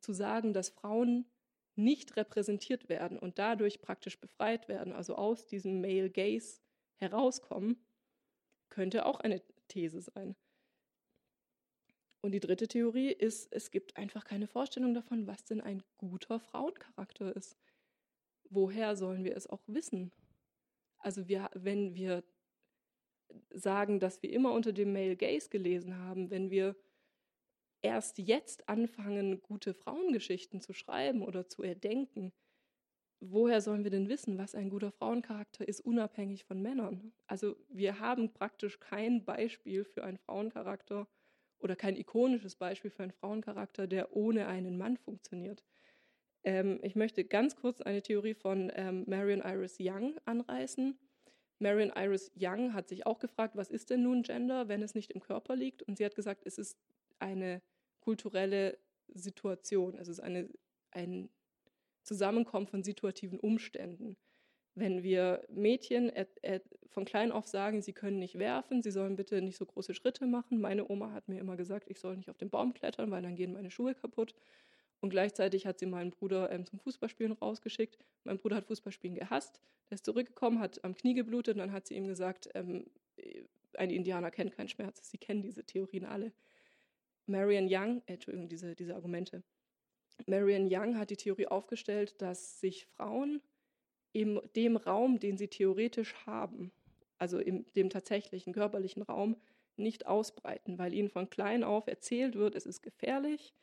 zu 0.01 0.12
sagen, 0.12 0.53
dass 0.53 0.70
Frauen 0.70 1.26
nicht 1.74 2.16
repräsentiert 2.16 2.88
werden 2.88 3.18
und 3.18 3.38
dadurch 3.38 3.80
praktisch 3.80 4.18
befreit 4.18 4.68
werden, 4.68 4.93
also 4.93 5.16
aus 5.16 5.47
diesem 5.47 5.80
Male 5.80 6.11
Gaze 6.11 6.61
herauskommen, 6.97 7.76
könnte 8.68 9.07
auch 9.07 9.20
eine 9.20 9.43
These 9.68 10.03
sein. 10.03 10.36
Und 12.22 12.32
die 12.32 12.41
dritte 12.41 12.68
Theorie 12.68 13.11
ist, 13.12 13.51
es 13.51 13.70
gibt 13.70 13.97
einfach 13.97 14.24
keine 14.24 14.47
Vorstellung 14.47 14.93
davon, 14.93 15.26
was 15.26 15.45
denn 15.45 15.62
ein 15.62 15.82
guter 15.97 16.38
Frauencharakter 16.38 17.34
ist 17.34 17.57
woher 18.51 18.96
sollen 18.96 19.24
wir 19.24 19.36
es 19.36 19.48
auch 19.48 19.62
wissen? 19.66 20.12
Also 20.98 21.28
wir, 21.28 21.51
wenn 21.55 21.94
wir 21.94 22.22
sagen, 23.51 24.01
dass 24.01 24.22
wir 24.22 24.30
immer 24.30 24.53
unter 24.53 24.72
dem 24.72 24.92
Male 24.92 25.16
Gaze 25.16 25.48
gelesen 25.48 25.96
haben, 25.98 26.30
wenn 26.30 26.51
wir 26.51 26.76
erst 27.80 28.18
jetzt 28.18 28.68
anfangen, 28.68 29.40
gute 29.40 29.72
Frauengeschichten 29.72 30.61
zu 30.61 30.72
schreiben 30.72 31.22
oder 31.22 31.48
zu 31.48 31.62
erdenken, 31.62 32.32
woher 33.20 33.61
sollen 33.61 33.84
wir 33.84 33.90
denn 33.90 34.09
wissen, 34.09 34.36
was 34.36 34.55
ein 34.55 34.68
guter 34.68 34.90
Frauencharakter 34.90 35.66
ist, 35.66 35.80
unabhängig 35.80 36.44
von 36.44 36.61
Männern? 36.61 37.12
Also 37.26 37.57
wir 37.68 38.01
haben 38.01 38.32
praktisch 38.32 38.80
kein 38.80 39.24
Beispiel 39.24 39.84
für 39.84 40.05
einen 40.05 40.18
Frauencharakter 40.18 41.07
oder 41.59 41.76
kein 41.76 41.96
ikonisches 41.96 42.57
Beispiel 42.57 42.90
für 42.90 43.05
einen 43.05 43.12
Frauencharakter, 43.12 43.86
der 43.86 44.14
ohne 44.16 44.48
einen 44.48 44.76
Mann 44.76 44.96
funktioniert 44.96 45.62
Ähm, 46.45 46.80
ich 46.82 46.97
möchte 46.97 47.24
ganz 47.24 47.57
kurz 47.57 47.80
eine 47.80 48.03
Theorie 48.03 48.34
von 48.34 48.72
ähm, 48.74 49.05
Marion 49.07 49.43
Iris 49.45 49.76
Young 49.78 50.18
anreißen. 50.24 50.99
Marion 51.59 51.93
Iris 51.95 52.32
Young 52.38 52.72
hat 52.72 52.88
sich 52.88 53.07
auch 53.07 53.18
gefragt, 53.18 53.57
was 53.57 53.70
ist 53.70 53.91
denn 53.91 54.03
nun 54.03 54.22
Gender, 54.22 54.68
wenn 54.68 54.82
es 54.82 54.95
nicht 54.95 55.11
im 55.11 55.20
Körper 55.20 55.55
liegt? 55.57 55.82
Und 55.82 55.99
sie 55.99 56.05
hat 56.05 56.14
gesagt, 56.14 56.43
es 56.47 56.57
ist 56.57 56.78
eine 57.18 57.61
kulturelle 58.01 58.78
Situation. 59.14 59.97
Es 59.99 60.09
ist 60.09 60.20
eine, 60.20 60.49
ein 60.91 61.28
Zusammenkommen 62.03 62.66
von 62.66 62.82
situativen 62.82 63.38
Umständen. 63.38 64.16
Wenn 64.74 65.03
wir 65.03 65.45
Mädchen 65.51 66.11
von 66.88 67.05
klein 67.05 67.32
auf 67.32 67.47
sagen, 67.47 67.82
sie 67.82 67.93
können 67.93 68.18
nicht 68.18 68.38
werfen, 68.38 68.82
sie 68.82 68.91
sollen 68.91 69.16
bitte 69.16 69.43
nicht 69.43 69.57
so 69.57 69.66
große 69.66 69.95
Schritte 69.95 70.26
machen. 70.26 70.61
Meine 70.61 70.88
Oma 70.91 71.12
hat 71.12 71.28
mir 71.28 71.41
immer 71.41 71.57
gesagt, 71.57 71.91
ich 71.91 71.99
soll 71.99 72.16
nicht 72.16 72.30
auf 72.30 72.38
den 72.38 72.51
Baum 72.51 72.72
klettern, 72.72 73.11
weil 73.11 73.20
dann 73.20 73.36
gehen 73.36 73.53
meine 73.53 73.70
Schuhe 73.70 73.95
kaputt. 73.95 74.34
Und 75.01 75.11
gleichzeitig 75.11 75.66
hat 75.66 75.78
sie 75.78 75.86
meinen 75.86 76.11
Bruder 76.11 76.51
ähm, 76.51 76.66
zum 76.66 76.78
Fußballspielen 76.78 77.32
rausgeschickt. 77.32 77.98
Mein 78.24 78.38
Bruder 78.38 78.57
hat 78.57 78.66
Fußballspielen 78.66 79.16
gehasst. 79.16 79.61
Der 79.88 79.94
ist 79.94 80.05
zurückgekommen, 80.05 80.61
hat 80.61 80.84
am 80.84 80.94
Knie 80.94 81.14
geblutet 81.14 81.55
und 81.55 81.61
dann 81.61 81.72
hat 81.72 81.86
sie 81.86 81.94
ihm 81.96 82.07
gesagt, 82.07 82.51
ähm, 82.55 82.86
ein 83.74 83.90
Indianer 83.90 84.30
kennt 84.30 84.53
keinen 84.53 84.68
Schmerz. 84.68 85.11
Sie 85.11 85.18
kennen 85.18 85.42
diese 85.42 85.64
Theorien 85.64 86.05
alle. 86.05 86.32
Marian 87.26 87.66
Young, 87.70 88.03
äh, 88.07 88.14
Entschuldigung, 88.14 88.48
diese, 88.48 88.74
diese 88.74 88.94
Argumente. 88.94 89.42
Marian 90.26 90.68
Young 90.70 90.98
hat 90.98 91.11
die 91.11 91.16
Theorie 91.16 91.46
aufgestellt, 91.46 92.20
dass 92.20 92.61
sich 92.61 92.86
Frauen 92.86 93.40
in 94.12 94.40
dem 94.57 94.76
Raum, 94.76 95.18
den 95.18 95.38
sie 95.38 95.48
theoretisch 95.48 96.14
haben, 96.26 96.72
also 97.18 97.38
in 97.38 97.64
dem 97.76 97.90
tatsächlichen 97.90 98.53
körperlichen 98.53 99.03
Raum, 99.03 99.36
nicht 99.76 100.07
ausbreiten, 100.07 100.78
weil 100.78 100.92
ihnen 100.92 101.09
von 101.09 101.30
klein 101.30 101.64
auf 101.64 101.86
erzählt 101.86 102.34
wird, 102.34 102.55
es 102.55 102.66
ist 102.66 102.82
gefährlich, 102.82 103.55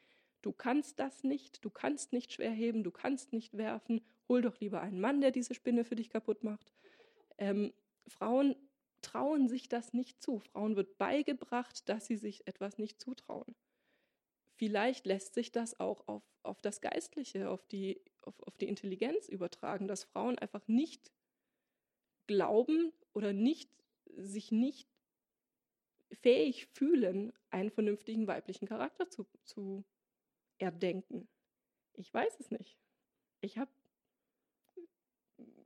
du 0.41 0.51
kannst 0.51 0.99
das 0.99 1.23
nicht, 1.23 1.63
du 1.63 1.69
kannst 1.69 2.13
nicht 2.13 2.33
schwer 2.33 2.51
heben, 2.51 2.83
du 2.83 2.91
kannst 2.91 3.33
nicht 3.33 3.57
werfen, 3.57 4.01
hol 4.27 4.41
doch 4.41 4.59
lieber 4.59 4.81
einen 4.81 4.99
Mann, 4.99 5.21
der 5.21 5.31
diese 5.31 5.53
Spinne 5.53 5.83
für 5.83 5.95
dich 5.95 6.09
kaputt 6.09 6.43
macht. 6.43 6.73
Ähm, 7.37 7.73
Frauen 8.07 8.55
trauen 9.01 9.47
sich 9.47 9.69
das 9.69 9.93
nicht 9.93 10.21
zu. 10.21 10.39
Frauen 10.39 10.75
wird 10.75 10.97
beigebracht, 10.97 11.87
dass 11.89 12.07
sie 12.07 12.17
sich 12.17 12.47
etwas 12.47 12.77
nicht 12.77 13.01
zutrauen. 13.01 13.55
Vielleicht 14.55 15.05
lässt 15.05 15.35
sich 15.35 15.51
das 15.51 15.79
auch 15.79 16.07
auf, 16.07 16.23
auf 16.43 16.61
das 16.61 16.81
Geistliche, 16.81 17.49
auf 17.49 17.65
die, 17.67 18.01
auf, 18.21 18.41
auf 18.41 18.57
die 18.57 18.67
Intelligenz 18.67 19.27
übertragen, 19.27 19.87
dass 19.87 20.03
Frauen 20.03 20.39
einfach 20.39 20.67
nicht 20.67 21.11
glauben 22.25 22.91
oder 23.13 23.33
nicht, 23.33 23.69
sich 24.15 24.51
nicht 24.51 24.89
fähig 26.11 26.67
fühlen, 26.67 27.33
einen 27.49 27.69
vernünftigen 27.69 28.27
weiblichen 28.27 28.67
Charakter 28.67 29.09
zu, 29.09 29.27
zu 29.43 29.85
erdenken. 30.59 31.27
Ich 31.93 32.13
weiß 32.13 32.39
es 32.39 32.51
nicht. 32.51 32.77
Ich 33.41 33.57
habe 33.57 33.71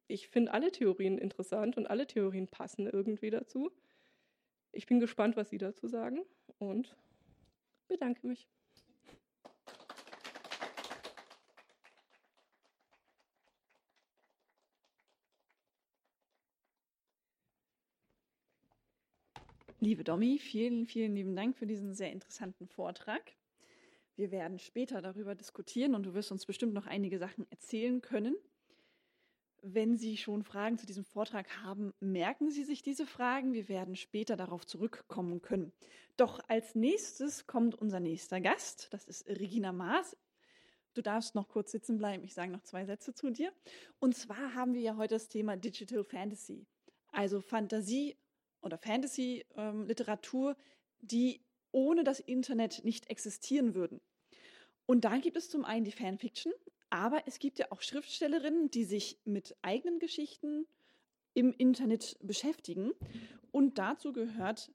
ich 0.08 0.28
finde 0.28 0.54
alle 0.54 0.72
Theorien 0.72 1.18
interessant 1.18 1.78
und 1.78 1.88
alle 1.88 2.06
Theorien 2.06 2.48
passen 2.48 2.86
irgendwie 2.86 3.30
dazu. 3.30 3.72
Ich 4.74 4.86
bin 4.86 5.00
gespannt, 5.00 5.38
was 5.38 5.50
Sie 5.50 5.58
dazu 5.58 5.88
sagen 5.88 6.26
und 6.60 6.96
bedanke 7.88 8.28
mich. 8.28 8.50
Liebe 19.80 20.04
Domi, 20.04 20.38
vielen, 20.38 20.86
vielen 20.86 21.16
lieben 21.16 21.36
Dank 21.36 21.58
für 21.58 21.66
diesen 21.66 21.96
sehr 21.96 22.12
interessanten 22.12 22.68
Vortrag. 22.68 23.34
Wir 24.22 24.30
werden 24.30 24.60
später 24.60 25.02
darüber 25.02 25.34
diskutieren 25.34 25.96
und 25.96 26.04
du 26.04 26.14
wirst 26.14 26.32
uns 26.32 26.46
bestimmt 26.46 26.76
noch 26.76 26.86
einige 26.86 27.18
Sachen 27.18 27.50
erzählen 27.50 28.02
können. 28.02 28.36
Wenn 29.64 29.98
Sie 29.98 30.16
schon 30.16 30.44
Fragen 30.44 30.78
zu 30.78 30.86
diesem 30.86 31.04
Vortrag 31.04 31.64
haben, 31.64 31.92
merken 32.00 32.52
Sie 32.52 32.64
sich 32.64 32.84
diese 32.84 33.08
Fragen. 33.08 33.54
Wir 33.54 33.68
werden 33.68 33.96
später 33.96 34.38
darauf 34.38 34.64
zurückkommen 34.68 35.42
können. 35.42 35.74
Doch 36.18 36.40
als 36.48 36.76
nächstes 36.76 37.48
kommt 37.48 37.74
unser 37.74 38.00
nächster 38.00 38.40
Gast. 38.42 38.90
Das 38.94 39.06
ist 39.06 39.28
Regina 39.28 39.72
Maas. 39.72 40.16
Du 40.94 41.02
darfst 41.02 41.34
noch 41.34 41.48
kurz 41.48 41.72
sitzen 41.72 41.98
bleiben. 41.98 42.24
Ich 42.24 42.36
sage 42.36 42.52
noch 42.52 42.62
zwei 42.62 42.86
Sätze 42.86 43.16
zu 43.16 43.32
dir. 43.32 43.52
Und 43.98 44.16
zwar 44.16 44.54
haben 44.54 44.76
wir 44.76 44.82
ja 44.82 44.98
heute 44.98 45.16
das 45.16 45.30
Thema 45.30 45.58
Digital 45.58 46.04
Fantasy. 46.04 46.68
Also 47.12 47.42
Fantasie 47.42 48.18
oder 48.62 48.78
Fantasy-Literatur, 48.78 50.52
ähm, 50.52 50.56
die 51.00 51.42
ohne 51.72 52.04
das 52.04 52.20
Internet 52.20 52.84
nicht 52.84 53.10
existieren 53.10 53.74
würden. 53.74 54.00
Und 54.86 55.06
da 55.06 55.18
gibt 55.18 55.38
es 55.38 55.50
zum 55.50 55.66
einen 55.66 55.86
die 55.86 55.92
Fanfiction, 55.92 56.54
aber 56.90 57.24
es 57.26 57.40
gibt 57.40 57.60
ja 57.60 57.68
auch 57.70 57.82
Schriftstellerinnen, 57.82 58.70
die 58.70 58.84
sich 58.84 59.18
mit 59.24 59.56
eigenen 59.62 60.00
Geschichten 60.00 60.68
im 61.34 61.54
Internet 61.54 62.18
beschäftigen. 62.22 62.92
Und 63.52 63.78
dazu 63.78 64.12
gehört 64.12 64.72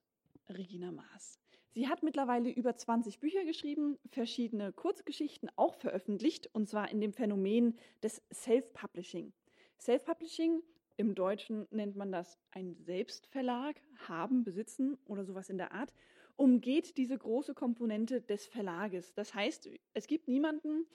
Regina 0.49 0.93
Maas. 0.93 1.39
Sie 1.77 1.89
hat 1.89 2.03
mittlerweile 2.03 2.49
über 2.49 2.75
20 2.75 3.19
Bücher 3.19 3.45
geschrieben, 3.45 3.99
verschiedene 4.11 4.73
Kurzgeschichten 4.73 5.51
auch 5.57 5.75
veröffentlicht, 5.75 6.49
und 6.55 6.69
zwar 6.71 6.91
in 6.91 7.03
dem 7.03 7.13
Phänomen 7.13 7.77
des 8.03 8.23
Self-Publishing. 8.33 9.35
Self-Publishing, 9.79 10.63
im 10.97 11.15
Deutschen 11.15 11.67
nennt 11.71 11.95
man 11.95 12.11
das 12.11 12.39
ein 12.51 12.77
Selbstverlag, 12.79 13.77
haben, 14.09 14.43
besitzen 14.43 14.97
oder 15.05 15.27
sowas 15.27 15.51
in 15.51 15.59
der 15.59 15.73
Art, 15.73 15.93
umgeht 16.37 16.97
diese 16.97 17.17
große 17.17 17.55
Komponente 17.55 18.21
des 18.21 18.47
Verlages. 18.47 19.15
Das 19.15 19.35
heißt, 19.35 19.69
es 19.95 20.07
gibt 20.07 20.29
niemanden, 20.29 20.87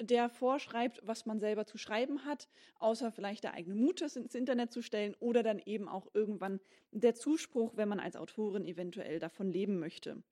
der 0.00 0.28
vorschreibt, 0.28 1.00
was 1.04 1.26
man 1.26 1.40
selber 1.40 1.66
zu 1.66 1.78
schreiben 1.78 2.24
hat, 2.24 2.48
außer 2.78 3.10
vielleicht 3.10 3.44
der 3.44 3.54
eigene 3.54 3.74
Mut, 3.74 4.00
das 4.00 4.16
ins 4.16 4.34
Internet 4.34 4.72
zu 4.72 4.82
stellen 4.82 5.14
oder 5.18 5.42
dann 5.42 5.60
eben 5.64 5.88
auch 5.88 6.08
irgendwann 6.14 6.60
der 6.92 7.14
Zuspruch, 7.14 7.76
wenn 7.76 7.88
man 7.88 8.00
als 8.00 8.16
Autorin 8.16 8.64
eventuell 8.64 9.18
davon 9.18 9.50
leben 9.50 9.78
möchte. 9.78 10.22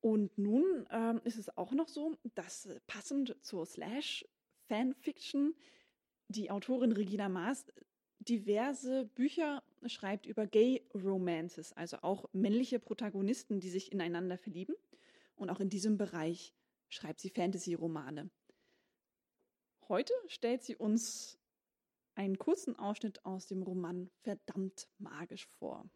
Und 0.00 0.36
nun 0.36 0.86
ähm, 0.90 1.20
ist 1.24 1.38
es 1.38 1.56
auch 1.56 1.72
noch 1.72 1.88
so, 1.88 2.16
dass 2.34 2.68
passend 2.86 3.36
zur 3.40 3.64
Slash 3.66 4.26
Fanfiction 4.66 5.54
die 6.28 6.50
Autorin 6.50 6.92
Regina 6.92 7.28
Maas 7.28 7.66
diverse 8.28 9.04
Bücher 9.14 9.62
schreibt 9.86 10.26
über 10.26 10.46
Gay 10.46 10.82
Romances, 10.94 11.72
also 11.72 11.98
auch 12.02 12.28
männliche 12.32 12.78
Protagonisten, 12.78 13.60
die 13.60 13.70
sich 13.70 13.92
ineinander 13.92 14.38
verlieben. 14.38 14.74
Und 15.36 15.50
auch 15.50 15.60
in 15.60 15.70
diesem 15.70 15.98
Bereich 15.98 16.54
schreibt 16.88 17.20
sie 17.20 17.30
Fantasy-Romane. 17.30 18.30
Heute 19.88 20.12
stellt 20.28 20.62
sie 20.62 20.76
uns 20.76 21.38
einen 22.14 22.38
kurzen 22.38 22.78
Ausschnitt 22.78 23.24
aus 23.24 23.46
dem 23.46 23.62
Roman 23.62 24.10
Verdammt 24.22 24.88
magisch 24.98 25.46
vor. 25.46 25.88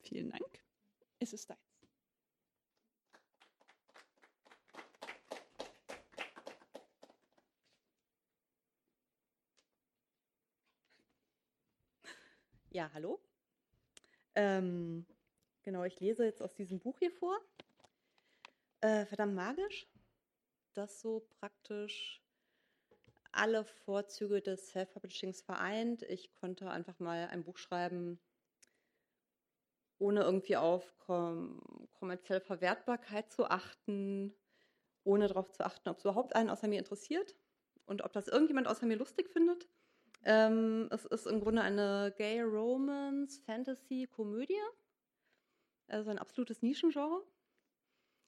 Vielen 0.00 0.30
Dank. 0.30 0.64
Es 1.18 1.32
ist 1.32 1.50
deins. 1.50 1.65
Ja, 12.70 12.90
hallo. 12.92 13.20
Ähm, 14.34 15.06
genau, 15.62 15.84
ich 15.84 15.98
lese 16.00 16.24
jetzt 16.24 16.42
aus 16.42 16.54
diesem 16.54 16.78
Buch 16.78 16.98
hier 16.98 17.10
vor. 17.10 17.38
Äh, 18.80 19.06
verdammt 19.06 19.34
magisch. 19.34 19.86
Das 20.74 21.00
so 21.00 21.26
praktisch 21.40 22.22
alle 23.32 23.64
Vorzüge 23.64 24.42
des 24.42 24.68
Self-Publishings 24.70 25.42
vereint. 25.42 26.02
Ich 26.02 26.34
konnte 26.34 26.70
einfach 26.70 26.98
mal 26.98 27.28
ein 27.28 27.44
Buch 27.44 27.56
schreiben, 27.56 28.20
ohne 29.98 30.22
irgendwie 30.22 30.56
auf 30.56 30.96
kom 30.98 31.88
kommerzielle 31.94 32.40
Verwertbarkeit 32.42 33.32
zu 33.32 33.46
achten, 33.46 34.34
ohne 35.04 35.28
darauf 35.28 35.50
zu 35.50 35.64
achten, 35.64 35.88
ob 35.88 35.96
es 35.98 36.04
überhaupt 36.04 36.36
einen 36.36 36.50
außer 36.50 36.68
mir 36.68 36.78
interessiert 36.78 37.34
und 37.86 38.02
ob 38.02 38.12
das 38.12 38.28
irgendjemand 38.28 38.68
außer 38.68 38.86
mir 38.86 38.96
lustig 38.96 39.30
findet. 39.30 39.66
Ähm, 40.26 40.88
es 40.90 41.04
ist 41.04 41.28
im 41.28 41.40
Grunde 41.40 41.62
eine 41.62 42.12
Gay 42.16 42.42
Romance 42.42 43.40
Fantasy 43.46 44.08
Komödie. 44.10 44.60
Also 45.86 46.10
ein 46.10 46.18
absolutes 46.18 46.62
Nischengenre. 46.62 47.24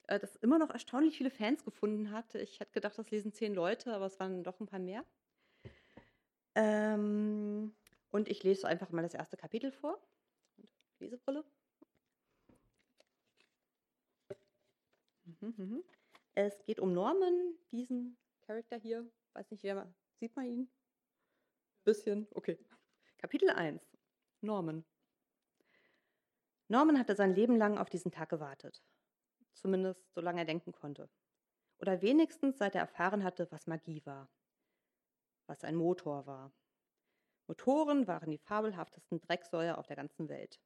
Äh, 0.06 0.20
das 0.20 0.36
immer 0.36 0.60
noch 0.60 0.70
erstaunlich 0.70 1.18
viele 1.18 1.30
Fans 1.30 1.64
gefunden 1.64 2.12
hat. 2.12 2.36
Ich 2.36 2.60
hätte 2.60 2.70
gedacht, 2.70 2.96
das 2.98 3.10
lesen 3.10 3.32
zehn 3.32 3.52
Leute, 3.52 3.92
aber 3.92 4.06
es 4.06 4.20
waren 4.20 4.44
doch 4.44 4.60
ein 4.60 4.66
paar 4.66 4.78
mehr. 4.78 5.04
Ähm, 6.54 7.74
und 8.10 8.28
ich 8.28 8.44
lese 8.44 8.68
einfach 8.68 8.90
mal 8.90 9.02
das 9.02 9.14
erste 9.14 9.36
Kapitel 9.36 9.72
vor. 9.72 10.00
Lesebrille. 11.00 11.44
Mhm, 15.24 15.54
mhm. 15.56 15.84
Es 16.36 16.64
geht 16.64 16.78
um 16.78 16.92
Norman, 16.92 17.54
diesen 17.72 18.16
Charakter 18.42 18.76
hier. 18.76 19.04
Weiß 19.32 19.50
nicht, 19.50 19.64
wer 19.64 19.74
man, 19.74 19.92
sieht 20.20 20.36
man 20.36 20.46
ihn? 20.46 20.70
Bisschen, 21.88 22.28
okay. 22.34 22.58
Kapitel 23.16 23.48
1. 23.48 23.80
Norman. 24.42 24.84
Norman 26.68 26.98
hatte 26.98 27.16
sein 27.16 27.34
Leben 27.34 27.56
lang 27.56 27.78
auf 27.78 27.88
diesen 27.88 28.12
Tag 28.12 28.28
gewartet 28.28 28.82
zumindest 29.58 30.12
solange 30.14 30.40
er 30.40 30.44
denken 30.44 30.72
konnte. 30.72 31.08
Oder 31.78 32.02
wenigstens 32.02 32.58
seit 32.58 32.74
er 32.74 32.82
erfahren 32.82 33.24
hatte, 33.24 33.50
was 33.50 33.66
Magie 33.66 34.04
war. 34.04 34.28
was 35.46 35.64
ein 35.64 35.76
Motor 35.76 36.26
war. 36.26 36.52
Motoren 37.46 38.06
waren 38.06 38.30
die 38.30 38.36
fabelhaftesten 38.36 39.18
Drecksäuer 39.22 39.78
auf 39.78 39.86
der 39.86 39.96
ganzen 39.96 40.28
Welt. 40.28 40.60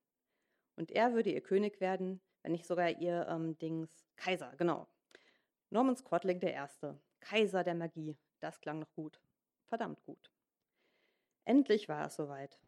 Und 0.75 0.91
er 0.91 1.15
würde 1.15 1.31
ihr 1.31 1.41
König 1.41 1.81
werden, 1.81 2.21
wenn 2.43 2.51
nicht 2.51 2.67
sogar 2.67 2.91
ihr 2.91 3.29
ähm, 3.29 3.57
Dings 3.59 4.05
Kaiser, 4.17 4.57
genau. 4.57 4.89
Norman 5.71 5.95
Squatling 5.95 6.41
der 6.41 6.53
Erste, 6.53 7.01
Kaiser 7.21 7.63
der 7.63 7.77
Magie, 7.77 8.19
das 8.41 8.61
klang 8.61 8.81
noch 8.81 8.93
gut, 8.95 9.21
verdammt 9.69 10.03
gut. 10.03 10.32
Endlich 11.45 11.89
war 11.89 12.07
es 12.07 12.15
soweit. 12.15 12.59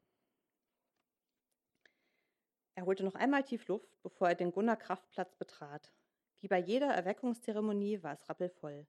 Er 2.77 2.87
holte 2.87 3.05
noch 3.05 3.15
einmal 3.15 3.45
tief 3.45 3.69
Luft, 3.69 4.03
bevor 4.03 4.29
er 4.29 4.35
den 4.35 4.51
Gunnar-Kraftplatz 4.51 5.37
betrat. 5.37 5.93
Wie 6.41 6.49
bei 6.49 6.59
jeder 6.59 6.89
Erweckungszeremonie 6.93 8.03
war 8.03 8.15
es 8.15 8.29
rappelvoll. 8.29 8.87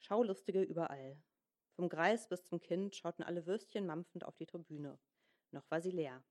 Schaulustige 0.00 0.62
überall. 0.62 1.16
Vom 1.76 1.88
Greis 1.88 2.28
bis 2.28 2.44
zum 2.44 2.60
Kind 2.60 2.96
schauten 2.96 3.22
alle 3.22 3.46
Würstchen 3.46 3.86
mampfend 3.86 4.24
auf 4.24 4.36
die 4.36 4.46
Tribüne. 4.46 4.98
Noch 5.52 5.70
war 5.70 5.80
sie 5.80 5.92
leer. 5.92 6.24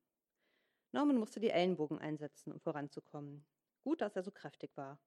Norman 0.91 1.17
musste 1.17 1.39
die 1.39 1.51
Ellenbogen 1.51 1.99
einsetzen, 1.99 2.51
um 2.51 2.59
voranzukommen. 2.59 3.45
Gut, 3.83 4.01
dass 4.01 4.15
er 4.15 4.23
so 4.23 4.31
kräftig 4.31 4.75
war. 4.75 4.99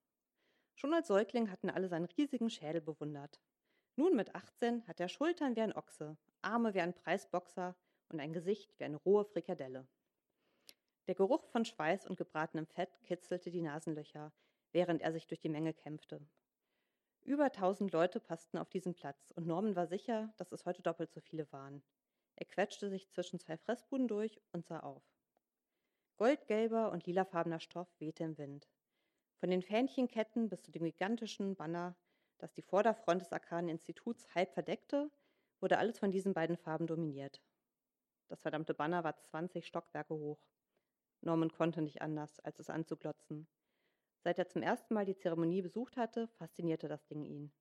Schon 0.75 0.93
als 0.93 1.07
Säugling 1.07 1.51
hatten 1.51 1.69
alle 1.69 1.89
seinen 1.89 2.05
riesigen 2.05 2.49
Schädel 2.49 2.81
bewundert. 2.81 3.39
Nun 3.95 4.15
mit 4.15 4.33
18 4.33 4.87
hat 4.87 4.99
er 4.99 5.09
Schultern 5.09 5.55
wie 5.55 5.61
ein 5.61 5.75
Ochse, 5.75 6.17
Arme 6.41 6.73
wie 6.73 6.81
ein 6.81 6.95
Preisboxer 6.95 7.75
und 8.09 8.19
ein 8.19 8.33
Gesicht 8.33 8.77
wie 8.79 8.83
eine 8.83 8.97
rohe 8.97 9.25
Frikadelle. 9.25 9.87
Der 11.07 11.15
Geruch 11.15 11.45
von 11.45 11.65
Schweiß 11.65 12.07
und 12.07 12.17
gebratenem 12.17 12.65
Fett 12.65 12.89
kitzelte 13.03 13.51
die 13.51 13.61
Nasenlöcher, 13.61 14.31
während 14.71 15.01
er 15.01 15.11
sich 15.11 15.27
durch 15.27 15.41
die 15.41 15.49
Menge 15.49 15.73
kämpfte. 15.73 16.21
Über 17.21 17.51
tausend 17.51 17.91
Leute 17.91 18.19
passten 18.19 18.57
auf 18.57 18.69
diesen 18.69 18.95
Platz, 18.95 19.31
und 19.31 19.47
Norman 19.47 19.75
war 19.75 19.87
sicher, 19.87 20.33
dass 20.37 20.51
es 20.51 20.65
heute 20.65 20.81
doppelt 20.81 21.11
so 21.11 21.21
viele 21.21 21.51
waren. 21.51 21.83
Er 22.35 22.45
quetschte 22.45 22.89
sich 22.89 23.09
zwischen 23.09 23.39
zwei 23.39 23.57
Fressbuden 23.57 24.07
durch 24.07 24.41
und 24.51 24.65
sah 24.65 24.79
auf. 24.79 25.03
Goldgelber 26.17 26.91
und 26.91 27.05
lilafarbener 27.05 27.59
Stoff 27.59 27.87
wehte 27.99 28.23
im 28.23 28.37
Wind. 28.37 28.69
Von 29.39 29.49
den 29.49 29.61
Fähnchenketten 29.61 30.49
bis 30.49 30.61
zu 30.61 30.71
dem 30.71 30.83
gigantischen 30.83 31.55
Banner, 31.55 31.95
das 32.37 32.53
die 32.53 32.61
Vorderfront 32.61 33.21
des 33.21 33.31
Arkadeninstituts 33.31 34.33
halb 34.35 34.53
verdeckte, 34.53 35.11
wurde 35.59 35.77
alles 35.77 35.99
von 35.99 36.11
diesen 36.11 36.33
beiden 36.33 36.57
Farben 36.57 36.87
dominiert. 36.87 37.41
Das 38.27 38.41
verdammte 38.41 38.73
Banner 38.73 39.03
war 39.03 39.15
20 39.17 39.65
Stockwerke 39.65 40.13
hoch. 40.13 40.39
Norman 41.21 41.51
konnte 41.51 41.81
nicht 41.81 42.01
anders, 42.01 42.39
als 42.39 42.59
es 42.59 42.69
anzuglotzen. 42.69 43.47
Seit 44.23 44.39
er 44.39 44.47
zum 44.47 44.61
ersten 44.61 44.93
Mal 44.93 45.05
die 45.05 45.17
Zeremonie 45.17 45.61
besucht 45.61 45.97
hatte, 45.97 46.27
faszinierte 46.27 46.87
das 46.87 47.05
Ding 47.07 47.23
ihn. 47.23 47.53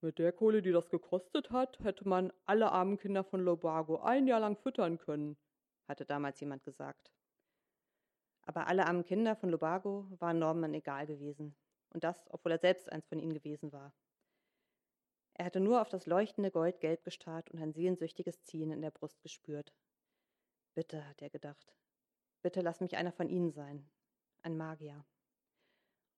Mit 0.00 0.18
der 0.18 0.32
Kohle, 0.32 0.62
die 0.62 0.72
das 0.72 0.88
gekostet 0.88 1.50
hat, 1.50 1.78
hätte 1.80 2.08
man 2.08 2.32
alle 2.46 2.72
armen 2.72 2.96
Kinder 2.96 3.22
von 3.22 3.40
Lobago 3.40 4.00
ein 4.00 4.26
Jahr 4.26 4.40
lang 4.40 4.56
füttern 4.56 4.98
können, 4.98 5.36
hatte 5.88 6.06
damals 6.06 6.40
jemand 6.40 6.64
gesagt. 6.64 7.12
Aber 8.42 8.66
alle 8.66 8.86
armen 8.86 9.04
Kinder 9.04 9.36
von 9.36 9.50
Lobago 9.50 10.06
waren 10.18 10.38
Norman 10.38 10.72
egal 10.72 11.06
gewesen. 11.06 11.54
Und 11.90 12.04
das, 12.04 12.30
obwohl 12.30 12.52
er 12.52 12.58
selbst 12.58 12.90
eins 12.90 13.06
von 13.08 13.18
ihnen 13.18 13.34
gewesen 13.34 13.72
war. 13.72 13.92
Er 15.40 15.46
hatte 15.46 15.60
nur 15.60 15.80
auf 15.80 15.88
das 15.88 16.04
leuchtende 16.04 16.50
Goldgelb 16.50 17.02
gestarrt 17.02 17.50
und 17.50 17.62
ein 17.62 17.72
sehnsüchtiges 17.72 18.42
Ziehen 18.42 18.70
in 18.70 18.82
der 18.82 18.90
Brust 18.90 19.22
gespürt. 19.22 19.72
Bitte, 20.74 21.08
hat 21.08 21.22
er 21.22 21.30
gedacht, 21.30 21.74
Bitte 22.42 22.60
lass 22.60 22.82
mich 22.82 22.98
einer 22.98 23.10
von 23.10 23.30
ihnen 23.30 23.50
sein. 23.50 23.88
Ein 24.42 24.58
Magier. 24.58 25.02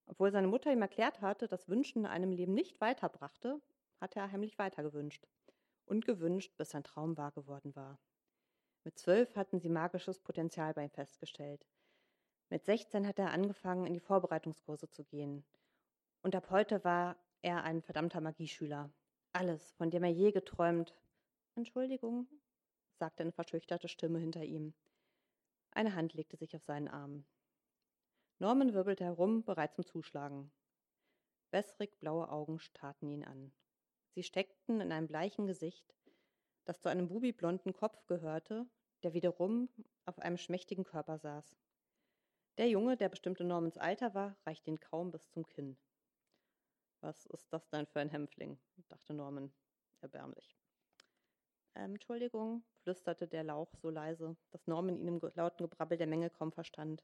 Obwohl 0.07 0.29
seine 0.33 0.47
Mutter 0.47 0.73
ihm 0.73 0.81
erklärt 0.81 1.21
hatte, 1.21 1.47
dass 1.47 1.69
Wünschen 1.69 1.99
in 1.99 2.05
einem 2.05 2.33
Leben 2.33 2.53
nicht 2.53 2.81
weiterbrachte, 2.81 3.61
hatte 4.01 4.19
er 4.19 4.29
heimlich 4.29 4.59
weitergewünscht. 4.59 5.25
Und 5.85 6.05
gewünscht, 6.05 6.57
bis 6.57 6.71
sein 6.71 6.83
Traum 6.83 7.15
wahr 7.15 7.31
geworden 7.31 7.73
war. 7.77 8.01
Mit 8.83 8.99
zwölf 8.99 9.37
hatten 9.37 9.61
sie 9.61 9.69
magisches 9.69 10.19
Potenzial 10.19 10.73
bei 10.73 10.83
ihm 10.83 10.91
festgestellt. 10.91 11.65
Mit 12.49 12.65
16 12.65 13.07
hatte 13.07 13.21
er 13.21 13.31
angefangen, 13.31 13.87
in 13.87 13.93
die 13.93 14.01
Vorbereitungskurse 14.01 14.89
zu 14.89 15.05
gehen. 15.05 15.45
Und 16.23 16.35
ab 16.35 16.49
heute 16.49 16.83
war 16.83 17.15
er 17.41 17.63
ein 17.63 17.81
verdammter 17.81 18.19
Magieschüler. 18.19 18.91
Alles, 19.35 19.71
von 19.73 19.89
dem 19.89 20.03
er 20.03 20.11
je 20.11 20.31
geträumt. 20.31 20.93
Entschuldigung, 21.55 22.27
sagte 22.99 23.23
eine 23.23 23.31
verschüchterte 23.31 23.87
Stimme 23.87 24.19
hinter 24.19 24.43
ihm. 24.43 24.75
Eine 25.71 25.95
Hand 25.95 26.13
legte 26.13 26.37
sich 26.37 26.55
auf 26.55 26.63
seinen 26.63 26.87
Arm. 26.87 27.25
Norman 28.37 28.73
wirbelte 28.73 29.05
herum, 29.05 29.43
bereit 29.43 29.73
zum 29.73 29.87
Zuschlagen. 29.87 30.51
Wässrig 31.49 31.99
blaue 31.99 32.29
Augen 32.29 32.59
starrten 32.59 33.09
ihn 33.09 33.25
an. 33.25 33.51
Sie 34.11 34.21
steckten 34.21 34.81
in 34.81 34.91
einem 34.91 35.07
bleichen 35.07 35.47
Gesicht, 35.47 35.95
das 36.65 36.79
zu 36.79 36.89
einem 36.89 37.07
bubiblonden 37.07 37.73
Kopf 37.73 38.05
gehörte, 38.05 38.67
der 39.01 39.13
wiederum 39.15 39.67
auf 40.05 40.19
einem 40.19 40.37
schmächtigen 40.37 40.83
Körper 40.83 41.17
saß. 41.17 41.55
Der 42.59 42.69
Junge, 42.69 42.97
der 42.97 43.09
bestimmt 43.09 43.39
in 43.39 43.47
Normans 43.47 43.79
Alter 43.79 44.13
war, 44.13 44.37
reichte 44.45 44.69
ihn 44.69 44.79
kaum 44.79 45.09
bis 45.09 45.27
zum 45.31 45.47
Kinn. 45.47 45.75
Was 47.03 47.25
ist 47.25 47.51
das 47.51 47.67
denn 47.67 47.85
für 47.85 47.99
ein 47.99 48.09
Hämpfling? 48.09 48.57
dachte 48.87 49.13
Norman 49.13 49.51
erbärmlich. 49.99 50.55
Ähm, 51.75 51.95
Entschuldigung, 51.95 52.63
flüsterte 52.81 53.27
der 53.27 53.43
Lauch 53.43 53.73
so 53.81 53.89
leise, 53.89 54.37
dass 54.51 54.67
Norman 54.67 54.97
ihn 54.97 55.09
im 55.09 55.19
lauten 55.35 55.63
Gebrabbel 55.63 55.97
der 55.97 56.07
Menge 56.07 56.29
kaum 56.29 56.53
verstand. 56.53 57.03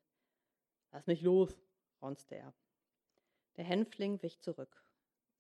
Lass 0.93 1.05
mich 1.05 1.21
los, 1.21 1.53
raunzte 2.01 2.35
er. 2.35 2.53
Der 3.57 3.65
Hänfling 3.65 4.23
wich 4.23 4.39
zurück. 4.39 4.85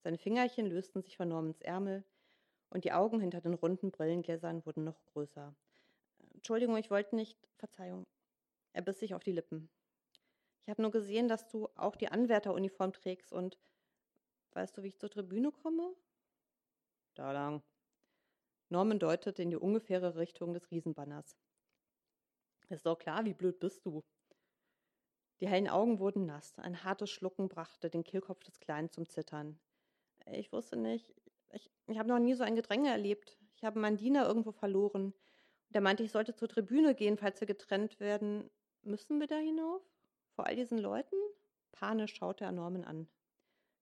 Seine 0.03 0.17
Fingerchen 0.17 0.65
lösten 0.65 1.03
sich 1.03 1.15
von 1.15 1.29
Normans 1.29 1.61
Ärmel 1.61 2.03
und 2.69 2.83
die 2.83 2.91
Augen 2.91 3.21
hinter 3.21 3.39
den 3.39 3.53
runden 3.53 3.91
Brillengläsern 3.91 4.65
wurden 4.65 4.83
noch 4.83 5.05
größer. 5.05 5.55
Entschuldigung, 6.33 6.75
ich 6.75 6.91
wollte 6.91 7.15
nicht. 7.15 7.39
Verzeihung. 7.55 8.05
Er 8.73 8.81
biss 8.81 8.99
sich 8.99 9.13
auf 9.13 9.23
die 9.23 9.31
Lippen. 9.31 9.69
Ich 10.63 10.69
habe 10.69 10.81
nur 10.81 10.91
gesehen, 10.91 11.29
dass 11.29 11.47
du 11.47 11.69
auch 11.75 11.95
die 11.95 12.09
Anwärteruniform 12.09 12.91
trägst 12.91 13.31
und 13.31 13.57
weißt 14.55 14.77
du, 14.77 14.83
wie 14.83 14.87
ich 14.87 14.97
zur 14.97 15.09
Tribüne 15.09 15.51
komme? 15.51 15.95
Da 17.15 17.31
lang, 17.31 17.63
Norman 18.69 18.99
deutete 18.99 19.41
in 19.41 19.49
die 19.49 19.57
ungefähre 19.57 20.15
Richtung 20.15 20.53
des 20.53 20.69
Riesenbanners. 20.69 21.35
Ist 22.69 22.85
doch 22.85 22.99
klar, 22.99 23.25
wie 23.25 23.33
blöd 23.33 23.59
bist 23.59 23.83
du. 23.85 24.03
Die 25.39 25.47
hellen 25.47 25.69
Augen 25.69 25.99
wurden 25.99 26.25
nass. 26.25 26.59
Ein 26.59 26.83
hartes 26.83 27.09
Schlucken 27.09 27.49
brachte 27.49 27.89
den 27.89 28.03
Kehlkopf 28.03 28.43
des 28.43 28.59
Kleinen 28.59 28.91
zum 28.91 29.07
Zittern. 29.07 29.59
Ich 30.27 30.51
wusste 30.51 30.77
nicht. 30.77 31.11
Ich, 31.51 31.71
ich 31.87 31.97
habe 31.97 32.09
noch 32.09 32.19
nie 32.19 32.35
so 32.35 32.43
ein 32.43 32.55
Gedränge 32.55 32.91
erlebt. 32.91 33.39
Ich 33.55 33.63
habe 33.63 33.79
meinen 33.79 33.97
Diener 33.97 34.27
irgendwo 34.27 34.51
verloren. 34.51 35.15
Der 35.69 35.81
meinte, 35.81 36.03
ich 36.03 36.11
sollte 36.11 36.35
zur 36.35 36.47
Tribüne 36.47 36.93
gehen, 36.93 37.17
falls 37.17 37.39
wir 37.39 37.47
getrennt 37.47 37.99
werden. 37.99 38.51
Müssen 38.83 39.19
wir 39.19 39.27
da 39.27 39.37
hinauf? 39.37 39.81
Vor 40.35 40.45
all 40.45 40.55
diesen 40.55 40.77
Leuten? 40.77 41.15
Panisch 41.71 42.15
schaute 42.15 42.43
er 42.43 42.51
Norman 42.51 42.83
an. 42.83 43.07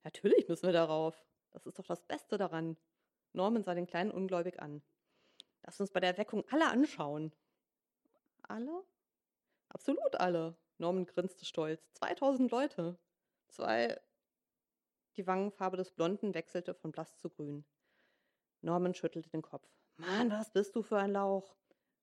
Natürlich 0.07 0.47
müssen 0.47 0.67
wir 0.67 0.73
darauf. 0.73 1.21
Das 1.51 1.65
ist 1.65 1.77
doch 1.77 1.85
das 1.85 2.01
Beste 2.01 2.37
daran. 2.37 2.77
Norman 3.33 3.65
sah 3.65 3.73
den 3.73 3.87
Kleinen 3.87 4.09
ungläubig 4.09 4.57
an. 4.61 4.81
Lass 5.63 5.81
uns 5.81 5.91
bei 5.91 5.99
der 5.99 6.11
Erweckung 6.11 6.45
alle 6.49 6.69
anschauen. 6.69 7.33
Alle? 8.43 8.85
Absolut 9.67 10.15
alle. 10.15 10.55
Norman 10.77 11.05
grinste 11.05 11.43
stolz. 11.43 11.91
2000 11.95 12.49
Leute. 12.49 12.97
Zwei. 13.49 13.99
Die 15.17 15.27
Wangenfarbe 15.27 15.75
des 15.75 15.91
Blonden 15.91 16.33
wechselte 16.33 16.73
von 16.73 16.93
blass 16.93 17.17
zu 17.17 17.29
grün. 17.29 17.65
Norman 18.61 18.93
schüttelte 18.93 19.29
den 19.29 19.41
Kopf. 19.41 19.67
Mann, 19.97 20.31
was 20.31 20.53
bist 20.53 20.73
du 20.77 20.83
für 20.83 20.99
ein 20.99 21.11
Lauch? 21.11 21.53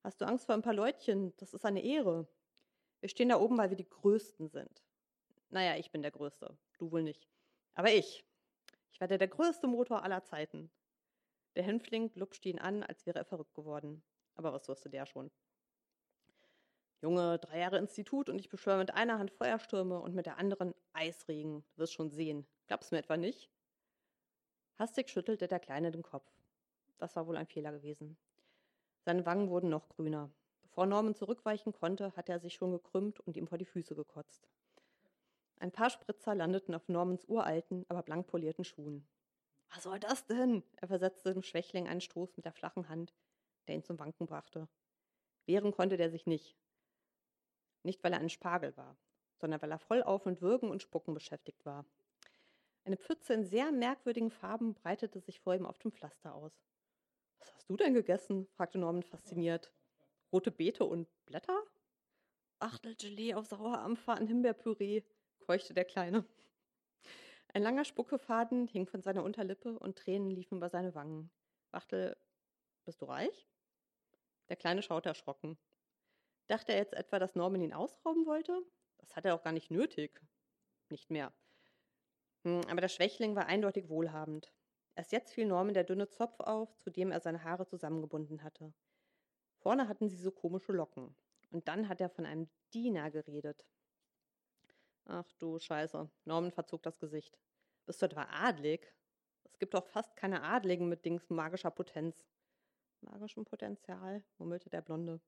Hast 0.03 0.21
du 0.21 0.27
Angst 0.27 0.45
vor 0.45 0.53
ein 0.53 0.61
paar 0.61 0.75
Leutchen? 0.75 1.35
Das 1.37 1.55
ist 1.55 1.65
eine 1.65 1.83
Ehre. 1.83 2.27
Wir 2.99 3.09
stehen 3.09 3.29
da 3.29 3.39
oben, 3.39 3.57
weil 3.57 3.71
wir 3.71 3.77
die 3.77 3.89
Größten 3.89 4.47
sind. 4.47 4.83
Naja, 5.49 5.75
ich 5.77 5.89
bin 5.89 6.03
der 6.03 6.11
Größte. 6.11 6.55
Du 6.77 6.91
wohl 6.91 7.01
nicht. 7.01 7.27
Aber 7.75 7.93
ich. 7.93 8.25
Ich 8.91 8.99
werde 9.01 9.17
der 9.17 9.27
größte 9.27 9.67
Motor 9.67 10.03
aller 10.03 10.23
Zeiten. 10.23 10.71
Der 11.55 11.63
Hänfling 11.63 12.11
glupschte 12.11 12.49
ihn 12.49 12.59
an, 12.59 12.83
als 12.83 13.05
wäre 13.05 13.19
er 13.19 13.25
verrückt 13.25 13.53
geworden. 13.53 14.03
Aber 14.35 14.53
was 14.53 14.67
wusste 14.67 14.89
der 14.89 15.05
schon? 15.05 15.31
Junge, 17.01 17.37
drei 17.39 17.59
Jahre 17.59 17.77
Institut 17.77 18.29
und 18.29 18.39
ich 18.39 18.49
beschwöre 18.49 18.77
mit 18.77 18.93
einer 18.93 19.19
Hand 19.19 19.31
Feuerstürme 19.31 19.99
und 19.99 20.15
mit 20.15 20.25
der 20.25 20.37
anderen 20.37 20.73
Eisregen. 20.93 21.63
Du 21.73 21.81
wirst 21.81 21.93
schon 21.93 22.09
sehen. 22.09 22.47
Glaubst 22.67 22.91
du 22.91 22.95
mir 22.95 22.99
etwa 22.99 23.17
nicht? 23.17 23.49
Hastig 24.77 25.09
schüttelte 25.09 25.47
der 25.47 25.59
Kleine 25.59 25.91
den 25.91 26.03
Kopf. 26.03 26.29
Das 26.97 27.15
war 27.15 27.27
wohl 27.27 27.37
ein 27.37 27.47
Fehler 27.47 27.71
gewesen. 27.71 28.17
Seine 29.01 29.25
Wangen 29.25 29.49
wurden 29.49 29.69
noch 29.69 29.87
grüner. 29.89 30.31
Bevor 30.63 30.85
Norman 30.85 31.15
zurückweichen 31.15 31.73
konnte, 31.73 32.15
hatte 32.15 32.31
er 32.31 32.39
sich 32.39 32.55
schon 32.55 32.71
gekrümmt 32.71 33.19
und 33.21 33.37
ihm 33.37 33.47
vor 33.47 33.57
die 33.57 33.65
Füße 33.65 33.95
gekotzt. 33.95 34.49
Ein 35.59 35.71
paar 35.71 35.89
Spritzer 35.89 36.35
landeten 36.35 36.75
auf 36.75 36.87
Normans 36.87 37.25
uralten, 37.25 37.85
aber 37.87 38.03
blank 38.03 38.27
polierten 38.27 38.65
Schuhen. 38.65 39.07
Was 39.73 39.83
soll 39.83 39.99
das 39.99 40.25
denn? 40.25 40.63
Er 40.77 40.87
versetzte 40.87 41.33
dem 41.33 41.43
Schwächling 41.43 41.87
einen 41.87 42.01
Stoß 42.01 42.35
mit 42.35 42.45
der 42.45 42.53
flachen 42.53 42.89
Hand, 42.89 43.13
der 43.67 43.75
ihn 43.75 43.83
zum 43.83 43.99
Wanken 43.99 44.25
brachte. 44.25 44.67
Wehren 45.45 45.71
konnte 45.71 45.97
der 45.97 46.09
sich 46.09 46.25
nicht. 46.25 46.55
Nicht, 47.83 48.03
weil 48.03 48.13
er 48.13 48.19
ein 48.19 48.29
Spargel 48.29 48.75
war, 48.77 48.97
sondern 49.37 49.61
weil 49.61 49.71
er 49.71 49.79
vollauf 49.79 50.25
mit 50.25 50.41
Würgen 50.41 50.69
und 50.69 50.81
Spucken 50.81 51.13
beschäftigt 51.13 51.65
war. 51.65 51.85
Eine 52.83 52.97
Pfütze 52.97 53.33
in 53.33 53.43
sehr 53.43 53.71
merkwürdigen 53.71 54.29
Farben 54.29 54.75
breitete 54.75 55.19
sich 55.19 55.39
vor 55.39 55.55
ihm 55.55 55.65
auf 55.65 55.79
dem 55.79 55.91
Pflaster 55.91 56.35
aus. 56.35 56.53
Was 57.39 57.53
hast 57.53 57.69
du 57.69 57.75
denn 57.77 57.93
gegessen? 57.93 58.47
fragte 58.55 58.77
Norman 58.77 59.03
fasziniert. 59.03 59.71
Rote 60.31 60.51
Beete 60.51 60.85
und 60.85 61.07
Blätter? 61.25 61.63
Achtelgelee 62.59 63.33
auf 63.33 63.45
Sauerampfer 63.47 64.13
an 64.13 64.27
Himbeerpüree, 64.27 65.03
keuchte 65.45 65.73
der 65.73 65.85
Kleine. 65.85 66.25
Ein 67.53 67.61
langer 67.61 67.85
Spuckefaden 67.85 68.67
hing 68.67 68.87
von 68.87 69.01
seiner 69.01 69.23
Unterlippe 69.23 69.77
und 69.79 69.97
Tränen 69.97 70.29
liefen 70.29 70.57
über 70.57 70.69
seine 70.69 70.95
Wangen. 70.95 71.31
Wachtel, 71.71 72.17
bist 72.83 73.01
du 73.01 73.05
reich? 73.05 73.47
Der 74.49 74.55
Kleine 74.55 74.81
schaute 74.81 75.09
erschrocken. 75.09 75.57
Dachte 76.47 76.73
er 76.73 76.79
jetzt 76.79 76.93
etwa, 76.93 77.19
dass 77.19 77.35
Norman 77.35 77.61
ihn 77.61 77.73
ausrauben 77.73 78.25
wollte? 78.25 78.59
Das 78.97 79.15
hat 79.15 79.25
er 79.25 79.35
auch 79.35 79.43
gar 79.43 79.53
nicht 79.53 79.71
nötig. 79.71 80.21
Nicht 80.89 81.09
mehr. 81.09 81.31
Hm, 82.43 82.61
aber 82.67 82.81
der 82.81 82.89
Schwächling 82.89 83.35
war 83.35 83.45
eindeutig 83.45 83.89
wohlhabend. 83.89 84.51
Erst 84.95 85.11
jetzt 85.11 85.33
fiel 85.33 85.45
Norman 85.45 85.73
der 85.73 85.83
dünne 85.83 86.09
Zopf 86.09 86.39
auf, 86.39 86.75
zu 86.79 86.89
dem 86.89 87.11
er 87.11 87.19
seine 87.19 87.43
Haare 87.43 87.67
zusammengebunden 87.67 88.43
hatte. 88.43 88.73
Vorne 89.57 89.87
hatten 89.87 90.09
sie 90.09 90.17
so 90.17 90.31
komische 90.31 90.71
Locken. 90.71 91.15
Und 91.51 91.67
dann 91.67 91.87
hat 91.89 92.01
er 92.01 92.09
von 92.09 92.25
einem 92.25 92.49
Diener 92.73 93.11
geredet. 93.11 93.65
Ach 95.05 95.31
du 95.39 95.59
Scheiße. 95.59 96.09
Norman 96.25 96.51
verzog 96.51 96.83
das 96.83 96.99
Gesicht. 96.99 97.37
Bist 97.85 98.01
du 98.01 98.07
etwa 98.07 98.23
adlig? 98.31 98.93
Es 99.43 99.59
gibt 99.59 99.73
doch 99.73 99.85
fast 99.85 100.15
keine 100.15 100.41
Adligen 100.41 100.89
mit 100.89 101.05
Dings 101.05 101.29
magischer 101.29 101.71
Potenz. 101.71 102.27
Magischem 103.01 103.45
Potenzial, 103.45 104.23
murmelte 104.37 104.69
der 104.69 104.81
Blonde. 104.81 105.21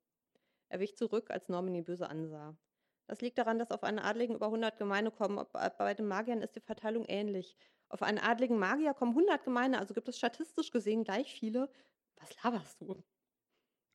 Er 0.70 0.80
wich 0.80 0.98
zurück, 0.98 1.30
als 1.30 1.48
Norman 1.48 1.76
ihn 1.76 1.84
böse 1.84 2.10
ansah. 2.10 2.58
Das 3.06 3.22
liegt 3.22 3.38
daran, 3.38 3.60
dass 3.60 3.72
auf 3.72 3.84
einen 3.84 4.00
Adligen 4.00 4.36
über 4.36 4.48
100 4.48 4.78
Gemeine 4.78 5.12
kommen. 5.12 5.46
Bei 5.54 5.94
den 5.94 6.08
Magiern 6.08 6.42
ist 6.42 6.56
die 6.56 6.60
Verteilung 6.62 7.06
ähnlich. 7.06 7.56
Auf 7.90 8.02
einen 8.02 8.18
adligen 8.18 8.60
Magier 8.60 8.94
kommen 8.94 9.12
100 9.12 9.46
Gemeine, 9.46 9.80
also 9.80 9.94
gibt 9.94 10.10
es 10.10 10.18
statistisch 10.18 10.72
gesehen 10.72 11.06
gleich 11.06 11.34
viele. 11.34 11.72
Was 12.18 12.44
laberst 12.44 12.82
du? 12.82 13.02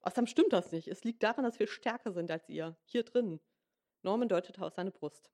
Außerdem 0.00 0.26
stimmt 0.26 0.52
das 0.52 0.72
nicht. 0.72 0.88
Es 0.88 1.04
liegt 1.04 1.22
daran, 1.22 1.44
dass 1.44 1.58
wir 1.58 1.66
stärker 1.66 2.12
sind 2.12 2.30
als 2.30 2.48
ihr. 2.48 2.76
Hier 2.84 3.02
drin. 3.02 3.40
Norman 4.02 4.28
deutete 4.28 4.62
aus 4.62 4.76
seine 4.76 4.92
Brust. 4.92 5.30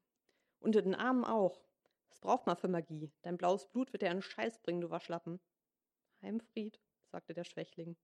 In 0.61 0.73
den 0.73 0.95
Armen 0.95 1.25
auch. 1.25 1.63
Das 2.11 2.21
braucht 2.21 2.47
man 2.47 2.57
für 2.57 2.69
Magie. 2.69 3.13
Dein 3.23 3.37
blaues 3.37 3.67
Blut 3.67 3.93
wird 3.93 4.03
dir 4.03 4.11
einen 4.11 4.23
Scheiß 4.23 4.59
bringen, 4.59 4.81
du 4.81 4.91
Waschlappen. 4.91 5.41
Heimfried, 6.23 6.81
sagte 7.11 7.35
der 7.35 7.45
Schwächling. 7.45 7.97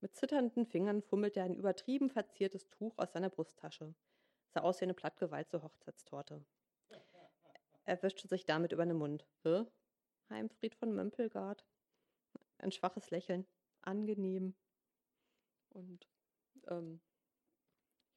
Mit 0.00 0.14
zitternden 0.14 0.64
Fingern 0.64 1.02
fummelte 1.02 1.40
er 1.40 1.46
ein 1.46 1.54
übertrieben 1.54 2.08
verziertes 2.08 2.70
Tuch 2.70 2.96
aus 2.98 3.12
seiner 3.12 3.30
Brusttasche. 3.30 3.94
Sah 4.48 4.60
aus 4.60 4.80
wie 4.80 4.84
eine 4.84 4.94
plattgewalzte 4.94 5.62
Hochzeitstorte. 5.62 6.44
Er 7.84 8.02
wischte 8.02 8.28
sich 8.28 8.44
damit 8.44 8.72
über 8.72 8.86
den 8.86 8.96
Mund. 8.96 9.26
Hä? 9.42 9.64
Heimfried 10.30 10.74
von 10.74 10.94
Mömpelgard. 10.94 11.64
Ein 12.58 12.72
schwaches 12.72 13.10
Lächeln. 13.10 13.46
Angenehm. 13.82 14.54
Und 15.70 16.08
ähm, 16.68 17.00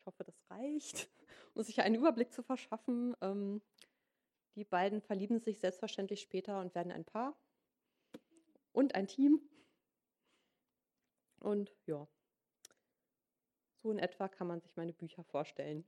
ich 0.01 0.05
hoffe, 0.07 0.23
das 0.23 0.49
reicht, 0.49 1.09
um 1.53 1.63
sich 1.63 1.81
einen 1.81 1.95
Überblick 1.95 2.33
zu 2.33 2.41
verschaffen. 2.41 3.15
Ähm, 3.21 3.61
die 4.55 4.65
beiden 4.65 5.01
verlieben 5.01 5.39
sich 5.39 5.59
selbstverständlich 5.59 6.21
später 6.21 6.59
und 6.59 6.73
werden 6.73 6.91
ein 6.91 7.05
Paar 7.05 7.37
und 8.73 8.95
ein 8.95 9.07
Team. 9.07 9.39
Und 11.39 11.71
ja, 11.85 12.07
so 13.81 13.91
in 13.91 13.99
etwa 13.99 14.27
kann 14.27 14.47
man 14.47 14.59
sich 14.61 14.75
meine 14.75 14.93
Bücher 14.93 15.23
vorstellen. 15.23 15.85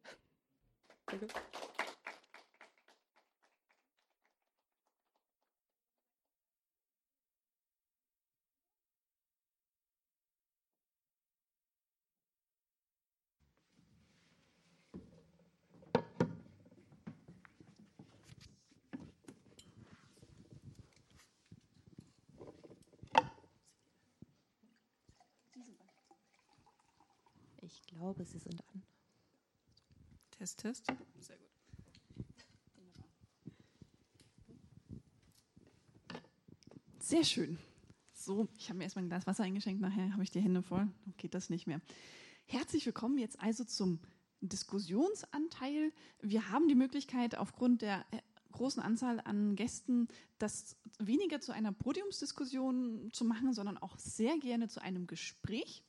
Danke. 1.08 1.28
Ich 27.66 27.82
glaube, 28.04 28.26
Sie 28.26 28.38
sind 28.38 28.62
an. 28.74 28.84
Test, 30.32 30.60
Test. 30.60 30.88
Sehr 31.20 31.38
gut. 31.38 31.48
Sehr 37.00 37.24
schön. 37.24 37.58
So, 38.12 38.50
ich 38.58 38.68
habe 38.68 38.80
mir 38.80 38.84
erstmal 38.84 39.06
ein 39.06 39.08
Glas 39.08 39.26
Wasser 39.26 39.46
eingeschenkt, 39.46 39.80
nachher 39.80 40.12
habe 40.12 40.22
ich 40.22 40.32
die 40.32 40.42
Hände 40.42 40.62
voll. 40.62 40.86
Dann 41.06 41.14
geht 41.16 41.34
das 41.34 41.50
nicht 41.50 41.66
mehr. 41.66 41.80
Herzlich 42.46 42.86
willkommen 42.86 43.18
jetzt 43.18 43.40
also 43.40 43.64
zum 43.64 44.00
Diskussionsanteil. 44.42 45.94
Wir 46.22 46.50
haben 46.50 46.68
die 46.68 46.76
Möglichkeit, 46.76 47.36
aufgrund 47.36 47.82
der 47.84 48.06
äh, 48.12 48.18
großen 48.52 48.84
Anzahl 48.84 49.22
an 49.22 49.56
Gästen 49.56 50.10
das 50.40 50.76
weniger 51.00 51.40
zu 51.40 51.54
einer 51.54 51.72
Podiumsdiskussion 51.72 53.12
zu 53.14 53.24
machen, 53.24 53.54
sondern 53.54 53.78
auch 53.78 53.98
sehr 53.98 54.38
gerne 54.40 54.68
zu 54.68 54.82
einem 54.82 55.08
Gespräch. 55.08 55.86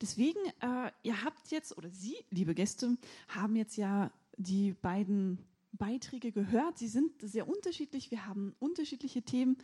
Deswegen, 0.00 0.38
äh, 0.60 0.90
ihr 1.02 1.24
habt 1.24 1.50
jetzt, 1.50 1.76
oder 1.76 1.90
Sie, 1.90 2.16
liebe 2.30 2.54
Gäste, 2.54 2.96
haben 3.28 3.56
jetzt 3.56 3.76
ja 3.76 4.12
die 4.36 4.72
beiden 4.72 5.38
Beiträge 5.72 6.32
gehört. 6.32 6.78
Sie 6.78 6.88
sind 6.88 7.20
sehr 7.20 7.48
unterschiedlich. 7.48 8.10
Wir 8.10 8.26
haben 8.26 8.54
unterschiedliche 8.58 9.22
Themen, 9.22 9.56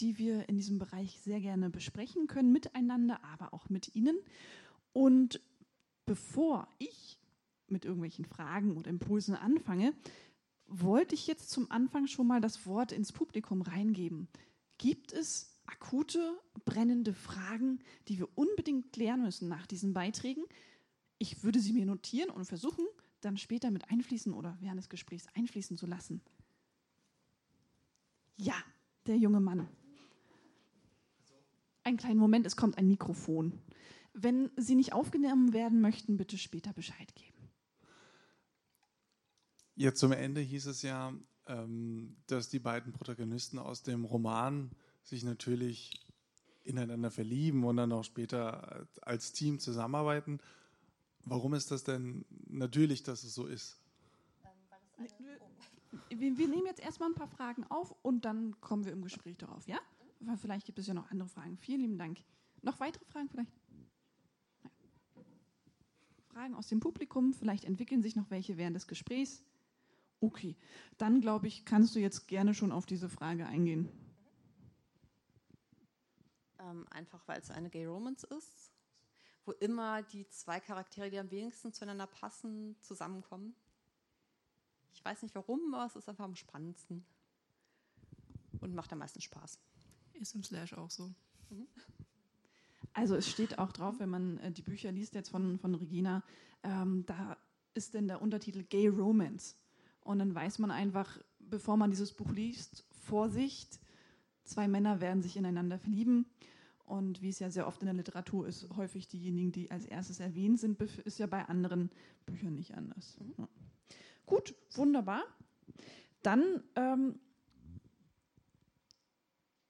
die 0.00 0.18
wir 0.18 0.48
in 0.48 0.56
diesem 0.56 0.78
Bereich 0.78 1.20
sehr 1.20 1.40
gerne 1.40 1.70
besprechen 1.70 2.26
können, 2.26 2.52
miteinander, 2.52 3.22
aber 3.24 3.54
auch 3.54 3.68
mit 3.68 3.94
Ihnen. 3.94 4.18
Und 4.92 5.40
bevor 6.06 6.68
ich 6.78 7.18
mit 7.68 7.84
irgendwelchen 7.84 8.24
Fragen 8.24 8.76
oder 8.76 8.90
Impulsen 8.90 9.34
anfange, 9.34 9.92
wollte 10.66 11.14
ich 11.14 11.26
jetzt 11.26 11.50
zum 11.50 11.70
Anfang 11.70 12.06
schon 12.06 12.26
mal 12.26 12.40
das 12.40 12.66
Wort 12.66 12.92
ins 12.92 13.12
Publikum 13.12 13.62
reingeben. 13.62 14.28
Gibt 14.76 15.12
es 15.12 15.47
akute, 15.68 16.38
brennende 16.64 17.14
Fragen, 17.14 17.80
die 18.08 18.18
wir 18.18 18.28
unbedingt 18.36 18.92
klären 18.92 19.22
müssen 19.22 19.48
nach 19.48 19.66
diesen 19.66 19.92
Beiträgen? 19.92 20.44
Ich 21.18 21.42
würde 21.42 21.60
sie 21.60 21.72
mir 21.72 21.86
notieren 21.86 22.30
und 22.30 22.44
versuchen, 22.44 22.86
dann 23.20 23.36
später 23.36 23.70
mit 23.70 23.90
einfließen 23.90 24.32
oder 24.32 24.56
während 24.60 24.78
des 24.78 24.88
Gesprächs 24.88 25.26
einfließen 25.34 25.76
zu 25.76 25.86
lassen. 25.86 26.20
Ja, 28.36 28.54
der 29.06 29.16
junge 29.16 29.40
Mann. 29.40 29.68
Einen 31.82 31.96
kleinen 31.96 32.20
Moment, 32.20 32.46
es 32.46 32.56
kommt 32.56 32.78
ein 32.78 32.86
Mikrofon. 32.86 33.58
Wenn 34.12 34.50
Sie 34.56 34.74
nicht 34.74 34.92
aufgenommen 34.92 35.52
werden 35.52 35.80
möchten, 35.80 36.16
bitte 36.16 36.38
später 36.38 36.72
Bescheid 36.72 37.14
geben. 37.14 37.38
Jetzt 39.74 40.00
zum 40.00 40.12
Ende 40.12 40.40
hieß 40.40 40.66
es 40.66 40.82
ja, 40.82 41.12
ähm, 41.46 42.16
dass 42.26 42.48
die 42.48 42.58
beiden 42.58 42.92
Protagonisten 42.92 43.58
aus 43.58 43.82
dem 43.82 44.04
Roman 44.04 44.70
sich 45.08 45.24
natürlich 45.24 46.04
ineinander 46.64 47.10
verlieben 47.10 47.64
und 47.64 47.76
dann 47.76 47.92
auch 47.92 48.04
später 48.04 48.86
als 49.00 49.32
Team 49.32 49.58
zusammenarbeiten. 49.58 50.38
Warum 51.24 51.54
ist 51.54 51.70
das 51.70 51.84
denn 51.84 52.24
natürlich, 52.46 53.02
dass 53.02 53.24
es 53.24 53.34
so 53.34 53.46
ist? 53.46 53.80
Wir, 56.10 56.36
wir 56.36 56.48
nehmen 56.48 56.66
jetzt 56.66 56.80
erstmal 56.80 57.08
ein 57.10 57.14
paar 57.14 57.28
Fragen 57.28 57.64
auf 57.64 57.94
und 58.02 58.24
dann 58.24 58.60
kommen 58.60 58.84
wir 58.84 58.92
im 58.92 59.02
Gespräch 59.02 59.36
darauf, 59.38 59.66
ja? 59.66 59.78
Vielleicht 60.36 60.66
gibt 60.66 60.78
es 60.78 60.86
ja 60.86 60.94
noch 60.94 61.10
andere 61.10 61.28
Fragen. 61.28 61.56
Vielen 61.56 61.80
lieben 61.80 61.98
Dank. 61.98 62.18
Noch 62.62 62.80
weitere 62.80 63.04
Fragen 63.04 63.28
vielleicht? 63.28 63.52
Nein. 64.62 64.72
Fragen 66.28 66.54
aus 66.54 66.66
dem 66.66 66.80
Publikum, 66.80 67.32
vielleicht 67.32 67.64
entwickeln 67.64 68.02
sich 68.02 68.16
noch 68.16 68.28
welche 68.30 68.56
während 68.56 68.74
des 68.74 68.88
Gesprächs. 68.88 69.44
Okay, 70.20 70.56
dann 70.96 71.20
glaube 71.20 71.46
ich, 71.46 71.64
kannst 71.64 71.94
du 71.94 72.00
jetzt 72.00 72.26
gerne 72.26 72.52
schon 72.52 72.72
auf 72.72 72.84
diese 72.84 73.08
Frage 73.08 73.46
eingehen. 73.46 73.88
Ähm, 76.60 76.86
einfach 76.90 77.26
weil 77.26 77.40
es 77.40 77.50
eine 77.50 77.70
Gay 77.70 77.86
Romance 77.86 78.24
ist, 78.24 78.72
wo 79.44 79.52
immer 79.52 80.02
die 80.02 80.28
zwei 80.28 80.60
Charaktere, 80.60 81.10
die 81.10 81.18
am 81.18 81.30
wenigsten 81.30 81.72
zueinander 81.72 82.06
passen, 82.06 82.76
zusammenkommen. 82.80 83.54
Ich 84.92 85.04
weiß 85.04 85.22
nicht 85.22 85.34
warum, 85.34 85.72
aber 85.72 85.86
es 85.86 85.96
ist 85.96 86.08
einfach 86.08 86.24
am 86.24 86.34
spannendsten 86.34 87.04
und 88.60 88.74
macht 88.74 88.92
am 88.92 88.98
meisten 88.98 89.20
Spaß. 89.20 89.58
Ist 90.14 90.34
im 90.34 90.42
Slash 90.42 90.74
auch 90.74 90.90
so. 90.90 91.14
Mhm. 91.50 91.68
Also 92.92 93.14
es 93.14 93.28
steht 93.28 93.58
auch 93.58 93.72
drauf, 93.72 94.00
wenn 94.00 94.08
man 94.08 94.38
äh, 94.38 94.50
die 94.50 94.62
Bücher 94.62 94.90
liest 94.90 95.14
jetzt 95.14 95.28
von, 95.28 95.58
von 95.58 95.74
Regina, 95.76 96.24
ähm, 96.64 97.06
da 97.06 97.36
ist 97.74 97.94
denn 97.94 98.08
der 98.08 98.20
Untertitel 98.20 98.64
Gay 98.64 98.88
Romance. 98.88 99.54
Und 100.00 100.18
dann 100.18 100.34
weiß 100.34 100.58
man 100.58 100.70
einfach, 100.70 101.18
bevor 101.38 101.76
man 101.76 101.90
dieses 101.90 102.12
Buch 102.12 102.30
liest, 102.32 102.84
Vorsicht, 102.90 103.78
zwei 104.48 104.68
Männer 104.68 105.00
werden 105.00 105.22
sich 105.22 105.36
ineinander 105.36 105.78
verlieben. 105.78 106.26
Und 106.84 107.20
wie 107.20 107.28
es 107.28 107.38
ja 107.38 107.50
sehr 107.50 107.66
oft 107.66 107.82
in 107.82 107.86
der 107.86 107.94
Literatur 107.94 108.46
ist, 108.46 108.68
häufig 108.76 109.08
diejenigen, 109.08 109.52
die 109.52 109.70
als 109.70 109.84
erstes 109.84 110.20
erwähnt 110.20 110.58
sind, 110.58 110.80
ist 110.80 111.18
ja 111.18 111.26
bei 111.26 111.44
anderen 111.44 111.90
Büchern 112.24 112.54
nicht 112.54 112.74
anders. 112.74 113.18
Mhm. 113.20 113.34
Ja. 113.36 113.48
Gut, 114.24 114.54
wunderbar. 114.72 115.22
Dann 116.22 116.62
ähm, 116.76 117.20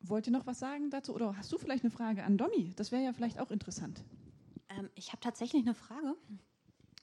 Wollt 0.08 0.26
ihr 0.26 0.32
noch 0.32 0.46
was 0.46 0.58
sagen 0.58 0.90
dazu? 0.90 1.14
Oder 1.14 1.36
hast 1.36 1.52
du 1.52 1.58
vielleicht 1.58 1.84
eine 1.84 1.90
Frage 1.90 2.24
an 2.24 2.38
Domi? 2.38 2.72
Das 2.76 2.92
wäre 2.92 3.02
ja 3.02 3.12
vielleicht 3.12 3.38
auch 3.38 3.50
interessant. 3.50 4.02
Ähm, 4.70 4.88
ich 4.94 5.08
habe 5.08 5.20
tatsächlich 5.20 5.62
eine 5.62 5.74
Frage 5.74 6.16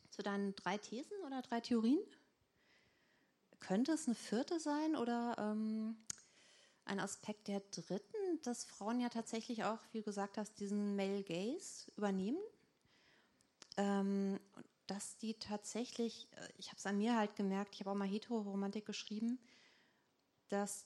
zu 0.10 0.24
deinen 0.24 0.56
drei 0.56 0.78
Thesen 0.78 1.16
oder 1.26 1.42
drei 1.44 1.60
Theorien. 1.60 2.00
Könnte 3.60 3.92
es 3.92 4.08
eine 4.08 4.16
vierte 4.16 4.60
sein 4.60 4.96
oder 4.96 5.36
ähm, 5.38 5.98
ein 6.86 7.00
Aspekt 7.00 7.48
der 7.48 7.62
dritten, 7.72 8.42
dass 8.44 8.64
Frauen 8.64 9.00
ja 9.00 9.10
tatsächlich 9.10 9.64
auch, 9.64 9.80
wie 9.92 10.00
du 10.00 10.06
gesagt 10.06 10.38
hast, 10.38 10.60
diesen 10.60 10.96
Male 10.96 11.24
Gaze 11.24 11.92
übernehmen? 11.98 12.40
Ähm, 13.78 14.40
dass 14.88 15.18
die 15.18 15.34
tatsächlich, 15.34 16.28
äh, 16.32 16.48
ich 16.58 16.68
habe 16.68 16.78
es 16.78 16.86
an 16.86 16.98
mir 16.98 17.18
halt 17.18 17.36
gemerkt, 17.36 17.76
ich 17.76 17.82
habe 17.82 17.92
auch 17.92 17.96
mal 17.96 18.08
Heteroromantik 18.08 18.86
geschrieben, 18.86 19.40
dass 20.50 20.86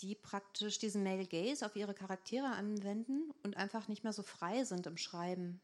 die 0.00 0.14
praktisch 0.14 0.78
diesen 0.78 1.04
Male 1.04 1.26
Gaze 1.26 1.64
auf 1.64 1.76
ihre 1.76 1.94
Charaktere 1.94 2.46
anwenden 2.46 3.32
und 3.42 3.56
einfach 3.56 3.86
nicht 3.86 4.02
mehr 4.02 4.12
so 4.12 4.22
frei 4.22 4.64
sind 4.64 4.86
im 4.86 4.96
Schreiben. 4.96 5.60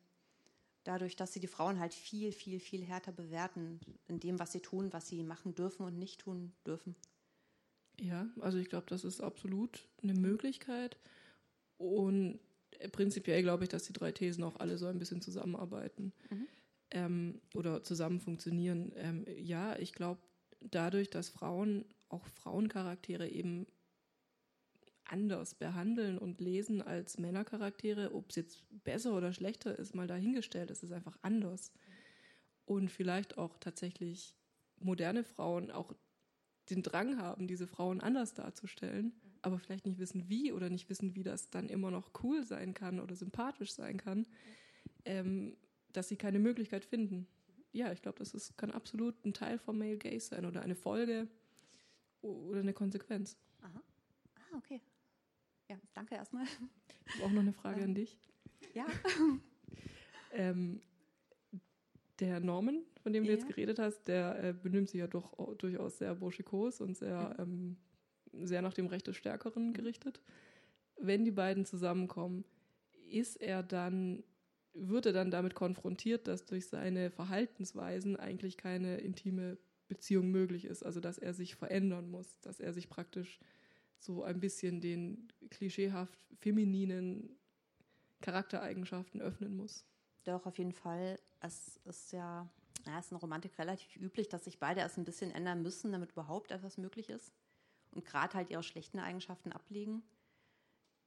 Dadurch, 0.85 1.17
dass 1.17 1.33
sie 1.33 1.41
die 1.41 1.47
Frauen 1.47 1.81
halt 1.81 1.93
viel, 1.93 2.33
viel, 2.33 2.61
viel 2.61 2.85
härter 2.85 3.13
bewerten 3.13 3.81
in 4.07 4.21
dem, 4.21 4.39
was 4.39 4.53
sie 4.53 4.61
tun, 4.61 4.93
was 4.93 5.09
sie 5.09 5.23
machen 5.25 5.55
dürfen 5.55 5.85
und 5.85 5.99
nicht 5.99 6.21
tun 6.21 6.55
dürfen. 6.65 6.95
Ja, 8.01 8.27
also 8.41 8.59
ich 8.59 8.69
glaube, 8.69 8.87
das 8.89 9.05
ist 9.05 9.21
absolut 9.21 9.87
eine 10.03 10.15
Möglichkeit. 10.15 10.97
Und 11.77 12.41
prinzipiell 12.93 13.43
glaube 13.43 13.65
ich, 13.65 13.69
dass 13.69 13.85
die 13.85 13.93
drei 13.93 14.11
Thesen 14.13 14.43
auch 14.43 14.59
alle 14.59 14.79
so 14.79 14.87
ein 14.87 14.99
bisschen 14.99 15.21
zusammenarbeiten 15.21 16.13
mhm. 16.31 16.47
ähm, 16.93 17.41
oder 17.55 17.83
zusammen 17.83 18.21
funktionieren. 18.21 18.93
Ähm, 18.97 19.27
ja, 19.37 19.79
ich 19.79 19.93
glaube, 19.93 20.21
dadurch, 20.61 21.11
dass 21.11 21.29
Frauen, 21.29 21.85
auch 22.09 22.27
Frauencharaktere 22.27 23.29
eben 23.29 23.67
anders 25.05 25.55
behandeln 25.55 26.19
und 26.19 26.41
lesen 26.41 26.81
als 26.81 27.19
Männercharaktere. 27.19 28.15
Ob 28.15 28.31
es 28.31 28.37
jetzt 28.37 28.65
besser 28.85 29.15
oder 29.15 29.33
schlechter 29.33 29.79
ist, 29.79 29.95
mal 29.95 30.07
dahingestellt. 30.07 30.71
Es 30.71 30.83
ist 30.83 30.93
einfach 30.93 31.19
anders. 31.23 31.73
Und 32.65 32.91
vielleicht 32.91 33.37
auch 33.37 33.59
tatsächlich 33.59 34.37
moderne 34.79 35.25
Frauen 35.25 35.71
auch 35.71 35.93
den 36.71 36.83
Drang 36.83 37.19
haben, 37.19 37.47
diese 37.47 37.67
Frauen 37.67 38.01
anders 38.01 38.35
darzustellen, 38.35 39.13
aber 39.43 39.59
vielleicht 39.59 39.87
nicht 39.87 39.99
wissen, 39.99 40.29
wie 40.29 40.53
oder 40.53 40.71
nicht 40.71 40.89
wissen, 40.89 41.15
wie 41.15 41.23
das 41.23 41.51
dann 41.51 41.69
immer 41.69 41.91
noch 41.91 42.11
cool 42.23 42.45
sein 42.45 42.75
kann 42.75 43.01
oder 43.01 43.15
sympathisch 43.15 43.73
sein 43.73 43.97
kann, 43.97 44.27
ähm, 45.05 45.57
dass 45.93 46.09
sie 46.09 46.17
keine 46.17 46.39
Möglichkeit 46.39 46.85
finden. 46.85 47.27
Ja, 47.73 47.93
ich 47.93 48.03
glaube, 48.03 48.19
das 48.19 48.35
ist, 48.35 48.57
kann 48.57 48.71
absolut 48.71 49.25
ein 49.25 49.33
Teil 49.33 49.59
vom 49.59 49.79
Male 49.79 49.99
Gaze 49.99 50.29
sein 50.29 50.45
oder 50.45 50.63
eine 50.63 50.75
Folge 50.75 51.29
oder 52.21 52.61
eine 52.61 52.73
Konsequenz. 52.73 53.37
Aha. 53.63 53.83
Ah, 54.35 54.59
okay. 54.59 54.81
Ja, 55.69 55.77
danke 55.95 56.17
erstmal. 56.17 56.45
Ich 57.07 57.15
habe 57.15 57.25
auch 57.25 57.31
noch 57.31 57.41
eine 57.41 57.53
Frage 57.53 57.85
an 57.85 57.95
dich. 57.95 58.19
Ja. 58.75 58.87
ähm, 60.33 60.81
der 62.21 62.41
Norman, 62.41 62.83
von 63.03 63.13
dem 63.13 63.25
du 63.25 63.31
ja. 63.31 63.37
jetzt 63.37 63.49
geredet 63.49 63.79
hast, 63.79 64.05
der 64.05 64.43
äh, 64.43 64.53
benimmt 64.53 64.89
sich 64.89 65.01
ja 65.01 65.07
doch 65.07 65.57
durchaus 65.57 65.99
sehr 65.99 66.15
burschikos 66.15 66.81
und 66.81 66.97
sehr, 66.97 67.35
ähm, 67.39 67.77
sehr 68.33 68.63
nach 68.63 68.75
dem 68.75 68.87
Recht 68.87 69.07
des 69.07 69.17
Stärkeren 69.17 69.73
gerichtet. 69.73 70.21
Wenn 70.97 71.25
die 71.25 71.31
beiden 71.31 71.65
zusammenkommen, 71.65 72.45
ist 73.09 73.37
er 73.41 73.63
dann, 73.63 74.23
wird 74.75 75.07
er 75.07 75.13
dann 75.13 75.31
damit 75.31 75.55
konfrontiert, 75.55 76.29
dass 76.29 76.45
durch 76.45 76.67
seine 76.67 77.11
Verhaltensweisen 77.11 78.17
eigentlich 78.17 78.57
keine 78.57 78.99
intime 78.99 79.57
Beziehung 79.89 80.31
möglich 80.31 80.67
ist, 80.67 80.85
also 80.85 81.01
dass 81.01 81.19
er 81.19 81.35
sich 81.35 81.57
verändern 81.57 82.11
muss, 82.11 82.39
dass 82.41 82.61
er 82.61 82.73
sich 82.73 82.89
praktisch 82.89 83.41
so 83.99 84.23
ein 84.23 84.41
bisschen 84.41 84.81
den 84.81 85.29
klischeehaft 85.51 86.19
femininen 86.39 87.37
Charaktereigenschaften 88.21 89.21
öffnen 89.21 89.57
muss. 89.57 89.85
Doch, 90.25 90.47
auf 90.47 90.59
jeden 90.59 90.73
Fall. 90.73 91.19
Es 91.41 91.79
ist 91.85 92.13
ja, 92.13 92.49
ja, 92.87 92.99
es 92.99 93.07
ist 93.07 93.13
in 93.13 93.19
Romantik 93.19 93.59
relativ 93.59 93.97
üblich, 93.97 94.29
dass 94.29 94.45
sich 94.45 94.59
beide 94.59 94.81
erst 94.81 94.99
ein 94.99 95.05
bisschen 95.05 95.31
ändern 95.31 95.63
müssen, 95.63 95.93
damit 95.93 96.13
überhaupt 96.13 96.51
etwas 96.51 96.79
möglich 96.79 97.09
ist. 97.09 97.33
Und 97.93 98.05
gerade 98.05 98.35
halt 98.35 98.51
ihre 98.51 98.63
schlechten 98.63 98.99
Eigenschaften 98.99 99.53
ablegen. 99.53 100.03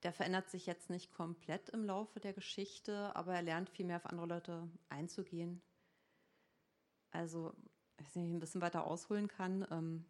Der 0.01 0.11
verändert 0.11 0.49
sich 0.49 0.65
jetzt 0.65 0.89
nicht 0.89 1.11
komplett 1.11 1.69
im 1.69 1.85
Laufe 1.85 2.19
der 2.19 2.33
Geschichte, 2.33 3.15
aber 3.15 3.35
er 3.35 3.41
lernt 3.41 3.69
viel 3.69 3.85
mehr 3.85 3.97
auf 3.97 4.05
andere 4.05 4.27
Leute 4.27 4.69
einzugehen. 4.89 5.61
Also, 7.11 7.53
wenn 8.13 8.25
ich 8.25 8.31
ein 8.31 8.39
bisschen 8.39 8.61
weiter 8.61 8.85
ausholen 8.85 9.29
kann, 9.29 9.65
ähm, 9.71 10.05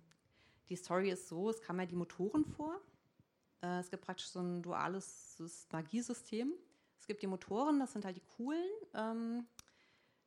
die 0.69 0.75
Story 0.77 1.11
ist 1.11 1.27
so, 1.27 1.49
es 1.49 1.61
kam 1.61 1.79
ja 1.79 1.85
die 1.85 1.95
Motoren 1.95 2.45
vor. 2.45 2.81
Äh, 3.61 3.79
es 3.79 3.91
gibt 3.91 4.03
praktisch 4.03 4.29
so 4.29 4.39
ein 4.39 4.63
duales 4.63 5.67
Magiesystem. 5.71 6.53
Es 7.03 7.07
gibt 7.07 7.21
die 7.21 7.27
Motoren, 7.27 7.81
das 7.81 7.91
sind 7.91 8.05
halt 8.05 8.15
die 8.15 8.23
coolen. 8.37 8.65
Ähm, 8.93 9.45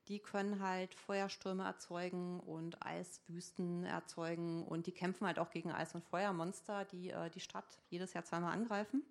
die 0.08 0.18
können 0.18 0.60
halt 0.60 0.94
Feuerstürme 0.94 1.64
erzeugen 1.64 2.38
und 2.38 2.84
Eiswüsten 2.84 3.84
erzeugen 3.84 4.62
und 4.62 4.86
die 4.86 4.92
kämpfen 4.92 5.26
halt 5.26 5.38
auch 5.38 5.48
gegen 5.48 5.72
Eis- 5.72 5.94
und 5.94 6.04
Feuermonster, 6.04 6.84
die 6.84 7.08
äh, 7.10 7.30
die 7.30 7.40
Stadt 7.40 7.80
jedes 7.88 8.12
Jahr 8.12 8.24
zweimal 8.24 8.52
angreifen. 8.52 9.02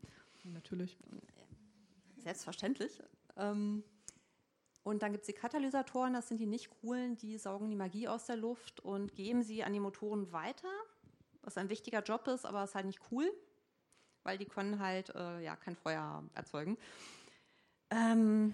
Natürlich. 0.43 0.95
Selbstverständlich. 2.19 3.01
Ähm, 3.35 3.83
und 4.83 5.01
dann 5.01 5.11
gibt 5.11 5.23
es 5.23 5.27
die 5.27 5.33
Katalysatoren, 5.33 6.13
das 6.13 6.27
sind 6.27 6.37
die 6.37 6.45
nicht 6.45 6.69
coolen, 6.69 7.17
die 7.17 7.39
saugen 7.39 7.71
die 7.71 7.75
Magie 7.75 8.07
aus 8.07 8.27
der 8.27 8.37
Luft 8.37 8.79
und 8.79 9.15
geben 9.15 9.41
sie 9.41 9.63
an 9.63 9.73
die 9.73 9.79
Motoren 9.79 10.31
weiter 10.31 10.69
was 11.41 11.57
ein 11.57 11.69
wichtiger 11.69 12.01
Job 12.01 12.27
ist, 12.27 12.45
aber 12.45 12.63
ist 12.63 12.75
halt 12.75 12.85
nicht 12.85 12.99
cool, 13.11 13.31
weil 14.23 14.37
die 14.37 14.45
können 14.45 14.79
halt 14.79 15.13
äh, 15.15 15.41
ja 15.41 15.55
kein 15.55 15.75
Feuer 15.75 16.23
erzeugen. 16.33 16.77
Ähm, 17.89 18.53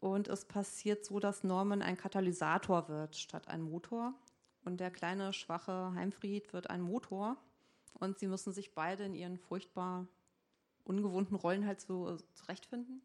und 0.00 0.28
es 0.28 0.44
passiert 0.44 1.04
so, 1.04 1.20
dass 1.20 1.44
Norman 1.44 1.82
ein 1.82 1.96
Katalysator 1.96 2.88
wird 2.88 3.16
statt 3.16 3.48
ein 3.48 3.62
Motor. 3.62 4.14
Und 4.64 4.78
der 4.78 4.90
kleine, 4.90 5.32
schwache 5.32 5.92
Heimfried 5.94 6.52
wird 6.52 6.70
ein 6.70 6.80
Motor. 6.80 7.36
Und 7.94 8.18
sie 8.18 8.26
müssen 8.26 8.52
sich 8.52 8.74
beide 8.74 9.04
in 9.04 9.14
ihren 9.14 9.38
furchtbar 9.38 10.06
ungewohnten 10.84 11.36
Rollen 11.36 11.66
halt 11.66 11.80
so 11.80 12.14
äh, 12.14 12.18
zurechtfinden. 12.34 13.02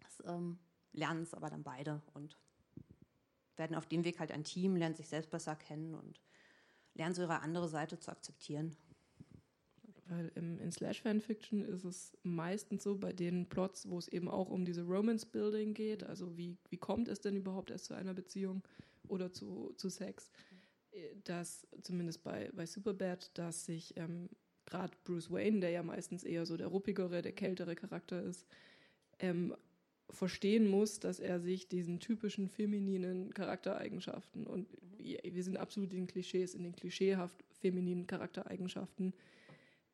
Das 0.00 0.22
ähm, 0.26 0.58
lernen 0.92 1.22
es 1.22 1.34
aber 1.34 1.50
dann 1.50 1.62
beide 1.62 2.02
und 2.14 2.36
werden 3.56 3.76
auf 3.76 3.86
dem 3.86 4.04
Weg 4.04 4.18
halt 4.18 4.32
ein 4.32 4.44
Team, 4.44 4.76
lernen 4.76 4.94
sich 4.94 5.08
selbst 5.08 5.30
besser 5.30 5.54
kennen 5.54 5.94
und 5.94 6.20
lernen 6.94 7.14
so 7.14 7.22
ihre 7.22 7.40
andere 7.40 7.68
Seite 7.68 7.98
zu 7.98 8.10
akzeptieren. 8.10 8.76
Weil 10.10 10.32
im, 10.34 10.58
in 10.58 10.72
Slash-Fanfiction 10.72 11.64
ist 11.64 11.84
es 11.84 12.18
meistens 12.24 12.82
so, 12.82 12.98
bei 12.98 13.12
den 13.12 13.48
Plots, 13.48 13.88
wo 13.88 13.96
es 13.96 14.08
eben 14.08 14.28
auch 14.28 14.50
um 14.50 14.64
diese 14.64 14.82
Romance-Building 14.82 15.72
geht, 15.72 16.02
also 16.02 16.36
wie, 16.36 16.56
wie 16.68 16.78
kommt 16.78 17.06
es 17.06 17.20
denn 17.20 17.36
überhaupt 17.36 17.70
erst 17.70 17.84
zu 17.84 17.94
einer 17.94 18.12
Beziehung 18.12 18.62
oder 19.06 19.32
zu, 19.32 19.72
zu 19.76 19.88
Sex, 19.88 20.32
äh, 20.90 21.14
dass 21.22 21.64
zumindest 21.82 22.24
bei, 22.24 22.50
bei 22.52 22.66
Superbad, 22.66 23.30
dass 23.38 23.66
sich 23.66 23.96
ähm, 23.96 24.28
gerade 24.66 24.96
Bruce 25.04 25.30
Wayne, 25.30 25.60
der 25.60 25.70
ja 25.70 25.84
meistens 25.84 26.24
eher 26.24 26.44
so 26.44 26.56
der 26.56 26.66
ruppigere, 26.66 27.22
der 27.22 27.32
kältere 27.32 27.76
Charakter 27.76 28.20
ist, 28.20 28.46
ähm, 29.20 29.54
verstehen 30.08 30.66
muss, 30.66 30.98
dass 30.98 31.20
er 31.20 31.38
sich 31.38 31.68
diesen 31.68 32.00
typischen 32.00 32.48
femininen 32.48 33.32
Charaktereigenschaften 33.32 34.44
und 34.44 34.66
wir 34.98 35.44
sind 35.44 35.56
absolut 35.56 35.92
in 35.92 36.00
den 36.00 36.06
Klischees, 36.08 36.54
in 36.54 36.64
den 36.64 36.74
klischeehaft 36.74 37.44
femininen 37.60 38.08
Charaktereigenschaften, 38.08 39.14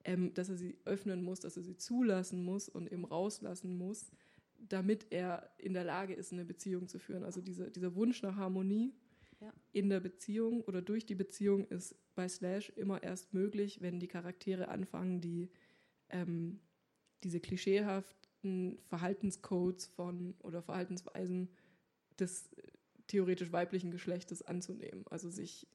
ähm, 0.07 0.33
dass 0.33 0.49
er 0.49 0.57
sie 0.57 0.79
öffnen 0.85 1.23
muss, 1.23 1.41
dass 1.41 1.57
er 1.57 1.63
sie 1.63 1.77
zulassen 1.77 2.43
muss 2.43 2.69
und 2.69 2.91
eben 2.91 3.05
rauslassen 3.05 3.77
muss, 3.77 4.11
damit 4.59 5.07
er 5.11 5.51
in 5.59 5.75
der 5.75 5.85
Lage 5.85 6.15
ist, 6.15 6.33
eine 6.33 6.45
Beziehung 6.45 6.89
zu 6.89 6.99
führen. 6.99 7.25
Also 7.25 7.41
diese, 7.41 7.71
dieser 7.71 7.95
Wunsch 7.95 8.23
nach 8.23 8.37
Harmonie 8.37 8.95
ja. 9.41 9.53
in 9.73 9.91
der 9.91 10.01
Beziehung 10.01 10.63
oder 10.63 10.81
durch 10.81 11.05
die 11.05 11.15
Beziehung 11.15 11.67
ist 11.69 11.95
bei 12.15 12.29
Slash 12.29 12.71
immer 12.71 13.03
erst 13.03 13.35
möglich, 13.35 13.83
wenn 13.83 14.01
die 14.01 14.09
Charaktere 14.09 14.69
anfangen, 14.69 15.21
die 15.21 15.51
ähm, 16.09 16.61
diese 17.23 17.41
klischeehaft 17.41 18.17
bestimmten 18.47 18.79
Verhaltenscodes 18.89 19.87
von 19.87 20.35
oder 20.41 20.63
Verhaltensweisen 20.63 21.49
des 22.19 22.51
theoretisch 23.07 23.53
weiblichen 23.53 23.91
Geschlechtes 23.91 24.43
anzunehmen. 24.43 25.05
Also 25.11 25.31
sich 25.31 25.67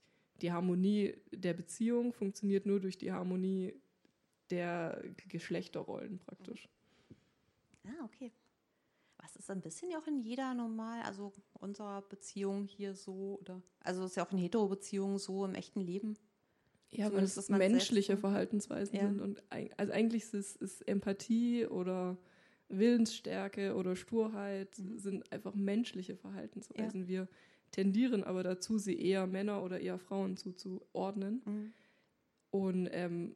die 0.41 0.51
Harmonie 0.51 1.15
der 1.32 1.53
Beziehung 1.53 2.13
funktioniert 2.13 2.65
nur 2.65 2.79
durch 2.79 2.97
die 2.97 3.11
Harmonie 3.11 3.73
der 4.52 5.02
Geschlechterrollen 5.28 6.20
praktisch. 6.20 6.68
Ah, 7.86 8.06
okay. 8.06 8.32
Was 9.18 9.36
ist 9.36 9.52
ein 9.52 9.62
bisschen 9.62 9.91
ja 9.91 9.99
auch 9.99 10.08
in 10.08 10.20
jeder 10.20 10.54
normal, 10.54 11.02
also 11.04 11.32
unserer 11.54 12.02
Beziehung 12.02 12.66
hier 12.66 12.95
so, 12.95 13.38
oder 13.39 13.62
also 13.82 14.04
ist 14.06 14.16
ja 14.16 14.26
auch 14.26 14.32
in 14.32 14.39
Hetero-Beziehungen 14.39 15.20
so 15.20 15.45
im 15.45 15.54
echten 15.54 15.82
Leben. 15.82 16.18
Ja, 16.89 17.12
weil 17.14 17.24
es 17.24 17.49
menschliche 17.49 18.18
Verhaltensweisen 18.18 18.95
ja. 18.95 19.08
sind. 19.08 19.22
Und 19.22 19.41
also 19.78 19.93
eigentlich 19.93 20.24
ist 20.24 20.34
es 20.34 20.56
ist 20.58 20.88
Empathie 20.88 21.66
oder 21.66 22.18
Willensstärke 22.68 23.76
oder 23.76 23.95
Sturheit 23.95 24.78
mhm. 24.78 24.97
sind 24.97 25.32
einfach 25.32 25.56
menschliche 25.56 26.16
Verhaltensweisen. 26.16 27.02
Ja. 27.04 27.08
Wir 27.08 27.28
tendieren 27.72 28.24
aber 28.24 28.43
dazu, 28.43 28.78
sie 28.78 28.99
eher 28.99 29.28
Männer 29.28 29.64
oder 29.64 29.80
eher 29.80 29.99
Frauen 29.99 30.36
zuzuordnen. 30.36 31.41
Mhm. 31.45 31.74
Und 32.49 32.89
ähm, 32.91 33.36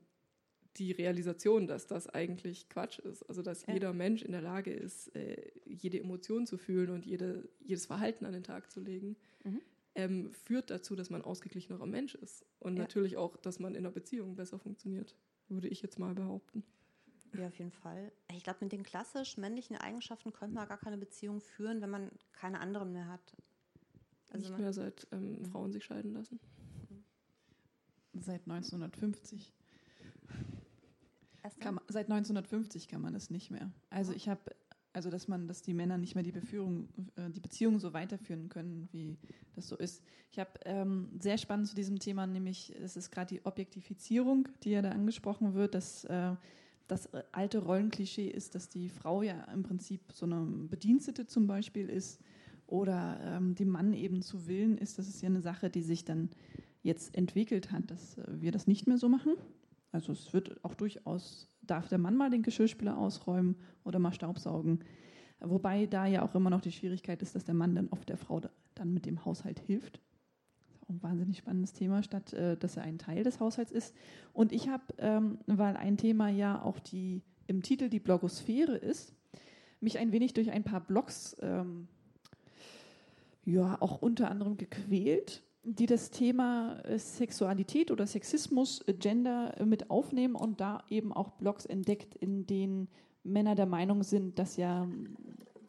die 0.77 0.91
Realisation, 0.91 1.67
dass 1.67 1.87
das 1.87 2.07
eigentlich 2.07 2.69
Quatsch 2.69 2.99
ist. 2.99 3.23
Also 3.23 3.41
dass 3.41 3.65
Ja. 3.65 3.73
jeder 3.73 3.93
Mensch 3.93 4.21
in 4.23 4.31
der 4.31 4.41
Lage 4.41 4.71
ist, 4.73 5.15
äh, 5.15 5.51
jede 5.65 5.99
Emotion 5.99 6.45
zu 6.45 6.57
fühlen 6.57 6.89
und 6.89 7.05
jede, 7.05 7.47
jedes 7.59 7.85
Verhalten 7.85 8.25
an 8.25 8.33
den 8.33 8.43
Tag 8.43 8.71
zu 8.71 8.79
legen, 8.81 9.15
Mhm. 9.43 9.61
ähm, 9.95 10.33
führt 10.33 10.69
dazu, 10.69 10.95
dass 10.95 11.09
man 11.09 11.21
ausgeglichenerer 11.21 11.85
Mensch 11.85 12.15
ist. 12.15 12.45
Und 12.59 12.75
Ja. 12.77 12.83
natürlich 12.83 13.17
auch, 13.17 13.37
dass 13.37 13.59
man 13.59 13.73
in 13.75 13.79
einer 13.85 13.91
Beziehung 13.91 14.35
besser 14.35 14.59
funktioniert, 14.59 15.15
würde 15.47 15.67
ich 15.69 15.81
jetzt 15.81 15.99
mal 15.99 16.13
behaupten. 16.13 16.63
Ja, 17.33 17.47
auf 17.47 17.57
jeden 17.57 17.71
Fall. 17.71 18.11
Ich 18.31 18.43
glaube, 18.43 18.59
mit 18.61 18.71
den 18.71 18.83
klassisch 18.83 19.37
männlichen 19.37 19.75
Eigenschaften 19.77 20.31
könnte 20.31 20.55
man 20.55 20.67
gar 20.67 20.77
keine 20.77 20.97
Beziehung 20.97 21.41
führen, 21.41 21.81
wenn 21.81 21.89
man 21.89 22.11
keine 22.31 22.59
anderen 22.59 22.91
mehr 22.93 23.07
hat. 23.07 23.35
Also 24.29 24.39
Nicht 24.43 24.51
man, 24.51 24.61
mehr 24.61 24.73
seit 24.73 25.07
ähm, 25.11 25.43
Frauen 25.45 25.71
sich 25.71 25.83
scheiden 25.83 26.13
lassen. 26.13 26.39
Seit 28.13 28.47
1950. 28.47 29.53
Erst 31.45 31.61
Kann 31.61 31.79
seit 31.89 32.09
1950 32.09 32.87
kann 32.87 33.01
man 33.01 33.13
es 33.13 33.29
nicht 33.29 33.51
mehr. 33.51 33.71
Also 33.91 34.13
ich 34.13 34.27
habe, 34.27 34.41
also 34.93 35.11
dass 35.11 35.27
man, 35.27 35.47
dass 35.47 35.61
die 35.61 35.75
Männer 35.75 35.99
nicht 35.99 36.15
mehr 36.15 36.23
die 36.23 36.31
Beführung, 36.31 36.89
äh, 37.17 37.29
die 37.29 37.39
Beziehung 37.39 37.77
so 37.77 37.93
weiterführen 37.93 38.49
können, 38.49 38.89
wie 38.91 39.19
das 39.53 39.67
so 39.67 39.75
ist. 39.77 40.03
Ich 40.31 40.39
habe 40.39 40.49
ähm, 40.65 41.11
sehr 41.19 41.37
spannend 41.37 41.67
zu 41.67 41.75
diesem 41.75 41.99
Thema, 41.99 42.25
nämlich 42.25 42.75
es 42.81 42.97
ist 42.97 43.11
gerade 43.11 43.35
die 43.35 43.45
Objektifizierung, 43.45 44.47
die 44.63 44.71
ja 44.71 44.81
da 44.81 44.89
angesprochen 44.89 45.53
wird, 45.53 45.75
dass 45.75 46.05
äh, 46.05 46.35
das 46.87 47.05
äh, 47.13 47.21
alte 47.31 47.59
Rollenklischee 47.59 48.27
ist, 48.27 48.55
dass 48.55 48.67
die 48.67 48.89
Frau 48.89 49.21
ja 49.21 49.43
im 49.53 49.61
Prinzip 49.61 50.01
so 50.13 50.25
eine 50.25 50.41
Bedienstete 50.67 51.27
zum 51.27 51.45
Beispiel 51.45 51.89
ist 51.89 52.19
oder 52.65 53.19
ähm, 53.21 53.53
dem 53.53 53.69
Mann 53.69 53.93
eben 53.93 54.23
zu 54.23 54.47
Willen 54.47 54.79
ist. 54.79 54.97
Das 54.97 55.07
ist 55.07 55.21
ja 55.21 55.29
eine 55.29 55.41
Sache, 55.41 55.69
die 55.69 55.83
sich 55.83 56.05
dann 56.05 56.31
jetzt 56.81 57.15
entwickelt 57.15 57.71
hat, 57.71 57.91
dass 57.91 58.17
äh, 58.17 58.23
wir 58.41 58.51
das 58.51 58.65
nicht 58.65 58.87
mehr 58.87 58.97
so 58.97 59.09
machen. 59.09 59.33
Also 59.95 60.11
es 60.11 60.33
wird 60.33 60.63
auch 60.63 60.75
durchaus, 60.75 61.47
darf 61.61 61.87
der 61.87 61.97
Mann 61.97 62.17
mal 62.17 62.29
den 62.29 62.43
Geschirrspüler 62.43 62.97
ausräumen 62.97 63.55
oder 63.85 63.97
mal 63.97 64.11
Staubsaugen. 64.13 64.83
Wobei 65.39 65.85
da 65.85 66.05
ja 66.05 66.21
auch 66.21 66.35
immer 66.35 66.49
noch 66.49 66.59
die 66.59 66.73
Schwierigkeit 66.73 67.21
ist, 67.21 67.33
dass 67.33 67.45
der 67.45 67.55
Mann 67.55 67.75
dann 67.75 67.87
oft 67.87 68.09
der 68.09 68.17
Frau 68.17 68.41
da- 68.41 68.49
dann 68.73 68.93
mit 68.93 69.05
dem 69.05 69.23
Haushalt 69.23 69.59
hilft. 69.59 70.01
Das 70.67 70.75
ist 70.75 70.83
auch 70.83 70.89
ein 70.89 71.01
wahnsinnig 71.01 71.37
spannendes 71.37 71.71
Thema, 71.71 72.03
statt 72.03 72.33
äh, 72.33 72.57
dass 72.57 72.75
er 72.75 72.83
ein 72.83 72.97
Teil 72.97 73.23
des 73.23 73.39
Haushalts 73.39 73.71
ist. 73.71 73.95
Und 74.33 74.51
ich 74.51 74.67
habe, 74.67 74.83
ähm, 74.97 75.39
weil 75.47 75.77
ein 75.77 75.95
Thema 75.95 76.27
ja 76.27 76.61
auch 76.61 76.79
die 76.79 77.21
im 77.47 77.61
Titel 77.61 77.87
die 77.87 77.99
Blogosphäre 78.01 78.75
ist, 78.75 79.13
mich 79.79 79.97
ein 79.97 80.11
wenig 80.11 80.33
durch 80.33 80.51
ein 80.51 80.63
paar 80.65 80.81
Blogs 80.81 81.37
ähm, 81.39 81.87
ja 83.45 83.77
auch 83.81 84.01
unter 84.01 84.29
anderem 84.29 84.57
gequält, 84.57 85.41
die 85.65 85.87
das 85.87 86.11
Thema 86.11 86.79
äh, 86.83 86.99
Sexualität 86.99 87.91
oder 87.91 88.05
Sexismus, 88.05 88.81
äh, 88.87 88.93
Gender 88.93 89.59
äh, 89.59 89.65
mit 89.65 89.89
aufnehmen 89.89 90.35
und 90.35 90.61
da 90.61 90.83
eben 90.89 91.11
auch 91.11 91.31
Blogs 91.31 91.65
entdeckt, 91.65 92.15
in 92.15 92.45
denen 92.45 92.87
Männer 93.23 93.55
der 93.55 93.65
Meinung 93.65 94.03
sind, 94.03 94.37
dass 94.37 94.55
ja 94.57 94.87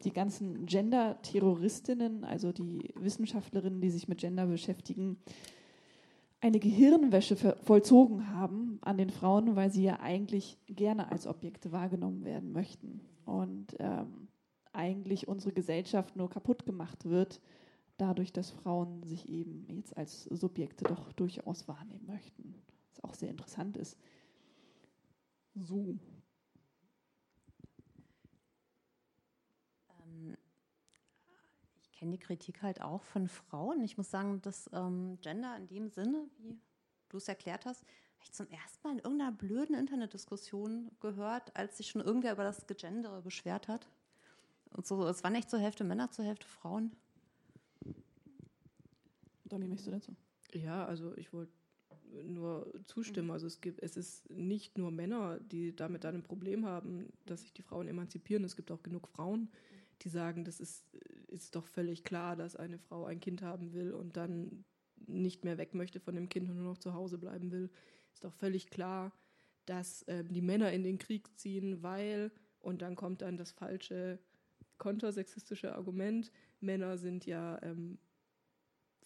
die 0.03 0.13
ganzen 0.13 0.67
Gender-Terroristinnen, 0.67 2.23
also 2.23 2.51
die 2.51 2.93
Wissenschaftlerinnen, 2.95 3.81
die 3.81 3.89
sich 3.89 4.07
mit 4.07 4.19
Gender 4.19 4.45
beschäftigen, 4.45 5.17
eine 6.39 6.59
Gehirnwäsche 6.59 7.35
vollzogen 7.35 8.29
haben 8.29 8.77
an 8.81 8.99
den 8.99 9.09
Frauen, 9.09 9.55
weil 9.55 9.71
sie 9.71 9.83
ja 9.83 9.99
eigentlich 9.99 10.59
gerne 10.67 11.11
als 11.11 11.25
Objekte 11.25 11.71
wahrgenommen 11.71 12.23
werden 12.23 12.51
möchten. 12.51 13.01
Und 13.25 13.75
ähm, 13.79 14.27
eigentlich 14.71 15.27
unsere 15.27 15.51
Gesellschaft 15.51 16.15
nur 16.15 16.29
kaputt 16.29 16.67
gemacht 16.67 17.05
wird, 17.05 17.41
dadurch, 17.97 18.31
dass 18.31 18.51
Frauen 18.51 19.03
sich 19.03 19.27
eben 19.27 19.65
jetzt 19.69 19.97
als 19.97 20.23
Subjekte 20.25 20.85
doch 20.85 21.11
durchaus 21.13 21.67
wahrnehmen 21.67 22.05
möchten. 22.05 22.55
Was 22.89 23.03
auch 23.03 23.13
sehr 23.15 23.29
interessant 23.29 23.75
ist. 23.77 23.97
So. 25.55 25.97
Ähm, 30.05 30.37
ich 31.81 31.91
kenne 31.91 32.11
die 32.11 32.19
Kritik 32.19 32.61
halt 32.61 32.81
auch 32.81 33.03
von 33.03 33.27
Frauen. 33.27 33.83
Ich 33.83 33.97
muss 33.97 34.11
sagen, 34.11 34.41
dass 34.41 34.69
ähm, 34.73 35.17
Gender 35.21 35.57
in 35.57 35.67
dem 35.67 35.89
Sinne, 35.89 36.29
wie 36.37 36.59
du 37.09 37.17
es 37.17 37.27
erklärt 37.27 37.65
hast, 37.65 37.81
habe 37.81 38.23
ich 38.23 38.31
zum 38.31 38.47
ersten 38.49 38.87
Mal 38.87 38.93
in 38.93 38.99
irgendeiner 38.99 39.31
blöden 39.31 39.75
Internetdiskussion 39.75 40.91
gehört, 40.99 41.55
als 41.55 41.77
sich 41.77 41.87
schon 41.87 42.01
irgendwer 42.01 42.33
über 42.33 42.43
das 42.43 42.67
Gegendere 42.67 43.21
beschwert 43.21 43.67
hat. 43.67 43.87
Und 44.71 44.85
so, 44.85 45.07
es 45.07 45.23
waren 45.23 45.35
echt 45.35 45.49
zur 45.49 45.59
Hälfte 45.59 45.83
Männer, 45.83 46.11
zur 46.11 46.25
Hälfte 46.25 46.47
Frauen. 46.47 46.95
Domi, 49.49 49.67
möchtest 49.67 49.87
du 49.87 49.91
dazu? 49.91 50.15
Ja, 50.53 50.85
also 50.85 51.15
ich 51.17 51.33
wollte 51.33 51.53
nur 52.23 52.71
zustimmen. 52.85 53.31
Also 53.31 53.47
es 53.47 53.61
gibt, 53.61 53.81
es 53.81 53.97
ist 53.97 54.29
nicht 54.29 54.77
nur 54.77 54.91
Männer, 54.91 55.39
die 55.39 55.75
damit 55.75 56.03
dann 56.03 56.15
ein 56.15 56.23
Problem 56.23 56.65
haben, 56.65 57.11
dass 57.25 57.41
sich 57.41 57.53
die 57.53 57.61
Frauen 57.61 57.87
emanzipieren. 57.87 58.43
Es 58.43 58.55
gibt 58.55 58.71
auch 58.71 58.83
genug 58.83 59.07
Frauen, 59.07 59.49
die 60.01 60.09
sagen, 60.09 60.45
das 60.45 60.59
ist, 60.59 60.85
ist 61.27 61.55
doch 61.55 61.67
völlig 61.67 62.03
klar, 62.03 62.35
dass 62.35 62.55
eine 62.55 62.77
Frau 62.77 63.05
ein 63.05 63.19
Kind 63.19 63.41
haben 63.41 63.73
will 63.73 63.93
und 63.93 64.15
dann 64.17 64.63
nicht 65.05 65.43
mehr 65.43 65.57
weg 65.57 65.73
möchte 65.73 65.99
von 65.99 66.15
dem 66.15 66.29
Kind 66.29 66.49
und 66.49 66.57
nur 66.57 66.65
noch 66.65 66.77
zu 66.77 66.93
Hause 66.93 67.17
bleiben 67.17 67.51
will. 67.51 67.69
Ist 68.13 68.23
doch 68.23 68.33
völlig 68.33 68.69
klar, 68.69 69.11
dass 69.65 70.03
ähm, 70.07 70.31
die 70.31 70.41
Männer 70.41 70.71
in 70.71 70.83
den 70.83 70.97
Krieg 70.97 71.37
ziehen, 71.37 71.83
weil, 71.83 72.31
und 72.59 72.81
dann 72.81 72.95
kommt 72.95 73.21
dann 73.21 73.37
das 73.37 73.51
falsche 73.51 74.19
kontersexistische 74.77 75.75
Argument, 75.75 76.31
Männer 76.59 76.97
sind 76.97 77.25
ja 77.25 77.61
ähm, 77.63 77.97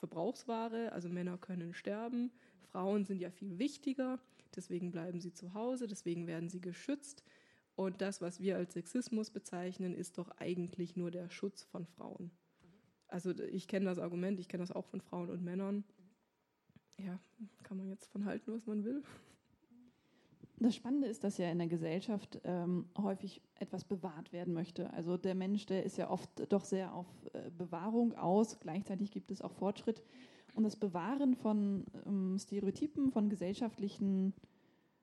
Verbrauchsware, 0.02 0.92
also 0.94 1.10
Männer 1.10 1.38
können 1.38 1.76
sterben, 1.76 2.32
Frauen 2.72 3.06
sind 3.06 3.22
ja 3.22 3.30
viel 3.30 3.60
wichtiger, 3.60 4.20
deswegen 4.56 4.92
bleiben 4.92 5.22
sie 5.22 5.32
zu 5.32 5.54
Hause, 5.54 5.86
deswegen 5.88 6.26
werden 6.26 6.50
sie 6.50 6.60
geschützt. 6.60 7.24
Und 7.76 8.02
das, 8.02 8.20
was 8.20 8.40
wir 8.40 8.58
als 8.58 8.74
Sexismus 8.74 9.30
bezeichnen, 9.30 9.94
ist 9.94 10.18
doch 10.18 10.32
eigentlich 10.38 10.96
nur 10.96 11.12
der 11.12 11.30
Schutz 11.30 11.64
von 11.64 11.86
Frauen. 11.86 12.32
Also 13.08 13.32
ich 13.44 13.68
kenne 13.68 13.86
das 13.86 14.00
Argument, 14.00 14.40
ich 14.40 14.50
kenne 14.50 14.64
das 14.64 14.72
auch 14.72 14.86
von 14.88 15.02
Frauen 15.02 15.30
und 15.30 15.44
Männern. 15.44 15.84
Ja, 16.98 17.20
kann 17.62 17.78
man 17.78 17.88
jetzt 17.88 18.08
von 18.08 18.26
halten, 18.26 18.52
was 18.52 18.66
man 18.66 18.84
will. 18.84 19.04
Das 20.64 20.76
Spannende 20.76 21.08
ist, 21.08 21.24
dass 21.24 21.40
ja 21.40 21.50
in 21.50 21.58
der 21.58 21.68
Gesellschaft 21.68 22.40
ähm, 22.44 22.86
häufig 22.96 23.42
etwas 23.56 23.84
bewahrt 23.84 24.32
werden 24.32 24.54
möchte. 24.54 24.94
Also 24.94 25.18
der 25.18 25.34
Mensch, 25.34 25.66
der 25.66 25.84
ist 25.84 25.98
ja 25.98 26.08
oft 26.08 26.30
doch 26.50 26.66
sehr 26.66 26.94
auf 26.94 27.08
äh, 27.34 27.50
Bewahrung 27.50 28.14
aus. 28.14 28.60
Gleichzeitig 28.60 29.10
gibt 29.10 29.32
es 29.32 29.42
auch 29.42 29.54
Fortschritt. 29.54 30.04
Und 30.54 30.64
das 30.64 30.76
Bewahren 30.76 31.34
von 31.34 31.86
ähm, 32.06 32.38
Stereotypen, 32.38 33.10
von 33.10 33.28
gesellschaftlichen, 33.28 34.36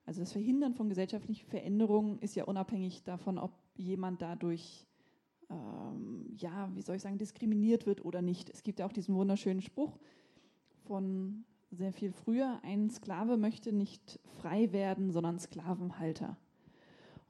also 0.05 0.21
das 0.21 0.31
Verhindern 0.31 0.75
von 0.75 0.89
gesellschaftlichen 0.89 1.47
Veränderungen 1.49 2.21
ist 2.21 2.37
ja 2.37 2.45
unabhängig 2.45 3.03
davon, 3.03 3.37
ob 3.37 3.51
jemand 3.75 4.23
dadurch, 4.23 4.87
ähm, 5.51 6.37
ja, 6.37 6.71
wie 6.77 6.83
soll 6.83 6.95
ich 6.95 7.03
sagen, 7.03 7.19
diskriminiert 7.19 7.85
wird 7.85 8.05
oder 8.05 8.23
nicht. 8.23 8.49
Es 8.51 8.63
gibt 8.63 8.79
ja 8.79 8.87
auch 8.87 8.93
diesen 8.93 9.17
wunderschönen 9.17 9.63
Spruch 9.63 9.99
von 10.87 11.45
sehr 11.71 11.93
viel 11.93 12.13
früher, 12.13 12.61
ein 12.63 12.91
Sklave 12.91 13.37
möchte 13.37 13.73
nicht 13.73 14.21
frei 14.41 14.73
werden, 14.73 15.11
sondern 15.11 15.39
Sklavenhalter. 15.39 16.37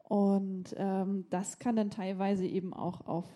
Und 0.04 0.74
ähm, 0.76 1.26
das 1.30 1.58
kann 1.58 1.76
dann 1.76 1.90
teilweise 1.90 2.46
eben 2.46 2.72
auch 2.72 3.06
auf 3.06 3.26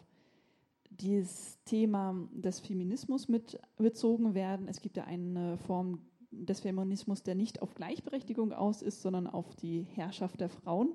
dieses 0.91 1.63
Thema 1.65 2.15
des 2.33 2.61
Feminismus 2.61 3.29
mit 3.29 3.59
bezogen 3.77 4.35
werden. 4.35 4.69
Es 4.69 4.81
gibt 4.81 4.97
ja 4.97 5.05
eine 5.05 5.59
Form 5.59 6.01
des 6.31 6.61
Feminismus, 6.61 7.23
der 7.23 7.35
nicht 7.35 7.61
auf 7.61 7.75
Gleichberechtigung 7.75 8.53
aus 8.53 8.83
ist, 8.83 9.03
sondern 9.03 9.27
auf 9.27 9.55
die 9.57 9.83
Herrschaft 9.83 10.41
der 10.41 10.49
Frauen. 10.49 10.93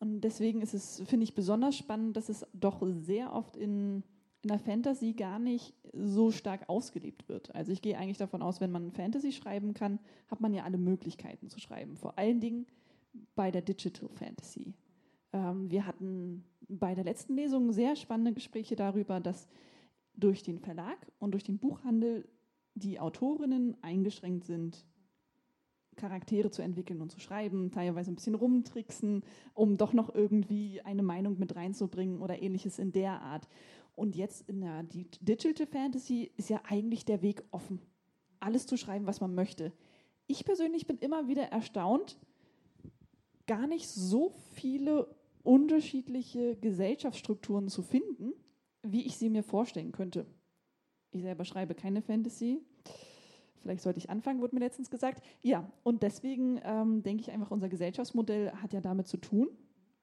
Und 0.00 0.22
deswegen 0.22 0.62
ist 0.62 0.74
es, 0.74 1.02
finde 1.06 1.24
ich, 1.24 1.34
besonders 1.34 1.76
spannend, 1.76 2.16
dass 2.16 2.28
es 2.28 2.46
doch 2.54 2.82
sehr 3.02 3.32
oft 3.32 3.56
in, 3.56 4.02
in 4.42 4.48
der 4.48 4.58
Fantasy 4.58 5.12
gar 5.12 5.38
nicht 5.38 5.74
so 5.92 6.30
stark 6.30 6.68
ausgelebt 6.68 7.28
wird. 7.28 7.54
Also 7.54 7.70
ich 7.72 7.80
gehe 7.80 7.96
eigentlich 7.96 8.18
davon 8.18 8.42
aus, 8.42 8.60
wenn 8.60 8.72
man 8.72 8.90
Fantasy 8.90 9.32
schreiben 9.32 9.72
kann, 9.72 10.00
hat 10.28 10.40
man 10.40 10.52
ja 10.52 10.64
alle 10.64 10.78
Möglichkeiten 10.78 11.48
zu 11.48 11.60
schreiben. 11.60 11.96
Vor 11.96 12.18
allen 12.18 12.40
Dingen 12.40 12.66
bei 13.34 13.50
der 13.50 13.62
Digital 13.62 14.08
Fantasy. 14.08 14.74
Ähm, 15.32 15.70
wir 15.70 15.86
hatten 15.86 16.44
bei 16.68 16.94
der 16.94 17.04
letzten 17.04 17.34
Lesung 17.34 17.72
sehr 17.72 17.94
spannende 17.94 18.32
Gespräche 18.32 18.74
darüber, 18.74 19.20
dass 19.20 19.48
durch 20.14 20.42
den 20.42 20.58
Verlag 20.58 20.98
und 21.18 21.32
durch 21.32 21.44
den 21.44 21.58
Buchhandel 21.58 22.28
die 22.74 22.98
Autorinnen 22.98 23.76
eingeschränkt 23.82 24.44
sind, 24.44 24.84
Charaktere 25.96 26.50
zu 26.50 26.62
entwickeln 26.62 27.02
und 27.02 27.12
zu 27.12 27.20
schreiben, 27.20 27.70
teilweise 27.70 28.10
ein 28.10 28.14
bisschen 28.14 28.34
rumtricksen, 28.34 29.22
um 29.52 29.76
doch 29.76 29.92
noch 29.92 30.14
irgendwie 30.14 30.80
eine 30.80 31.02
Meinung 31.02 31.38
mit 31.38 31.54
reinzubringen 31.54 32.22
oder 32.22 32.40
ähnliches 32.40 32.78
in 32.78 32.92
der 32.92 33.20
Art. 33.20 33.46
Und 33.94 34.16
jetzt 34.16 34.48
in 34.48 34.60
der 34.60 34.82
Digital 34.84 35.66
Fantasy 35.66 36.30
ist 36.36 36.50
ja 36.50 36.62
eigentlich 36.64 37.04
der 37.04 37.22
Weg 37.22 37.42
offen, 37.50 37.80
alles 38.40 38.66
zu 38.66 38.76
schreiben, 38.76 39.06
was 39.06 39.20
man 39.20 39.34
möchte. 39.34 39.72
Ich 40.26 40.44
persönlich 40.44 40.86
bin 40.86 40.98
immer 40.98 41.28
wieder 41.28 41.44
erstaunt, 41.44 42.18
gar 43.46 43.66
nicht 43.66 43.88
so 43.88 44.30
viele 44.54 45.14
unterschiedliche 45.42 46.56
Gesellschaftsstrukturen 46.56 47.68
zu 47.68 47.82
finden, 47.82 48.32
wie 48.82 49.02
ich 49.02 49.16
sie 49.16 49.28
mir 49.28 49.42
vorstellen 49.42 49.92
könnte. 49.92 50.26
Ich 51.10 51.22
selber 51.22 51.44
schreibe 51.44 51.74
keine 51.74 52.00
Fantasy. 52.00 52.60
Vielleicht 53.60 53.82
sollte 53.82 53.98
ich 53.98 54.10
anfangen, 54.10 54.40
wurde 54.40 54.56
mir 54.56 54.60
letztens 54.60 54.90
gesagt. 54.90 55.22
Ja, 55.42 55.70
und 55.84 56.02
deswegen 56.02 56.60
ähm, 56.64 57.02
denke 57.02 57.22
ich 57.22 57.30
einfach, 57.30 57.50
unser 57.50 57.68
Gesellschaftsmodell 57.68 58.52
hat 58.52 58.72
ja 58.72 58.80
damit 58.80 59.06
zu 59.06 59.18
tun. 59.18 59.48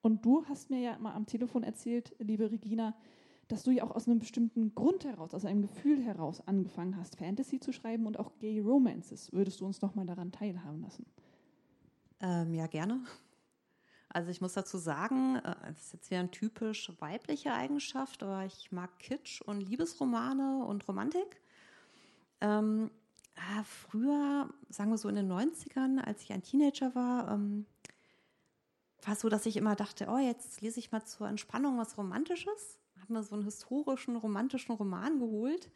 Und 0.02 0.24
du 0.24 0.46
hast 0.46 0.70
mir 0.70 0.80
ja 0.80 0.98
mal 1.00 1.14
am 1.14 1.26
Telefon 1.26 1.64
erzählt, 1.64 2.16
liebe 2.20 2.52
Regina, 2.52 2.96
dass 3.50 3.64
du 3.64 3.72
ja 3.72 3.84
auch 3.84 3.92
aus 3.92 4.08
einem 4.08 4.20
bestimmten 4.20 4.74
Grund 4.76 5.04
heraus, 5.04 5.34
aus 5.34 5.44
einem 5.44 5.64
Gefühl 5.64 6.02
heraus 6.02 6.42
angefangen 6.48 6.96
hast, 6.96 7.18
Fantasy 7.18 7.60
zu 7.60 7.74
schreiben 7.74 8.06
und 8.06 8.18
auch 8.18 8.32
Gay 8.40 8.60
Romances. 8.60 9.34
Würdest 9.34 9.60
du 9.60 9.66
uns 9.66 9.82
noch 9.82 9.96
mal 9.96 10.06
daran 10.06 10.32
teilhaben 10.32 10.82
lassen? 10.82 11.06
Ähm, 12.22 12.54
ja, 12.54 12.68
gerne. 12.68 13.02
Also 14.10 14.30
ich 14.30 14.40
muss 14.40 14.54
dazu 14.54 14.78
sagen, 14.78 15.38
äh, 15.38 15.56
das 15.68 15.86
ist 15.86 15.94
jetzt 15.94 16.10
wieder 16.12 16.20
eine 16.20 16.32
typisch 16.32 16.92
weibliche 17.00 17.54
Eigenschaft, 17.54 18.22
aber 18.22 18.46
ich 18.46 18.72
mag 18.72 18.98
Kitsch 19.00 19.42
und 19.42 19.62
Liebesromane 19.62 20.66
und 20.66 20.88
Romantik. 20.88 21.42
Ähm, 22.42 22.92
äh, 23.36 23.64
früher, 23.64 24.50
sagen 24.70 24.92
wir 24.92 24.98
so 24.98 25.10
in 25.10 25.16
den 25.16 25.32
90ern, 25.32 26.00
als 26.00 26.24
ich 26.24 26.34
ein 26.34 26.44
Teenager 26.44 26.94
war, 26.94 27.32
ähm, 27.32 27.66
war 29.04 29.14
es 29.14 29.22
so, 29.22 29.30
dass 29.30 29.46
ich 29.46 29.58
immer 29.58 29.76
dachte, 29.76 30.08
oh, 30.10 30.18
jetzt 30.18 30.62
lese 30.62 30.80
ich 30.80 30.92
mal 30.92 31.04
zur 31.04 31.28
Entspannung 31.28 31.78
was 31.78 31.98
Romantisches. 31.98 32.79
Habe 33.10 33.20
mir 33.20 33.24
so 33.24 33.34
einen 33.34 33.44
historischen, 33.44 34.16
romantischen 34.16 34.76
Roman 34.76 35.18
geholt 35.18 35.72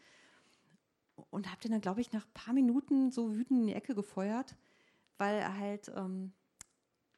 und 1.31 1.49
habe 1.49 1.61
den 1.61 1.71
dann, 1.71 1.81
glaube 1.81 1.99
ich, 1.99 2.11
nach 2.11 2.27
ein 2.27 2.33
paar 2.33 2.53
Minuten 2.53 3.09
so 3.09 3.33
wütend 3.33 3.61
in 3.61 3.67
die 3.67 3.73
Ecke 3.73 3.95
gefeuert, 3.95 4.55
weil 5.17 5.39
er 5.39 5.57
halt 5.57 5.91
ähm, 5.95 6.31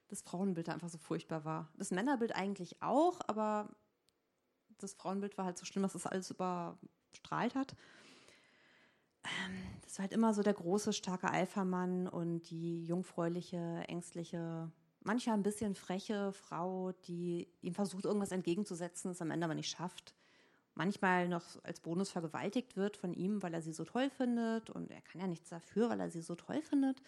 das 0.08 0.22
Frauenbild 0.22 0.70
einfach 0.70 0.88
so 0.88 0.98
furchtbar 0.98 1.44
war. 1.44 1.70
Das 1.76 1.92
Männerbild 1.92 2.34
eigentlich 2.34 2.82
auch, 2.82 3.20
aber 3.28 3.76
das 4.78 4.94
Frauenbild 4.94 5.38
war 5.38 5.44
halt 5.44 5.58
so 5.58 5.66
schlimm, 5.66 5.84
dass 5.84 5.96
es 5.96 6.06
alles 6.06 6.32
überstrahlt 6.32 7.56
hat. 7.56 7.76
Ähm, 9.26 9.58
das 9.82 9.98
war 9.98 10.04
halt 10.04 10.14
immer 10.14 10.34
so 10.34 10.44
der 10.44 10.54
große, 10.54 10.94
starke 10.94 11.30
Alpha-Mann 11.30 12.08
und 12.08 12.50
die 12.52 12.86
jungfräuliche, 12.86 13.84
ängstliche, 13.90 14.72
manchmal 15.06 15.38
ein 15.38 15.44
bisschen 15.44 15.76
freche 15.76 16.34
Frau, 16.34 16.92
die 17.08 17.48
ihm 17.62 17.74
versucht, 17.74 18.06
irgendwas 18.06 18.32
entgegenzusetzen, 18.32 19.12
es 19.12 19.22
am 19.22 19.32
Ende 19.32 19.46
aber 19.46 19.56
nicht 19.56 19.70
schafft. 19.70 20.14
Manchmal 20.74 21.30
noch 21.30 21.64
als 21.64 21.80
Bonus 21.80 22.10
vergewaltigt 22.10 22.76
wird 22.76 22.98
von 22.98 23.14
ihm, 23.14 23.42
weil 23.42 23.54
er 23.54 23.62
sie 23.62 23.72
so 23.72 23.86
toll 23.86 24.10
findet 24.10 24.70
und 24.70 24.92
er 24.92 25.02
kann 25.02 25.22
ja 25.22 25.28
nichts 25.28 25.50
dafür, 25.50 25.90
weil 25.90 26.02
er 26.02 26.10
sie 26.10 26.22
so 26.22 26.36
toll 26.36 26.62
findet. 26.62 27.02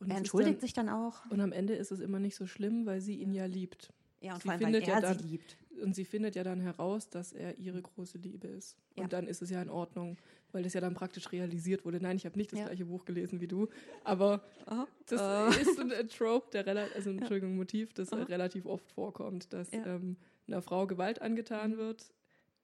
Und 0.00 0.10
er 0.10 0.16
entschuldigt 0.16 0.56
dann, 0.56 0.60
sich 0.60 0.72
dann 0.72 0.88
auch. 0.88 1.24
Und 1.30 1.40
am 1.40 1.52
Ende 1.52 1.74
ist 1.74 1.92
es 1.92 2.00
immer 2.00 2.18
nicht 2.18 2.34
so 2.34 2.46
schlimm, 2.46 2.86
weil 2.86 3.00
sie 3.00 3.16
ihn 3.16 3.32
ja 3.32 3.44
liebt. 3.44 3.92
Ja, 4.20 4.32
und 4.32 4.38
sie 4.38 4.48
vor 4.48 4.52
allem, 4.52 4.60
findet 4.62 4.82
weil 4.82 4.88
er 4.88 4.94
ja 4.94 5.00
dann, 5.00 5.18
sie 5.18 5.28
liebt. 5.28 5.56
Und 5.82 5.94
sie 5.94 6.04
findet 6.04 6.34
ja 6.34 6.42
dann 6.42 6.60
heraus, 6.60 7.08
dass 7.08 7.32
er 7.32 7.58
ihre 7.58 7.80
große 7.80 8.18
Liebe 8.18 8.48
ist. 8.48 8.76
Ja. 8.96 9.04
Und 9.04 9.12
dann 9.12 9.26
ist 9.26 9.42
es 9.42 9.50
ja 9.50 9.62
in 9.62 9.70
Ordnung, 9.70 10.16
weil 10.52 10.62
das 10.62 10.74
ja 10.74 10.80
dann 10.80 10.94
praktisch 10.94 11.30
realisiert 11.32 11.84
wurde. 11.84 12.00
Nein, 12.00 12.16
ich 12.16 12.26
habe 12.26 12.38
nicht 12.38 12.52
das 12.52 12.60
ja. 12.60 12.66
gleiche 12.66 12.86
Buch 12.86 13.04
gelesen 13.04 13.40
wie 13.40 13.46
du, 13.46 13.68
aber 14.04 14.42
Aha. 14.66 14.86
das 15.06 15.20
uh. 15.20 15.60
ist 15.60 15.80
ein 15.80 16.08
Trope, 16.08 16.50
der 16.52 16.66
relativ, 16.66 16.96
also 16.96 17.10
Entschuldigung, 17.10 17.56
Motiv, 17.56 17.92
das 17.92 18.12
Aha. 18.12 18.22
relativ 18.24 18.66
oft 18.66 18.90
vorkommt, 18.92 19.52
dass 19.52 19.70
ja. 19.72 19.84
ähm, 19.86 20.16
einer 20.46 20.62
Frau 20.62 20.86
Gewalt 20.86 21.22
angetan 21.22 21.76
wird, 21.76 22.12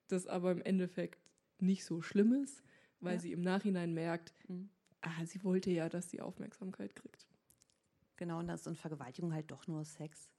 das 0.09 0.27
aber 0.27 0.53
im 0.53 0.63
Endeffekt 0.63 1.21
nicht 1.59 1.85
so 1.85 2.03
schlimm 2.03 2.33
ist, 2.33 2.63
weil 3.01 3.21
sie 3.21 3.33
im 3.33 3.41
Nachhinein 3.41 3.95
merkt, 3.95 4.33
mhm. 4.49 4.69
ah, 5.01 5.25
sie 5.25 5.43
wollte 5.45 5.71
ja, 5.71 5.89
dass 5.89 6.11
sie 6.11 6.21
Aufmerksamkeit 6.21 6.95
kriegt. 6.95 7.27
Genau, 8.17 8.39
und 8.39 8.49
das 8.49 8.61
ist 8.63 8.67
in 8.67 8.77
Vergewaltigung 8.77 9.33
halt 9.35 9.51
doch 9.51 9.67
nur 9.67 9.85
Sex. 9.85 10.31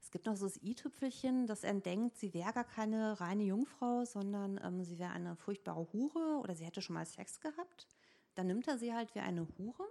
Es 0.00 0.10
gibt 0.10 0.26
noch 0.26 0.36
so 0.36 0.46
das 0.46 0.62
i-Tüpfelchen, 0.62 1.46
dass 1.46 1.64
er 1.64 1.74
denkt, 1.74 2.16
sie 2.16 2.32
wäre 2.32 2.52
gar 2.52 2.64
keine 2.64 3.20
reine 3.20 3.44
Jungfrau, 3.44 4.04
sondern 4.04 4.60
ähm, 4.62 4.82
sie 4.84 4.98
wäre 4.98 5.12
eine 5.12 5.36
furchtbare 5.36 5.86
Hure 5.92 6.40
oder 6.42 6.54
sie 6.54 6.64
hätte 6.64 6.82
schon 6.82 6.94
mal 6.94 7.06
Sex 7.06 7.40
gehabt. 7.40 7.88
Dann 8.34 8.46
nimmt 8.46 8.68
er 8.68 8.78
sie 8.78 8.94
halt 8.94 9.14
wie 9.14 9.20
eine 9.20 9.46
Hure, 9.58 9.88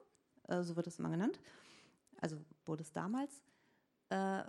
äh, 0.48 0.64
so 0.64 0.76
wird 0.76 0.88
es 0.88 1.00
immer 1.00 1.10
genannt. 1.10 1.40
Also 2.20 2.38
wurde 2.66 2.84
es 2.84 2.92
damals. 2.94 3.44
Äh, 4.10 4.44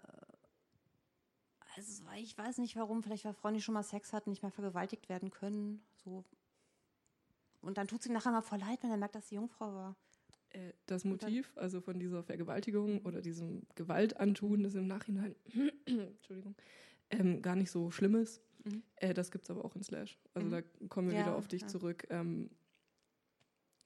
also 1.77 2.03
ich 2.17 2.37
weiß 2.37 2.59
nicht 2.59 2.77
warum, 2.77 3.03
vielleicht 3.03 3.25
weil 3.25 3.35
Frauen, 3.35 3.55
die 3.55 3.63
schon 3.63 3.75
mal 3.75 3.83
Sex 3.83 4.13
hatten, 4.13 4.31
nicht 4.31 4.43
mehr 4.43 4.51
vergewaltigt 4.51 5.09
werden 5.09 5.31
können. 5.31 5.85
So. 5.97 6.25
Und 7.61 7.79
dann 7.79 7.89
tut 7.89 8.03
sie 8.03 8.11
nachher 8.11 8.33
mal 8.33 8.43
voll 8.43 8.59
leid, 8.59 8.83
wenn 8.83 8.91
er 8.91 8.97
merkt, 8.97 9.15
dass 9.15 9.29
sie 9.29 9.37
Jungfrau 9.37 9.73
war. 9.75 9.97
Äh, 10.51 10.73
das 10.87 11.05
Motiv, 11.05 11.53
also 11.57 11.81
von 11.81 11.99
dieser 11.99 12.23
Vergewaltigung 12.23 13.03
oder 13.05 13.21
diesem 13.21 13.63
Gewaltantun, 13.75 14.63
das 14.63 14.75
im 14.75 14.87
Nachhinein, 14.87 15.35
Entschuldigung, 15.87 16.55
ähm, 17.11 17.43
gar 17.43 17.57
nicht 17.57 17.71
so 17.71 17.91
schlimm 17.91 18.15
ist. 18.15 18.43
Mhm. 18.65 18.83
Äh, 18.97 19.15
das 19.15 19.31
gibt 19.31 19.45
es 19.45 19.51
aber 19.51 19.65
auch 19.65 19.77
in 19.77 19.83
Slash. 19.83 20.19
Also 20.35 20.49
mhm. 20.49 20.53
da 20.53 20.63
kommen 20.89 21.09
wir 21.09 21.17
ja, 21.17 21.23
wieder 21.23 21.37
auf 21.37 21.49
dich 21.49 21.63
ja. 21.63 21.69
zurück. 21.69 22.07
Ähm, 22.11 22.51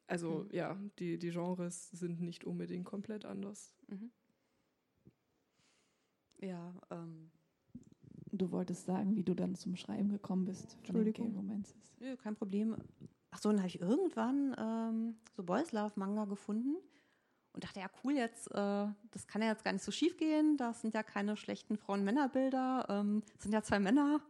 also 0.07 0.45
mhm. 0.45 0.49
ja, 0.53 0.79
die, 0.99 1.19
die 1.19 1.31
Genres 1.31 1.91
sind 1.91 2.21
nicht 2.21 2.45
unbedingt 2.45 2.85
komplett 2.85 3.25
anders. 3.25 3.75
Mhm. 3.89 4.11
Ja, 6.41 6.75
ähm. 6.91 7.31
Du 8.35 8.51
wolltest 8.51 8.87
sagen, 8.87 9.15
wie 9.15 9.25
du 9.25 9.35
dann 9.35 9.55
zum 9.57 9.77
Schreiben 9.77 10.09
gekommen 10.09 10.47
bist. 10.47 10.79
Entschuldigung. 10.79 11.37
Romances. 11.37 11.93
Nö, 12.01 12.17
kein 12.17 12.35
Problem. 12.35 12.77
Ach 13.33 13.39
so, 13.39 13.49
dann 13.49 13.59
habe 13.59 13.69
ich 13.69 13.81
irgendwann 13.81 14.55
ähm, 14.59 15.17
so 15.35 15.43
Boys 15.43 15.73
Love 15.73 15.93
Manga 15.97 16.27
gefunden 16.27 16.77
und 17.55 17.65
dachte, 17.65 17.81
ja 17.81 17.87
cool, 18.05 18.13
jetzt, 18.13 18.51
äh, 18.53 18.87
das 19.11 19.27
kann 19.27 19.43
ja 19.43 19.49
jetzt 19.49 19.65
gar 19.65 19.73
nicht 19.73 19.85
so 19.85 19.91
schief 19.91 20.19
gehen. 20.19 20.59
Das 20.59 20.83
sind 20.83 20.95
ja 20.95 21.03
keine 21.03 21.37
schlechten 21.37 21.79
Frauen-Männer-Bilder. 21.79 22.87
Ähm, 22.91 23.23
sind 23.39 23.53
ja 23.53 23.63
zwei 23.63 23.81
Männer. 23.81 24.21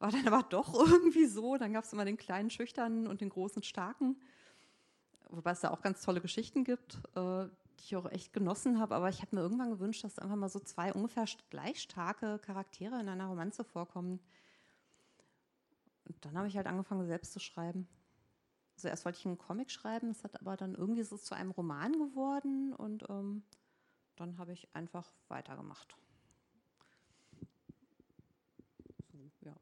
War 0.00 0.10
dann 0.10 0.26
aber 0.26 0.42
doch 0.48 0.74
irgendwie 0.90 1.26
so. 1.26 1.56
Dann 1.56 1.72
gab 1.72 1.84
es 1.84 1.92
immer 1.92 2.04
den 2.04 2.16
kleinen 2.16 2.50
Schüchternen 2.50 3.06
und 3.06 3.20
den 3.20 3.28
großen 3.28 3.62
Starken. 3.62 4.16
Wobei 5.30 5.52
es 5.52 5.60
da 5.60 5.70
auch 5.70 5.80
ganz 5.80 6.02
tolle 6.02 6.20
Geschichten 6.20 6.64
gibt, 6.64 6.96
äh, 7.14 7.46
die 7.78 7.84
ich 7.84 7.96
auch 7.96 8.10
echt 8.10 8.32
genossen 8.32 8.80
habe. 8.80 8.96
Aber 8.96 9.08
ich 9.08 9.22
habe 9.22 9.36
mir 9.36 9.42
irgendwann 9.42 9.70
gewünscht, 9.70 10.02
dass 10.02 10.18
einfach 10.18 10.36
mal 10.36 10.48
so 10.48 10.58
zwei 10.58 10.92
ungefähr 10.92 11.24
gleich 11.50 11.80
starke 11.80 12.40
Charaktere 12.40 13.00
in 13.00 13.08
einer 13.08 13.26
Romanze 13.26 13.62
vorkommen. 13.62 14.18
Und 16.06 16.24
dann 16.24 16.36
habe 16.36 16.48
ich 16.48 16.56
halt 16.56 16.66
angefangen, 16.66 17.06
selbst 17.06 17.32
zu 17.32 17.40
schreiben. 17.40 17.88
Also 18.76 18.88
erst 18.88 19.04
wollte 19.04 19.18
ich 19.18 19.26
einen 19.26 19.38
Comic 19.38 19.70
schreiben, 19.70 20.10
es 20.10 20.22
hat 20.22 20.38
aber 20.40 20.56
dann 20.56 20.74
irgendwie 20.74 21.00
ist 21.00 21.12
es 21.12 21.24
zu 21.24 21.34
einem 21.34 21.50
Roman 21.50 21.92
geworden 21.92 22.74
und 22.74 23.08
ähm, 23.08 23.42
dann 24.16 24.36
habe 24.36 24.52
ich 24.52 24.68
einfach 24.74 25.10
weitergemacht. 25.28 25.96
So, 29.12 29.18
ja. 29.40 29.56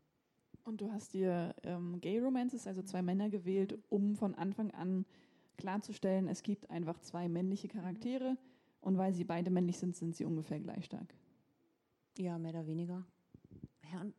Und 0.65 0.81
du 0.81 0.91
hast 0.91 1.13
dir 1.13 1.55
ähm, 1.63 2.01
Gay 2.01 2.19
Romances, 2.19 2.67
also 2.67 2.83
zwei 2.83 3.03
Männer 3.03 3.31
gewählt, 3.31 3.79
um 3.89 4.17
von 4.17 4.35
Anfang 4.35 4.73
an 4.73 5.07
klarzustellen, 5.59 6.27
es 6.27 6.43
gibt 6.43 6.69
einfach 6.69 6.99
zwei 6.99 7.29
männliche 7.29 7.69
Charaktere 7.69 8.37
und 8.81 8.99
weil 8.99 9.15
sie 9.15 9.25
beide 9.25 9.51
männlich 9.51 9.79
sind, 9.79 9.95
sind 9.95 10.17
sie 10.17 10.25
ungefähr 10.25 10.59
gleich 10.59 10.87
stark. 10.87 11.15
Ja, 12.19 12.37
mehr 12.39 12.51
oder 12.51 12.67
weniger. 12.67 13.05
Ja, 13.93 14.01
und 14.01 14.15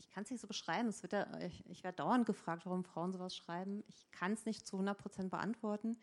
ich 0.00 0.08
kann 0.10 0.24
es 0.24 0.30
nicht 0.30 0.40
so 0.40 0.48
beschreiben. 0.48 0.88
Es 0.88 1.02
wird 1.02 1.12
ja, 1.12 1.38
ich, 1.40 1.64
ich 1.68 1.84
werde 1.84 1.96
dauernd 1.96 2.26
gefragt, 2.26 2.64
warum 2.64 2.84
Frauen 2.84 3.12
sowas 3.12 3.36
schreiben. 3.36 3.84
Ich 3.86 4.10
kann 4.10 4.32
es 4.32 4.46
nicht 4.46 4.66
zu 4.66 4.76
100 4.76 4.96
Prozent 4.98 5.30
beantworten. 5.30 6.00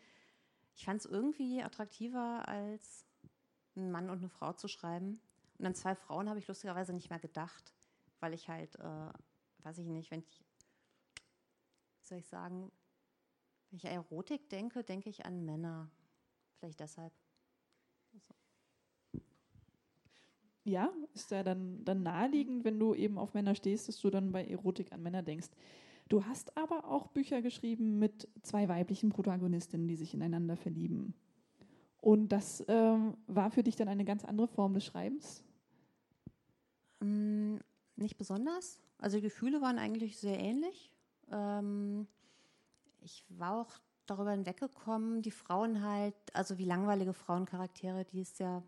Ich 0.76 0.84
fand 0.84 1.00
es 1.00 1.06
irgendwie 1.06 1.62
attraktiver, 1.62 2.46
als 2.46 3.04
ein 3.76 3.90
Mann 3.90 4.08
und 4.08 4.18
eine 4.18 4.28
Frau 4.28 4.52
zu 4.52 4.68
schreiben. 4.68 5.20
Und 5.58 5.66
an 5.66 5.74
zwei 5.74 5.96
Frauen 5.96 6.28
habe 6.28 6.38
ich 6.38 6.46
lustigerweise 6.46 6.92
nicht 6.92 7.10
mehr 7.10 7.18
gedacht, 7.18 7.74
weil 8.20 8.32
ich 8.32 8.48
halt, 8.48 8.76
äh, 8.76 9.12
weiß 9.64 9.78
ich 9.78 9.88
nicht, 9.88 10.10
wenn 10.12 10.20
ich, 10.20 10.44
wie 12.00 12.06
soll 12.06 12.18
ich 12.18 12.28
sagen, 12.28 12.70
wenn 13.70 13.78
ich 13.78 13.86
an 13.86 13.94
Erotik 13.94 14.48
denke, 14.48 14.84
denke 14.84 15.10
ich 15.10 15.26
an 15.26 15.44
Männer. 15.44 15.90
Vielleicht 16.58 16.78
deshalb. 16.78 17.12
Also 18.12 18.34
ja, 20.68 20.92
ist 21.14 21.30
ja 21.30 21.42
dann, 21.42 21.84
dann 21.84 22.02
naheliegend, 22.02 22.64
wenn 22.64 22.78
du 22.78 22.94
eben 22.94 23.18
auf 23.18 23.34
Männer 23.34 23.54
stehst, 23.54 23.88
dass 23.88 24.00
du 24.00 24.10
dann 24.10 24.32
bei 24.32 24.44
Erotik 24.44 24.92
an 24.92 25.02
Männer 25.02 25.22
denkst. 25.22 25.48
Du 26.08 26.24
hast 26.24 26.56
aber 26.56 26.86
auch 26.86 27.08
Bücher 27.08 27.42
geschrieben 27.42 27.98
mit 27.98 28.28
zwei 28.42 28.68
weiblichen 28.68 29.10
Protagonistinnen, 29.10 29.88
die 29.88 29.96
sich 29.96 30.14
ineinander 30.14 30.56
verlieben. 30.56 31.14
Und 32.00 32.28
das 32.30 32.64
ähm, 32.68 33.16
war 33.26 33.50
für 33.50 33.62
dich 33.62 33.76
dann 33.76 33.88
eine 33.88 34.04
ganz 34.04 34.24
andere 34.24 34.48
Form 34.48 34.72
des 34.72 34.84
Schreibens? 34.84 35.44
Ähm, 37.02 37.58
nicht 37.96 38.16
besonders. 38.16 38.80
Also 38.98 39.18
die 39.18 39.22
Gefühle 39.22 39.60
waren 39.60 39.78
eigentlich 39.78 40.18
sehr 40.18 40.38
ähnlich. 40.38 40.92
Ähm, 41.30 42.06
ich 43.00 43.24
war 43.28 43.60
auch 43.60 43.78
darüber 44.06 44.30
hinweggekommen, 44.30 45.20
die 45.20 45.30
Frauen 45.30 45.82
halt, 45.82 46.14
also 46.32 46.56
wie 46.56 46.64
langweilige 46.64 47.12
Frauencharaktere, 47.12 48.06
die 48.06 48.20
es 48.20 48.38
ja, 48.38 48.62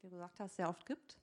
wie 0.00 0.08
du 0.08 0.16
gesagt 0.16 0.40
hast, 0.40 0.56
sehr 0.56 0.68
oft 0.68 0.84
gibt 0.86 1.19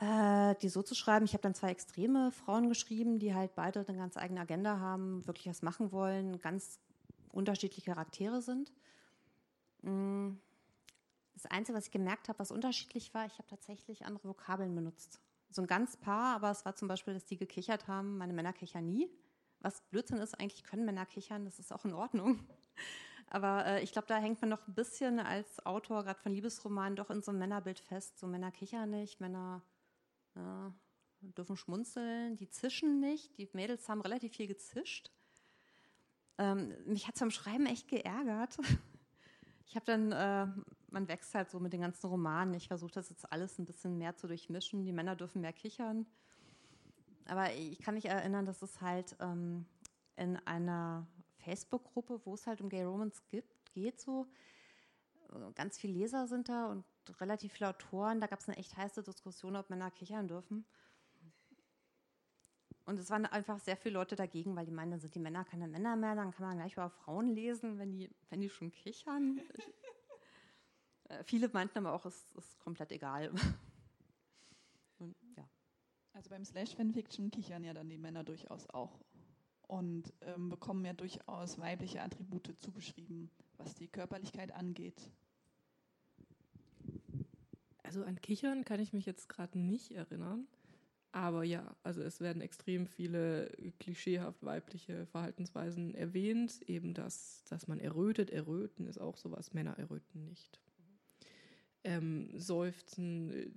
äh, 0.00 0.54
die 0.56 0.68
so 0.68 0.82
zu 0.82 0.94
schreiben. 0.94 1.24
Ich 1.24 1.32
habe 1.32 1.42
dann 1.42 1.54
zwei 1.54 1.70
extreme 1.70 2.30
Frauen 2.32 2.68
geschrieben, 2.68 3.18
die 3.18 3.34
halt 3.34 3.54
beide 3.54 3.84
eine 3.86 3.96
ganz 3.96 4.16
eigene 4.16 4.40
Agenda 4.40 4.78
haben, 4.78 5.26
wirklich 5.26 5.46
was 5.48 5.62
machen 5.62 5.92
wollen, 5.92 6.40
ganz 6.40 6.80
unterschiedliche 7.32 7.92
Charaktere 7.92 8.42
sind. 8.42 8.72
Mm. 9.82 10.32
Das 11.34 11.46
Einzige, 11.46 11.76
was 11.76 11.86
ich 11.86 11.92
gemerkt 11.92 12.28
habe, 12.28 12.38
was 12.38 12.52
unterschiedlich 12.52 13.12
war, 13.12 13.26
ich 13.26 13.34
habe 13.34 13.48
tatsächlich 13.48 14.06
andere 14.06 14.28
Vokabeln 14.28 14.72
benutzt. 14.74 15.20
So 15.50 15.62
ein 15.62 15.66
ganz 15.66 15.96
paar, 15.96 16.36
aber 16.36 16.50
es 16.50 16.64
war 16.64 16.76
zum 16.76 16.86
Beispiel, 16.86 17.12
dass 17.12 17.26
die 17.26 17.36
gekichert 17.36 17.88
haben, 17.88 18.18
meine 18.18 18.32
Männer 18.32 18.52
kichern 18.52 18.86
nie, 18.86 19.10
was 19.60 19.80
Blödsinn 19.90 20.18
ist, 20.18 20.38
eigentlich 20.40 20.62
können 20.62 20.84
Männer 20.84 21.06
kichern, 21.06 21.44
das 21.44 21.58
ist 21.58 21.72
auch 21.72 21.84
in 21.84 21.92
Ordnung. 21.92 22.38
Aber 23.28 23.66
äh, 23.66 23.82
ich 23.82 23.90
glaube, 23.90 24.06
da 24.06 24.16
hängt 24.16 24.40
man 24.42 24.50
noch 24.50 24.68
ein 24.68 24.74
bisschen 24.74 25.18
als 25.18 25.64
Autor, 25.66 26.04
gerade 26.04 26.20
von 26.20 26.32
Liebesromanen, 26.32 26.94
doch 26.94 27.10
in 27.10 27.20
so 27.20 27.30
einem 27.30 27.40
Männerbild 27.40 27.80
fest. 27.80 28.18
So 28.18 28.26
Männer 28.28 28.52
kichern 28.52 28.90
nicht, 28.90 29.20
Männer 29.20 29.62
ja, 30.34 30.74
dürfen 31.20 31.56
schmunzeln, 31.56 32.36
die 32.36 32.48
zischen 32.48 33.00
nicht. 33.00 33.36
Die 33.38 33.48
Mädels 33.52 33.88
haben 33.88 34.00
relativ 34.00 34.34
viel 34.36 34.46
gezischt. 34.46 35.10
Ähm, 36.38 36.74
mich 36.86 37.06
hat 37.06 37.14
es 37.14 37.20
beim 37.20 37.30
Schreiben 37.30 37.66
echt 37.66 37.88
geärgert. 37.88 38.58
Ich 39.66 39.76
habe 39.76 39.86
dann, 39.86 40.12
äh, 40.12 40.46
man 40.90 41.08
wächst 41.08 41.34
halt 41.34 41.50
so 41.50 41.58
mit 41.58 41.72
den 41.72 41.80
ganzen 41.80 42.06
Romanen. 42.06 42.54
Ich 42.54 42.68
versuche 42.68 42.92
das 42.92 43.08
jetzt 43.08 43.32
alles 43.32 43.58
ein 43.58 43.64
bisschen 43.64 43.96
mehr 43.96 44.14
zu 44.14 44.28
durchmischen. 44.28 44.84
Die 44.84 44.92
Männer 44.92 45.16
dürfen 45.16 45.40
mehr 45.40 45.54
kichern. 45.54 46.06
Aber 47.26 47.52
ich 47.54 47.80
kann 47.80 47.94
mich 47.94 48.04
erinnern, 48.04 48.44
dass 48.46 48.62
es 48.62 48.80
halt 48.80 49.16
ähm, 49.20 49.66
in 50.16 50.36
einer 50.46 51.06
Facebook-Gruppe, 51.38 52.20
wo 52.24 52.34
es 52.34 52.46
halt 52.46 52.60
um 52.60 52.68
Gay 52.68 52.84
Romans 52.84 53.22
gibt, 53.30 53.64
geht 53.72 54.00
so. 54.00 54.28
Ganz 55.54 55.78
viele 55.78 55.94
Leser 55.94 56.28
sind 56.28 56.48
da 56.48 56.66
und 56.66 56.84
relativ 57.20 57.52
viele 57.52 57.70
Autoren. 57.70 58.20
Da 58.20 58.26
gab 58.26 58.40
es 58.40 58.48
eine 58.48 58.56
echt 58.56 58.76
heiße 58.76 59.02
Diskussion, 59.02 59.56
ob 59.56 59.70
Männer 59.70 59.90
kichern 59.90 60.28
dürfen. 60.28 60.64
Und 62.86 62.98
es 62.98 63.08
waren 63.10 63.24
einfach 63.24 63.58
sehr 63.60 63.76
viele 63.76 63.94
Leute 63.94 64.14
dagegen, 64.14 64.54
weil 64.56 64.66
die 64.66 64.72
meinen, 64.72 64.90
dann 64.90 65.00
sind 65.00 65.14
die 65.14 65.20
Männer 65.20 65.44
keine 65.44 65.68
Männer 65.68 65.96
mehr, 65.96 66.14
dann 66.14 66.32
kann 66.32 66.46
man 66.46 66.58
gleich 66.58 66.74
über 66.74 66.90
Frauen 66.90 67.28
lesen, 67.28 67.78
wenn 67.78 67.92
die, 67.92 68.10
wenn 68.28 68.42
die 68.42 68.50
schon 68.50 68.70
kichern. 68.72 69.40
äh, 71.04 71.24
viele 71.24 71.48
meinten 71.48 71.78
aber 71.78 71.94
auch, 71.94 72.04
es 72.04 72.32
ist 72.32 72.58
komplett 72.60 72.92
egal. 72.92 73.32
Und, 74.98 75.16
ja. 75.36 75.48
Also 76.12 76.28
beim 76.28 76.44
Slash-Fanfiction 76.44 77.30
kichern 77.30 77.64
ja 77.64 77.72
dann 77.72 77.88
die 77.88 77.98
Männer 77.98 78.22
durchaus 78.22 78.68
auch 78.70 79.00
und 79.66 80.12
ähm, 80.20 80.48
bekommen 80.48 80.84
ja 80.84 80.92
durchaus 80.92 81.58
weibliche 81.58 82.02
Attribute 82.02 82.54
zugeschrieben, 82.60 83.30
was 83.56 83.74
die 83.74 83.88
Körperlichkeit 83.88 84.52
angeht. 84.52 85.10
Also 87.94 88.08
an 88.08 88.20
Kichern 88.20 88.64
kann 88.64 88.80
ich 88.80 88.92
mich 88.92 89.06
jetzt 89.06 89.28
gerade 89.28 89.56
nicht 89.56 89.92
erinnern. 89.92 90.48
Aber 91.12 91.44
ja, 91.44 91.76
also 91.84 92.02
es 92.02 92.20
werden 92.20 92.42
extrem 92.42 92.88
viele 92.88 93.52
klischeehaft 93.78 94.44
weibliche 94.44 95.06
Verhaltensweisen 95.06 95.94
erwähnt. 95.94 96.60
Eben 96.66 96.92
das, 96.92 97.44
dass 97.48 97.68
man 97.68 97.78
errötet. 97.78 98.30
Erröten 98.30 98.88
ist 98.88 99.00
auch 99.00 99.16
sowas. 99.16 99.54
Männer 99.54 99.78
erröten 99.78 100.24
nicht. 100.24 100.58
Ähm, 101.84 102.36
Seufzen, 102.36 103.30
äh, 103.30 103.50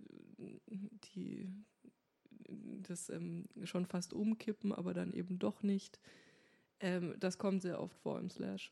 die 1.16 1.50
das 2.84 3.10
ähm, 3.10 3.46
schon 3.64 3.88
fast 3.88 4.14
umkippen, 4.14 4.72
aber 4.72 4.94
dann 4.94 5.14
eben 5.14 5.40
doch 5.40 5.64
nicht. 5.64 6.00
Ähm, 6.80 7.16
das 7.20 7.40
kommt 7.40 7.64
sehr 7.64 7.82
oft 7.82 7.98
vor 7.98 8.20
im 8.20 8.30
Slash. 8.30 8.72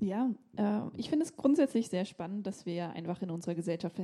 Ja, 0.00 0.30
äh, 0.56 0.80
ich 0.96 1.08
finde 1.08 1.24
es 1.24 1.36
grundsätzlich 1.36 1.88
sehr 1.88 2.04
spannend, 2.04 2.46
dass 2.46 2.66
wir 2.66 2.90
einfach 2.90 3.22
in 3.22 3.30
unserer 3.30 3.54
Gesellschaft 3.54 4.00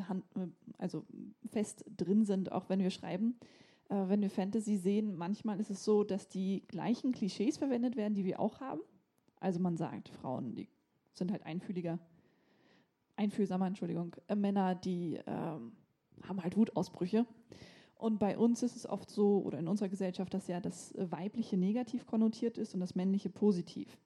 also 0.79 1.05
fest 1.51 1.85
drin 1.97 2.25
sind, 2.25 2.51
auch 2.51 2.69
wenn 2.69 2.81
wir 2.81 2.91
schreiben. 2.91 3.37
Äh, 3.89 4.09
wenn 4.09 4.23
wir 4.23 4.31
Fantasy 4.31 4.77
sehen, 4.77 5.15
manchmal 5.17 5.61
ist 5.61 5.71
es 5.71 5.85
so, 5.85 6.03
dass 6.03 6.29
die 6.29 6.65
gleichen 6.67 7.13
Klischees 7.13 7.59
verwendet 7.59 7.97
werden, 7.97 8.15
die 8.15 8.25
wir 8.25 8.41
auch 8.41 8.61
haben. 8.61 8.81
Also 9.39 9.61
man 9.61 9.77
sagt, 9.77 10.09
Frauen, 10.09 10.55
die 10.55 10.69
sind 11.13 11.31
halt 11.31 11.45
einfühliger, 11.45 11.99
einfühlsamer, 13.17 13.67
Entschuldigung, 13.67 14.17
äh, 14.29 14.35
Männer, 14.35 14.75
die 14.75 15.21
ähm, 15.27 15.73
haben 16.23 16.43
halt 16.43 16.57
Wutausbrüche. 16.57 17.27
Und 17.97 18.19
bei 18.19 18.39
uns 18.39 18.63
ist 18.63 18.77
es 18.77 18.89
oft 18.89 19.11
so, 19.11 19.43
oder 19.43 19.59
in 19.59 19.69
unserer 19.69 19.89
Gesellschaft, 19.89 20.33
dass 20.33 20.49
ja 20.49 20.61
das 20.61 20.95
Weibliche 20.97 21.57
negativ 21.57 22.07
konnotiert 22.07 22.59
ist 22.59 22.75
und 22.75 22.81
das 22.81 22.95
Männliche 22.95 23.31
positiv. 23.31 23.97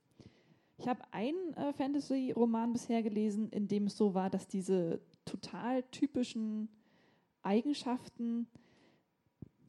Ich 0.79 0.89
habe 0.89 1.01
einen 1.11 1.55
äh, 1.55 1.73
Fantasy-Roman 1.73 2.73
bisher 2.73 3.03
gelesen, 3.03 3.49
in 3.51 3.69
dem 3.69 3.87
es 3.87 3.97
so 3.97 4.15
war, 4.15 4.31
dass 4.31 4.47
diese 4.47 5.01
total 5.25 5.83
typischen 5.85 6.69
Eigenschaften 7.43 8.47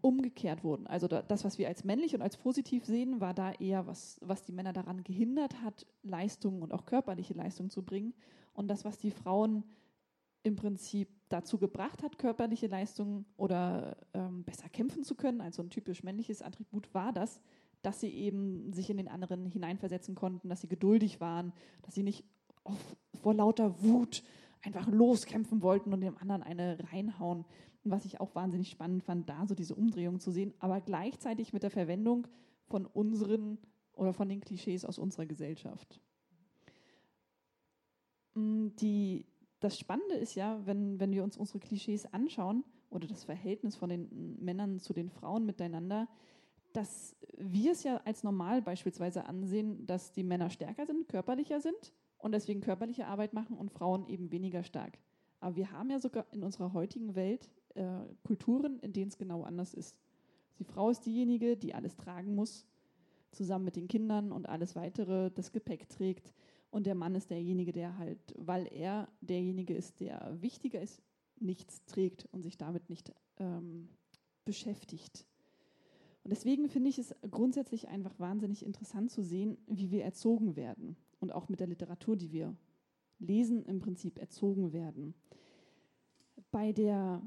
umgekehrt 0.02 0.64
wurden. 0.64 0.88
Also 0.88 1.08
das, 1.08 1.44
was 1.44 1.58
wir 1.58 1.68
als 1.68 1.84
männlich 1.84 2.14
und 2.16 2.22
als 2.22 2.38
positiv 2.38 2.86
sehen, 2.86 3.20
war 3.20 3.34
da 3.34 3.52
eher 3.52 3.88
was, 3.88 4.20
was 4.22 4.44
die 4.44 4.52
Männer 4.52 4.74
daran 4.74 5.04
gehindert 5.04 5.62
hat, 5.62 5.86
Leistungen 6.04 6.62
und 6.62 6.74
auch 6.74 6.86
körperliche 6.86 7.34
Leistungen 7.34 7.70
zu 7.70 7.84
bringen. 7.84 8.14
Und 8.54 8.68
das, 8.68 8.86
was 8.86 8.98
die 8.98 9.12
Frauen 9.12 9.64
im 10.44 10.56
Prinzip 10.56 11.10
dazu 11.30 11.58
gebracht 11.58 12.04
hat, 12.04 12.18
körperliche 12.18 12.68
Leistungen 12.68 13.26
oder 13.36 13.98
ähm, 14.14 14.44
besser 14.44 14.70
kämpfen 14.70 15.04
zu 15.04 15.16
können, 15.16 15.42
also 15.42 15.62
ein 15.62 15.70
typisch 15.70 16.04
männliches 16.04 16.42
Attribut 16.42 16.94
war 16.94 17.12
das, 17.12 17.42
dass 17.82 18.00
sie 18.00 18.10
eben 18.10 18.74
sich 18.74 18.90
in 18.90 18.98
den 18.98 19.08
anderen 19.08 19.46
hineinversetzen 19.46 20.16
konnten, 20.16 20.50
dass 20.50 20.62
sie 20.62 20.68
geduldig 20.68 21.22
waren, 21.22 21.54
dass 21.84 21.96
sie 21.96 22.04
nicht 22.04 22.26
auf, 22.64 22.98
vor 23.22 23.34
lauter 23.34 23.82
Wut 23.82 24.24
einfach 24.62 24.88
loskämpfen 24.88 25.62
wollten 25.62 25.94
und 25.94 26.02
dem 26.02 26.18
anderen 26.18 26.44
eine 26.44 26.78
reinhauen. 26.92 27.46
Und 27.84 27.92
was 27.92 28.06
ich 28.06 28.20
auch 28.20 28.36
wahnsinnig 28.36 28.70
spannend 28.70 29.04
fand, 29.04 29.30
da 29.30 29.46
so 29.48 29.56
diese 29.56 29.76
Umdrehung 29.76 30.20
zu 30.20 30.32
sehen, 30.32 30.54
aber 30.60 30.82
gleichzeitig 30.82 31.54
mit 31.54 31.64
der 31.64 31.70
Verwendung 31.70 32.28
von 32.66 32.86
unseren 32.86 33.58
oder 33.94 34.14
von 34.14 34.30
den 34.30 34.42
Klischees 34.42 34.86
aus 34.86 35.00
unserer 35.00 35.26
Gesellschaft. 35.26 36.00
Mm, 38.36 38.70
die, 38.80 39.26
das 39.60 39.80
Spannende 39.80 40.16
ist 40.16 40.36
ja, 40.36 40.60
wenn, 40.66 41.00
wenn 41.00 41.12
wir 41.12 41.24
uns 41.24 41.38
unsere 41.38 41.60
Klischees 41.60 42.06
anschauen 42.14 42.64
oder 42.90 43.08
das 43.08 43.24
Verhältnis 43.24 43.76
von 43.76 43.90
den 43.90 44.38
Männern 44.40 44.80
zu 44.80 44.94
den 44.94 45.10
Frauen 45.10 45.46
miteinander, 45.46 46.08
dass 46.78 47.16
wir 47.36 47.72
es 47.72 47.84
ja 47.84 47.98
als 48.06 48.24
normal 48.24 48.62
beispielsweise 48.62 49.26
ansehen, 49.26 49.88
dass 49.88 50.12
die 50.12 50.24
Männer 50.24 50.52
stärker 50.52 50.86
sind, 50.86 51.08
körperlicher 51.08 51.60
sind 51.60 51.92
und 52.20 52.34
deswegen 52.34 52.62
körperliche 52.62 53.08
Arbeit 53.08 53.34
machen 53.34 53.58
und 53.58 53.72
Frauen 53.72 54.06
eben 54.06 54.32
weniger 54.32 54.64
stark. 54.64 55.00
Aber 55.40 55.56
wir 55.56 55.72
haben 55.72 55.90
ja 55.90 56.00
sogar 56.00 56.28
in 56.32 56.44
unserer 56.44 56.74
heutigen 56.74 57.16
Welt 57.16 57.50
äh, 57.74 57.84
Kulturen, 58.24 58.80
in 58.80 58.94
denen 58.94 59.08
es 59.08 59.18
genau 59.18 59.42
anders 59.42 59.74
ist. 59.74 59.98
Die 60.60 60.64
Frau 60.64 60.92
ist 60.92 61.04
diejenige, 61.06 61.58
die 61.58 61.74
alles 61.74 61.96
tragen 61.96 62.36
muss, 62.36 62.68
zusammen 63.32 63.66
mit 63.66 63.76
den 63.76 63.88
Kindern 63.88 64.32
und 64.32 64.48
alles 64.48 64.76
weitere 64.76 65.32
das 65.32 65.52
Gepäck 65.52 65.90
trägt. 65.90 66.32
Und 66.70 66.86
der 66.86 66.96
Mann 66.96 67.16
ist 67.16 67.32
derjenige, 67.32 67.72
der 67.72 67.98
halt, 67.98 68.20
weil 68.38 68.68
er 68.72 69.08
derjenige 69.22 69.74
ist, 69.74 70.00
der 70.00 70.38
wichtiger 70.42 70.82
ist, 70.82 71.02
nichts 71.40 71.84
trägt 71.86 72.28
und 72.32 72.44
sich 72.44 72.58
damit 72.58 72.88
nicht 72.90 73.12
ähm, 73.40 73.90
beschäftigt. 74.46 75.27
Und 76.28 76.32
deswegen 76.32 76.68
finde 76.68 76.90
ich 76.90 77.00
es 77.00 77.16
grundsätzlich 77.32 77.88
einfach 77.88 78.20
wahnsinnig 78.20 78.66
interessant 78.66 79.10
zu 79.12 79.24
sehen, 79.24 79.58
wie 79.66 79.92
wir 79.92 80.04
erzogen 80.04 80.58
werden 80.58 80.98
und 81.22 81.32
auch 81.32 81.48
mit 81.48 81.62
der 81.62 81.68
Literatur, 81.68 82.18
die 82.18 82.34
wir 82.34 82.54
lesen, 83.18 83.64
im 83.64 83.80
Prinzip 83.80 84.20
erzogen 84.20 84.74
werden. 84.74 85.14
Bei 86.52 86.74
der 86.74 87.22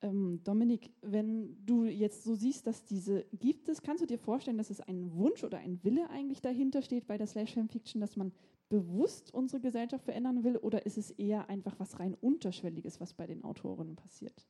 ähm, 0.00 0.44
Dominik, 0.44 0.92
wenn 1.00 1.56
du 1.66 1.82
jetzt 1.82 2.22
so 2.22 2.36
siehst, 2.36 2.68
dass 2.68 2.84
diese 2.84 3.24
gibt 3.32 3.68
es, 3.68 3.82
kannst 3.82 4.00
du 4.00 4.06
dir 4.06 4.20
vorstellen, 4.20 4.58
dass 4.58 4.70
es 4.70 4.80
ein 4.80 5.16
Wunsch 5.16 5.42
oder 5.42 5.58
ein 5.58 5.82
Wille 5.82 6.08
eigentlich 6.08 6.40
dahinter 6.40 6.82
steht 6.82 7.08
bei 7.08 7.18
der 7.18 7.26
Slash 7.26 7.54
Fanfiction, 7.54 8.00
dass 8.00 8.14
man 8.14 8.30
bewusst 8.68 9.34
unsere 9.34 9.60
Gesellschaft 9.60 10.04
verändern 10.04 10.44
will, 10.44 10.56
oder 10.56 10.86
ist 10.86 10.98
es 10.98 11.10
eher 11.10 11.48
einfach 11.48 11.80
was 11.80 11.98
rein 11.98 12.14
unterschwelliges, 12.14 13.00
was 13.00 13.12
bei 13.12 13.26
den 13.26 13.42
Autorinnen 13.42 13.96
passiert? 13.96 14.46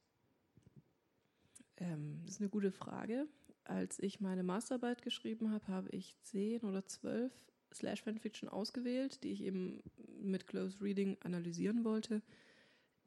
Ähm, 1.82 2.20
das 2.24 2.36
ist 2.36 2.40
eine 2.40 2.50
gute 2.50 2.70
Frage. 2.70 3.26
Als 3.64 3.98
ich 3.98 4.20
meine 4.20 4.42
Masterarbeit 4.42 5.02
geschrieben 5.02 5.50
habe, 5.50 5.68
habe 5.68 5.88
ich 5.90 6.16
zehn 6.22 6.62
oder 6.62 6.86
zwölf 6.86 7.32
Slash 7.74 8.02
Fanfiction 8.02 8.48
ausgewählt, 8.48 9.22
die 9.22 9.32
ich 9.32 9.42
eben 9.42 9.82
mit 10.20 10.46
Close 10.46 10.80
Reading 10.80 11.16
analysieren 11.22 11.84
wollte. 11.84 12.22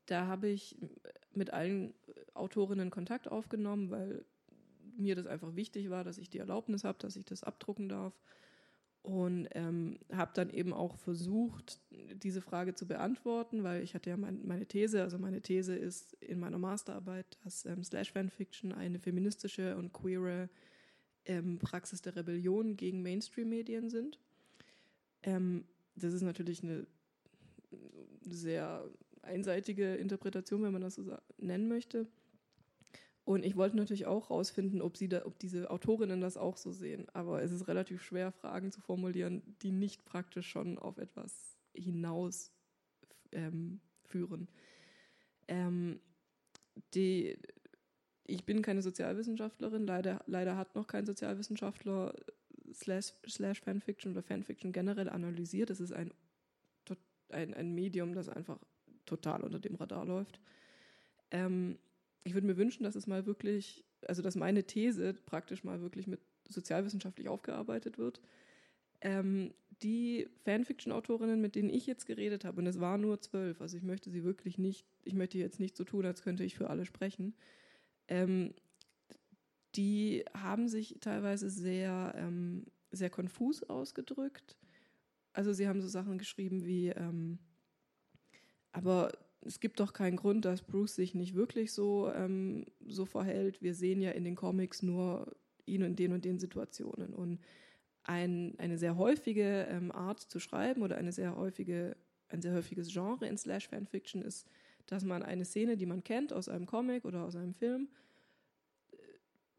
Da 0.07 0.27
habe 0.27 0.47
ich 0.47 0.77
mit 1.34 1.52
allen 1.52 1.93
Autorinnen 2.34 2.89
Kontakt 2.89 3.27
aufgenommen, 3.30 3.91
weil 3.91 4.26
mir 4.97 5.15
das 5.15 5.27
einfach 5.27 5.56
wichtig 5.56 5.89
war, 5.89 6.03
dass 6.03 6.18
ich 6.18 6.30
die 6.30 6.39
Erlaubnis 6.39 6.84
habe, 6.84 6.97
dass 6.99 7.15
ich 7.15 7.26
das 7.26 7.43
abdrucken 7.43 7.89
darf 7.89 8.14
und 9.06 9.48
ähm, 9.52 9.99
habe 10.11 10.32
dann 10.34 10.49
eben 10.49 10.73
auch 10.73 10.98
versucht, 10.98 11.80
diese 11.91 12.41
Frage 12.41 12.73
zu 12.73 12.88
beantworten, 12.88 13.64
weil 13.64 13.84
ich 13.84 13.94
hatte 13.94 14.10
ja 14.10 14.18
mein, 14.18 14.45
meine 14.45 14.65
These, 14.65 15.03
also 15.03 15.19
meine 15.19 15.41
These 15.41 15.76
ist 15.76 16.14
in 16.14 16.40
meiner 16.40 16.57
Masterarbeit, 16.57 17.38
dass 17.44 17.65
ähm, 17.65 17.84
Slash 17.84 18.11
Fanfiction 18.11 18.72
eine 18.72 18.98
feministische 18.99 19.77
und 19.77 19.94
queere 19.94 20.49
ähm, 21.26 21.60
Praxis 21.60 22.02
der 22.02 22.15
Rebellion 22.15 22.77
gegen 22.77 23.03
Mainstream-Medien 23.03 23.91
sind. 23.91 24.19
Ähm, 25.22 25.65
das 25.95 26.11
ist 26.11 26.23
natürlich 26.23 26.64
eine 26.64 26.88
sehr 28.27 28.90
einseitige 29.22 29.95
Interpretation, 29.95 30.64
wenn 30.64 30.73
man 30.73 30.82
das 30.82 30.95
so 30.95 31.15
nennen 31.38 31.68
möchte. 31.68 32.07
Und 33.26 33.43
ich 33.43 33.56
wollte 33.56 33.76
natürlich 33.76 34.06
auch 34.06 34.30
herausfinden, 34.30 34.81
ob, 34.81 34.93
ob 35.26 35.39
diese 35.39 35.72
Autorinnen 35.72 36.22
das 36.22 36.38
auch 36.38 36.57
so 36.57 36.72
sehen. 36.72 37.07
Aber 37.14 37.41
es 37.41 37.52
ist 37.52 37.68
relativ 37.68 38.03
schwer, 38.03 38.31
Fragen 38.31 38.72
zu 38.72 38.81
formulieren, 38.81 39.41
die 39.64 39.72
nicht 39.72 40.06
praktisch 40.06 40.47
schon 40.47 40.77
auf 40.77 40.99
etwas 40.99 41.57
hinaus 41.73 42.52
ähm, 43.31 43.81
führen. 44.03 44.47
Ähm, 45.47 45.99
die, 46.93 47.35
ich 48.27 48.45
bin 48.45 48.61
keine 48.61 48.84
Sozialwissenschaftlerin, 48.84 49.88
leider, 49.88 50.23
leider 50.27 50.56
hat 50.56 50.76
noch 50.76 50.85
kein 50.85 51.07
Sozialwissenschaftler 51.07 52.14
slash, 52.73 53.14
slash 53.27 53.60
Fanfiction 53.60 54.11
oder 54.11 54.22
Fanfiction 54.22 54.72
generell 54.72 55.10
analysiert. 55.10 55.72
Es 55.72 55.80
ist 55.80 55.93
ein, 55.93 56.14
ein, 57.30 57.56
ein 57.56 57.73
Medium, 57.73 58.14
das 58.14 58.30
einfach 58.30 58.60
total 59.07 59.41
unter 59.43 59.60
dem 59.60 59.76
Radar 59.76 60.06
läuft. 60.06 60.39
Ähm, 61.31 61.80
ich 62.26 62.34
würde 62.34 62.47
mir 62.47 62.57
wünschen, 62.57 62.84
dass 62.84 62.95
es 62.95 63.07
mal 63.07 63.26
wirklich, 63.26 63.85
also 64.07 64.22
dass 64.22 64.35
meine 64.35 64.65
These 64.65 65.14
praktisch 65.14 65.64
mal 65.64 65.80
wirklich 65.81 66.07
mit 66.07 66.19
sozialwissenschaftlich 66.49 67.30
aufgearbeitet 67.30 67.97
wird. 67.97 68.19
Ähm, 69.02 69.53
die 69.84 70.27
Fanfiction-Autorinnen, 70.43 71.39
mit 71.39 71.56
denen 71.56 71.69
ich 71.69 71.85
jetzt 71.85 72.06
geredet 72.06 72.43
habe, 72.43 72.60
und 72.60 72.68
es 72.68 72.80
waren 72.80 73.02
nur 73.02 73.22
zwölf, 73.22 73.61
also 73.61 73.77
ich 73.77 73.84
möchte 73.84 74.10
sie 74.10 74.23
wirklich 74.23 74.57
nicht, 74.57 74.88
ich 75.03 75.14
möchte 75.14 75.38
jetzt 75.38 75.60
nicht 75.60 75.77
so 75.77 75.84
tun, 75.84 76.06
als 76.06 76.23
könnte 76.23 76.43
ich 76.43 76.56
für 76.56 76.69
alle 76.69 76.85
sprechen, 76.85 77.35
ähm, 78.07 78.53
die 79.76 80.26
haben 80.34 80.68
sich 80.68 80.97
teilweise 81.02 81.49
sehr, 81.49 82.14
ähm, 82.18 82.65
sehr 82.91 83.10
konfus 83.10 83.61
ausgedrückt. 83.64 84.57
Also 85.34 85.53
sie 85.53 85.68
haben 85.68 85.81
so 85.81 85.88
Sachen 85.88 86.18
geschrieben 86.18 86.65
wie, 86.65 86.89
ähm, 86.89 87.38
aber 88.72 89.11
es 89.46 89.60
gibt 89.60 89.80
doch 89.80 89.94
keinen 89.94 90.18
Grund, 90.18 90.44
dass 90.44 90.64
Bruce 90.64 90.96
sich 90.96 91.14
nicht 91.14 91.36
wirklich 91.36 91.72
so, 91.72 92.12
ähm, 92.12 92.66
so 92.88 93.06
verhält. 93.06 93.62
Wir 93.62 93.76
sehen 93.76 94.02
ja 94.02 94.12
in 94.12 94.24
den 94.24 94.36
Comics 94.36 94.82
nur 94.82 95.36
ihn 95.66 95.82
in 95.82 95.96
den 95.96 96.14
und 96.14 96.26
den 96.26 96.40
Situationen. 96.40 97.14
Und 97.14 97.40
ein, 98.04 98.56
eine 98.58 98.78
sehr 98.78 98.98
häufige 98.98 99.68
ähm, 99.70 99.92
Art 99.92 100.20
zu 100.20 100.40
schreiben 100.40 100.82
oder 100.82 100.98
eine 100.98 101.12
sehr 101.12 101.36
häufige, 101.36 101.96
ein 102.30 102.42
sehr 102.42 102.54
häufiges 102.54 102.92
Genre 102.92 103.28
in 103.28 103.38
Slash 103.38 103.68
Fanfiction 103.68 104.22
ist, 104.22 104.48
dass 104.88 105.04
man 105.04 105.24
eine 105.24 105.46
Szene, 105.46 105.78
die 105.78 105.86
man 105.86 106.04
kennt 106.04 106.34
aus 106.34 106.50
einem 106.50 106.66
Comic 106.66 107.06
oder 107.06 107.24
aus 107.24 107.36
einem 107.36 107.54
Film, 107.54 107.88
äh, 108.92 108.98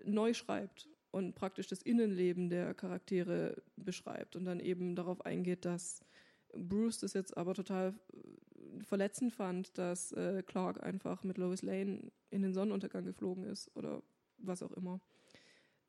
neu 0.05 0.35
schreibt 0.35 0.89
und 1.13 1.35
praktisch 1.35 1.69
das 1.69 1.83
Innenleben 1.83 2.51
der 2.51 2.75
Charaktere 2.75 3.63
beschreibt 3.77 4.35
und 4.35 4.45
dann 4.45 4.61
eben 4.61 4.97
darauf 4.97 5.25
eingeht, 5.25 5.65
dass 5.65 6.01
Bruce 6.53 6.99
das 6.99 7.13
jetzt 7.15 7.37
aber 7.37 7.55
total 7.55 7.95
äh, 8.13 8.17
verletzend 8.83 9.33
fand, 9.33 9.77
dass 9.79 10.13
äh, 10.13 10.43
Clark 10.47 10.83
einfach 10.83 11.23
mit 11.25 11.39
Lois 11.39 11.63
Lane 11.63 12.11
in 12.31 12.43
den 12.43 12.53
Sonnenuntergang 12.53 13.05
geflogen 13.05 13.45
ist 13.45 13.75
oder 13.77 14.03
was 14.39 14.63
auch 14.63 14.73
immer. 14.73 15.01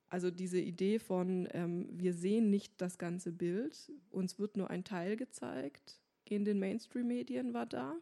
Also 0.09 0.31
diese 0.31 0.59
Idee 0.59 0.99
von, 0.99 1.47
ähm, 1.51 1.89
wir 1.91 2.13
sehen 2.13 2.49
nicht 2.49 2.81
das 2.81 2.97
ganze 2.97 3.31
Bild, 3.31 3.91
uns 4.09 4.39
wird 4.39 4.55
nur 4.55 4.69
ein 4.69 4.83
Teil 4.83 5.17
gezeigt 5.17 5.99
in 6.29 6.45
den 6.45 6.59
Mainstream-Medien 6.59 7.53
war 7.53 7.65
da. 7.65 7.95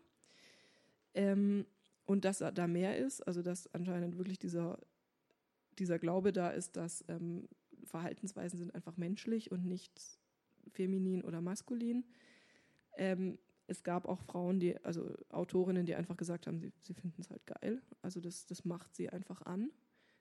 Ähm, 1.13 1.65
und 2.05 2.25
dass 2.25 2.39
da 2.39 2.67
mehr 2.67 2.97
ist, 2.97 3.21
also 3.21 3.41
dass 3.41 3.73
anscheinend 3.73 4.17
wirklich 4.17 4.37
dieser, 4.37 4.79
dieser 5.79 5.97
Glaube 5.97 6.31
da 6.31 6.49
ist, 6.49 6.75
dass 6.75 7.03
ähm, 7.07 7.47
Verhaltensweisen 7.83 8.59
sind 8.59 8.75
einfach 8.75 8.97
menschlich 8.97 9.51
und 9.51 9.65
nicht 9.65 10.19
feminin 10.71 11.23
oder 11.23 11.41
maskulin. 11.41 12.05
Ähm, 12.97 13.37
es 13.67 13.83
gab 13.83 14.07
auch 14.07 14.21
Frauen, 14.21 14.59
die, 14.59 14.77
also 14.83 15.15
Autorinnen, 15.29 15.85
die 15.85 15.95
einfach 15.95 16.17
gesagt 16.17 16.47
haben, 16.47 16.59
sie, 16.59 16.71
sie 16.81 16.93
finden 16.93 17.21
es 17.21 17.29
halt 17.29 17.45
geil. 17.45 17.81
Also 18.01 18.19
das, 18.19 18.45
das 18.45 18.65
macht 18.65 18.95
sie 18.95 19.09
einfach 19.09 19.41
an. 19.41 19.71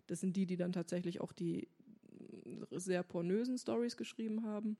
Das 0.06 0.20
sind 0.20 0.36
die, 0.36 0.46
die 0.46 0.56
dann 0.56 0.72
tatsächlich 0.72 1.20
auch 1.20 1.32
die 1.32 1.68
sehr 2.70 3.02
pornösen 3.02 3.58
Stories 3.58 3.96
geschrieben 3.96 4.44
haben. 4.44 4.76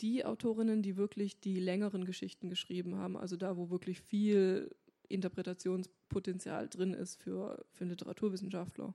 Die 0.00 0.24
Autorinnen, 0.24 0.82
die 0.82 0.96
wirklich 0.96 1.40
die 1.40 1.60
längeren 1.60 2.04
Geschichten 2.04 2.50
geschrieben 2.50 2.96
haben, 2.96 3.16
also 3.16 3.36
da, 3.36 3.56
wo 3.56 3.70
wirklich 3.70 4.00
viel 4.00 4.74
Interpretationspotenzial 5.08 6.68
drin 6.68 6.92
ist 6.92 7.22
für, 7.22 7.64
für 7.72 7.84
Literaturwissenschaftler, 7.84 8.94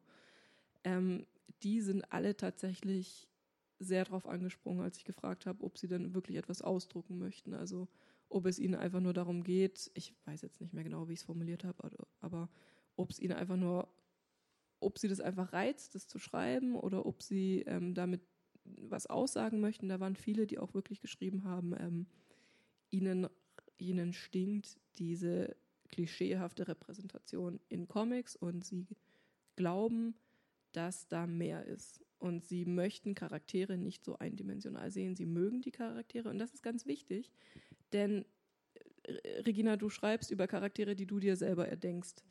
ähm, 0.83 1.25
die 1.63 1.79
sind 1.79 2.11
alle 2.11 2.35
tatsächlich 2.35 3.30
sehr 3.81 4.05
darauf 4.05 4.27
angesprungen, 4.27 4.83
als 4.83 4.97
ich 4.97 5.05
gefragt 5.05 5.45
habe, 5.45 5.63
ob 5.63 5.77
sie 5.77 5.87
denn 5.87 6.13
wirklich 6.13 6.37
etwas 6.37 6.61
ausdrucken 6.61 7.17
möchten. 7.17 7.53
Also 7.53 7.87
ob 8.29 8.45
es 8.45 8.59
ihnen 8.59 8.75
einfach 8.75 8.99
nur 8.99 9.13
darum 9.13 9.43
geht, 9.43 9.91
ich 9.93 10.15
weiß 10.25 10.41
jetzt 10.41 10.61
nicht 10.61 10.73
mehr 10.73 10.83
genau, 10.83 11.07
wie 11.07 11.13
ich 11.13 11.19
es 11.19 11.25
formuliert 11.25 11.63
habe, 11.63 11.89
aber 12.21 12.49
ob 12.95 13.11
es 13.11 13.19
ihnen 13.19 13.33
einfach 13.33 13.57
nur 13.57 13.89
ob 14.81 14.97
sie 14.97 15.07
das 15.07 15.21
einfach 15.21 15.53
reizt, 15.53 15.95
das 15.95 16.07
zu 16.07 16.19
schreiben 16.19 16.75
oder 16.75 17.05
ob 17.05 17.21
sie 17.21 17.61
ähm, 17.67 17.93
damit 17.93 18.21
was 18.63 19.07
aussagen 19.07 19.61
möchten. 19.61 19.87
Da 19.87 19.99
waren 19.99 20.15
viele, 20.15 20.47
die 20.47 20.59
auch 20.59 20.73
wirklich 20.73 21.01
geschrieben 21.01 21.43
haben, 21.43 21.73
ähm, 21.79 22.07
ihnen, 22.89 23.27
ihnen 23.77 24.11
stinkt 24.11 24.79
diese 24.97 25.55
klischeehafte 25.87 26.67
Repräsentation 26.67 27.59
in 27.69 27.87
Comics 27.87 28.35
und 28.35 28.65
sie 28.65 28.87
glauben, 29.55 30.15
dass 30.71 31.07
da 31.07 31.27
mehr 31.27 31.65
ist. 31.65 32.01
Und 32.21 32.45
sie 32.45 32.65
möchten 32.65 33.15
Charaktere 33.15 33.79
nicht 33.79 34.05
so 34.05 34.19
eindimensional 34.19 34.91
sehen. 34.91 35.15
Sie 35.15 35.25
mögen 35.25 35.61
die 35.61 35.71
Charaktere 35.71 36.29
und 36.29 36.37
das 36.37 36.53
ist 36.53 36.61
ganz 36.61 36.85
wichtig, 36.85 37.31
denn 37.93 38.25
äh, 39.01 39.39
Regina, 39.39 39.75
du 39.75 39.89
schreibst 39.89 40.29
über 40.29 40.45
Charaktere, 40.45 40.95
die 40.95 41.07
du 41.07 41.19
dir 41.19 41.35
selber 41.35 41.67
erdenkst. 41.67 42.23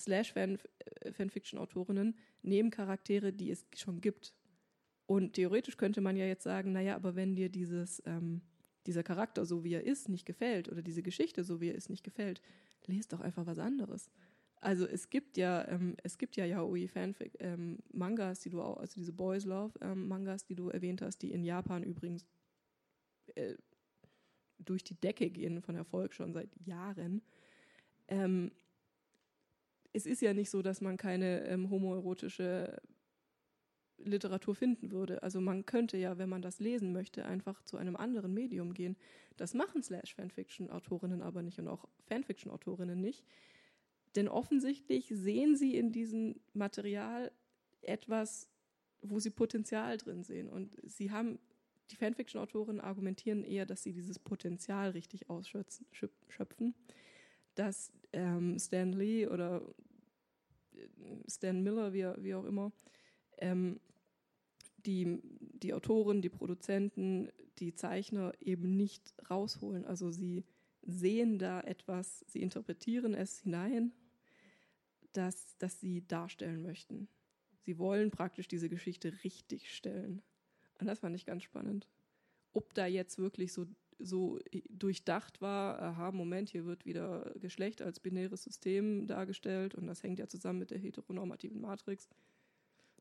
Slash-Fanfiction-Autorinnen 0.00 2.16
nehmen 2.42 2.70
Charaktere, 2.70 3.32
die 3.32 3.52
es 3.52 3.64
schon 3.76 4.00
gibt. 4.00 4.34
Und 5.06 5.34
theoretisch 5.34 5.76
könnte 5.76 6.00
man 6.00 6.16
ja 6.16 6.26
jetzt 6.26 6.42
sagen, 6.42 6.72
naja, 6.72 6.96
aber 6.96 7.14
wenn 7.14 7.36
dir 7.36 7.50
dieses, 7.50 8.02
ähm, 8.06 8.40
dieser 8.86 9.04
Charakter, 9.04 9.46
so 9.46 9.62
wie 9.62 9.74
er 9.74 9.84
ist, 9.84 10.08
nicht 10.08 10.26
gefällt 10.26 10.68
oder 10.68 10.82
diese 10.82 11.04
Geschichte, 11.04 11.44
so 11.44 11.60
wie 11.60 11.68
er 11.68 11.76
ist, 11.76 11.88
nicht 11.88 12.02
gefällt, 12.02 12.42
lest 12.86 13.12
doch 13.12 13.20
einfach 13.20 13.46
was 13.46 13.60
anderes. 13.60 14.10
Also 14.60 14.86
es 14.86 15.08
gibt 15.08 15.38
ja, 15.38 15.66
ähm, 15.68 15.96
es 16.02 16.18
gibt 16.18 16.36
ja 16.36 16.44
Yaoi 16.44 16.86
Fanfic 16.86 17.32
ähm, 17.40 17.78
Mangas, 17.92 18.40
die 18.40 18.50
du 18.50 18.60
auch, 18.60 18.76
also 18.76 18.94
diese 18.94 19.12
Boys 19.12 19.46
Love 19.46 19.78
ähm, 19.80 20.06
Mangas, 20.06 20.44
die 20.44 20.54
du 20.54 20.68
erwähnt 20.68 21.00
hast, 21.00 21.22
die 21.22 21.32
in 21.32 21.44
Japan 21.44 21.82
übrigens 21.82 22.26
äh, 23.34 23.54
durch 24.58 24.84
die 24.84 25.00
Decke 25.00 25.30
gehen 25.30 25.62
von 25.62 25.76
Erfolg 25.76 26.12
schon 26.12 26.34
seit 26.34 26.50
Jahren. 26.66 27.22
Ähm, 28.08 28.52
es 29.92 30.04
ist 30.04 30.20
ja 30.20 30.34
nicht 30.34 30.50
so, 30.50 30.62
dass 30.62 30.82
man 30.82 30.98
keine 30.98 31.46
ähm, 31.46 31.70
homoerotische 31.70 32.80
Literatur 34.04 34.54
finden 34.54 34.90
würde. 34.92 35.22
Also 35.22 35.40
man 35.40 35.66
könnte 35.66 35.96
ja, 35.96 36.18
wenn 36.18 36.28
man 36.28 36.42
das 36.42 36.60
lesen 36.60 36.92
möchte, 36.92 37.24
einfach 37.24 37.62
zu 37.62 37.76
einem 37.76 37.96
anderen 37.96 38.32
Medium 38.32 38.74
gehen. 38.74 38.96
Das 39.36 39.54
machen 39.54 39.82
Slash-Fanfiction-Autorinnen 39.82 41.22
aber 41.22 41.42
nicht 41.42 41.58
und 41.58 41.68
auch 41.68 41.88
Fanfiction-Autorinnen 42.06 43.00
nicht. 43.00 43.24
Denn 44.16 44.28
offensichtlich 44.28 45.08
sehen 45.08 45.56
sie 45.56 45.76
in 45.76 45.92
diesem 45.92 46.40
Material 46.52 47.30
etwas, 47.82 48.48
wo 49.02 49.18
sie 49.18 49.30
Potenzial 49.30 49.96
drin 49.96 50.24
sehen. 50.24 50.48
Und 50.48 50.76
sie 50.82 51.10
haben, 51.10 51.38
die 51.90 51.96
Fanfiction-Autorinnen 51.96 52.80
argumentieren 52.80 53.44
eher, 53.44 53.66
dass 53.66 53.82
sie 53.82 53.92
dieses 53.92 54.18
Potenzial 54.18 54.90
richtig 54.90 55.30
ausschöpfen 55.30 56.74
dass 57.54 57.92
ähm, 58.12 58.58
Stan 58.58 58.92
Lee 58.92 59.26
oder 59.26 59.62
äh, 60.72 60.86
Stan 61.28 61.62
Miller, 61.62 61.92
wie, 61.92 62.06
wie 62.22 62.34
auch 62.34 62.44
immer, 62.44 62.72
ähm, 63.38 63.80
die, 64.86 65.20
die 65.22 65.74
Autoren, 65.74 66.22
die 66.22 66.30
Produzenten, 66.30 67.30
die 67.58 67.74
Zeichner 67.74 68.32
eben 68.40 68.76
nicht 68.76 69.14
rausholen. 69.28 69.84
Also 69.84 70.10
sie 70.10 70.44
sehen 70.82 71.38
da 71.38 71.60
etwas, 71.60 72.24
sie 72.28 72.40
interpretieren 72.40 73.14
es 73.14 73.40
hinein, 73.40 73.92
das, 75.12 75.56
das 75.58 75.80
sie 75.80 76.06
darstellen 76.06 76.62
möchten. 76.62 77.08
Sie 77.62 77.78
wollen 77.78 78.10
praktisch 78.10 78.48
diese 78.48 78.68
Geschichte 78.68 79.12
richtig 79.24 79.74
stellen. 79.74 80.22
Und 80.78 80.86
das 80.86 81.00
fand 81.00 81.14
ich 81.14 81.26
ganz 81.26 81.42
spannend. 81.42 81.88
Ob 82.52 82.74
da 82.74 82.86
jetzt 82.86 83.18
wirklich 83.18 83.52
so 83.52 83.66
so 84.00 84.38
durchdacht 84.70 85.40
war, 85.40 85.80
aha, 85.80 86.12
Moment, 86.12 86.48
hier 86.48 86.64
wird 86.64 86.86
wieder 86.86 87.32
Geschlecht 87.40 87.82
als 87.82 88.00
binäres 88.00 88.42
System 88.42 89.06
dargestellt 89.06 89.74
und 89.74 89.86
das 89.86 90.02
hängt 90.02 90.18
ja 90.18 90.26
zusammen 90.26 90.58
mit 90.58 90.70
der 90.70 90.78
heteronormativen 90.78 91.60
Matrix, 91.60 92.08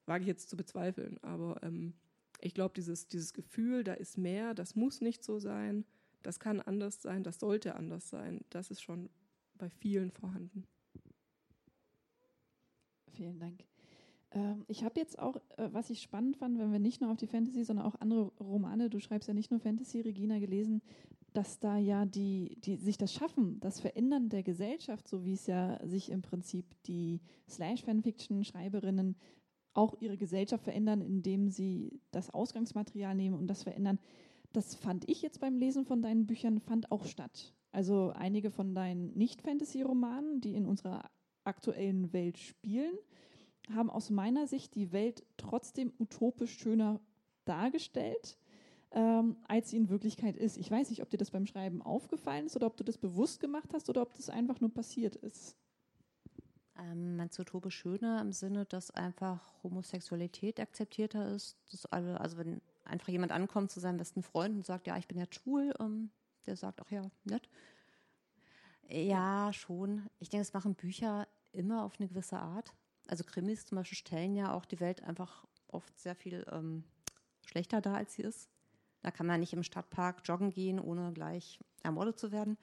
wage 0.05 0.23
ich 0.23 0.27
jetzt 0.27 0.49
zu 0.49 0.57
bezweifeln. 0.57 1.17
Aber 1.23 1.61
ähm, 1.63 1.93
ich 2.41 2.53
glaube, 2.53 2.73
dieses, 2.75 3.07
dieses 3.07 3.33
Gefühl, 3.33 3.83
da 3.83 3.93
ist 3.93 4.17
mehr, 4.17 4.53
das 4.53 4.75
muss 4.75 5.01
nicht 5.01 5.23
so 5.23 5.39
sein, 5.39 5.85
das 6.21 6.39
kann 6.39 6.59
anders 6.59 7.01
sein, 7.01 7.23
das 7.23 7.39
sollte 7.39 7.75
anders 7.75 8.09
sein, 8.09 8.41
das 8.49 8.71
ist 8.71 8.81
schon 8.81 9.09
bei 9.57 9.69
vielen 9.69 10.11
vorhanden. 10.11 10.65
Vielen 13.19 13.37
Dank. 13.37 13.65
Ähm, 14.31 14.63
ich 14.69 14.85
habe 14.85 14.97
jetzt 14.97 15.19
auch, 15.19 15.35
äh, 15.57 15.67
was 15.73 15.89
ich 15.89 16.01
spannend 16.01 16.37
fand, 16.37 16.57
wenn 16.57 16.71
wir 16.71 16.79
nicht 16.79 17.01
nur 17.01 17.11
auf 17.11 17.17
die 17.17 17.27
Fantasy, 17.27 17.65
sondern 17.65 17.85
auch 17.85 17.95
andere 17.99 18.31
Romane, 18.39 18.89
du 18.89 19.01
schreibst 19.01 19.27
ja 19.27 19.33
nicht 19.33 19.51
nur 19.51 19.59
Fantasy, 19.59 19.99
Regina, 19.99 20.39
gelesen, 20.39 20.81
dass 21.33 21.59
da 21.59 21.77
ja 21.77 22.05
die, 22.05 22.57
die 22.61 22.77
sich 22.77 22.97
das 22.97 23.13
Schaffen, 23.13 23.59
das 23.59 23.81
Verändern 23.81 24.29
der 24.29 24.41
Gesellschaft, 24.41 25.05
so 25.09 25.25
wie 25.25 25.33
es 25.33 25.47
ja 25.47 25.85
sich 25.85 26.11
im 26.11 26.21
Prinzip 26.21 26.65
die 26.83 27.19
Slash-Fanfiction-Schreiberinnen 27.49 29.17
auch 29.73 29.95
ihre 29.99 30.15
Gesellschaft 30.15 30.63
verändern, 30.63 31.01
indem 31.01 31.49
sie 31.49 31.99
das 32.11 32.29
Ausgangsmaterial 32.29 33.15
nehmen 33.15 33.37
und 33.37 33.47
das 33.47 33.63
verändern. 33.63 33.99
Das 34.53 34.75
fand 34.75 35.09
ich 35.09 35.21
jetzt 35.21 35.41
beim 35.41 35.57
Lesen 35.57 35.83
von 35.83 36.01
deinen 36.01 36.25
Büchern, 36.25 36.61
fand 36.61 36.89
auch 36.89 37.05
statt. 37.05 37.53
Also 37.73 38.13
einige 38.15 38.49
von 38.49 38.73
deinen 38.73 39.11
Nicht-Fantasy-Romanen, 39.17 40.39
die 40.39 40.55
in 40.55 40.65
unserer 40.65 41.03
aktuellen 41.49 42.13
Welt 42.13 42.37
spielen, 42.37 42.97
haben 43.73 43.89
aus 43.89 44.09
meiner 44.09 44.47
Sicht 44.47 44.75
die 44.75 44.91
Welt 44.91 45.23
trotzdem 45.37 45.91
utopisch 45.99 46.57
schöner 46.57 46.99
dargestellt, 47.45 48.37
ähm, 48.91 49.37
als 49.47 49.69
sie 49.69 49.77
in 49.77 49.89
Wirklichkeit 49.89 50.37
ist. 50.37 50.57
Ich 50.57 50.71
weiß 50.71 50.89
nicht, 50.89 51.01
ob 51.01 51.09
dir 51.09 51.17
das 51.17 51.31
beim 51.31 51.45
Schreiben 51.45 51.81
aufgefallen 51.81 52.45
ist 52.45 52.55
oder 52.55 52.67
ob 52.67 52.77
du 52.77 52.83
das 52.83 52.97
bewusst 52.97 53.39
gemacht 53.39 53.69
hast 53.73 53.89
oder 53.89 54.01
ob 54.01 54.13
das 54.13 54.29
einfach 54.29 54.59
nur 54.61 54.73
passiert 54.73 55.15
ist. 55.17 55.55
Ähm, 56.77 57.17
meinst 57.17 57.37
du 57.37 57.41
utopisch 57.41 57.75
schöner 57.75 58.21
im 58.21 58.31
Sinne, 58.31 58.65
dass 58.65 58.91
einfach 58.91 59.53
Homosexualität 59.63 60.59
akzeptierter 60.59 61.33
ist? 61.33 61.57
Dass 61.71 61.85
alle, 61.87 62.19
also 62.19 62.37
wenn 62.37 62.61
einfach 62.85 63.09
jemand 63.09 63.31
ankommt 63.31 63.71
zu 63.71 63.79
seinem 63.79 63.97
besten 63.97 64.23
Freund 64.23 64.55
und 64.55 64.65
sagt, 64.65 64.87
ja, 64.87 64.97
ich 64.97 65.07
bin 65.07 65.17
jetzt 65.17 65.35
schwul, 65.35 65.73
ähm, 65.79 66.09
der 66.45 66.55
sagt, 66.55 66.81
ach 66.81 66.91
ja, 66.91 67.03
nett. 67.25 67.49
Ja, 68.87 69.51
schon. 69.53 70.09
Ich 70.19 70.29
denke, 70.29 70.41
es 70.41 70.53
machen 70.53 70.73
Bücher 70.73 71.27
immer 71.51 71.83
auf 71.83 71.99
eine 71.99 72.07
gewisse 72.07 72.39
Art. 72.39 72.73
Also 73.07 73.23
Krimis 73.23 73.65
zum 73.65 73.77
Beispiel 73.77 73.97
stellen 73.97 74.35
ja 74.35 74.53
auch 74.53 74.65
die 74.65 74.79
Welt 74.79 75.03
einfach 75.03 75.45
oft 75.67 75.97
sehr 75.99 76.15
viel 76.15 76.45
ähm, 76.51 76.83
schlechter 77.45 77.81
dar, 77.81 77.95
als 77.95 78.13
sie 78.13 78.23
ist. 78.23 78.49
Da 79.01 79.11
kann 79.11 79.25
man 79.25 79.39
nicht 79.39 79.53
im 79.53 79.63
Stadtpark 79.63 80.21
joggen 80.25 80.49
gehen, 80.49 80.79
ohne 80.79 81.13
gleich 81.13 81.59
ermordet 81.83 82.19
zu 82.19 82.31
werden. 82.31 82.57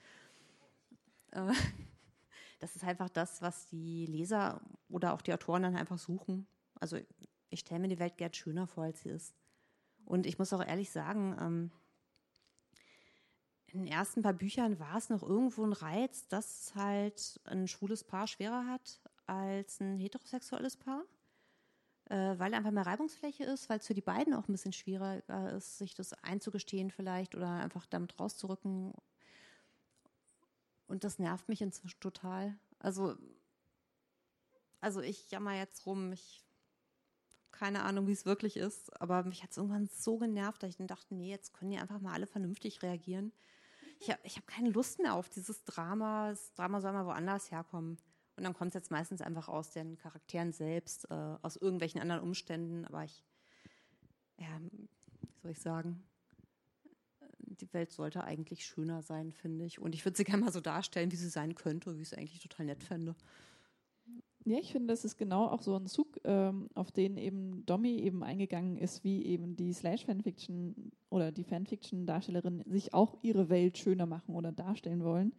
Äh, 1.31 1.51
das 2.59 2.75
ist 2.75 2.83
einfach 2.83 3.09
das, 3.09 3.41
was 3.41 3.65
die 3.67 4.05
Leser 4.05 4.61
oder 4.89 5.13
auch 5.13 5.21
die 5.21 5.33
Autoren 5.33 5.63
dann 5.63 5.75
einfach 5.75 5.97
suchen. 5.97 6.47
Also 6.79 6.97
ich 7.49 7.61
stelle 7.61 7.81
mir 7.81 7.87
die 7.87 7.99
Welt 7.99 8.17
gern 8.17 8.33
schöner 8.33 8.67
vor, 8.67 8.83
als 8.83 9.01
sie 9.01 9.09
ist. 9.09 9.35
Und 10.05 10.25
ich 10.25 10.39
muss 10.39 10.53
auch 10.53 10.65
ehrlich 10.65 10.91
sagen, 10.91 11.35
ähm, 11.39 11.71
in 13.67 13.79
den 13.79 13.87
ersten 13.87 14.21
paar 14.21 14.33
Büchern 14.33 14.79
war 14.79 14.97
es 14.97 15.09
noch 15.09 15.23
irgendwo 15.23 15.63
ein 15.63 15.73
Reiz, 15.73 16.27
dass 16.27 16.73
halt 16.75 17.39
ein 17.45 17.67
schwules 17.67 18.03
Paar 18.03 18.27
schwerer 18.27 18.65
hat 18.67 19.01
als 19.25 19.79
ein 19.79 19.99
heterosexuelles 19.99 20.77
Paar 20.77 21.03
äh, 22.09 22.39
weil 22.39 22.53
einfach 22.53 22.71
mehr 22.71 22.85
Reibungsfläche 22.85 23.43
ist, 23.43 23.69
weil 23.69 23.79
es 23.79 23.87
für 23.87 23.93
die 23.93 24.01
beiden 24.01 24.33
auch 24.33 24.47
ein 24.47 24.51
bisschen 24.53 24.73
schwieriger 24.73 25.51
ist, 25.55 25.77
sich 25.77 25.93
das 25.93 26.13
einzugestehen 26.23 26.91
vielleicht 26.91 27.35
oder 27.35 27.49
einfach 27.49 27.85
damit 27.85 28.19
rauszurücken. 28.19 28.93
Und 30.87 31.03
das 31.03 31.19
nervt 31.19 31.49
mich 31.49 31.61
inzwischen 31.61 31.99
total. 31.99 32.57
Also, 32.79 33.15
also 34.79 35.01
ich 35.01 35.29
jammer 35.31 35.55
jetzt 35.55 35.85
rum, 35.85 36.13
ich 36.13 36.43
keine 37.51 37.83
Ahnung, 37.83 38.05
wie 38.07 38.11
es 38.13 38.25
wirklich 38.25 38.55
ist, 38.55 39.01
aber 39.01 39.23
mich 39.23 39.41
hat 39.41 39.49
es 39.49 39.57
irgendwann 39.57 39.87
so 39.87 40.17
genervt, 40.17 40.61
dass 40.61 40.69
ich 40.69 40.77
dann 40.77 40.87
dachte, 40.87 41.15
nee, 41.15 41.31
jetzt 41.31 41.53
können 41.53 41.71
die 41.71 41.79
einfach 41.79 41.99
mal 41.99 42.13
alle 42.13 42.27
vernünftig 42.27 42.83
reagieren. 42.83 43.33
Ich 43.99 44.09
habe 44.09 44.19
ich 44.23 44.37
hab 44.37 44.47
keine 44.47 44.69
Lust 44.69 44.99
mehr 44.99 45.15
auf 45.15 45.29
dieses 45.29 45.63
Drama. 45.63 46.29
Das 46.29 46.53
Drama 46.53 46.81
soll 46.81 46.93
mal 46.93 47.05
woanders 47.05 47.51
herkommen. 47.51 47.97
Und 48.35 48.43
dann 48.43 48.53
kommt 48.53 48.69
es 48.69 48.75
jetzt 48.75 48.91
meistens 48.91 49.21
einfach 49.21 49.47
aus 49.47 49.71
den 49.71 49.97
Charakteren 49.97 50.53
selbst, 50.53 51.09
äh, 51.09 51.35
aus 51.41 51.55
irgendwelchen 51.55 51.99
anderen 51.99 52.21
Umständen. 52.21 52.85
Aber 52.85 53.03
ich, 53.03 53.23
ja, 54.37 54.59
wie 54.61 55.41
soll 55.41 55.51
ich 55.51 55.59
sagen, 55.59 56.03
die 57.39 57.73
Welt 57.73 57.91
sollte 57.91 58.23
eigentlich 58.23 58.65
schöner 58.65 59.01
sein, 59.01 59.31
finde 59.31 59.65
ich. 59.65 59.79
Und 59.79 59.95
ich 59.95 60.05
würde 60.05 60.17
sie 60.17 60.23
gerne 60.23 60.43
mal 60.43 60.51
so 60.51 60.61
darstellen, 60.61 61.11
wie 61.11 61.15
sie 61.15 61.29
sein 61.29 61.55
könnte, 61.55 61.97
wie 61.97 62.01
ich 62.01 62.11
es 62.11 62.17
eigentlich 62.17 62.39
total 62.39 62.67
nett 62.67 62.83
fände. 62.83 63.15
Ja, 64.47 64.59
ich 64.59 64.71
finde, 64.71 64.93
das 64.93 65.03
ist 65.03 65.17
genau 65.17 65.47
auch 65.47 65.61
so 65.61 65.75
ein 65.75 65.87
Zug, 65.87 66.21
ähm, 66.23 66.69
auf 66.73 66.89
den 66.89 67.17
eben 67.17 67.65
Domi 67.65 67.97
eben 67.97 68.23
eingegangen 68.23 68.77
ist, 68.77 69.03
wie 69.03 69.25
eben 69.25 69.57
die 69.57 69.73
Slash-Fanfiction 69.73 70.93
oder 71.09 71.33
die 71.33 71.43
Fanfiction-Darstellerinnen 71.43 72.63
sich 72.65 72.93
auch 72.93 73.17
ihre 73.21 73.49
Welt 73.49 73.77
schöner 73.77 74.05
machen 74.05 74.35
oder 74.35 74.53
darstellen 74.53 75.03
wollen. 75.03 75.33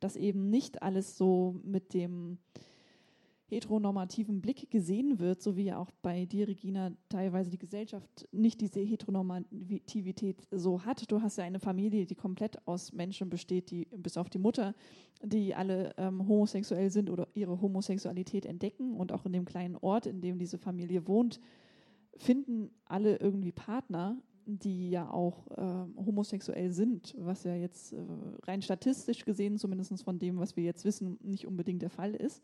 Dass 0.00 0.16
eben 0.16 0.50
nicht 0.50 0.82
alles 0.82 1.16
so 1.16 1.60
mit 1.62 1.94
dem 1.94 2.38
heteronormativen 3.48 4.40
Blick 4.40 4.70
gesehen 4.70 5.18
wird, 5.18 5.42
so 5.42 5.56
wie 5.56 5.64
ja 5.64 5.78
auch 5.78 5.90
bei 6.02 6.26
dir, 6.26 6.48
Regina, 6.48 6.92
teilweise 7.08 7.50
die 7.50 7.58
Gesellschaft 7.58 8.28
nicht 8.30 8.60
diese 8.60 8.80
Heteronormativität 8.80 10.46
so 10.50 10.84
hat. 10.84 11.10
Du 11.10 11.22
hast 11.22 11.38
ja 11.38 11.44
eine 11.44 11.58
Familie, 11.58 12.04
die 12.04 12.14
komplett 12.14 12.66
aus 12.66 12.92
Menschen 12.92 13.30
besteht, 13.30 13.70
die 13.70 13.86
bis 13.96 14.18
auf 14.18 14.28
die 14.28 14.38
Mutter, 14.38 14.74
die 15.22 15.54
alle 15.54 15.94
ähm, 15.96 16.28
homosexuell 16.28 16.90
sind 16.90 17.08
oder 17.08 17.26
ihre 17.34 17.60
Homosexualität 17.60 18.44
entdecken 18.44 18.94
und 18.94 19.12
auch 19.12 19.24
in 19.24 19.32
dem 19.32 19.46
kleinen 19.46 19.76
Ort, 19.76 20.06
in 20.06 20.20
dem 20.20 20.38
diese 20.38 20.58
Familie 20.58 21.08
wohnt, 21.08 21.40
finden 22.16 22.70
alle 22.84 23.16
irgendwie 23.16 23.52
Partner 23.52 24.20
die 24.50 24.88
ja 24.88 25.10
auch 25.10 25.46
äh, 25.58 26.04
homosexuell 26.06 26.72
sind, 26.72 27.14
was 27.18 27.44
ja 27.44 27.54
jetzt 27.54 27.92
äh, 27.92 27.98
rein 28.44 28.62
statistisch 28.62 29.26
gesehen, 29.26 29.58
zumindest 29.58 30.02
von 30.02 30.18
dem, 30.18 30.38
was 30.38 30.56
wir 30.56 30.64
jetzt 30.64 30.86
wissen, 30.86 31.18
nicht 31.20 31.46
unbedingt 31.46 31.82
der 31.82 31.90
Fall 31.90 32.14
ist. 32.14 32.42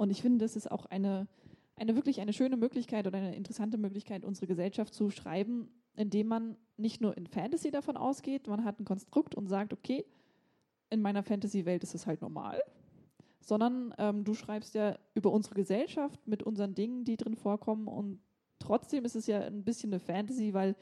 Und 0.00 0.08
ich 0.08 0.22
finde, 0.22 0.38
das 0.38 0.56
ist 0.56 0.70
auch 0.70 0.86
eine, 0.86 1.28
eine 1.76 1.94
wirklich 1.94 2.22
eine 2.22 2.32
schöne 2.32 2.56
Möglichkeit 2.56 3.06
oder 3.06 3.18
eine 3.18 3.36
interessante 3.36 3.76
Möglichkeit, 3.76 4.24
unsere 4.24 4.46
Gesellschaft 4.46 4.94
zu 4.94 5.10
schreiben, 5.10 5.68
indem 5.94 6.26
man 6.26 6.56
nicht 6.78 7.02
nur 7.02 7.14
in 7.18 7.26
Fantasy 7.26 7.70
davon 7.70 7.98
ausgeht, 7.98 8.46
man 8.46 8.64
hat 8.64 8.80
ein 8.80 8.86
Konstrukt 8.86 9.34
und 9.34 9.46
sagt, 9.46 9.74
okay, 9.74 10.06
in 10.88 11.02
meiner 11.02 11.22
Fantasy-Welt 11.22 11.82
ist 11.82 11.94
es 11.94 12.06
halt 12.06 12.22
normal, 12.22 12.62
sondern 13.40 13.94
ähm, 13.98 14.24
du 14.24 14.32
schreibst 14.32 14.74
ja 14.74 14.98
über 15.12 15.32
unsere 15.32 15.54
Gesellschaft 15.54 16.26
mit 16.26 16.42
unseren 16.42 16.74
Dingen, 16.74 17.04
die 17.04 17.18
drin 17.18 17.36
vorkommen 17.36 17.86
und 17.86 18.20
trotzdem 18.58 19.04
ist 19.04 19.16
es 19.16 19.26
ja 19.26 19.40
ein 19.40 19.64
bisschen 19.64 19.92
eine 19.92 20.00
Fantasy, 20.00 20.54
weil 20.54 20.76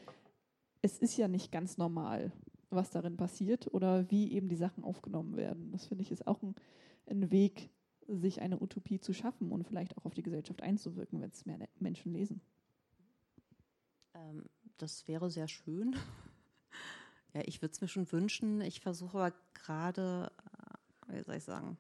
es 0.81 0.97
ist 0.97 1.17
ja 1.17 1.27
nicht 1.27 1.51
ganz 1.51 1.77
normal, 1.77 2.31
was 2.71 2.91
darin 2.91 3.17
passiert 3.17 3.67
oder 3.75 4.09
wie 4.13 4.31
eben 4.31 4.49
die 4.49 4.55
Sachen 4.55 4.85
aufgenommen 4.85 5.37
werden. 5.37 5.73
Das 5.73 5.87
finde 5.87 6.03
ich 6.03 6.13
ist 6.13 6.29
auch 6.29 6.41
ein, 6.41 6.55
ein, 7.07 7.33
Weg, 7.33 7.71
sich 8.09 8.41
eine 8.41 8.61
Utopie 8.61 9.01
zu 9.01 9.13
schaffen 9.13 9.53
und 9.53 9.67
vielleicht 9.67 9.97
auch 9.97 10.05
auf 10.05 10.15
die 10.15 10.23
Gesellschaft 10.23 10.63
einzuwirken, 10.63 11.21
wenn 11.21 11.31
es 11.31 11.47
mehr 11.47 11.59
Menschen 11.79 12.13
lesen. 12.13 12.41
Ähm, 14.15 14.47
das 14.79 15.07
wäre 15.07 15.31
sehr 15.31 15.49
schön. 15.49 15.95
ja, 17.35 17.43
ich 17.45 17.61
würde 17.61 17.73
es 17.73 17.81
mir 17.81 17.89
schon 17.89 18.11
wünschen. 18.11 18.61
Ich 18.63 18.81
versuche 18.81 19.19
aber 19.19 19.37
gerade, 19.55 20.33
äh, 21.09 21.19
wie 21.19 21.23
soll 21.23 21.37
ich 21.37 21.45
sagen, 21.45 21.77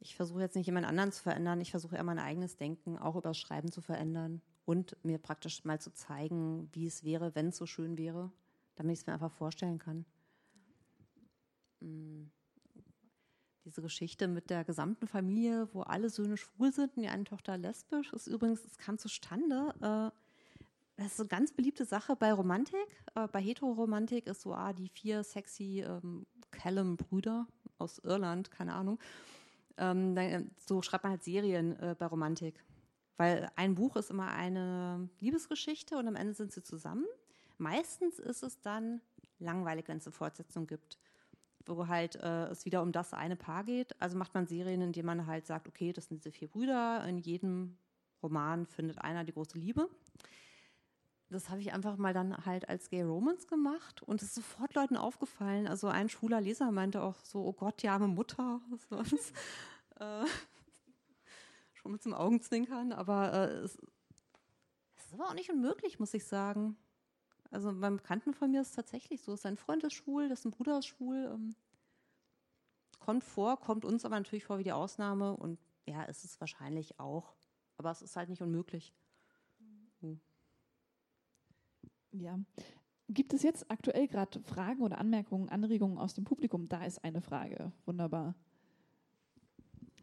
ich 0.00 0.16
versuche 0.16 0.40
jetzt 0.40 0.56
nicht 0.56 0.66
jemand 0.66 0.86
anderen 0.86 1.12
zu 1.12 1.22
verändern. 1.22 1.60
Ich 1.60 1.70
versuche 1.70 1.96
eher 1.96 2.04
mein 2.04 2.18
eigenes 2.18 2.56
Denken 2.56 2.98
auch 2.98 3.16
über 3.16 3.32
Schreiben 3.32 3.70
zu 3.70 3.80
verändern 3.80 4.42
und 4.64 4.96
mir 5.04 5.18
praktisch 5.18 5.64
mal 5.64 5.80
zu 5.80 5.92
zeigen, 5.92 6.68
wie 6.72 6.86
es 6.86 7.04
wäre, 7.04 7.34
wenn 7.34 7.48
es 7.48 7.56
so 7.56 7.66
schön 7.66 7.96
wäre, 7.96 8.30
damit 8.74 8.94
ich 8.94 9.00
es 9.00 9.06
mir 9.06 9.14
einfach 9.14 9.32
vorstellen 9.32 9.78
kann. 9.78 10.04
Mm. 11.80 12.24
Diese 13.66 13.82
Geschichte 13.82 14.28
mit 14.28 14.48
der 14.48 14.64
gesamten 14.64 15.08
Familie, 15.08 15.68
wo 15.72 15.82
alle 15.82 16.08
Söhne 16.08 16.36
schwul 16.36 16.72
sind 16.72 16.96
und 16.96 17.02
die 17.02 17.08
eine 17.08 17.24
Tochter 17.24 17.58
lesbisch, 17.58 18.12
ist 18.12 18.28
übrigens, 18.28 18.64
es 18.64 18.78
kam 18.78 18.96
zustande. 18.96 19.74
Äh, 19.80 21.02
das 21.02 21.12
ist 21.12 21.20
eine 21.20 21.28
ganz 21.28 21.52
beliebte 21.52 21.84
Sache 21.84 22.14
bei 22.14 22.32
Romantik. 22.32 22.86
Äh, 23.16 23.26
bei 23.26 23.40
Heteroromantik 23.40 24.28
ist 24.28 24.42
so, 24.42 24.54
ah, 24.54 24.72
die 24.72 24.88
vier 24.88 25.24
sexy 25.24 25.84
ähm, 25.86 26.26
Callum-Brüder 26.52 27.48
aus 27.78 27.98
Irland, 27.98 28.52
keine 28.52 28.72
Ahnung. 28.72 29.00
Ähm, 29.78 30.14
dann, 30.14 30.52
so 30.64 30.80
schreibt 30.80 31.02
man 31.02 31.10
halt 31.10 31.24
Serien 31.24 31.78
äh, 31.80 31.96
bei 31.98 32.06
Romantik. 32.06 32.64
Weil 33.16 33.50
ein 33.56 33.74
Buch 33.74 33.96
ist 33.96 34.10
immer 34.10 34.28
eine 34.28 35.08
Liebesgeschichte 35.18 35.98
und 35.98 36.06
am 36.06 36.14
Ende 36.14 36.34
sind 36.34 36.52
sie 36.52 36.62
zusammen. 36.62 37.04
Meistens 37.58 38.20
ist 38.20 38.44
es 38.44 38.60
dann 38.60 39.00
langweilig, 39.40 39.88
wenn 39.88 39.98
es 39.98 40.06
eine 40.06 40.12
Fortsetzung 40.12 40.68
gibt, 40.68 40.98
wo 41.68 41.88
halt 41.88 42.16
äh, 42.16 42.46
es 42.46 42.64
wieder 42.64 42.82
um 42.82 42.92
das 42.92 43.12
eine 43.12 43.36
Paar 43.36 43.64
geht. 43.64 44.00
Also 44.00 44.16
macht 44.16 44.34
man 44.34 44.46
Serien, 44.46 44.80
in 44.80 44.92
denen 44.92 45.06
man 45.06 45.26
halt 45.26 45.46
sagt, 45.46 45.68
okay, 45.68 45.92
das 45.92 46.06
sind 46.06 46.18
diese 46.18 46.32
vier 46.32 46.48
Brüder, 46.48 47.04
in 47.06 47.18
jedem 47.18 47.76
Roman 48.22 48.66
findet 48.66 48.98
einer 48.98 49.24
die 49.24 49.32
große 49.32 49.58
Liebe. 49.58 49.88
Das 51.28 51.50
habe 51.50 51.60
ich 51.60 51.72
einfach 51.72 51.96
mal 51.96 52.14
dann 52.14 52.46
halt 52.46 52.68
als 52.68 52.88
Gay 52.88 53.02
Romance 53.02 53.48
gemacht 53.48 54.02
und 54.02 54.22
es 54.22 54.28
ist 54.28 54.36
sofort 54.36 54.74
Leuten 54.74 54.96
aufgefallen. 54.96 55.66
Also 55.66 55.88
ein 55.88 56.08
schwuler 56.08 56.40
Leser 56.40 56.70
meinte 56.70 57.02
auch 57.02 57.16
so, 57.24 57.44
oh 57.44 57.52
Gott, 57.52 57.82
die 57.82 57.88
arme 57.88 58.06
Mutter. 58.06 58.60
Was, 58.90 59.32
äh, 59.98 60.24
schon 61.74 61.92
mit 61.92 62.02
zum 62.02 62.14
Augenzwinkern, 62.14 62.92
aber 62.92 63.32
äh, 63.32 63.54
es, 63.56 63.76
es, 64.96 65.06
ist 65.06 65.14
aber 65.14 65.28
auch 65.28 65.34
nicht 65.34 65.50
unmöglich, 65.50 65.98
muss 65.98 66.14
ich 66.14 66.24
sagen. 66.24 66.76
Also 67.50 67.72
beim 67.72 67.96
Bekannten 67.96 68.34
von 68.34 68.50
mir 68.50 68.60
ist 68.60 68.70
es 68.70 68.74
tatsächlich 68.74 69.22
so, 69.22 69.36
sein 69.36 69.56
Freund 69.56 69.84
ist 69.84 69.94
schwul, 69.94 70.28
dessen 70.28 70.50
Bruder 70.50 70.78
ist 70.78 70.86
schwul. 70.86 71.30
Ähm, 71.32 71.54
kommt 72.98 73.24
vor, 73.24 73.58
kommt 73.60 73.84
uns 73.84 74.04
aber 74.04 74.16
natürlich 74.16 74.44
vor 74.44 74.58
wie 74.58 74.64
die 74.64 74.72
Ausnahme 74.72 75.36
und 75.36 75.58
ja, 75.86 76.02
ist 76.04 76.24
es 76.24 76.40
wahrscheinlich 76.40 76.98
auch. 76.98 77.34
Aber 77.76 77.90
es 77.90 78.02
ist 78.02 78.16
halt 78.16 78.28
nicht 78.28 78.42
unmöglich. 78.42 78.94
Hm. 80.00 80.20
Ja. 82.12 82.38
Gibt 83.08 83.34
es 83.34 83.42
jetzt 83.42 83.70
aktuell 83.70 84.08
gerade 84.08 84.40
Fragen 84.42 84.82
oder 84.82 84.98
Anmerkungen, 84.98 85.48
Anregungen 85.48 85.98
aus 85.98 86.14
dem 86.14 86.24
Publikum? 86.24 86.68
Da 86.68 86.84
ist 86.84 87.04
eine 87.04 87.20
Frage. 87.20 87.70
Wunderbar 87.84 88.34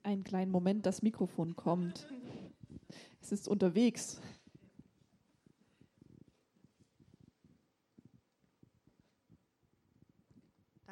einen 0.04 0.24
kleinen 0.24 0.52
Moment, 0.52 0.86
das 0.86 1.02
Mikrofon 1.02 1.56
kommt. 1.56 2.08
Es 3.22 3.32
ist 3.32 3.48
unterwegs. 3.48 4.22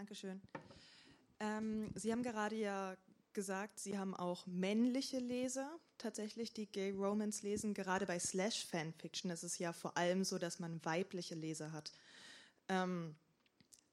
Dankeschön. 0.01 0.41
Ähm, 1.39 1.91
Sie 1.93 2.11
haben 2.11 2.23
gerade 2.23 2.55
ja 2.55 2.97
gesagt, 3.33 3.79
Sie 3.79 3.99
haben 3.99 4.15
auch 4.15 4.47
männliche 4.47 5.19
Leser 5.19 5.79
tatsächlich, 5.99 6.53
die 6.53 6.65
Gay 6.65 6.89
Romance 6.89 7.43
lesen. 7.43 7.75
Gerade 7.75 8.07
bei 8.07 8.17
Slash 8.17 8.65
Fanfiction 8.65 9.29
ist 9.29 9.43
es 9.43 9.59
ja 9.59 9.73
vor 9.73 9.95
allem 9.95 10.23
so, 10.23 10.39
dass 10.39 10.57
man 10.57 10.83
weibliche 10.83 11.35
Leser 11.35 11.71
hat. 11.71 11.91
Ähm, 12.67 13.15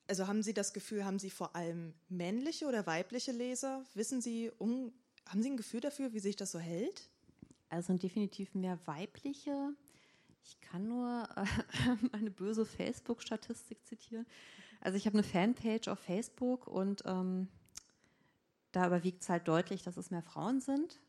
also 0.07 0.27
haben 0.27 0.43
Sie 0.43 0.55
das 0.55 0.73
Gefühl, 0.73 1.05
haben 1.05 1.19
Sie 1.19 1.29
vor 1.29 1.55
allem 1.55 1.93
männliche 2.09 2.65
oder 2.65 2.87
weibliche 2.87 3.33
Leser? 3.33 3.85
Wissen 3.93 4.23
Sie, 4.23 4.51
um, 4.57 4.95
haben 5.27 5.43
Sie 5.43 5.51
ein 5.51 5.59
Gefühl 5.59 5.83
dafür, 5.83 6.15
wie 6.15 6.21
sich 6.21 6.37
das 6.37 6.53
so 6.53 6.59
hält? 6.59 7.11
Also 7.69 7.93
definitiv 7.93 8.55
mehr 8.55 8.79
weibliche. 8.87 9.75
Ich 10.43 10.59
kann 10.63 10.89
nur 10.89 11.29
äh, 11.37 11.45
eine 12.13 12.31
böse 12.31 12.65
Facebook-Statistik 12.65 13.85
zitieren. 13.85 14.25
Also 14.81 14.97
ich 14.97 15.07
habe 15.07 15.15
eine 15.15 15.25
Fanpage 15.25 15.89
auf 15.89 15.99
Facebook 15.99 16.67
und 16.67 17.03
ähm, 17.07 17.49
da 18.73 18.87
überwiegt 18.87 19.23
es 19.23 19.29
halt 19.29 19.49
deutlich, 19.49 19.83
dass 19.83 19.97
es 19.97 20.11
mehr 20.11 20.23
Frauen 20.23 20.61
sind. 20.61 21.01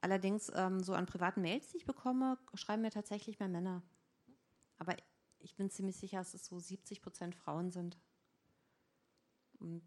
Allerdings 0.00 0.50
ähm, 0.54 0.80
so 0.80 0.94
an 0.94 1.06
privaten 1.06 1.42
Mails, 1.42 1.70
die 1.70 1.78
ich 1.78 1.84
bekomme, 1.86 2.38
schreiben 2.54 2.82
mir 2.82 2.90
tatsächlich 2.90 3.38
mehr 3.40 3.48
Männer. 3.48 3.82
Aber 4.78 4.96
ich 5.40 5.56
bin 5.56 5.70
ziemlich 5.70 5.96
sicher, 5.96 6.18
dass 6.18 6.34
es 6.34 6.46
so 6.46 6.58
70 6.58 7.02
Prozent 7.02 7.34
Frauen 7.34 7.70
sind. 7.70 7.98
Und 9.58 9.82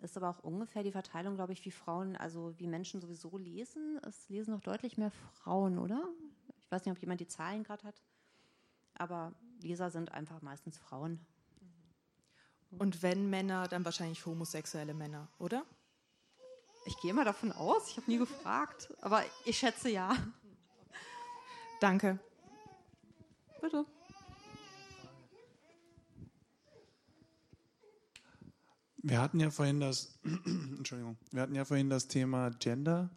ist 0.00 0.16
aber 0.16 0.30
auch 0.30 0.38
ungefähr 0.38 0.82
die 0.82 0.92
Verteilung, 0.92 1.34
glaube 1.34 1.52
ich, 1.52 1.64
wie 1.64 1.70
Frauen, 1.70 2.16
also 2.16 2.58
wie 2.58 2.66
Menschen 2.66 3.02
sowieso 3.02 3.36
lesen. 3.36 3.98
Es 4.02 4.28
lesen 4.30 4.52
noch 4.52 4.62
deutlich 4.62 4.96
mehr 4.96 5.10
Frauen, 5.10 5.78
oder? 5.78 6.08
Ich 6.58 6.70
weiß 6.70 6.84
nicht, 6.84 6.92
ob 6.92 7.00
jemand 7.00 7.20
die 7.20 7.26
Zahlen 7.26 7.64
gerade 7.64 7.84
hat. 7.84 8.00
Aber 8.94 9.34
Leser 9.60 9.90
sind 9.90 10.12
einfach 10.12 10.40
meistens 10.40 10.78
Frauen. 10.78 11.20
Und 12.78 13.02
wenn 13.02 13.28
Männer, 13.28 13.68
dann 13.68 13.84
wahrscheinlich 13.84 14.24
homosexuelle 14.26 14.94
Männer, 14.94 15.28
oder? 15.38 15.64
Ich 16.86 16.96
gehe 17.00 17.12
mal 17.12 17.24
davon 17.24 17.52
aus. 17.52 17.88
Ich 17.88 17.96
habe 17.96 18.10
nie 18.10 18.18
gefragt. 18.18 18.92
Aber 19.00 19.22
ich 19.44 19.58
schätze 19.58 19.90
ja. 19.90 20.16
Danke. 21.80 22.18
Bitte. 23.60 23.84
Wir 29.02 29.20
hatten 29.20 29.40
ja 29.40 29.50
vorhin 29.50 29.80
das, 29.80 30.18
Entschuldigung, 30.24 31.16
wir 31.30 31.42
hatten 31.42 31.54
ja 31.54 31.64
vorhin 31.64 31.88
das 31.88 32.06
Thema 32.06 32.50
Gender. 32.50 33.10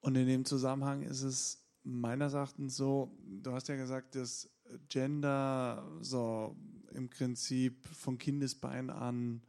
Und 0.00 0.16
in 0.16 0.26
dem 0.26 0.44
Zusammenhang 0.44 1.02
ist 1.02 1.22
es 1.22 1.62
meines 1.82 2.32
Erachtens 2.32 2.76
so, 2.76 3.14
du 3.22 3.52
hast 3.52 3.68
ja 3.68 3.76
gesagt, 3.76 4.14
dass 4.14 4.48
Gender 4.88 5.86
so 6.00 6.56
im 6.92 7.08
Prinzip 7.08 7.86
von 7.86 8.18
Kindesbein 8.18 8.90
an 8.90 9.42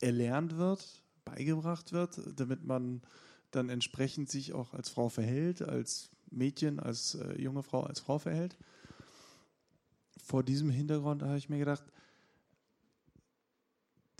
erlernt 0.00 0.56
wird, 0.56 1.02
beigebracht 1.24 1.92
wird, 1.92 2.20
damit 2.38 2.64
man 2.64 3.02
dann 3.50 3.68
entsprechend 3.68 4.30
sich 4.30 4.52
auch 4.52 4.74
als 4.74 4.88
Frau 4.88 5.08
verhält, 5.08 5.62
als 5.62 6.10
Mädchen, 6.30 6.80
als 6.80 7.14
äh, 7.16 7.40
junge 7.40 7.62
Frau, 7.62 7.82
als 7.82 8.00
Frau 8.00 8.18
verhält. 8.18 8.56
Vor 10.22 10.42
diesem 10.42 10.70
Hintergrund 10.70 11.22
habe 11.22 11.38
ich 11.38 11.48
mir 11.48 11.58
gedacht, 11.58 11.84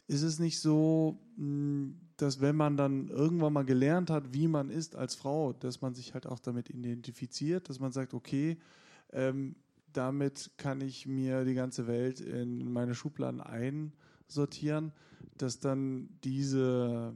ist 0.09 0.23
es 0.23 0.41
nicht 0.41 0.59
so, 0.59 1.21
hm, 1.37 2.01
dass 2.17 2.41
wenn 2.41 2.57
man 2.57 2.77
dann 2.77 3.09
irgendwann 3.09 3.53
mal 3.53 3.65
gelernt 3.65 4.11
hat, 4.11 4.35
wie 4.35 4.49
man 4.49 4.71
ist 4.71 4.97
als 4.97 5.15
Frau, 5.15 5.53
dass 5.53 5.81
man 5.81 5.95
sich 5.95 6.15
halt 6.15 6.27
auch 6.27 6.41
damit 6.41 6.69
identifiziert, 6.69 7.69
dass 7.69 7.79
man 7.79 7.93
sagt, 7.93 8.13
okay, 8.13 8.59
ähm, 9.13 9.55
damit 9.93 10.51
kann 10.57 10.81
ich 10.81 11.07
mir 11.07 11.45
die 11.45 11.55
ganze 11.55 11.87
Welt 11.87 12.21
in 12.21 12.73
meine 12.73 12.95
Schubladen 12.95 13.41
einsortieren, 13.41 14.93
dass 15.37 15.59
dann 15.59 16.09
diese 16.25 17.15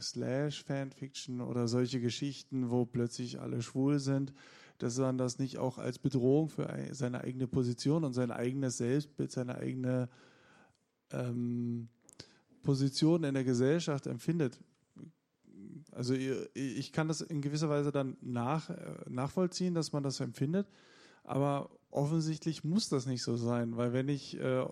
Slash-Fanfiction 0.00 1.40
oder 1.40 1.68
solche 1.68 2.00
Geschichten, 2.00 2.70
wo 2.70 2.84
plötzlich 2.84 3.40
alle 3.40 3.62
schwul 3.62 3.98
sind, 3.98 4.32
dass 4.78 4.98
man 4.98 5.18
das 5.18 5.38
nicht 5.38 5.58
auch 5.58 5.78
als 5.78 5.98
Bedrohung 5.98 6.48
für 6.48 6.68
seine 6.92 7.22
eigene 7.22 7.46
Position 7.46 8.04
und 8.04 8.12
sein 8.12 8.30
eigenes 8.30 8.78
Selbstbild, 8.78 9.30
seine 9.30 9.56
eigene 9.56 10.08
ähm, 11.10 11.88
Position 12.62 13.24
in 13.24 13.34
der 13.34 13.44
Gesellschaft 13.44 14.06
empfindet. 14.06 14.58
Also 15.92 16.14
ich 16.14 16.92
kann 16.92 17.06
das 17.06 17.20
in 17.20 17.40
gewisser 17.40 17.68
Weise 17.68 17.92
dann 17.92 18.16
nach, 18.20 18.70
äh, 18.70 18.76
nachvollziehen, 19.08 19.74
dass 19.74 19.92
man 19.92 20.02
das 20.02 20.18
empfindet, 20.18 20.66
aber 21.22 21.70
offensichtlich 21.94 22.64
muss 22.64 22.88
das 22.88 23.06
nicht 23.06 23.22
so 23.22 23.36
sein, 23.36 23.76
weil 23.76 23.92
wenn 23.92 24.08
ich 24.08 24.38
äh, 24.38 24.64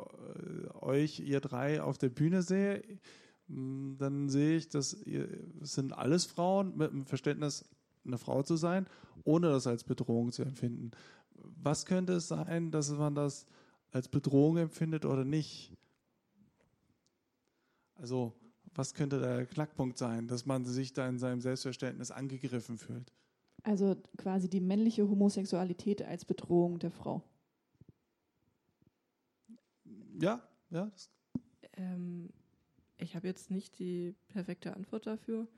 euch, 0.80 1.20
ihr 1.20 1.40
drei, 1.40 1.82
auf 1.82 1.96
der 1.96 2.08
Bühne 2.08 2.42
sehe, 2.42 2.82
mm, 3.46 3.96
dann 3.98 4.28
sehe 4.28 4.56
ich, 4.56 4.68
dass 4.68 4.94
ihr, 4.94 5.28
es 5.60 5.74
sind 5.74 5.92
alles 5.92 6.24
Frauen 6.24 6.76
mit 6.76 6.90
dem 6.90 7.06
Verständnis, 7.06 7.64
eine 8.04 8.18
Frau 8.18 8.42
zu 8.42 8.56
sein, 8.56 8.86
ohne 9.22 9.48
das 9.50 9.68
als 9.68 9.84
Bedrohung 9.84 10.32
zu 10.32 10.42
empfinden. 10.42 10.90
Was 11.34 11.86
könnte 11.86 12.14
es 12.14 12.26
sein, 12.26 12.72
dass 12.72 12.90
man 12.90 13.14
das 13.14 13.46
als 13.92 14.08
Bedrohung 14.08 14.56
empfindet 14.56 15.04
oder 15.04 15.24
nicht? 15.24 15.72
Also, 17.94 18.32
was 18.74 18.94
könnte 18.94 19.20
der 19.20 19.46
Knackpunkt 19.46 19.98
sein, 19.98 20.26
dass 20.26 20.46
man 20.46 20.64
sich 20.64 20.92
da 20.92 21.08
in 21.08 21.18
seinem 21.18 21.40
Selbstverständnis 21.40 22.10
angegriffen 22.10 22.78
fühlt? 22.78 23.12
Also 23.62 23.96
quasi 24.16 24.48
die 24.48 24.60
männliche 24.60 25.08
Homosexualität 25.08 26.02
als 26.02 26.24
Bedrohung 26.24 26.78
der 26.78 26.90
Frau. 26.90 27.22
Ja, 30.20 30.42
ja. 30.70 30.90
Ähm, 31.76 32.30
ich 32.98 33.14
habe 33.14 33.28
jetzt 33.28 33.50
nicht 33.50 33.78
die 33.78 34.14
perfekte 34.28 34.74
Antwort 34.74 35.06
dafür. 35.06 35.48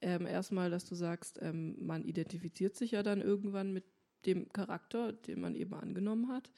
Ähm, 0.00 0.26
erstmal, 0.26 0.70
dass 0.70 0.84
du 0.84 0.94
sagst, 0.94 1.38
ähm, 1.42 1.76
man 1.84 2.04
identifiziert 2.04 2.76
sich 2.76 2.92
ja 2.92 3.02
dann 3.02 3.20
irgendwann 3.20 3.72
mit 3.72 3.84
dem 4.26 4.52
Charakter, 4.52 5.12
den 5.12 5.40
man 5.40 5.54
eben 5.54 5.74
angenommen 5.74 6.28
hat. 6.28 6.52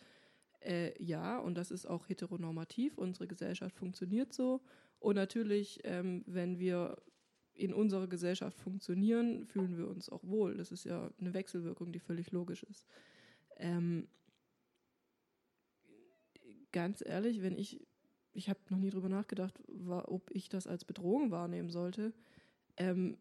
Äh, 0.60 0.92
ja, 1.02 1.38
und 1.38 1.56
das 1.56 1.70
ist 1.70 1.86
auch 1.86 2.08
heteronormativ. 2.08 2.96
Unsere 2.96 3.26
Gesellschaft 3.26 3.76
funktioniert 3.76 4.32
so. 4.32 4.62
Und 4.98 5.16
natürlich, 5.16 5.80
ähm, 5.84 6.24
wenn 6.26 6.58
wir 6.58 6.96
in 7.54 7.72
unserer 7.72 8.06
Gesellschaft 8.06 8.58
funktionieren, 8.60 9.46
fühlen 9.46 9.76
wir 9.76 9.88
uns 9.88 10.08
auch 10.08 10.24
wohl. 10.24 10.56
Das 10.56 10.72
ist 10.72 10.84
ja 10.84 11.10
eine 11.20 11.34
Wechselwirkung, 11.34 11.92
die 11.92 12.00
völlig 12.00 12.32
logisch 12.32 12.64
ist. 12.64 12.86
Ähm, 13.56 14.08
ganz 16.72 17.02
ehrlich, 17.04 17.42
wenn 17.42 17.56
ich, 17.56 17.86
ich 18.32 18.48
habe 18.48 18.58
noch 18.70 18.78
nie 18.78 18.90
drüber 18.90 19.08
nachgedacht, 19.08 19.54
ob 19.88 20.30
ich 20.32 20.48
das 20.48 20.66
als 20.66 20.84
Bedrohung 20.84 21.30
wahrnehmen 21.30 21.70
sollte. 21.70 22.12
Ähm, 22.76 23.16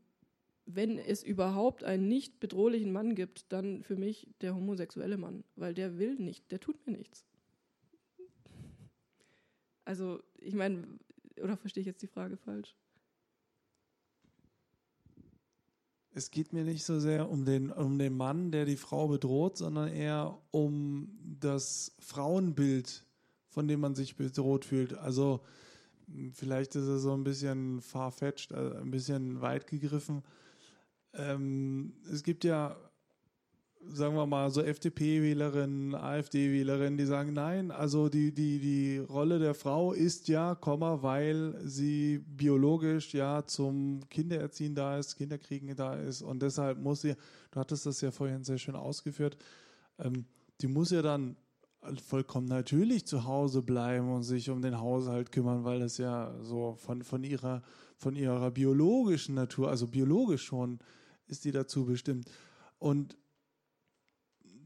wenn 0.65 0.97
es 0.97 1.23
überhaupt 1.23 1.83
einen 1.83 2.07
nicht 2.07 2.39
bedrohlichen 2.39 2.91
Mann 2.91 3.15
gibt, 3.15 3.51
dann 3.51 3.83
für 3.83 3.97
mich 3.97 4.29
der 4.41 4.55
homosexuelle 4.55 5.17
Mann, 5.17 5.43
weil 5.55 5.73
der 5.73 5.99
will 5.99 6.15
nicht, 6.15 6.51
der 6.51 6.59
tut 6.59 6.85
mir 6.87 6.93
nichts. 6.93 7.25
Also, 9.85 10.23
ich 10.37 10.55
meine, 10.55 10.87
oder 11.41 11.57
verstehe 11.57 11.81
ich 11.81 11.87
jetzt 11.87 12.01
die 12.01 12.07
Frage 12.07 12.37
falsch? 12.37 12.75
Es 16.15 16.29
geht 16.29 16.53
mir 16.53 16.63
nicht 16.63 16.83
so 16.83 16.99
sehr 16.99 17.29
um 17.29 17.43
den, 17.43 17.71
um 17.71 17.97
den 17.97 18.15
Mann, 18.15 18.51
der 18.51 18.65
die 18.65 18.77
Frau 18.77 19.07
bedroht, 19.07 19.57
sondern 19.57 19.89
eher 19.89 20.37
um 20.51 21.09
das 21.39 21.95
Frauenbild, 21.99 23.03
von 23.49 23.67
dem 23.67 23.79
man 23.79 23.95
sich 23.95 24.15
bedroht 24.15 24.63
fühlt. 24.63 24.93
Also 24.93 25.41
vielleicht 26.33 26.75
ist 26.75 26.85
es 26.85 27.01
so 27.01 27.13
ein 27.13 27.23
bisschen 27.23 27.81
farfetched, 27.81 28.53
also 28.53 28.77
ein 28.77 28.91
bisschen 28.91 29.41
weit 29.41 29.65
gegriffen. 29.65 30.23
Ähm, 31.13 31.93
es 32.11 32.23
gibt 32.23 32.43
ja 32.43 32.77
sagen 33.89 34.15
wir 34.15 34.25
mal, 34.25 34.49
so 34.49 34.61
FDP-Wählerinnen, 34.61 35.95
AfD-Wählerinnen, 35.95 36.97
die 36.97 37.05
sagen, 37.05 37.33
nein, 37.33 37.71
also 37.71 38.09
die, 38.09 38.33
die, 38.33 38.59
die 38.59 38.97
Rolle 38.97 39.39
der 39.39 39.53
Frau 39.53 39.93
ist 39.93 40.27
ja, 40.27 40.55
Komma, 40.55 41.01
weil 41.01 41.55
sie 41.63 42.19
biologisch 42.19 43.13
ja 43.13 43.45
zum 43.45 44.01
Kindererziehen 44.09 44.75
da 44.75 44.97
ist, 44.97 45.15
Kinderkriegen 45.15 45.75
da 45.75 45.95
ist 45.95 46.21
und 46.21 46.41
deshalb 46.41 46.79
muss 46.79 47.01
sie, 47.01 47.15
du 47.51 47.59
hattest 47.59 47.85
das 47.85 48.01
ja 48.01 48.11
vorhin 48.11 48.43
sehr 48.43 48.57
schön 48.57 48.75
ausgeführt, 48.75 49.37
ähm, 49.99 50.25
die 50.61 50.67
muss 50.67 50.91
ja 50.91 51.01
dann 51.01 51.35
vollkommen 52.01 52.47
natürlich 52.47 53.05
zu 53.05 53.25
Hause 53.25 53.61
bleiben 53.61 54.09
und 54.11 54.23
sich 54.23 54.49
um 54.49 54.61
den 54.61 54.79
Haushalt 54.79 55.31
kümmern, 55.31 55.63
weil 55.63 55.79
das 55.79 55.97
ja 55.97 56.33
so 56.41 56.75
von, 56.75 57.03
von 57.03 57.23
ihrer, 57.23 57.61
von 57.97 58.15
ihrer 58.15 58.51
biologischen 58.51 59.35
Natur, 59.35 59.69
also 59.69 59.87
biologisch 59.87 60.43
schon, 60.43 60.79
ist 61.27 61.45
die 61.45 61.51
dazu 61.51 61.85
bestimmt. 61.85 62.29
Und 62.79 63.17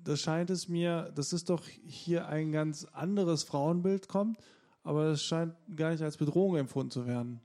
das 0.07 0.21
scheint 0.21 0.49
es 0.49 0.67
mir, 0.67 1.11
dass 1.15 1.33
es 1.33 1.43
doch 1.43 1.65
hier 1.67 2.27
ein 2.27 2.51
ganz 2.51 2.85
anderes 2.85 3.43
Frauenbild 3.43 4.07
kommt, 4.07 4.37
aber 4.83 5.07
es 5.07 5.23
scheint 5.23 5.53
gar 5.75 5.91
nicht 5.91 6.01
als 6.01 6.17
Bedrohung 6.17 6.55
empfunden 6.55 6.91
zu 6.91 7.05
werden. 7.05 7.41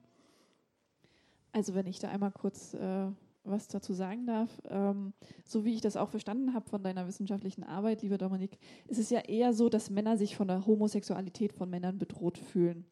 Also 1.53 1.75
wenn 1.75 1.87
ich 1.87 1.99
da 1.99 2.09
einmal 2.09 2.33
kurz 2.33 2.73
äh, 2.75 3.07
was 3.45 3.69
dazu 3.69 3.93
sagen 3.93 4.27
darf, 4.27 4.49
ähm, 4.69 5.13
so 5.45 5.65
wie 5.65 5.75
ich 5.75 5.81
das 5.81 5.97
auch 5.97 6.09
verstanden 6.09 6.55
habe 6.55 6.69
von 6.69 6.83
deiner 6.83 7.07
wissenschaftlichen 7.09 7.65
Arbeit, 7.65 8.03
liebe 8.03 8.19
Dominik, 8.19 8.59
ist 8.87 8.99
es 8.99 9.11
ja 9.11 9.21
eher 9.21 9.53
so, 9.53 9.69
dass 9.69 9.91
Männer 9.91 10.17
sich 10.17 10.37
von 10.37 10.49
der 10.49 10.65
Homosexualität 10.65 11.53
von 11.53 11.69
Männern 11.69 11.99
bedroht 11.99 12.39
fühlen. 12.39 12.87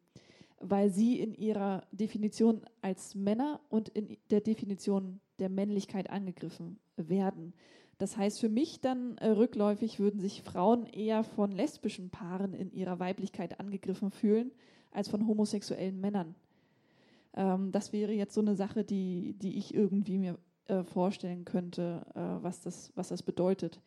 weil 0.63 0.91
sie 0.91 1.19
in 1.19 1.33
ihrer 1.33 1.87
Definition 1.91 2.61
als 2.83 3.15
Männer 3.15 3.61
und 3.71 3.89
in 3.89 4.19
der 4.29 4.43
Definition 4.43 5.21
der 5.39 5.49
Männlichkeit 5.49 6.11
angegriffen 6.11 6.79
werden. 6.97 7.55
Das 8.01 8.17
heißt, 8.17 8.41
für 8.41 8.49
mich 8.49 8.81
dann 8.81 9.19
äh, 9.19 9.29
rückläufig 9.29 9.99
würden 9.99 10.21
sich 10.21 10.41
Frauen 10.41 10.87
eher 10.87 11.23
von 11.23 11.53
lesbischen 11.53 12.09
Paaren 12.09 12.55
in 12.55 12.73
ihrer 12.73 12.99
Weiblichkeit 12.99 13.61
angegriffen 13.61 14.11
fühlen, 14.11 14.53
als 14.91 15.11
von 15.11 15.27
homosexuellen 15.27 16.01
Männern. 16.01 16.35
Ähm, 17.35 17.73
das 17.73 17.93
wäre 17.93 18.13
jetzt 18.13 18.33
so 18.33 18.41
eine 18.41 18.55
Sache, 18.55 18.85
die, 18.85 19.35
die 19.35 19.59
ich 19.59 19.75
irgendwie 19.75 20.17
mir 20.17 20.39
äh, 20.69 20.83
vorstellen 20.83 21.45
könnte, 21.45 22.07
äh, 22.15 22.43
was, 22.43 22.63
das, 22.63 22.91
was 22.95 23.09
das 23.09 23.23
bedeutet. 23.23 23.83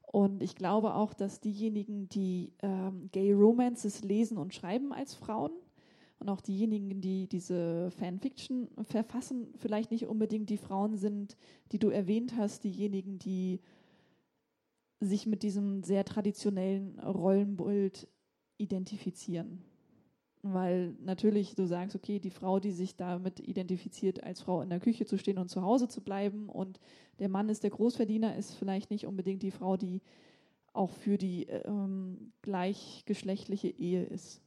Und 0.00 0.42
ich 0.42 0.54
glaube 0.56 0.94
auch, 0.94 1.12
dass 1.12 1.40
diejenigen, 1.40 2.08
die 2.08 2.54
ähm, 2.62 3.10
Gay 3.12 3.34
Romances 3.34 4.02
lesen 4.02 4.38
und 4.38 4.54
schreiben 4.54 4.94
als 4.94 5.12
Frauen, 5.12 5.52
und 6.18 6.28
auch 6.28 6.40
diejenigen, 6.40 7.00
die 7.00 7.28
diese 7.28 7.90
Fanfiction 7.92 8.68
verfassen, 8.82 9.52
vielleicht 9.56 9.90
nicht 9.90 10.06
unbedingt 10.06 10.50
die 10.50 10.56
Frauen 10.56 10.96
sind, 10.96 11.36
die 11.72 11.78
du 11.78 11.90
erwähnt 11.90 12.36
hast, 12.36 12.64
diejenigen, 12.64 13.18
die 13.18 13.60
sich 15.00 15.26
mit 15.26 15.42
diesem 15.42 15.84
sehr 15.84 16.04
traditionellen 16.04 16.98
Rollenbild 16.98 18.08
identifizieren. 18.58 19.62
Weil 20.42 20.96
natürlich 21.00 21.54
du 21.54 21.66
sagst, 21.66 21.94
okay, 21.94 22.18
die 22.18 22.30
Frau, 22.30 22.58
die 22.58 22.72
sich 22.72 22.96
damit 22.96 23.40
identifiziert, 23.40 24.22
als 24.22 24.40
Frau 24.40 24.60
in 24.62 24.70
der 24.70 24.80
Küche 24.80 25.04
zu 25.04 25.18
stehen 25.18 25.38
und 25.38 25.48
zu 25.48 25.62
Hause 25.62 25.88
zu 25.88 26.00
bleiben 26.00 26.48
und 26.48 26.80
der 27.18 27.28
Mann 27.28 27.48
ist 27.48 27.62
der 27.62 27.70
Großverdiener, 27.70 28.36
ist 28.36 28.54
vielleicht 28.54 28.90
nicht 28.90 29.06
unbedingt 29.06 29.42
die 29.42 29.50
Frau, 29.50 29.76
die 29.76 30.00
auch 30.72 30.90
für 30.90 31.18
die 31.18 31.44
ähm, 31.44 32.32
gleichgeschlechtliche 32.42 33.68
Ehe 33.68 34.04
ist. 34.04 34.42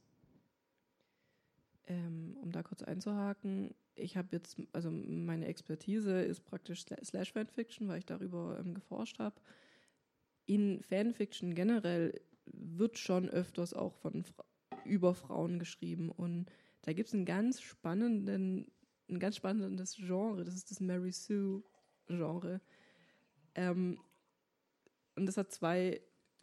Ähm, 1.86 2.36
um 2.40 2.52
da 2.52 2.62
kurz 2.62 2.82
einzuhaken, 2.82 3.74
ich 3.94 4.16
habe 4.16 4.28
jetzt, 4.32 4.56
also 4.72 4.90
meine 4.90 5.46
Expertise 5.46 6.22
ist 6.22 6.44
praktisch 6.44 6.84
Slash 7.04 7.32
Fanfiction, 7.32 7.88
weil 7.88 7.98
ich 7.98 8.06
darüber 8.06 8.58
ähm, 8.58 8.74
geforscht 8.74 9.18
habe. 9.18 9.40
In 10.46 10.80
Fanfiction 10.82 11.54
generell 11.54 12.20
wird 12.46 12.98
schon 12.98 13.28
öfters 13.28 13.74
auch 13.74 13.94
von 13.94 14.24
über 14.84 15.14
Frauen 15.14 15.58
geschrieben 15.58 16.10
und 16.10 16.46
da 16.82 16.92
gibt 16.92 17.08
es 17.08 17.14
einen 17.14 17.24
ganz 17.24 17.60
spannenden, 17.60 18.70
ein 19.08 19.20
ganz 19.20 19.36
spannendes 19.36 19.96
Genre, 19.96 20.44
das 20.44 20.54
ist 20.54 20.70
das 20.70 20.80
Mary 20.80 21.12
Sue 21.12 21.62
Genre. 22.06 22.60
Ähm, 23.54 24.00
und 25.14 25.26
das 25.26 25.36
hat 25.36 25.52
zwei 25.52 26.00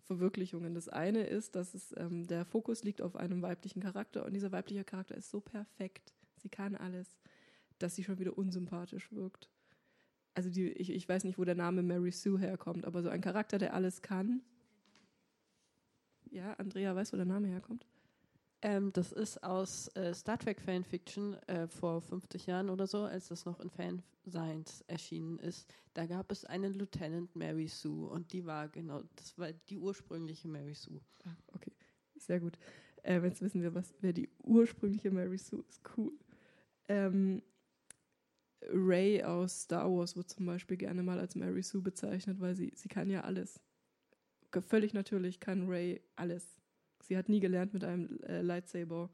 Verwirklichungen. 0.10 0.74
Das 0.74 0.90
eine 0.90 1.22
ist, 1.22 1.56
dass 1.56 1.76
es, 1.76 1.94
ähm, 1.96 2.26
der 2.26 2.44
Fokus 2.44 2.84
liegt 2.84 3.00
auf 3.00 3.16
einem 3.16 3.44
weiblichen 3.44 3.80
Charakter 3.80 4.26
und 4.26 4.34
dieser 4.34 4.52
weibliche 4.52 4.84
Charakter 4.84 5.16
ist 5.16 5.30
so 5.30 5.40
perfekt, 5.40 6.16
sie 6.38 6.50
kann 6.50 6.76
alles, 6.76 7.20
dass 7.78 7.94
sie 7.96 8.04
schon 8.04 8.18
wieder 8.18 8.36
unsympathisch 8.36 9.12
wirkt. 9.12 9.52
Also 10.34 10.50
die, 10.50 10.70
ich, 10.70 10.90
ich 10.90 11.08
weiß 11.08 11.26
nicht, 11.26 11.38
wo 11.38 11.46
der 11.46 11.54
Name 11.54 11.84
Mary 11.84 12.12
Sue 12.12 12.40
herkommt, 12.40 12.86
aber 12.86 13.04
so 13.04 13.10
ein 13.10 13.22
Charakter, 13.22 13.60
der 13.60 13.76
alles 13.76 14.02
kann. 14.02 14.42
Ja, 16.32 16.54
Andrea 16.54 16.96
weiß, 16.96 17.14
wo 17.14 17.18
der 17.18 17.28
Name 17.28 17.48
herkommt. 17.48 17.86
Ähm, 18.62 18.92
das 18.92 19.14
ist 19.14 19.42
aus 19.42 19.88
äh, 19.96 20.14
Star 20.14 20.38
Trek 20.38 20.60
Fanfiction 20.60 21.36
äh, 21.48 21.68
vor 21.68 22.02
50 22.02 22.46
Jahren 22.48 22.70
oder 22.70 22.88
so, 22.88 23.04
als 23.04 23.30
das 23.30 23.46
noch 23.46 23.62
in 23.62 23.70
Fansigns 23.70 24.82
erschienen 24.88 25.40
ist. 25.40 25.66
Da 25.94 26.06
gab 26.06 26.30
es 26.32 26.44
eine 26.44 26.68
Lieutenant 26.68 27.34
Mary 27.36 27.68
Sue 27.68 28.10
und 28.10 28.34
die 28.34 28.46
war 28.46 28.68
genau, 28.68 29.04
das 29.16 29.38
war 29.38 29.54
die 29.54 29.78
ursprüngliche 29.78 30.50
Mary 30.50 30.74
Sue. 30.74 31.00
Ah, 31.24 31.38
okay, 31.54 31.72
sehr 32.18 32.42
gut. 32.42 32.58
Äh, 33.04 33.22
jetzt 33.22 33.42
wissen 33.42 33.62
wir, 33.62 33.74
was, 33.74 33.94
wer 34.02 34.12
die 34.12 34.30
ursprüngliche 34.44 35.10
Mary 35.10 35.38
Sue 35.38 35.64
ist. 35.70 35.82
Cool. 35.96 36.12
Ähm, 36.90 37.42
Ray 38.62 39.24
aus 39.24 39.62
Star 39.62 39.90
Wars 39.90 40.18
wird 40.18 40.30
zum 40.30 40.46
Beispiel 40.46 40.76
gerne 40.76 41.02
mal 41.02 41.18
als 41.18 41.36
Mary 41.36 41.64
Sue 41.64 41.82
bezeichnet, 41.82 42.42
weil 42.42 42.56
sie, 42.56 42.74
sie 42.76 42.90
kann 42.90 43.10
ja 43.10 43.22
alles. 43.22 43.62
Völlig 44.68 44.94
natürlich 44.94 45.40
kann 45.40 45.70
Ray 45.70 46.02
alles 46.18 46.59
Sie 47.02 47.18
hat 47.18 47.30
nie 47.30 47.40
gelernt, 47.40 47.74
mit 47.74 47.84
einem 47.84 48.20
äh, 48.24 48.42
Lightsaber 48.42 49.10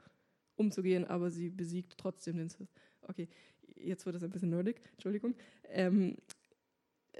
umzugehen, 0.55 1.05
aber 1.05 1.31
sie 1.31 1.49
besiegt 1.49 1.97
trotzdem 1.97 2.37
den 2.37 2.49
Sith. 2.49 2.73
Okay, 3.01 3.27
jetzt 3.75 4.05
wird 4.05 4.15
es 4.15 4.23
ein 4.23 4.31
bisschen 4.31 4.49
nerdig, 4.49 4.81
Entschuldigung. 4.93 5.35
Ähm, 5.69 6.17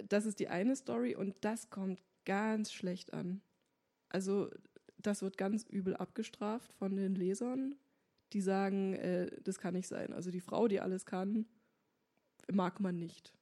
das 0.09 0.25
ist 0.25 0.39
die 0.39 0.47
eine 0.47 0.75
Story 0.75 1.15
und 1.15 1.35
das 1.41 1.69
kommt 1.69 2.01
ganz 2.25 2.71
schlecht 2.71 3.13
an. 3.13 3.41
Also, 4.09 4.49
das 4.97 5.21
wird 5.21 5.37
ganz 5.37 5.63
übel 5.63 5.95
abgestraft 5.95 6.73
von 6.73 6.95
den 6.95 7.15
Lesern, 7.15 7.75
die 8.33 8.41
sagen, 8.41 8.93
äh, 8.93 9.29
das 9.43 9.59
kann 9.59 9.73
nicht 9.73 9.87
sein. 9.87 10.13
Also, 10.13 10.31
die 10.31 10.41
Frau, 10.41 10.67
die 10.67 10.79
alles 10.79 11.05
kann, 11.05 11.45
mag 12.51 12.79
man 12.79 12.97
nicht. 12.97 13.33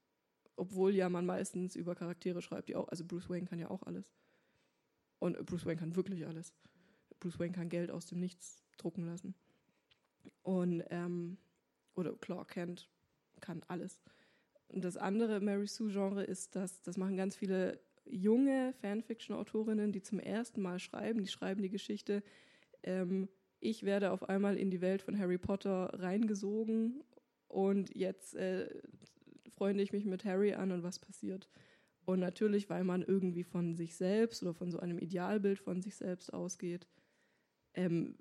Obwohl 0.55 0.93
ja 0.93 1.09
man 1.09 1.25
meistens 1.25 1.75
über 1.75 1.95
Charaktere 1.95 2.41
schreibt, 2.41 2.69
die 2.69 2.75
auch, 2.75 2.87
also 2.89 3.03
Bruce 3.05 3.29
Wayne 3.29 3.47
kann 3.47 3.59
ja 3.59 3.69
auch 3.69 3.83
alles. 3.83 4.13
Und 5.19 5.43
Bruce 5.45 5.65
Wayne 5.65 5.79
kann 5.79 5.95
wirklich 5.95 6.27
alles. 6.27 6.53
Bruce 7.23 7.39
Wayne 7.39 7.53
kann 7.53 7.69
Geld 7.69 7.89
aus 7.89 8.05
dem 8.05 8.19
Nichts 8.19 8.63
drucken 8.77 9.05
lassen. 9.05 9.33
Und, 10.41 10.83
ähm, 10.89 11.37
oder 11.95 12.13
Clark 12.13 12.49
Kent 12.49 12.89
kann 13.39 13.63
alles. 13.67 14.01
Und 14.67 14.83
das 14.83 14.97
andere 14.97 15.39
Mary 15.39 15.67
Sue-Genre 15.67 16.23
ist, 16.23 16.55
dass 16.55 16.81
das 16.81 16.97
machen 16.97 17.15
ganz 17.15 17.35
viele 17.35 17.79
junge 18.05 18.73
Fanfiction-Autorinnen, 18.81 19.93
die 19.93 20.01
zum 20.01 20.19
ersten 20.19 20.61
Mal 20.61 20.79
schreiben. 20.79 21.21
Die 21.21 21.27
schreiben 21.27 21.61
die 21.61 21.69
Geschichte, 21.69 22.23
ähm, 22.83 23.29
ich 23.59 23.83
werde 23.83 24.11
auf 24.11 24.27
einmal 24.27 24.57
in 24.57 24.69
die 24.69 24.81
Welt 24.81 25.01
von 25.01 25.17
Harry 25.17 25.37
Potter 25.37 25.89
reingesogen 25.93 27.01
und 27.47 27.95
jetzt 27.95 28.35
äh, 28.35 28.67
freunde 29.47 29.83
ich 29.83 29.93
mich 29.93 30.05
mit 30.05 30.25
Harry 30.25 30.53
an 30.53 30.71
und 30.71 30.83
was 30.83 30.99
passiert. 30.99 31.47
Und 32.05 32.19
natürlich, 32.19 32.69
weil 32.69 32.83
man 32.83 33.01
irgendwie 33.01 33.45
von 33.45 33.75
sich 33.75 33.95
selbst 33.95 34.43
oder 34.43 34.53
von 34.53 34.69
so 34.71 34.79
einem 34.79 34.99
Idealbild 34.99 35.59
von 35.59 35.81
sich 35.81 35.95
selbst 35.95 36.33
ausgeht, 36.33 36.87
ähm, 37.73 38.15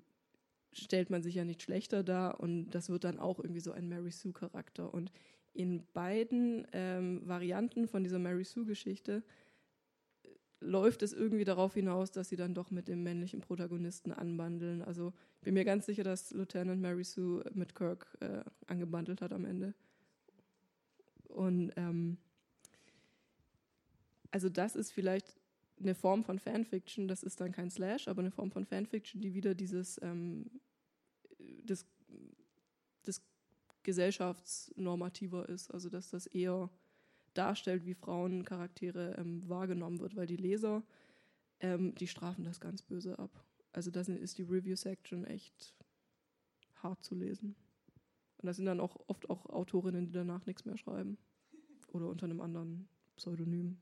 stellt 0.71 1.09
man 1.09 1.21
sich 1.23 1.35
ja 1.35 1.45
nicht 1.45 1.61
schlechter 1.61 2.03
dar 2.03 2.39
und 2.39 2.71
das 2.71 2.89
wird 2.89 3.03
dann 3.03 3.19
auch 3.19 3.39
irgendwie 3.39 3.59
so 3.59 3.71
ein 3.71 3.87
Mary 3.87 4.11
Sue-Charakter. 4.11 4.93
Und 4.93 5.11
in 5.53 5.85
beiden 5.93 6.67
ähm, 6.73 7.21
Varianten 7.25 7.87
von 7.87 8.03
dieser 8.03 8.19
Mary 8.19 8.43
Sue-Geschichte 8.43 9.23
äh, 10.23 10.27
läuft 10.59 11.03
es 11.03 11.13
irgendwie 11.13 11.43
darauf 11.43 11.75
hinaus, 11.75 12.11
dass 12.11 12.29
sie 12.29 12.35
dann 12.35 12.53
doch 12.55 12.71
mit 12.71 12.87
dem 12.87 13.03
männlichen 13.03 13.41
Protagonisten 13.41 14.11
anbandeln. 14.11 14.81
Also 14.81 15.13
ich 15.37 15.41
bin 15.41 15.53
mir 15.53 15.65
ganz 15.65 15.85
sicher, 15.85 16.03
dass 16.03 16.31
Lieutenant 16.31 16.81
Mary 16.81 17.03
Sue 17.03 17.43
mit 17.53 17.75
Kirk 17.75 18.17
äh, 18.21 18.43
angebandelt 18.65 19.21
hat 19.21 19.33
am 19.33 19.45
Ende. 19.45 19.73
Und 21.27 21.71
ähm, 21.75 22.17
also 24.31 24.49
das 24.49 24.75
ist 24.75 24.91
vielleicht 24.91 25.35
eine 25.79 25.95
Form 25.95 26.23
von 26.23 26.39
Fanfiction, 26.39 27.07
das 27.07 27.23
ist 27.23 27.41
dann 27.41 27.51
kein 27.51 27.69
Slash, 27.69 28.07
aber 28.07 28.21
eine 28.21 28.31
Form 28.31 28.51
von 28.51 28.65
Fanfiction, 28.65 29.21
die 29.21 29.33
wieder 29.33 29.55
dieses 29.55 29.99
ähm, 30.01 30.49
das, 31.65 31.85
das 33.03 33.21
gesellschaftsnormativer 33.83 35.49
ist, 35.49 35.73
also 35.73 35.89
dass 35.89 36.09
das 36.09 36.27
eher 36.27 36.69
darstellt, 37.33 37.85
wie 37.85 37.95
Frauencharaktere 37.95 39.15
ähm, 39.17 39.47
wahrgenommen 39.49 39.99
wird, 39.99 40.15
weil 40.15 40.27
die 40.27 40.37
Leser, 40.37 40.83
ähm, 41.59 41.95
die 41.95 42.07
strafen 42.07 42.43
das 42.43 42.59
ganz 42.59 42.81
böse 42.81 43.17
ab. 43.19 43.45
Also 43.71 43.89
da 43.89 44.01
ist 44.01 44.37
die 44.37 44.43
Review-Section 44.43 45.25
echt 45.25 45.73
hart 46.75 47.03
zu 47.03 47.15
lesen. 47.15 47.55
Und 48.37 48.47
das 48.47 48.57
sind 48.57 48.65
dann 48.65 48.79
auch 48.79 48.97
oft 49.07 49.29
auch 49.29 49.47
Autorinnen, 49.47 50.05
die 50.05 50.11
danach 50.11 50.45
nichts 50.45 50.65
mehr 50.65 50.77
schreiben. 50.77 51.17
Oder 51.87 52.07
unter 52.07 52.25
einem 52.25 52.41
anderen 52.41 52.87
Pseudonym. 53.15 53.77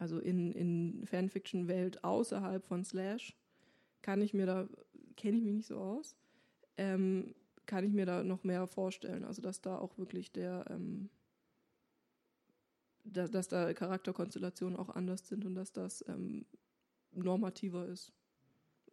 Also 0.00 0.18
in, 0.18 0.50
in 0.52 1.06
Fanfiction-Welt 1.06 2.02
außerhalb 2.02 2.64
von 2.64 2.86
Slash 2.86 3.36
kann 4.00 4.22
ich 4.22 4.32
mir 4.32 4.46
da, 4.46 4.66
kenne 5.14 5.36
ich 5.36 5.44
mich 5.44 5.52
nicht 5.52 5.66
so 5.66 5.76
aus, 5.76 6.16
ähm, 6.78 7.34
kann 7.66 7.84
ich 7.84 7.92
mir 7.92 8.06
da 8.06 8.24
noch 8.24 8.42
mehr 8.42 8.66
vorstellen. 8.66 9.24
Also 9.24 9.42
dass 9.42 9.60
da 9.60 9.76
auch 9.76 9.98
wirklich 9.98 10.32
der, 10.32 10.64
ähm, 10.70 11.10
da, 13.04 13.28
dass 13.28 13.48
da 13.48 13.74
Charakterkonstellationen 13.74 14.78
auch 14.78 14.88
anders 14.88 15.28
sind 15.28 15.44
und 15.44 15.54
dass 15.54 15.70
das 15.70 16.02
ähm, 16.08 16.46
normativer 17.12 17.86
ist. 17.86 18.10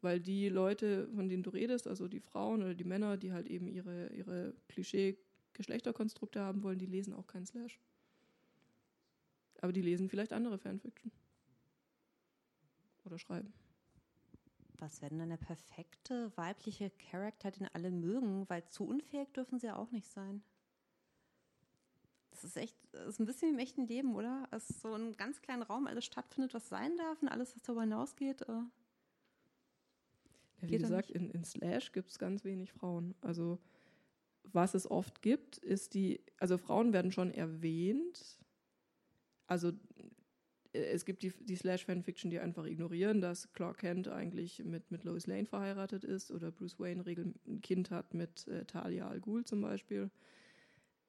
Weil 0.02 0.20
die 0.20 0.50
Leute, 0.50 1.08
von 1.16 1.30
denen 1.30 1.44
du 1.44 1.52
redest, 1.52 1.88
also 1.88 2.10
die 2.10 2.20
Frauen 2.20 2.64
oder 2.64 2.76
die 2.76 2.84
Männer, 2.84 3.16
die 3.16 3.32
halt 3.32 3.48
eben 3.48 3.70
ihre, 3.70 4.14
ihre 4.14 4.54
Klischee-Geschlechterkonstrukte 4.68 6.42
haben 6.42 6.64
wollen, 6.64 6.80
die 6.80 6.86
lesen 6.86 7.14
auch 7.14 7.28
keinen 7.28 7.46
Slash. 7.46 7.80
Aber 9.62 9.74
die 9.74 9.82
lesen 9.82 10.10
vielleicht 10.10 10.34
andere 10.34 10.58
Fanfiction. 10.58 11.12
Oder 13.06 13.18
schreiben. 13.18 13.54
Was 14.80 15.02
wäre 15.02 15.16
denn 15.16 15.30
der 15.30 15.38
perfekte 15.38 16.32
weibliche 16.36 16.92
Charakter, 17.10 17.52
den 17.52 17.68
alle 17.74 17.90
mögen? 17.90 18.48
Weil 18.50 18.68
zu 18.68 18.86
unfähig 18.86 19.32
dürfen 19.34 19.60
sie 19.60 19.68
ja 19.68 19.76
auch 19.76 19.92
nicht 19.92 20.08
sein. 20.08 20.44
Das 22.32 22.44
ist 22.44 22.58
echt, 22.58 22.78
das 22.92 23.08
ist 23.08 23.20
ein 23.20 23.26
bisschen 23.26 23.50
wie 23.50 23.54
im 23.54 23.60
echten 23.60 23.88
Leben, 23.88 24.16
oder? 24.16 24.48
Es 24.52 24.70
ist 24.70 24.82
so 24.82 24.94
ein 24.94 25.18
ganz 25.18 25.42
kleinen 25.42 25.64
Raum 25.64 25.88
alles 25.88 26.06
stattfindet, 26.06 26.54
was 26.54 26.70
sein 26.70 26.96
darf 26.98 27.20
und 27.24 27.30
alles, 27.30 27.56
was 27.56 27.64
darüber 27.64 27.82
hinausgeht. 27.82 28.44
Äh 28.44 28.62
Ja, 30.62 30.70
wie 30.70 30.78
gesagt, 30.78 31.10
in, 31.10 31.32
in 31.32 31.44
Slash 31.44 31.92
gibt 31.94 32.12
es 32.12 32.20
ganz 32.20 32.44
wenig 32.44 32.72
Frauen. 32.74 33.16
Also 33.22 33.58
was 34.44 34.76
es 34.76 34.90
oft 34.90 35.22
gibt, 35.22 35.58
ist 35.58 35.96
die, 35.96 36.22
also 36.38 36.60
Frauen 36.60 36.94
werden 36.94 37.12
schon 37.12 37.32
erwähnt. 37.32 38.38
Also 39.48 39.72
äh, 40.74 40.80
es 40.80 41.06
gibt 41.06 41.24
die, 41.24 41.32
die 41.40 41.56
Slash-Fanfiction, 41.56 42.30
die 42.30 42.40
einfach 42.40 42.66
ignorieren, 42.66 43.22
dass 43.22 43.52
Clark 43.54 43.80
Kent 43.80 44.08
eigentlich 44.08 44.64
mit, 44.64 44.92
mit 44.92 45.04
Lois 45.04 45.28
Lane 45.28 45.46
verheiratet 45.46 46.04
ist 46.04 46.32
oder 46.32 46.52
Bruce 46.52 46.80
Wayne 46.80 47.06
regel 47.06 47.34
ein 47.48 47.62
Kind 47.62 47.92
hat 47.92 48.14
mit 48.14 48.48
äh, 48.48 48.66
Talia 48.66 49.08
al 49.08 49.20
Ghul 49.20 49.46
zum 49.46 49.62
Beispiel. 49.62 50.12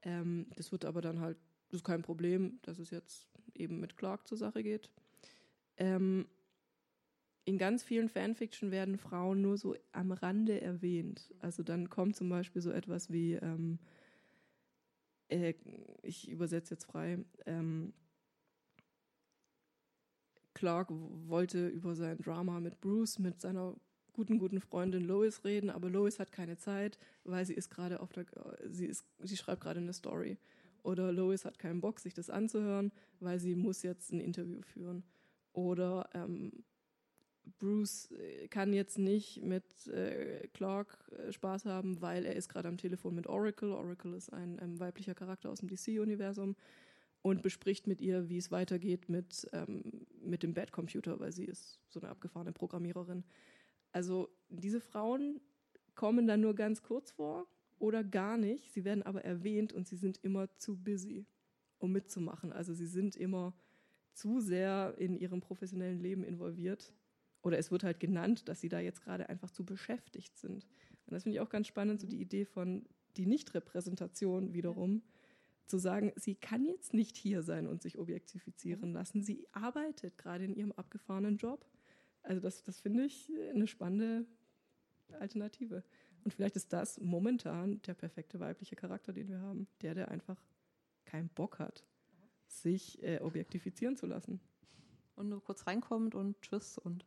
Ähm, 0.02 0.47
das 0.56 0.73
wird 0.73 0.85
aber 0.85 1.01
dann 1.01 1.20
halt, 1.20 1.36
das 1.69 1.81
ist 1.81 1.85
kein 1.85 2.02
Problem, 2.02 2.59
dass 2.62 2.78
es 2.78 2.90
jetzt 2.90 3.28
eben 3.55 3.81
mit 3.81 3.97
Clark 3.97 4.27
zur 4.27 4.39
Sache 4.39 4.62
geht. 4.62 4.90
Ähm, 5.77 6.27
in 7.44 7.56
ganz 7.56 7.82
vielen 7.82 8.10
Fanfiction 8.10 8.70
werden 8.70 8.98
Frauen 8.98 9.40
nur 9.40 9.56
so 9.56 9.74
am 9.93 10.12
Rande 10.12 10.60
erwähnt. 10.60 11.32
Also 11.39 11.62
dann 11.62 11.89
kommt 11.89 12.15
zum 12.15 12.28
Beispiel 12.28 12.60
so 12.60 12.70
etwas 12.70 13.10
wie, 13.10 13.35
ähm, 13.35 13.78
äh, 15.28 15.55
ich 16.02 16.28
übersetze 16.28 16.74
jetzt 16.74 16.85
frei, 16.85 17.24
ähm, 17.47 17.94
Clark 20.59 20.89
wollte 20.91 21.69
über 21.69 21.95
sein 21.95 22.19
Drama 22.19 22.59
mit 22.59 22.81
Bruce, 22.81 23.21
mit 23.21 23.41
seiner 23.41 23.77
guten, 24.13 24.41
guten 24.41 24.61
Freundin 24.61 25.05
Lois 25.05 25.45
reden, 25.45 25.71
aber 25.71 25.89
Lois 25.89 26.19
hat 26.19 26.33
keine 26.33 26.57
Zeit, 26.57 26.99
weil 27.23 27.47
sie 27.47 27.55
ist 27.55 27.71
gerade 27.71 28.01
auf 28.01 28.13
der, 28.13 28.25
äh, 28.25 28.69
sie 28.69 28.87
ist, 28.87 29.05
sie 29.21 29.37
schreibt 29.37 29.63
gerade 29.63 29.79
eine 29.79 29.93
Story. 29.93 30.37
Oder 30.83 31.13
Lois 31.13 31.45
hat 31.45 31.61
keinen 31.61 31.81
Bock, 31.81 32.01
sich 32.01 32.13
das 32.13 32.29
anzuhören, 32.29 32.91
weil 33.21 33.39
sie 33.39 33.55
muss 33.55 33.85
jetzt 33.85 34.13
ein 34.13 34.19
Interview 34.19 34.61
führen. 34.63 35.05
Oder 35.53 36.11
ähm, 36.13 36.65
Bruce 37.61 38.11
äh, 38.11 38.49
kann 38.49 38.73
jetzt 38.73 38.99
nicht 38.99 39.41
mit 39.45 39.87
äh, 39.87 40.49
Clark 40.55 40.99
äh, 41.13 41.33
Spaß 41.33 41.67
haben, 41.67 42.01
weil 42.01 42.25
er 42.25 42.35
ist 42.35 42.49
gerade 42.49 42.67
am 42.67 42.79
Telefon 42.79 43.15
mit 43.15 43.29
Oracle. 43.29 43.71
Oracle 43.71 44.15
ist 44.15 44.33
ein 44.33 44.59
ähm, 44.61 44.81
weiblicher 44.81 45.15
Charakter 45.15 45.51
aus 45.51 45.61
dem 45.61 45.69
DC-Universum 45.69 46.57
und 47.23 47.43
bespricht 47.43 47.86
mit 47.86 48.01
ihr, 48.01 48.28
wie 48.28 48.39
es 48.39 48.51
weitergeht 48.51 49.09
mit, 49.09 49.49
ähm, 49.53 50.07
mit 50.20 50.43
dem 50.43 50.55
Bad 50.55 50.73
Computer, 50.73 51.19
weil 51.20 51.32
sie 51.32 51.45
ist 51.45 51.81
so 51.89 52.01
eine 52.01 52.11
abgefahrene 52.11 52.53
Programmiererin. 52.53 53.24
Also 53.93 54.28
diese 54.49 54.81
Frauen 54.81 55.40
kommen 55.95 56.27
dann 56.27 56.40
nur 56.40 56.55
ganz 56.55 56.82
kurz 56.82 57.11
vor 57.11 57.47
oder 57.78 58.05
gar 58.05 58.36
nicht. 58.36 58.73
Sie 58.73 58.85
werden 58.85 59.03
aber 59.03 59.24
erwähnt 59.24 59.73
und 59.73 59.89
sie 59.89 59.97
sind 59.97 60.19
immer 60.23 60.55
zu 60.57 60.77
busy, 60.77 61.27
um 61.78 61.93
mitzumachen. 61.93 62.53
Also 62.53 62.73
sie 62.73 62.86
sind 62.86 63.16
immer 63.16 63.55
zu 64.12 64.40
sehr 64.40 64.95
in 64.99 65.16
ihrem 65.16 65.40
professionellen 65.40 66.01
Leben 66.01 66.24
involviert. 66.24 66.93
Oder 67.43 67.59
es 67.59 67.70
wird 67.70 67.85
halt 67.85 68.01
genannt, 68.01 68.49
dass 68.49 68.61
sie 68.61 68.69
da 68.69 68.81
jetzt 68.81 69.01
gerade 69.03 69.28
einfach 69.28 69.51
zu 69.51 69.65
beschäftigt 69.65 70.36
sind. 70.36 70.66
Und 71.07 71.15
das 71.15 71.23
finde 71.23 71.36
ich 71.36 71.40
auch 71.40 71.51
ganz 71.51 71.69
spannend, 71.69 72.01
so 72.01 72.07
die 72.07 72.20
Idee 72.20 72.45
von 72.45 72.85
die 73.16 73.27
Nichtrepräsentation 73.27 74.53
wiederum, 74.55 75.03
zu 75.69 75.78
sagen, 75.78 76.12
sie 76.16 76.35
kann 76.35 76.65
jetzt 76.65 76.95
nicht 76.95 77.16
hier 77.16 77.43
sein 77.43 77.66
und 77.66 77.82
sich 77.82 77.99
objektifizieren 77.99 78.93
lassen. 78.93 79.23
Sie 79.23 79.47
arbeitet 79.53 80.19
gerade 80.19 80.45
in 80.45 80.55
ihrem 80.55 80.73
abgefahrenen 80.73 81.36
Job. 81.36 81.66
Also 82.23 82.40
das, 82.40 82.62
das 82.62 82.81
finde 82.81 83.05
ich 83.05 83.31
eine 83.55 83.66
spannende 83.66 84.27
Alternative. 85.20 85.85
Und 86.24 86.32
vielleicht 86.32 86.57
ist 86.57 86.73
das 86.73 87.01
momentan 87.01 87.81
der 87.82 87.95
perfekte 87.95 88.40
weibliche 88.40 88.77
Charakter, 88.77 89.12
den 89.12 89.28
wir 89.28 89.40
haben. 89.40 89.66
Der, 89.82 89.95
der 89.95 90.11
einfach 90.11 90.43
keinen 91.05 91.28
Bock 91.31 91.59
hat, 91.59 91.85
sich 92.47 93.03
äh, 93.03 93.20
objektifizieren 93.20 93.97
zu 93.97 94.07
lassen. 94.07 94.40
Und 95.16 95.28
nur 95.31 95.43
kurz 95.43 95.66
reinkommt 95.66 96.15
und 96.15 96.40
tschüss 96.43 96.78
und 96.78 97.05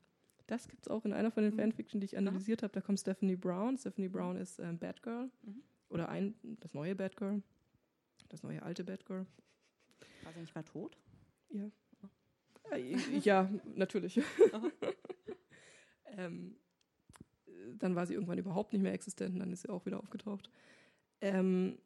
Das 0.48 0.68
gibt 0.68 0.86
es 0.86 0.92
auch 0.92 1.06
in 1.06 1.14
einer 1.14 1.32
von 1.32 1.44
den 1.44 1.54
Mhm. 1.54 1.60
Fanfiction, 1.60 2.02
die 2.02 2.06
ich 2.06 2.18
analysiert 2.18 2.62
habe. 2.64 2.74
Da 2.74 2.82
kommt 2.82 3.00
Stephanie 3.00 3.38
Brown. 3.38 3.78
Stephanie 3.78 4.10
Brown 4.10 4.36
ist 4.36 4.60
ähm, 4.60 4.78
Batgirl. 4.78 5.30
Mhm. 5.44 5.64
Oder 5.88 6.10
ein, 6.10 6.36
das 6.60 6.74
neue 6.74 6.94
Batgirl. 6.96 7.42
Das 8.32 8.44
neue 8.44 8.64
alte 8.64 8.86
Batgirl. 8.86 9.26
War 10.24 10.32
sie 10.32 10.40
nicht 10.40 10.56
mal 10.56 10.64
tot? 10.64 10.98
Ja. 11.50 11.70
Äh, 12.72 13.18
ja, 13.20 13.50
natürlich. 13.76 14.22
ähm, 16.06 16.56
dann 17.78 17.96
war 17.96 18.06
sie 18.06 18.14
irgendwann 18.14 18.38
überhaupt 18.38 18.72
nicht 18.72 18.82
mehr 18.82 18.94
existent 18.94 19.34
und 19.34 19.40
dann 19.42 19.52
ist 19.52 19.64
sie 19.64 19.70
auch 19.70 19.86
wieder 19.86 20.00
aufgetaucht. 20.00 20.50
Ähm, 21.20 21.78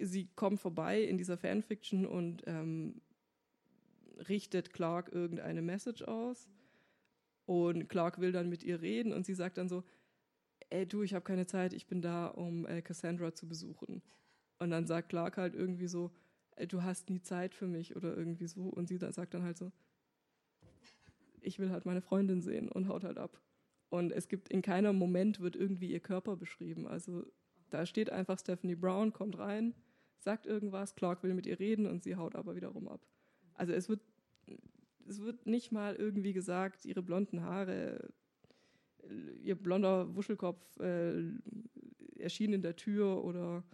sie 0.00 0.28
kommt 0.36 0.58
vorbei 0.58 1.02
in 1.02 1.18
dieser 1.18 1.36
Fanfiction 1.36 2.06
und 2.06 2.44
ähm, 2.46 3.02
richtet 4.30 4.72
Clark 4.72 5.12
irgendeine 5.12 5.60
Message 5.60 6.00
aus. 6.00 6.48
Und 7.44 7.90
Clark 7.90 8.20
will 8.20 8.32
dann 8.32 8.48
mit 8.48 8.62
ihr 8.62 8.80
reden 8.80 9.12
und 9.12 9.26
sie 9.26 9.34
sagt 9.34 9.58
dann 9.58 9.68
so, 9.68 9.84
ey 10.70 10.86
du, 10.86 11.02
ich 11.02 11.12
habe 11.12 11.26
keine 11.26 11.44
Zeit, 11.44 11.74
ich 11.74 11.86
bin 11.86 12.00
da, 12.00 12.28
um 12.28 12.66
äh, 12.66 12.80
Cassandra 12.80 13.34
zu 13.34 13.46
besuchen. 13.46 14.00
Und 14.62 14.70
dann 14.70 14.86
sagt 14.86 15.08
Clark 15.08 15.38
halt 15.38 15.56
irgendwie 15.56 15.88
so, 15.88 16.12
ey, 16.54 16.68
du 16.68 16.84
hast 16.84 17.10
nie 17.10 17.20
Zeit 17.20 17.52
für 17.52 17.66
mich 17.66 17.96
oder 17.96 18.16
irgendwie 18.16 18.46
so. 18.46 18.62
Und 18.62 18.86
sie 18.88 18.96
da 18.96 19.10
sagt 19.10 19.34
dann 19.34 19.42
halt 19.42 19.56
so, 19.56 19.72
ich 21.40 21.58
will 21.58 21.70
halt 21.70 21.84
meine 21.84 22.00
Freundin 22.00 22.42
sehen 22.42 22.68
und 22.68 22.86
haut 22.86 23.02
halt 23.02 23.18
ab. 23.18 23.40
Und 23.88 24.12
es 24.12 24.28
gibt 24.28 24.50
in 24.50 24.62
keinem 24.62 24.96
Moment 24.96 25.40
wird 25.40 25.56
irgendwie 25.56 25.90
ihr 25.90 25.98
Körper 25.98 26.36
beschrieben. 26.36 26.86
Also 26.86 27.26
da 27.70 27.86
steht 27.86 28.10
einfach 28.10 28.38
Stephanie 28.38 28.76
Brown, 28.76 29.12
kommt 29.12 29.36
rein, 29.36 29.74
sagt 30.20 30.46
irgendwas, 30.46 30.94
Clark 30.94 31.24
will 31.24 31.34
mit 31.34 31.46
ihr 31.46 31.58
reden 31.58 31.86
und 31.86 32.04
sie 32.04 32.14
haut 32.14 32.36
aber 32.36 32.54
wiederum 32.54 32.86
ab. 32.86 33.04
Also 33.54 33.72
es 33.72 33.88
wird, 33.88 34.00
es 35.08 35.20
wird 35.20 35.44
nicht 35.44 35.72
mal 35.72 35.96
irgendwie 35.96 36.32
gesagt, 36.32 36.84
ihre 36.84 37.02
blonden 37.02 37.42
Haare, 37.42 38.12
äh, 39.02 39.32
ihr 39.42 39.56
blonder 39.56 40.14
Wuschelkopf 40.14 40.78
äh, 40.78 41.32
erschien 42.16 42.52
in 42.52 42.62
der 42.62 42.76
Tür 42.76 43.24
oder 43.24 43.64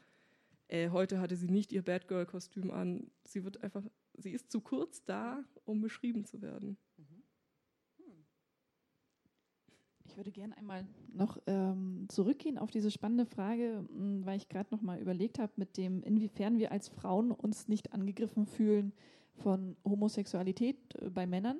äh, 0.68 0.90
heute 0.90 1.20
hatte 1.20 1.36
sie 1.36 1.48
nicht 1.48 1.72
ihr 1.72 1.82
Batgirl-Kostüm 1.82 2.70
an. 2.70 3.10
Sie 3.24 3.44
wird 3.44 3.62
einfach, 3.62 3.82
sie 4.14 4.32
ist 4.32 4.50
zu 4.50 4.60
kurz 4.60 5.04
da, 5.04 5.44
um 5.64 5.80
beschrieben 5.80 6.24
zu 6.24 6.40
werden. 6.42 6.76
Ich 10.04 10.16
würde 10.16 10.32
gerne 10.32 10.56
einmal 10.56 10.86
noch 11.12 11.38
ähm, 11.46 12.06
zurückgehen 12.08 12.58
auf 12.58 12.70
diese 12.70 12.90
spannende 12.90 13.26
Frage, 13.26 13.86
weil 13.90 14.38
ich 14.38 14.48
gerade 14.48 14.74
noch 14.74 14.80
mal 14.80 14.98
überlegt 14.98 15.38
habe, 15.38 15.52
mit 15.56 15.76
dem, 15.76 16.02
inwiefern 16.02 16.58
wir 16.58 16.72
als 16.72 16.88
Frauen 16.88 17.30
uns 17.30 17.68
nicht 17.68 17.92
angegriffen 17.92 18.46
fühlen 18.46 18.92
von 19.34 19.76
Homosexualität 19.84 20.76
äh, 20.96 21.10
bei 21.10 21.26
Männern 21.26 21.58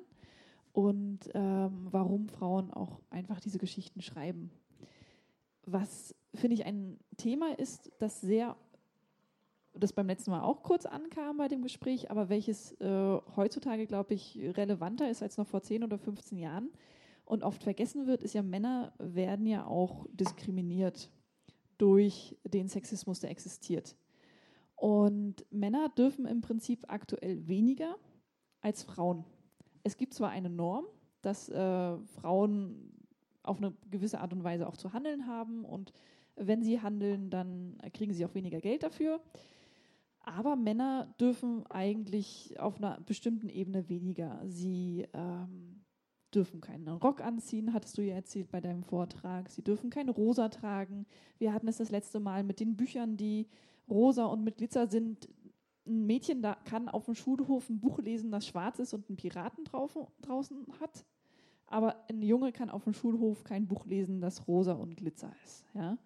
und 0.73 1.29
ähm, 1.33 1.87
warum 1.91 2.27
Frauen 2.27 2.71
auch 2.71 3.01
einfach 3.09 3.39
diese 3.39 3.59
Geschichten 3.59 4.01
schreiben. 4.01 4.51
Was, 5.65 6.15
finde 6.33 6.55
ich, 6.55 6.65
ein 6.65 6.99
Thema 7.17 7.57
ist, 7.59 7.91
das 7.99 8.19
sehr, 8.21 8.57
das 9.79 9.93
beim 9.93 10.07
letzten 10.07 10.31
Mal 10.31 10.41
auch 10.41 10.63
kurz 10.63 10.85
ankam 10.85 11.37
bei 11.37 11.47
dem 11.47 11.61
Gespräch, 11.61 12.11
aber 12.11 12.29
welches 12.29 12.73
äh, 12.79 13.19
heutzutage, 13.35 13.87
glaube 13.87 14.13
ich, 14.13 14.39
relevanter 14.39 15.09
ist 15.09 15.23
als 15.23 15.37
noch 15.37 15.47
vor 15.47 15.61
10 15.61 15.83
oder 15.83 15.97
15 15.97 16.37
Jahren 16.37 16.69
und 17.25 17.43
oft 17.43 17.63
vergessen 17.63 18.07
wird, 18.07 18.23
ist 18.23 18.33
ja, 18.33 18.41
Männer 18.41 18.93
werden 18.97 19.45
ja 19.45 19.65
auch 19.65 20.07
diskriminiert 20.11 21.09
durch 21.77 22.37
den 22.43 22.67
Sexismus, 22.67 23.19
der 23.19 23.31
existiert. 23.31 23.95
Und 24.75 25.45
Männer 25.51 25.89
dürfen 25.89 26.25
im 26.25 26.41
Prinzip 26.41 26.85
aktuell 26.87 27.47
weniger 27.47 27.95
als 28.61 28.83
Frauen. 28.83 29.25
Es 29.83 29.97
gibt 29.97 30.13
zwar 30.13 30.29
eine 30.29 30.49
Norm, 30.49 30.85
dass 31.21 31.49
äh, 31.49 31.97
Frauen 31.97 32.93
auf 33.43 33.57
eine 33.57 33.73
gewisse 33.89 34.19
Art 34.19 34.33
und 34.33 34.43
Weise 34.43 34.67
auch 34.67 34.77
zu 34.77 34.93
handeln 34.93 35.27
haben 35.27 35.65
und 35.65 35.91
wenn 36.35 36.63
sie 36.63 36.81
handeln, 36.81 37.29
dann 37.29 37.77
kriegen 37.93 38.13
sie 38.13 38.25
auch 38.25 38.33
weniger 38.33 38.61
Geld 38.61 38.83
dafür. 38.83 39.19
Aber 40.35 40.55
Männer 40.55 41.13
dürfen 41.19 41.65
eigentlich 41.67 42.59
auf 42.59 42.77
einer 42.77 42.99
bestimmten 43.01 43.49
Ebene 43.49 43.89
weniger. 43.89 44.39
Sie 44.45 45.07
ähm, 45.13 45.81
dürfen 46.33 46.61
keinen 46.61 46.87
Rock 46.87 47.21
anziehen, 47.21 47.73
hattest 47.73 47.97
du 47.97 48.03
ja 48.03 48.15
erzählt 48.15 48.51
bei 48.51 48.61
deinem 48.61 48.83
Vortrag. 48.83 49.49
Sie 49.49 49.63
dürfen 49.63 49.89
kein 49.89 50.07
Rosa 50.07 50.49
tragen. 50.49 51.07
Wir 51.39 51.51
hatten 51.51 51.67
es 51.67 51.77
das 51.77 51.89
letzte 51.89 52.19
Mal 52.19 52.43
mit 52.43 52.59
den 52.59 52.75
Büchern, 52.75 53.17
die 53.17 53.47
rosa 53.89 54.25
und 54.25 54.43
mit 54.43 54.57
Glitzer 54.57 54.87
sind. 54.87 55.27
Ein 55.87 56.05
Mädchen 56.05 56.43
da 56.43 56.53
kann 56.53 56.89
auf 56.89 57.05
dem 57.05 57.15
Schulhof 57.15 57.67
ein 57.67 57.79
Buch 57.79 57.97
lesen, 57.97 58.29
das 58.29 58.45
schwarz 58.45 58.77
ist 58.77 58.93
und 58.93 59.09
einen 59.09 59.17
Piraten 59.17 59.63
drauf, 59.63 59.97
draußen 60.21 60.67
hat. 60.79 61.05
Aber 61.65 62.05
ein 62.07 62.21
Junge 62.21 62.51
kann 62.51 62.69
auf 62.69 62.83
dem 62.83 62.93
Schulhof 62.93 63.43
kein 63.43 63.67
Buch 63.67 63.87
lesen, 63.87 64.21
das 64.21 64.47
rosa 64.47 64.73
und 64.73 64.95
Glitzer 64.95 65.31
ist. 65.43 65.65
Ja? 65.73 65.97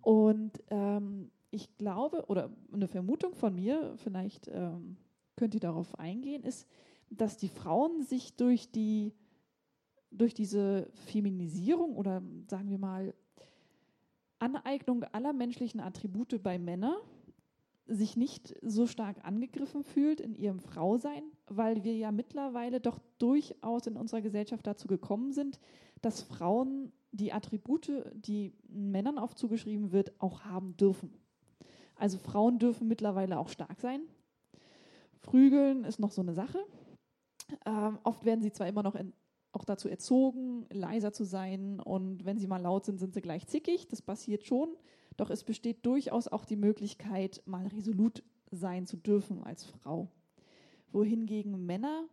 Und 0.00 0.52
ähm, 0.70 1.30
ich 1.50 1.76
glaube, 1.78 2.26
oder 2.26 2.50
eine 2.72 2.88
Vermutung 2.88 3.34
von 3.34 3.54
mir, 3.54 3.94
vielleicht 3.96 4.48
ähm, 4.48 4.96
könnt 5.36 5.54
ihr 5.54 5.60
darauf 5.60 5.98
eingehen, 5.98 6.42
ist, 6.44 6.68
dass 7.10 7.36
die 7.36 7.48
Frauen 7.48 8.02
sich 8.02 8.36
durch 8.36 8.70
die 8.70 9.12
durch 10.10 10.32
diese 10.32 10.88
Feminisierung 10.94 11.94
oder 11.94 12.22
sagen 12.48 12.70
wir 12.70 12.78
mal 12.78 13.14
Aneignung 14.38 15.04
aller 15.04 15.32
menschlichen 15.32 15.80
Attribute 15.80 16.42
bei 16.42 16.58
Männern 16.58 16.96
sich 17.86 18.16
nicht 18.16 18.54
so 18.62 18.86
stark 18.86 19.24
angegriffen 19.24 19.82
fühlt 19.82 20.20
in 20.20 20.34
ihrem 20.34 20.60
Frausein, 20.60 21.22
weil 21.46 21.84
wir 21.84 21.96
ja 21.96 22.12
mittlerweile 22.12 22.80
doch 22.80 23.00
durchaus 23.18 23.86
in 23.86 23.96
unserer 23.96 24.20
Gesellschaft 24.20 24.66
dazu 24.66 24.86
gekommen 24.86 25.32
sind, 25.32 25.58
dass 26.02 26.20
Frauen 26.20 26.92
die 27.12 27.32
Attribute, 27.32 27.90
die 28.12 28.52
Männern 28.68 29.18
oft 29.18 29.38
zugeschrieben 29.38 29.90
wird, 29.92 30.12
auch 30.20 30.44
haben 30.44 30.76
dürfen. 30.76 31.14
Also 31.98 32.18
Frauen 32.18 32.58
dürfen 32.58 32.88
mittlerweile 32.88 33.38
auch 33.38 33.48
stark 33.48 33.80
sein. 33.80 34.00
Prügeln 35.20 35.84
ist 35.84 35.98
noch 35.98 36.12
so 36.12 36.22
eine 36.22 36.32
Sache. 36.32 36.58
Ähm, 37.66 37.98
oft 38.04 38.24
werden 38.24 38.40
sie 38.40 38.52
zwar 38.52 38.68
immer 38.68 38.82
noch 38.82 38.94
in, 38.94 39.12
auch 39.52 39.64
dazu 39.64 39.88
erzogen, 39.88 40.66
leiser 40.70 41.12
zu 41.12 41.24
sein 41.24 41.80
und 41.80 42.24
wenn 42.24 42.38
sie 42.38 42.46
mal 42.46 42.62
laut 42.62 42.84
sind, 42.84 42.98
sind 42.98 43.14
sie 43.14 43.20
gleich 43.20 43.46
zickig. 43.46 43.88
Das 43.88 44.00
passiert 44.00 44.46
schon. 44.46 44.76
Doch 45.16 45.30
es 45.30 45.42
besteht 45.42 45.84
durchaus 45.84 46.28
auch 46.28 46.44
die 46.44 46.56
Möglichkeit, 46.56 47.42
mal 47.44 47.66
resolut 47.66 48.22
sein 48.52 48.86
zu 48.86 48.96
dürfen 48.96 49.42
als 49.42 49.64
Frau. 49.64 50.08
Wohingegen 50.92 51.66
Männer 51.66 52.04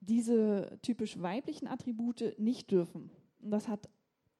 diese 0.00 0.78
typisch 0.82 1.20
weiblichen 1.20 1.66
Attribute 1.66 2.38
nicht 2.38 2.70
dürfen. 2.70 3.10
Und 3.40 3.50
das 3.50 3.66
hat 3.66 3.88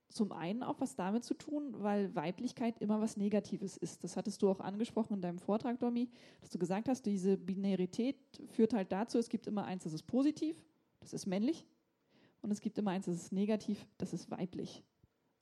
zum 0.09 0.33
einen 0.33 0.63
auch 0.63 0.81
was 0.81 0.97
damit 0.97 1.25
zu 1.25 1.35
tun, 1.35 1.75
weil 1.79 2.15
Weiblichkeit 2.15 2.79
immer 2.81 3.01
was 3.01 3.17
Negatives 3.17 3.77
ist. 3.77 4.05
Das 4.05 4.17
hattest 4.17 4.43
du 4.43 4.49
auch 4.49 4.61
angesprochen 4.61 5.15
in 5.15 5.21
deinem 5.21 5.39
Vortrag, 5.39 5.79
Domi, 5.79 6.09
dass 6.41 6.51
du 6.51 6.59
gesagt 6.59 6.89
hast, 6.89 7.05
diese 7.05 7.37
Binarität 7.37 8.17
führt 8.47 8.73
halt 8.73 8.91
dazu, 8.91 9.19
es 9.19 9.29
gibt 9.29 9.47
immer 9.47 9.65
eins, 9.65 9.85
das 9.85 9.93
ist 9.93 10.05
positiv, 10.05 10.57
das 11.01 11.13
ist 11.13 11.27
männlich, 11.27 11.67
und 12.43 12.51
es 12.51 12.61
gibt 12.61 12.79
immer 12.79 12.93
eins, 12.93 13.07
das 13.07 13.17
ist 13.17 13.33
negativ, 13.33 13.87
das 13.99 14.13
ist 14.13 14.31
weiblich. 14.31 14.85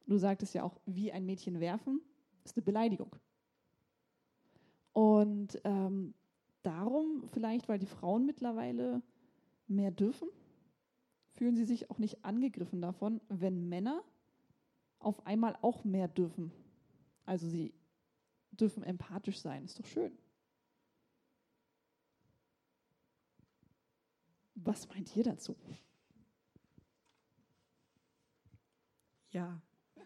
Du 0.06 0.18
sagtest 0.18 0.54
ja 0.54 0.62
auch, 0.62 0.80
wie 0.86 1.12
ein 1.12 1.26
Mädchen 1.26 1.60
werfen, 1.60 2.00
ist 2.44 2.56
eine 2.56 2.64
Beleidigung. 2.64 3.14
Und 4.92 5.60
ähm, 5.64 6.14
darum, 6.62 7.24
vielleicht, 7.32 7.68
weil 7.68 7.78
die 7.78 7.86
Frauen 7.86 8.24
mittlerweile 8.24 9.02
mehr 9.66 9.90
dürfen, 9.90 10.28
fühlen 11.32 11.56
sie 11.56 11.64
sich 11.64 11.90
auch 11.90 11.98
nicht 11.98 12.24
angegriffen 12.24 12.80
davon, 12.80 13.20
wenn 13.28 13.68
Männer 13.68 14.02
auf 15.06 15.24
einmal 15.24 15.56
auch 15.62 15.84
mehr 15.84 16.08
dürfen. 16.08 16.50
Also 17.26 17.48
sie 17.48 17.72
dürfen 18.50 18.82
empathisch 18.82 19.38
sein, 19.38 19.64
ist 19.64 19.78
doch 19.78 19.86
schön. 19.86 20.18
Was 24.56 24.88
meint 24.88 25.14
ihr 25.14 25.22
dazu? 25.22 25.54
Ja. 29.30 29.62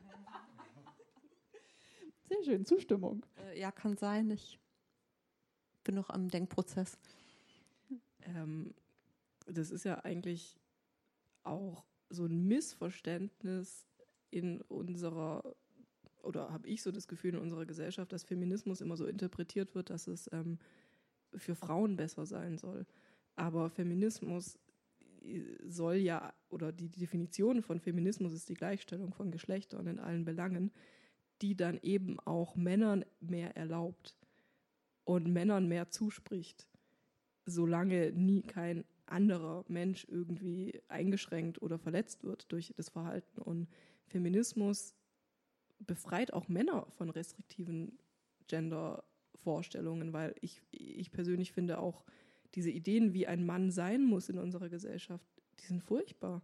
Sehr 2.29 2.43
schön, 2.45 2.67
Zustimmung. 2.67 3.25
Äh, 3.39 3.59
ja, 3.59 3.73
kann 3.73 3.97
sein. 3.97 4.31
Ich 4.31 4.59
bin 5.83 5.95
noch 5.95 6.11
am 6.11 6.29
Denkprozess. 6.29 6.99
Ähm, 8.25 8.75
das 9.47 9.71
ist 9.71 9.85
ja 9.85 10.01
eigentlich 10.01 10.61
auch 11.43 11.87
so 12.11 12.27
ein 12.27 12.47
Missverständnis 12.47 13.87
in 14.31 14.61
unserer, 14.63 15.57
oder 16.23 16.53
habe 16.53 16.69
ich 16.69 16.83
so 16.83 16.91
das 16.91 17.09
Gefühl 17.09 17.35
in 17.35 17.41
unserer 17.41 17.67
Gesellschaft, 17.67 18.13
dass 18.13 18.25
Feminismus 18.25 18.81
immer 18.81 18.97
so 18.97 19.07
interpretiert 19.07 19.75
wird, 19.75 19.91
dass 19.91 20.07
es 20.07 20.29
ähm, 20.33 20.59
für 21.35 21.55
Frauen 21.55 21.97
besser 21.97 22.27
sein 22.27 22.59
soll. 22.59 22.87
Aber 23.37 23.71
Feminismus 23.71 24.59
äh, 25.23 25.43
soll 25.67 25.97
ja, 25.97 26.33
oder 26.49 26.73
die 26.73 26.89
Definition 26.89 27.63
von 27.63 27.81
Feminismus 27.81 28.33
ist 28.33 28.49
die 28.49 28.55
Gleichstellung 28.55 29.13
von 29.13 29.31
Geschlechtern 29.31 29.87
in 29.87 29.99
allen 29.99 30.25
Belangen, 30.25 30.71
die 31.43 31.57
dann 31.57 31.79
eben 31.83 32.19
auch 32.21 32.57
Männern 32.57 33.05
mehr 33.21 33.57
erlaubt 33.57 34.17
und 35.05 35.27
Männern 35.33 35.69
mehr 35.69 35.91
zuspricht, 35.91 36.69
solange 37.47 38.13
nie 38.13 38.43
kein 38.43 38.85
anderer 39.07 39.65
Mensch 39.69 40.07
irgendwie 40.09 40.81
eingeschränkt 40.89 41.61
oder 41.63 41.79
verletzt 41.79 42.25
wird 42.25 42.51
durch 42.53 42.73
das 42.77 42.91
Verhalten. 42.91 43.41
Und 43.41 43.69
Feminismus 44.11 44.95
befreit 45.79 46.33
auch 46.33 46.49
Männer 46.49 46.87
von 46.97 47.11
restriktiven 47.11 47.99
Gender-Vorstellungen, 48.49 50.13
weil 50.13 50.35
ich, 50.41 50.63
ich 50.71 51.11
persönlich 51.11 51.53
finde 51.53 51.79
auch 51.79 52.05
diese 52.55 52.71
Ideen, 52.71 53.15
wie 53.15 53.27
ein 53.27 53.47
Mann 53.47 53.71
sein 53.71 54.05
muss 54.05 54.29
in 54.29 54.39
unserer 54.39 54.69
Gesellschaft, 54.69 55.27
die 55.61 55.67
sind 55.67 55.83
furchtbar. 55.83 56.43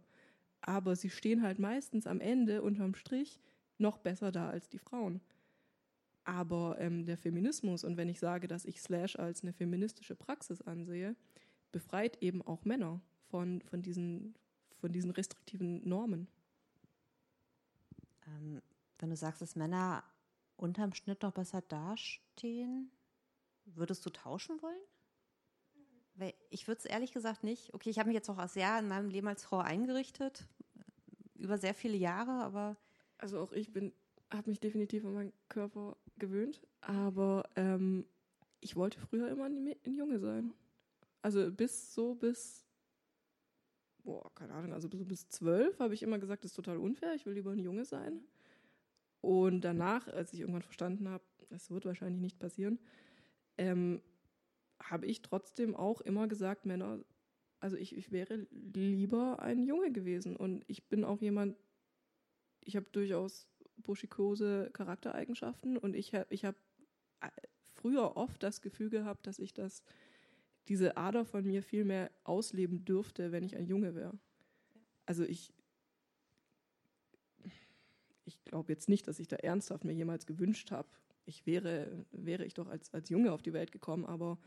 Aber 0.61 0.95
sie 0.95 1.09
stehen 1.09 1.43
halt 1.43 1.59
meistens 1.59 2.07
am 2.07 2.21
Ende 2.21 2.61
unterm 2.61 2.95
Strich 2.95 3.39
noch 3.77 3.97
besser 3.97 4.31
da 4.31 4.49
als 4.49 4.69
die 4.69 4.79
Frauen. 4.79 5.21
Aber 6.23 6.77
ähm, 6.79 7.05
der 7.05 7.17
Feminismus, 7.17 7.83
und 7.83 7.95
wenn 7.97 8.09
ich 8.09 8.19
sage, 8.19 8.47
dass 8.47 8.65
ich 8.65 8.81
Slash 8.81 9.17
als 9.17 9.43
eine 9.43 9.53
feministische 9.53 10.15
Praxis 10.15 10.61
ansehe, 10.61 11.15
befreit 11.71 12.21
eben 12.21 12.41
auch 12.41 12.65
Männer 12.65 13.01
von, 13.29 13.61
von, 13.61 13.81
diesen, 13.81 14.35
von 14.77 14.91
diesen 14.91 15.11
restriktiven 15.11 15.87
Normen. 15.87 16.27
Ähm, 18.27 18.61
wenn 18.99 19.09
du 19.09 19.15
sagst, 19.15 19.41
dass 19.41 19.55
Männer 19.55 20.03
unterm 20.55 20.93
Schnitt 20.93 21.21
noch 21.21 21.33
besser 21.33 21.61
dastehen, 21.61 22.91
würdest 23.65 24.05
du 24.05 24.09
tauschen 24.09 24.61
wollen? 24.61 24.81
Weil 26.15 26.33
ich 26.49 26.67
würde 26.67 26.79
es 26.79 26.85
ehrlich 26.85 27.11
gesagt 27.11 27.43
nicht. 27.43 27.73
Okay, 27.73 27.89
ich 27.89 27.99
habe 27.99 28.07
mich 28.07 28.15
jetzt 28.15 28.29
auch 28.29 28.55
Jahr 28.55 28.79
in 28.79 28.87
meinem 28.87 29.09
Leben 29.09 29.27
als 29.27 29.43
Frau 29.43 29.59
eingerichtet, 29.59 30.47
über 31.35 31.57
sehr 31.57 31.73
viele 31.73 31.97
Jahre, 31.97 32.43
aber. 32.43 32.77
Also 33.19 33.39
auch 33.39 33.51
ich 33.51 33.71
bin, 33.71 33.93
habe 34.31 34.49
mich 34.49 34.59
definitiv 34.59 35.05
an 35.05 35.13
meinen 35.13 35.33
Körper 35.49 35.97
gewöhnt, 36.17 36.61
aber 36.81 37.49
ähm, 37.55 38.05
ich 38.59 38.75
wollte 38.75 38.99
früher 38.99 39.29
immer 39.29 39.45
ein 39.45 39.75
Junge 39.85 40.19
sein. 40.19 40.53
Also 41.21 41.51
bis 41.51 41.93
so 41.93 42.13
bis 42.15 42.66
boah, 44.07 44.33
keine 44.35 44.53
Ahnung, 44.53 44.71
also 44.71 44.87
bis, 44.87 45.05
bis 45.05 45.27
zwölf 45.27 45.79
habe 45.79 45.93
ich 45.93 46.01
immer 46.01 46.17
gesagt, 46.17 46.45
das 46.45 46.51
ist 46.51 46.55
total 46.55 46.77
unfair, 46.77 47.13
ich 47.13 47.25
will 47.25 47.33
lieber 47.33 47.51
ein 47.51 47.59
Junge 47.59 47.83
sein. 47.83 48.21
Und 49.19 49.61
danach, 49.61 50.07
als 50.07 50.31
ich 50.31 50.39
irgendwann 50.39 50.61
verstanden 50.61 51.09
habe, 51.09 51.25
das 51.49 51.69
wird 51.69 51.83
wahrscheinlich 51.83 52.21
nicht 52.21 52.39
passieren, 52.39 52.79
ähm, 53.57 54.01
habe 54.81 55.07
ich 55.07 55.21
trotzdem 55.23 55.75
auch 55.75 55.99
immer 55.99 56.29
gesagt, 56.29 56.65
Männer, 56.65 56.99
also 57.59 57.75
ich, 57.75 57.97
ich 57.97 58.13
wäre 58.13 58.47
lieber 58.51 59.41
ein 59.41 59.61
Junge 59.61 59.91
gewesen. 59.91 60.37
Und 60.37 60.63
ich 60.67 60.87
bin 60.87 61.03
auch 61.03 61.21
jemand, 61.21 61.57
ich 62.61 62.77
habe 62.77 62.87
durchaus 62.93 63.45
buschikose 63.75 64.69
Charaktereigenschaften 64.71 65.77
und 65.77 65.95
ich 65.95 66.13
habe 66.13 66.27
ich 66.29 66.45
hab 66.45 66.55
äh, 67.19 67.29
früher 67.73 68.15
oft 68.15 68.41
das 68.41 68.61
Gefühl 68.61 68.89
gehabt, 68.89 69.27
dass 69.27 69.37
ich 69.37 69.53
das 69.53 69.83
diese 70.69 70.97
Ader 70.97 71.25
von 71.25 71.45
mir 71.45 71.63
viel 71.63 71.85
mehr 71.85 72.11
ausleben 72.23 72.85
dürfte, 72.85 73.31
wenn 73.31 73.43
ich 73.43 73.55
ein 73.55 73.67
Junge 73.67 73.95
wäre. 73.95 74.17
Also 75.05 75.23
ich, 75.23 75.53
ich 78.25 78.43
glaube 78.43 78.71
jetzt 78.71 78.89
nicht, 78.89 79.07
dass 79.07 79.19
ich 79.19 79.27
da 79.27 79.37
ernsthaft 79.37 79.85
mir 79.85 79.93
jemals 79.93 80.25
gewünscht 80.25 80.71
habe, 80.71 80.89
ich 81.25 81.45
wäre, 81.45 82.05
wäre 82.11 82.45
ich 82.45 82.53
doch 82.53 82.67
als, 82.67 82.93
als 82.93 83.09
Junge 83.09 83.33
auf 83.33 83.41
die 83.41 83.53
Welt 83.53 83.71
gekommen, 83.71 84.05
aber 84.05 84.37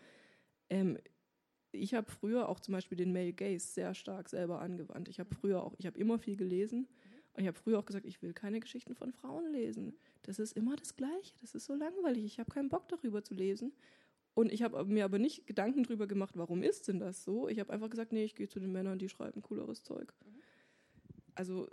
ähm, 0.70 0.98
ich 1.72 1.94
habe 1.94 2.10
früher 2.10 2.48
auch 2.48 2.58
zum 2.58 2.72
Beispiel 2.72 2.96
den 2.96 3.12
Male 3.12 3.32
Gaze 3.32 3.66
sehr 3.66 3.94
stark 3.94 4.28
selber 4.28 4.60
angewandt. 4.60 5.08
Ich 5.08 5.20
habe 5.20 5.32
früher 5.34 5.62
auch, 5.62 5.74
ich 5.78 5.86
habe 5.86 5.98
immer 5.98 6.18
viel 6.18 6.36
gelesen 6.36 6.88
und 7.34 7.42
ich 7.42 7.46
habe 7.46 7.58
früher 7.58 7.78
auch 7.78 7.86
gesagt, 7.86 8.06
ich 8.06 8.22
will 8.22 8.32
keine 8.32 8.60
Geschichten 8.60 8.94
von 8.94 9.12
Frauen 9.12 9.52
lesen. 9.52 9.94
Das 10.22 10.38
ist 10.38 10.56
immer 10.56 10.74
das 10.76 10.96
Gleiche. 10.96 11.34
Das 11.40 11.54
ist 11.54 11.66
so 11.66 11.74
langweilig. 11.74 12.24
Ich 12.24 12.40
habe 12.40 12.50
keinen 12.50 12.68
Bock 12.70 12.88
darüber 12.88 13.22
zu 13.22 13.34
lesen. 13.34 13.72
Und 14.34 14.52
ich 14.52 14.62
habe 14.62 14.84
mir 14.84 15.04
aber 15.04 15.18
nicht 15.18 15.46
Gedanken 15.46 15.82
darüber 15.82 16.06
gemacht, 16.06 16.36
warum 16.36 16.62
ist 16.62 16.88
denn 16.88 16.98
das 16.98 17.24
so? 17.24 17.48
Ich 17.48 17.58
habe 17.58 17.72
einfach 17.72 17.90
gesagt, 17.90 18.12
nee, 18.12 18.24
ich 18.24 18.34
gehe 18.34 18.48
zu 18.48 18.60
den 18.60 18.72
Männern, 18.72 18.98
die 18.98 19.08
schreiben 19.08 19.42
cooleres 19.42 19.82
Zeug. 19.82 20.14
Mhm. 20.24 20.40
Also, 21.34 21.68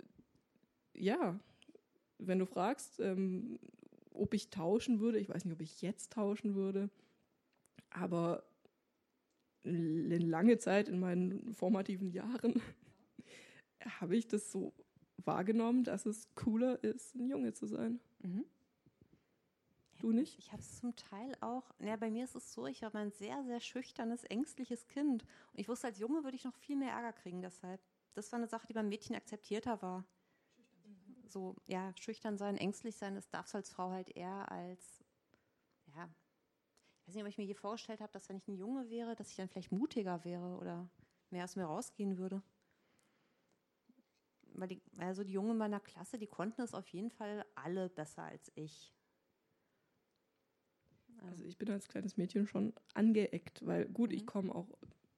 ja, 0.94 1.38
wenn 2.18 2.38
du 2.38 2.46
fragst, 2.46 3.00
ähm, 3.00 3.58
ob 4.12 4.34
ich 4.34 4.50
tauschen 4.50 5.00
würde, 5.00 5.18
ich 5.18 5.28
weiß 5.28 5.44
nicht, 5.44 5.54
ob 5.54 5.60
ich 5.60 5.80
jetzt 5.80 6.12
tauschen 6.12 6.54
würde, 6.54 6.90
aber 7.90 8.44
eine 9.64 10.18
lange 10.18 10.58
Zeit 10.58 10.88
in 10.88 10.98
meinen 10.98 11.54
formativen 11.54 12.10
Jahren 12.10 12.60
habe 14.00 14.16
ich 14.16 14.26
das 14.26 14.50
so 14.50 14.72
wahrgenommen, 15.18 15.84
dass 15.84 16.06
es 16.06 16.34
cooler 16.34 16.82
ist, 16.82 17.14
ein 17.14 17.28
Junge 17.28 17.52
zu 17.52 17.66
sein. 17.66 18.00
Mhm. 18.22 18.44
Du 19.98 20.12
nicht? 20.12 20.38
Ich 20.38 20.52
habe 20.52 20.62
es 20.62 20.78
zum 20.78 20.94
Teil 20.94 21.36
auch. 21.40 21.72
Ja, 21.80 21.96
bei 21.96 22.08
mir 22.10 22.22
ist 22.24 22.36
es 22.36 22.52
so, 22.52 22.66
ich 22.66 22.82
war 22.82 22.94
ein 22.94 23.10
sehr, 23.10 23.42
sehr 23.44 23.58
schüchternes, 23.58 24.22
ängstliches 24.24 24.86
Kind. 24.86 25.24
Und 25.52 25.58
ich 25.58 25.68
wusste, 25.68 25.88
als 25.88 25.98
Junge 25.98 26.22
würde 26.22 26.36
ich 26.36 26.44
noch 26.44 26.54
viel 26.54 26.76
mehr 26.76 26.92
Ärger 26.92 27.12
kriegen 27.12 27.42
deshalb. 27.42 27.80
Das 28.14 28.30
war 28.30 28.38
eine 28.38 28.46
Sache, 28.46 28.66
die 28.68 28.74
beim 28.74 28.88
Mädchen 28.88 29.16
akzeptierter 29.16 29.82
war. 29.82 30.04
So, 31.26 31.56
ja, 31.66 31.92
schüchtern 31.96 32.38
sein, 32.38 32.56
ängstlich 32.56 32.96
sein, 32.96 33.14
das 33.14 33.28
darf 33.28 33.46
es 33.46 33.54
als 33.54 33.70
Frau 33.70 33.90
halt 33.90 34.08
eher 34.16 34.50
als, 34.50 35.04
ja, 35.94 36.08
ich 37.00 37.08
weiß 37.08 37.14
nicht, 37.14 37.24
ob 37.24 37.28
ich 37.28 37.38
mir 37.38 37.44
je 37.44 37.54
vorgestellt 37.54 38.00
habe, 38.00 38.12
dass 38.12 38.28
wenn 38.28 38.36
ich 38.36 38.48
ein 38.48 38.56
Junge 38.56 38.88
wäre, 38.88 39.14
dass 39.14 39.30
ich 39.30 39.36
dann 39.36 39.48
vielleicht 39.48 39.72
mutiger 39.72 40.24
wäre 40.24 40.56
oder 40.56 40.88
mehr 41.30 41.44
aus 41.44 41.56
mir 41.56 41.64
rausgehen 41.64 42.16
würde. 42.16 42.42
Weil 44.54 44.68
die, 44.68 44.82
also 44.98 45.22
die 45.22 45.32
Jungen 45.32 45.58
meiner 45.58 45.80
Klasse, 45.80 46.18
die 46.18 46.26
konnten 46.26 46.62
es 46.62 46.72
auf 46.72 46.88
jeden 46.88 47.10
Fall 47.10 47.44
alle 47.54 47.90
besser 47.90 48.22
als 48.22 48.50
ich. 48.54 48.94
Also 51.26 51.44
ich 51.44 51.58
bin 51.58 51.70
als 51.70 51.88
kleines 51.88 52.16
Mädchen 52.16 52.46
schon 52.46 52.72
angeeckt, 52.94 53.64
weil 53.66 53.86
gut, 53.86 54.12
ich 54.12 54.22
Mhm. 54.22 54.26
komme 54.26 54.54
auch 54.54 54.68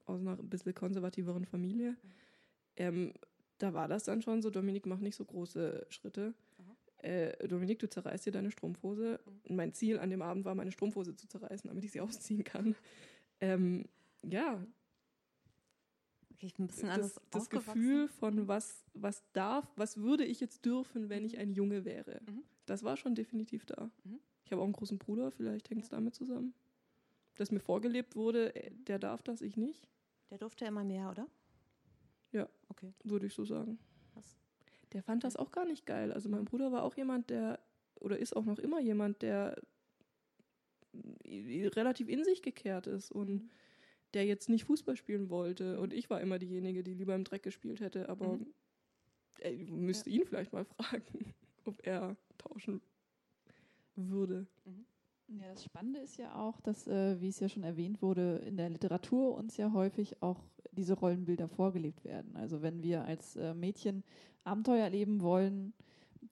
aus 0.06 0.20
einer 0.20 0.38
ein 0.38 0.48
bisschen 0.48 0.74
konservativeren 0.74 1.44
Familie. 1.44 1.96
Ähm, 2.76 3.12
da 3.58 3.74
war 3.74 3.88
das 3.88 4.04
dann 4.04 4.22
schon 4.22 4.42
so, 4.42 4.50
Dominik, 4.50 4.86
mach 4.86 5.00
nicht 5.00 5.16
so 5.16 5.24
große 5.24 5.86
Schritte. 5.90 6.34
Äh, 6.98 7.46
Dominik, 7.48 7.78
du 7.78 7.88
zerreißt 7.88 8.26
dir 8.26 8.32
deine 8.32 8.50
Strumpfhose. 8.50 9.20
Und 9.44 9.56
mein 9.56 9.72
Ziel 9.72 9.98
an 9.98 10.10
dem 10.10 10.22
Abend 10.22 10.44
war, 10.44 10.54
meine 10.54 10.72
Strumpfhose 10.72 11.14
zu 11.16 11.28
zerreißen, 11.28 11.68
damit 11.68 11.84
ich 11.84 11.92
sie 11.92 12.00
ausziehen 12.00 12.44
kann. 12.44 12.74
Ähm, 13.40 13.86
ja, 14.22 14.64
Okay, 16.40 16.46
ich 16.46 16.54
bin 16.54 16.64
ein 16.64 16.68
bisschen 16.68 16.88
anders 16.88 17.14
das, 17.14 17.22
das 17.30 17.42
aufgewachsen. 17.42 17.74
Gefühl 17.74 18.08
von 18.08 18.48
was, 18.48 18.84
was 18.94 19.22
darf, 19.32 19.66
was 19.76 19.98
würde 19.98 20.24
ich 20.24 20.40
jetzt 20.40 20.64
dürfen, 20.64 21.10
wenn 21.10 21.24
ich 21.26 21.36
ein 21.36 21.52
Junge 21.52 21.84
wäre. 21.84 22.22
Mhm. 22.26 22.42
Das 22.64 22.82
war 22.82 22.96
schon 22.96 23.14
definitiv 23.14 23.66
da. 23.66 23.90
Mhm. 24.04 24.20
Ich 24.50 24.52
habe 24.52 24.62
auch 24.62 24.66
einen 24.66 24.72
großen 24.72 24.98
Bruder, 24.98 25.30
vielleicht 25.30 25.70
hängt 25.70 25.84
es 25.84 25.90
damit 25.90 26.12
zusammen. 26.16 26.54
Dass 27.36 27.52
mir 27.52 27.60
vorgelebt 27.60 28.16
wurde, 28.16 28.52
äh, 28.56 28.72
der 28.72 28.98
darf 28.98 29.22
das, 29.22 29.42
ich 29.42 29.56
nicht, 29.56 29.88
Der 30.28 30.38
durfte 30.38 30.64
immer 30.64 30.82
mehr, 30.82 31.08
oder? 31.08 31.28
Ja. 32.32 32.48
Okay. 32.68 32.92
würde 33.04 33.26
ich 33.26 33.32
so 33.34 33.44
sagen. 33.44 33.78
Krass. 34.12 34.36
Der 34.92 35.04
fand 35.04 35.22
das 35.22 35.36
auch 35.36 35.52
gar 35.52 35.66
nicht 35.66 35.86
geil. 35.86 36.12
Also 36.12 36.28
mein 36.28 36.46
Bruder 36.46 36.72
war 36.72 36.82
auch 36.82 36.96
jemand, 36.96 37.30
der, 37.30 37.60
oder 38.00 38.18
ist 38.18 38.34
auch 38.34 38.44
noch 38.44 38.58
immer 38.58 38.80
jemand, 38.80 39.22
der 39.22 39.54
i- 41.24 41.66
relativ 41.68 42.08
in 42.08 42.24
sich 42.24 42.42
gekehrt 42.42 42.88
ist 42.88 43.12
und 43.12 43.48
der 44.14 44.26
jetzt 44.26 44.48
nicht 44.48 44.64
Fußball 44.64 44.96
spielen 44.96 45.30
wollte. 45.30 45.78
Und 45.78 45.92
ich 45.92 46.10
war 46.10 46.20
immer 46.20 46.40
diejenige, 46.40 46.82
die 46.82 46.94
lieber 46.94 47.14
im 47.14 47.22
Dreck 47.22 47.44
gespielt 47.44 47.78
hätte. 47.78 48.08
Aber 48.08 48.38
Mhm. 48.38 48.52
ey, 49.38 49.64
du 49.64 49.76
müsst 49.76 50.08
ihn 50.08 50.24
vielleicht 50.26 50.52
mal 50.52 50.64
fragen, 51.04 51.34
ob 51.64 51.86
er 51.86 52.16
tauschen 52.36 52.80
würde. 54.08 54.46
Ja, 55.28 55.52
das 55.52 55.64
Spannende 55.64 56.00
ist 56.00 56.16
ja 56.16 56.34
auch, 56.34 56.60
dass, 56.60 56.88
äh, 56.88 57.20
wie 57.20 57.28
es 57.28 57.38
ja 57.38 57.48
schon 57.48 57.62
erwähnt 57.62 58.02
wurde, 58.02 58.42
in 58.46 58.56
der 58.56 58.68
Literatur 58.68 59.36
uns 59.36 59.56
ja 59.56 59.72
häufig 59.72 60.20
auch 60.22 60.42
diese 60.72 60.94
Rollenbilder 60.94 61.48
vorgelebt 61.48 62.04
werden. 62.04 62.36
Also 62.36 62.62
wenn 62.62 62.82
wir 62.82 63.04
als 63.04 63.36
äh, 63.36 63.54
Mädchen 63.54 64.02
Abenteuer 64.42 64.84
erleben 64.84 65.20
wollen, 65.20 65.72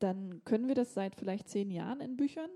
dann 0.00 0.42
können 0.44 0.66
wir 0.66 0.74
das 0.74 0.94
seit 0.94 1.14
vielleicht 1.14 1.48
zehn 1.48 1.70
Jahren 1.70 2.00
in 2.00 2.16
Büchern. 2.16 2.50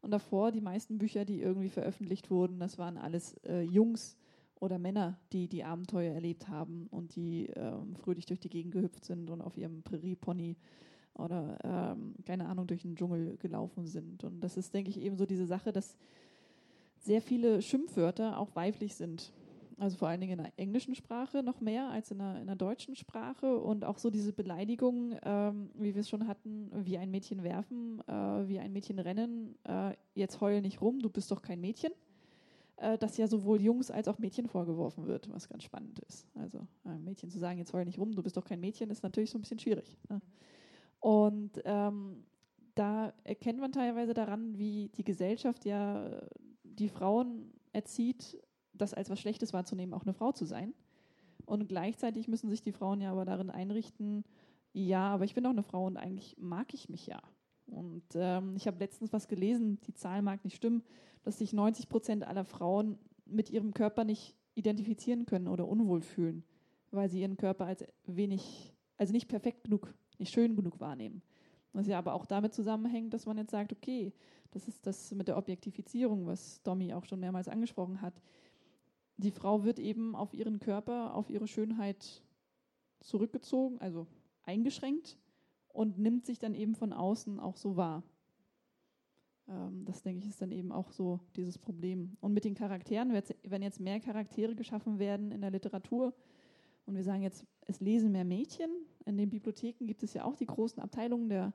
Und 0.00 0.12
davor, 0.12 0.52
die 0.52 0.60
meisten 0.60 0.98
Bücher, 0.98 1.24
die 1.24 1.40
irgendwie 1.40 1.68
veröffentlicht 1.68 2.30
wurden, 2.30 2.60
das 2.60 2.78
waren 2.78 2.96
alles 2.96 3.34
äh, 3.44 3.62
Jungs 3.62 4.16
oder 4.60 4.78
Männer, 4.78 5.18
die 5.32 5.48
die 5.48 5.64
Abenteuer 5.64 6.14
erlebt 6.14 6.48
haben 6.48 6.86
und 6.90 7.16
die 7.16 7.46
ähm, 7.56 7.96
fröhlich 7.96 8.26
durch 8.26 8.40
die 8.40 8.48
Gegend 8.48 8.72
gehüpft 8.72 9.04
sind 9.04 9.30
und 9.30 9.40
auf 9.40 9.56
ihrem 9.56 9.82
Präriepony 9.82 10.56
oder 11.18 11.58
ähm, 11.64 12.14
keine 12.24 12.46
Ahnung 12.46 12.66
durch 12.66 12.82
den 12.82 12.96
Dschungel 12.96 13.36
gelaufen 13.38 13.86
sind. 13.86 14.24
Und 14.24 14.40
das 14.40 14.56
ist, 14.56 14.72
denke 14.72 14.90
ich, 14.90 15.00
eben 15.00 15.16
so 15.16 15.26
diese 15.26 15.46
Sache, 15.46 15.72
dass 15.72 15.96
sehr 17.00 17.20
viele 17.20 17.62
Schimpfwörter 17.62 18.38
auch 18.38 18.54
weiblich 18.54 18.94
sind. 18.94 19.32
Also 19.78 19.96
vor 19.96 20.08
allen 20.08 20.20
Dingen 20.20 20.38
in 20.38 20.44
der 20.44 20.52
englischen 20.56 20.96
Sprache 20.96 21.42
noch 21.42 21.60
mehr 21.60 21.88
als 21.90 22.10
in 22.10 22.18
der, 22.18 22.40
in 22.40 22.46
der 22.46 22.56
deutschen 22.56 22.96
Sprache 22.96 23.58
und 23.58 23.84
auch 23.84 23.98
so 23.98 24.10
diese 24.10 24.32
Beleidigungen, 24.32 25.16
ähm, 25.22 25.70
wie 25.74 25.94
wir 25.94 26.00
es 26.00 26.08
schon 26.08 26.26
hatten, 26.26 26.70
wie 26.84 26.98
ein 26.98 27.12
Mädchen 27.12 27.44
werfen, 27.44 28.00
äh, 28.08 28.48
wie 28.48 28.58
ein 28.58 28.72
Mädchen 28.72 28.98
rennen, 28.98 29.54
äh, 29.64 29.94
jetzt 30.14 30.40
heul 30.40 30.62
nicht 30.62 30.80
rum, 30.80 30.98
du 30.98 31.08
bist 31.08 31.30
doch 31.30 31.42
kein 31.42 31.60
Mädchen, 31.60 31.92
äh, 32.78 32.98
das 32.98 33.16
ja 33.18 33.28
sowohl 33.28 33.60
Jungs 33.60 33.92
als 33.92 34.08
auch 34.08 34.18
Mädchen 34.18 34.48
vorgeworfen 34.48 35.06
wird, 35.06 35.32
was 35.32 35.48
ganz 35.48 35.62
spannend 35.62 36.00
ist. 36.00 36.26
Also 36.34 36.66
einem 36.82 37.04
Mädchen 37.04 37.30
zu 37.30 37.38
sagen, 37.38 37.58
jetzt 37.58 37.72
heul 37.72 37.84
nicht 37.84 38.00
rum, 38.00 38.12
du 38.12 38.22
bist 38.22 38.36
doch 38.36 38.44
kein 38.44 38.58
Mädchen, 38.58 38.90
ist 38.90 39.04
natürlich 39.04 39.30
so 39.30 39.38
ein 39.38 39.42
bisschen 39.42 39.60
schwierig. 39.60 39.96
Ne? 40.08 40.20
Und 41.00 41.60
ähm, 41.64 42.24
da 42.74 43.12
erkennt 43.24 43.60
man 43.60 43.72
teilweise 43.72 44.14
daran, 44.14 44.58
wie 44.58 44.88
die 44.90 45.04
Gesellschaft 45.04 45.64
ja 45.64 46.20
die 46.62 46.88
Frauen 46.88 47.52
erzieht, 47.72 48.38
das 48.72 48.94
als 48.94 49.10
was 49.10 49.20
Schlechtes 49.20 49.52
wahrzunehmen, 49.52 49.94
auch 49.94 50.04
eine 50.04 50.14
Frau 50.14 50.32
zu 50.32 50.44
sein. 50.44 50.74
Und 51.44 51.68
gleichzeitig 51.68 52.28
müssen 52.28 52.50
sich 52.50 52.62
die 52.62 52.72
Frauen 52.72 53.00
ja 53.00 53.10
aber 53.10 53.24
darin 53.24 53.50
einrichten, 53.50 54.24
ja, 54.72 55.08
aber 55.08 55.24
ich 55.24 55.34
bin 55.34 55.44
doch 55.44 55.50
eine 55.50 55.62
Frau 55.62 55.86
und 55.86 55.96
eigentlich 55.96 56.36
mag 56.38 56.74
ich 56.74 56.88
mich 56.88 57.06
ja. 57.06 57.20
Und 57.66 58.04
ähm, 58.14 58.54
ich 58.56 58.66
habe 58.66 58.78
letztens 58.78 59.12
was 59.12 59.28
gelesen, 59.28 59.80
die 59.86 59.94
Zahl 59.94 60.22
mag 60.22 60.44
nicht 60.44 60.56
stimmen, 60.56 60.82
dass 61.22 61.38
sich 61.38 61.52
90 61.52 61.88
Prozent 61.88 62.24
aller 62.24 62.44
Frauen 62.44 62.98
mit 63.24 63.50
ihrem 63.50 63.74
Körper 63.74 64.04
nicht 64.04 64.36
identifizieren 64.54 65.26
können 65.26 65.48
oder 65.48 65.66
unwohl 65.68 66.00
fühlen, 66.00 66.44
weil 66.90 67.08
sie 67.08 67.20
ihren 67.20 67.36
Körper 67.36 67.66
als 67.66 67.84
wenig, 68.06 68.74
also 68.96 69.12
nicht 69.12 69.28
perfekt 69.28 69.64
genug, 69.64 69.94
nicht 70.18 70.32
schön 70.32 70.56
genug 70.56 70.80
wahrnehmen. 70.80 71.22
Was 71.72 71.86
ja 71.86 71.98
aber 71.98 72.14
auch 72.14 72.26
damit 72.26 72.54
zusammenhängt, 72.54 73.12
dass 73.14 73.26
man 73.26 73.36
jetzt 73.38 73.50
sagt, 73.50 73.72
okay, 73.72 74.12
das 74.50 74.66
ist 74.66 74.86
das 74.86 75.12
mit 75.12 75.28
der 75.28 75.36
Objektifizierung, 75.36 76.26
was 76.26 76.62
Domi 76.62 76.92
auch 76.94 77.04
schon 77.04 77.20
mehrmals 77.20 77.48
angesprochen 77.48 78.00
hat. 78.00 78.14
Die 79.16 79.30
Frau 79.30 79.64
wird 79.64 79.78
eben 79.78 80.14
auf 80.14 80.32
ihren 80.32 80.60
Körper, 80.60 81.14
auf 81.14 81.28
ihre 81.28 81.46
Schönheit 81.46 82.22
zurückgezogen, 83.00 83.80
also 83.80 84.06
eingeschränkt 84.42 85.18
und 85.68 85.98
nimmt 85.98 86.26
sich 86.26 86.38
dann 86.38 86.54
eben 86.54 86.74
von 86.74 86.92
außen 86.92 87.38
auch 87.38 87.56
so 87.56 87.76
wahr. 87.76 88.02
Ähm, 89.48 89.84
das 89.84 90.02
denke 90.02 90.20
ich 90.20 90.30
ist 90.30 90.40
dann 90.42 90.52
eben 90.52 90.72
auch 90.72 90.92
so 90.92 91.20
dieses 91.36 91.58
Problem. 91.58 92.16
Und 92.20 92.32
mit 92.32 92.44
den 92.44 92.54
Charakteren, 92.54 93.12
wenn 93.42 93.62
jetzt 93.62 93.80
mehr 93.80 94.00
Charaktere 94.00 94.54
geschaffen 94.54 94.98
werden 94.98 95.32
in 95.32 95.40
der 95.40 95.50
Literatur 95.50 96.14
und 96.86 96.96
wir 96.96 97.04
sagen 97.04 97.22
jetzt, 97.22 97.44
es 97.66 97.80
lesen 97.80 98.12
mehr 98.12 98.24
Mädchen, 98.24 98.70
in 99.08 99.16
den 99.16 99.30
Bibliotheken 99.30 99.86
gibt 99.86 100.02
es 100.02 100.14
ja 100.14 100.24
auch 100.24 100.36
die 100.36 100.46
großen 100.46 100.82
Abteilungen 100.82 101.28
der 101.28 101.52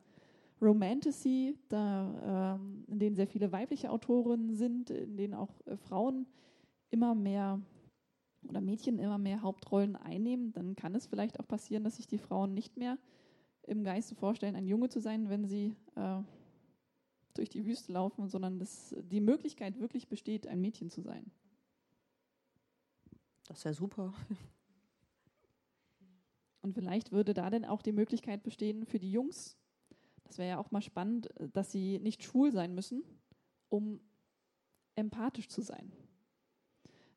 Romantasy, 0.61 1.55
da, 1.69 2.55
ähm, 2.55 2.85
in 2.87 2.99
denen 2.99 3.15
sehr 3.15 3.27
viele 3.27 3.51
weibliche 3.51 3.91
Autorinnen 3.91 4.55
sind, 4.55 4.89
in 4.89 5.17
denen 5.17 5.33
auch 5.33 5.51
äh, 5.65 5.77
Frauen 5.77 6.25
immer 6.89 7.15
mehr 7.15 7.61
oder 8.49 8.61
Mädchen 8.61 8.99
immer 8.99 9.17
mehr 9.17 9.41
Hauptrollen 9.41 9.95
einnehmen, 9.95 10.51
dann 10.51 10.75
kann 10.75 10.95
es 10.95 11.05
vielleicht 11.05 11.39
auch 11.39 11.47
passieren, 11.47 11.83
dass 11.83 11.95
sich 11.95 12.07
die 12.07 12.17
Frauen 12.17 12.53
nicht 12.53 12.77
mehr 12.77 12.97
im 13.63 13.83
Geiste 13.83 14.15
vorstellen, 14.15 14.55
ein 14.55 14.67
Junge 14.67 14.89
zu 14.89 14.99
sein, 14.99 15.29
wenn 15.29 15.45
sie 15.45 15.75
äh, 15.95 16.19
durch 17.33 17.49
die 17.49 17.65
Wüste 17.65 17.93
laufen, 17.93 18.27
sondern 18.27 18.59
dass 18.59 18.95
die 19.11 19.21
Möglichkeit 19.21 19.79
wirklich 19.79 20.07
besteht, 20.07 20.47
ein 20.47 20.59
Mädchen 20.59 20.89
zu 20.89 21.01
sein. 21.01 21.31
Das 23.47 23.63
wäre 23.63 23.73
super. 23.73 24.13
Und 26.63 26.73
vielleicht 26.73 27.11
würde 27.11 27.33
da 27.33 27.49
dann 27.49 27.65
auch 27.65 27.81
die 27.81 27.91
Möglichkeit 27.91 28.41
bestehen 28.41 28.85
für 28.85 28.97
die 28.97 29.11
Jungs, 29.11 29.57
das 30.23 30.37
wäre 30.37 30.49
ja 30.49 30.57
auch 30.57 30.71
mal 30.71 30.81
spannend, 30.81 31.29
dass 31.53 31.71
sie 31.71 31.99
nicht 31.99 32.23
schwul 32.23 32.51
sein 32.51 32.73
müssen, 32.73 33.03
um 33.69 33.99
empathisch 34.95 35.49
zu 35.49 35.61
sein. 35.61 35.91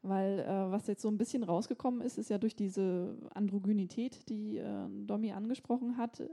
Weil 0.03 0.41
äh, 0.41 0.71
was 0.71 0.89
jetzt 0.89 1.01
so 1.01 1.09
ein 1.09 1.17
bisschen 1.17 1.45
rausgekommen 1.45 2.01
ist, 2.01 2.19
ist 2.19 2.29
ja 2.29 2.39
durch 2.39 2.57
diese 2.57 3.17
Androgynität, 3.35 4.29
die 4.29 4.59
äh, 4.59 4.89
Domi 5.07 5.33
angesprochen 5.33 5.97
hat, 5.97 6.29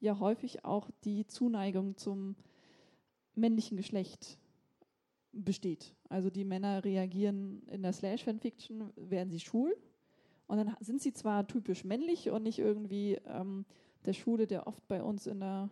ja 0.00 0.18
häufig 0.18 0.64
auch 0.64 0.90
die 1.04 1.26
Zuneigung 1.26 1.96
zum 1.96 2.34
männlichen 3.36 3.76
Geschlecht 3.76 4.38
besteht. 5.32 5.94
Also 6.08 6.30
die 6.30 6.44
Männer 6.44 6.84
reagieren 6.84 7.62
in 7.68 7.82
der 7.82 7.92
Slash-Fanfiction, 7.92 8.90
werden 8.96 9.30
sie 9.30 9.40
schwul 9.40 9.76
und 10.46 10.58
dann 10.58 10.76
sind 10.80 11.00
sie 11.00 11.12
zwar 11.12 11.46
typisch 11.46 11.84
männlich 11.84 12.30
und 12.30 12.42
nicht 12.44 12.58
irgendwie 12.58 13.18
ähm, 13.26 13.64
der 14.04 14.12
Schwule, 14.12 14.46
der 14.46 14.66
oft 14.66 14.86
bei 14.86 15.02
uns 15.02 15.26
in 15.26 15.40
der, 15.40 15.68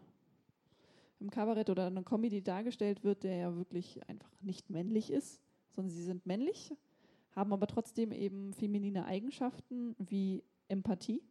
im 1.20 1.30
Kabarett 1.30 1.70
oder 1.70 1.86
in 1.86 1.96
einer 1.96 2.04
Comedy 2.04 2.42
dargestellt 2.42 3.04
wird, 3.04 3.22
der 3.22 3.36
ja 3.36 3.56
wirklich 3.56 4.00
einfach 4.08 4.30
nicht 4.40 4.70
männlich 4.70 5.10
ist, 5.10 5.40
sondern 5.70 5.90
sie 5.90 6.02
sind 6.02 6.26
männlich, 6.26 6.74
haben 7.36 7.52
aber 7.52 7.66
trotzdem 7.66 8.12
eben 8.12 8.52
feminine 8.52 9.06
Eigenschaften 9.06 9.94
wie 9.98 10.42
Empathie. 10.68 11.22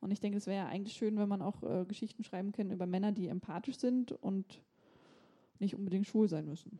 Und 0.00 0.12
ich 0.12 0.20
denke, 0.20 0.38
es 0.38 0.46
wäre 0.46 0.58
ja 0.58 0.66
eigentlich 0.66 0.96
schön, 0.96 1.16
wenn 1.18 1.28
man 1.28 1.42
auch 1.42 1.62
äh, 1.62 1.84
Geschichten 1.86 2.22
schreiben 2.22 2.52
kann 2.52 2.70
über 2.70 2.86
Männer, 2.86 3.12
die 3.12 3.28
empathisch 3.28 3.78
sind 3.78 4.12
und 4.12 4.62
nicht 5.58 5.74
unbedingt 5.74 6.06
schwul 6.06 6.28
sein 6.28 6.46
müssen. 6.46 6.78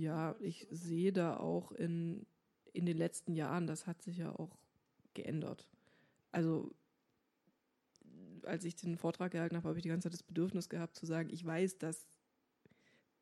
Ja, 0.00 0.36
ich 0.40 0.66
sehe 0.70 1.12
da 1.12 1.36
auch 1.38 1.72
in, 1.72 2.26
in 2.72 2.86
den 2.86 2.96
letzten 2.96 3.34
Jahren, 3.34 3.66
das 3.66 3.86
hat 3.86 4.02
sich 4.02 4.18
ja 4.18 4.30
auch 4.32 4.58
geändert. 5.14 5.66
Also 6.32 6.74
als 8.42 8.64
ich 8.64 8.76
den 8.76 8.96
Vortrag 8.96 9.32
gehalten 9.32 9.56
habe, 9.56 9.68
habe 9.68 9.78
ich 9.78 9.82
die 9.82 9.88
ganze 9.88 10.06
Zeit 10.08 10.14
das 10.14 10.22
Bedürfnis 10.22 10.68
gehabt 10.68 10.96
zu 10.96 11.06
sagen, 11.06 11.30
ich 11.30 11.44
weiß, 11.44 11.78
dass, 11.78 12.06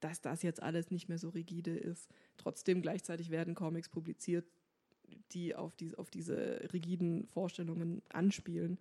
dass 0.01 0.21
das 0.21 0.43
jetzt 0.43 0.63
alles 0.63 0.91
nicht 0.91 1.09
mehr 1.09 1.19
so 1.19 1.31
rigide 1.31 1.77
ist. 1.77 2.11
Trotzdem 2.37 2.83
gleichzeitig 2.83 3.31
werden 3.31 3.55
Comics 3.55 3.89
publiziert, 3.89 4.47
die 5.33 5.55
auf, 5.55 5.77
die, 5.77 5.97
auf 5.97 6.11
diese 6.11 6.69
rigiden 6.73 7.27
Vorstellungen 7.29 8.03
anspielen. 8.11 8.79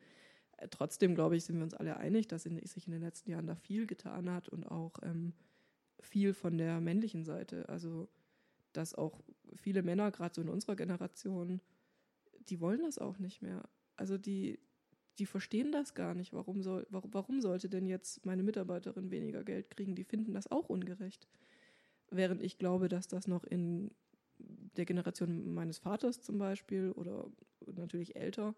Äh, 0.58 0.68
Trotzdem, 0.70 1.16
glaube 1.16 1.38
ich, 1.38 1.46
sind 1.46 1.58
wir 1.58 1.64
uns 1.64 1.74
alle 1.74 1.98
einig, 1.98 2.28
dass 2.28 2.46
in, 2.46 2.66
sich 2.66 2.88
in 2.88 2.94
den 2.94 3.02
letzten 3.02 3.32
Jahren 3.32 3.48
da 3.48 3.56
viel 3.56 3.88
getan 3.88 4.30
hat 4.30 4.50
und 4.50 4.66
auch 4.66 4.94
ähm, 5.04 5.34
viel 6.06 6.34
von 6.34 6.58
der 6.58 6.82
männlichen 6.82 7.24
Seite. 7.24 7.68
Also, 7.70 8.08
dass 8.74 8.96
auch 8.96 9.24
viele 9.56 9.84
Männer, 9.84 10.12
gerade 10.12 10.34
so 10.36 10.42
in 10.42 10.50
unserer 10.50 10.76
Generation, 10.76 11.62
die 12.50 12.60
wollen 12.60 12.82
das 12.82 12.98
auch 12.98 13.20
nicht 13.20 13.42
mehr. 13.42 13.70
Also 13.96 14.18
die, 14.18 14.60
die 15.20 15.26
verstehen 15.26 15.72
das 15.72 15.94
gar 15.94 16.14
nicht. 16.14 16.34
Warum, 16.34 16.62
soll, 16.62 16.88
warum, 16.90 17.14
warum 17.14 17.42
sollte 17.42 17.70
denn 17.70 17.86
jetzt 17.86 18.26
meine 18.26 18.44
Mitarbeiterin 18.44 19.12
weniger 19.12 19.44
Geld 19.44 19.70
kriegen? 19.70 19.96
Die 19.96 20.04
finden 20.04 20.34
das 20.34 20.52
auch 20.52 20.70
ungerecht. 20.70 21.28
Während 22.10 22.42
ich 22.42 22.58
glaube, 22.58 22.90
dass 22.90 23.08
das 23.08 23.28
noch 23.28 23.44
in 23.44 23.92
der 24.40 24.86
Generation 24.86 25.54
meines 25.54 25.78
Vaters 25.78 26.22
zum 26.22 26.38
Beispiel 26.38 26.92
oder 26.92 27.30
natürlich 27.66 28.16
älter, 28.16 28.56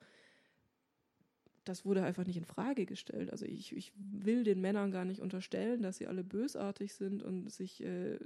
das 1.65 1.83
wurde 1.83 2.03
einfach 2.03 2.25
nicht 2.25 2.37
in 2.37 2.45
Frage 2.45 2.85
gestellt. 2.85 3.31
Also 3.31 3.45
ich, 3.45 3.75
ich 3.75 3.91
will 3.97 4.43
den 4.43 4.61
Männern 4.61 4.91
gar 4.91 5.03
nicht 5.03 5.19
unterstellen, 5.19 5.81
dass 5.81 5.97
sie 5.97 6.07
alle 6.07 6.23
bösartig 6.23 6.93
sind 6.93 7.23
und 7.23 7.51
sich 7.51 7.83
äh, 7.83 8.19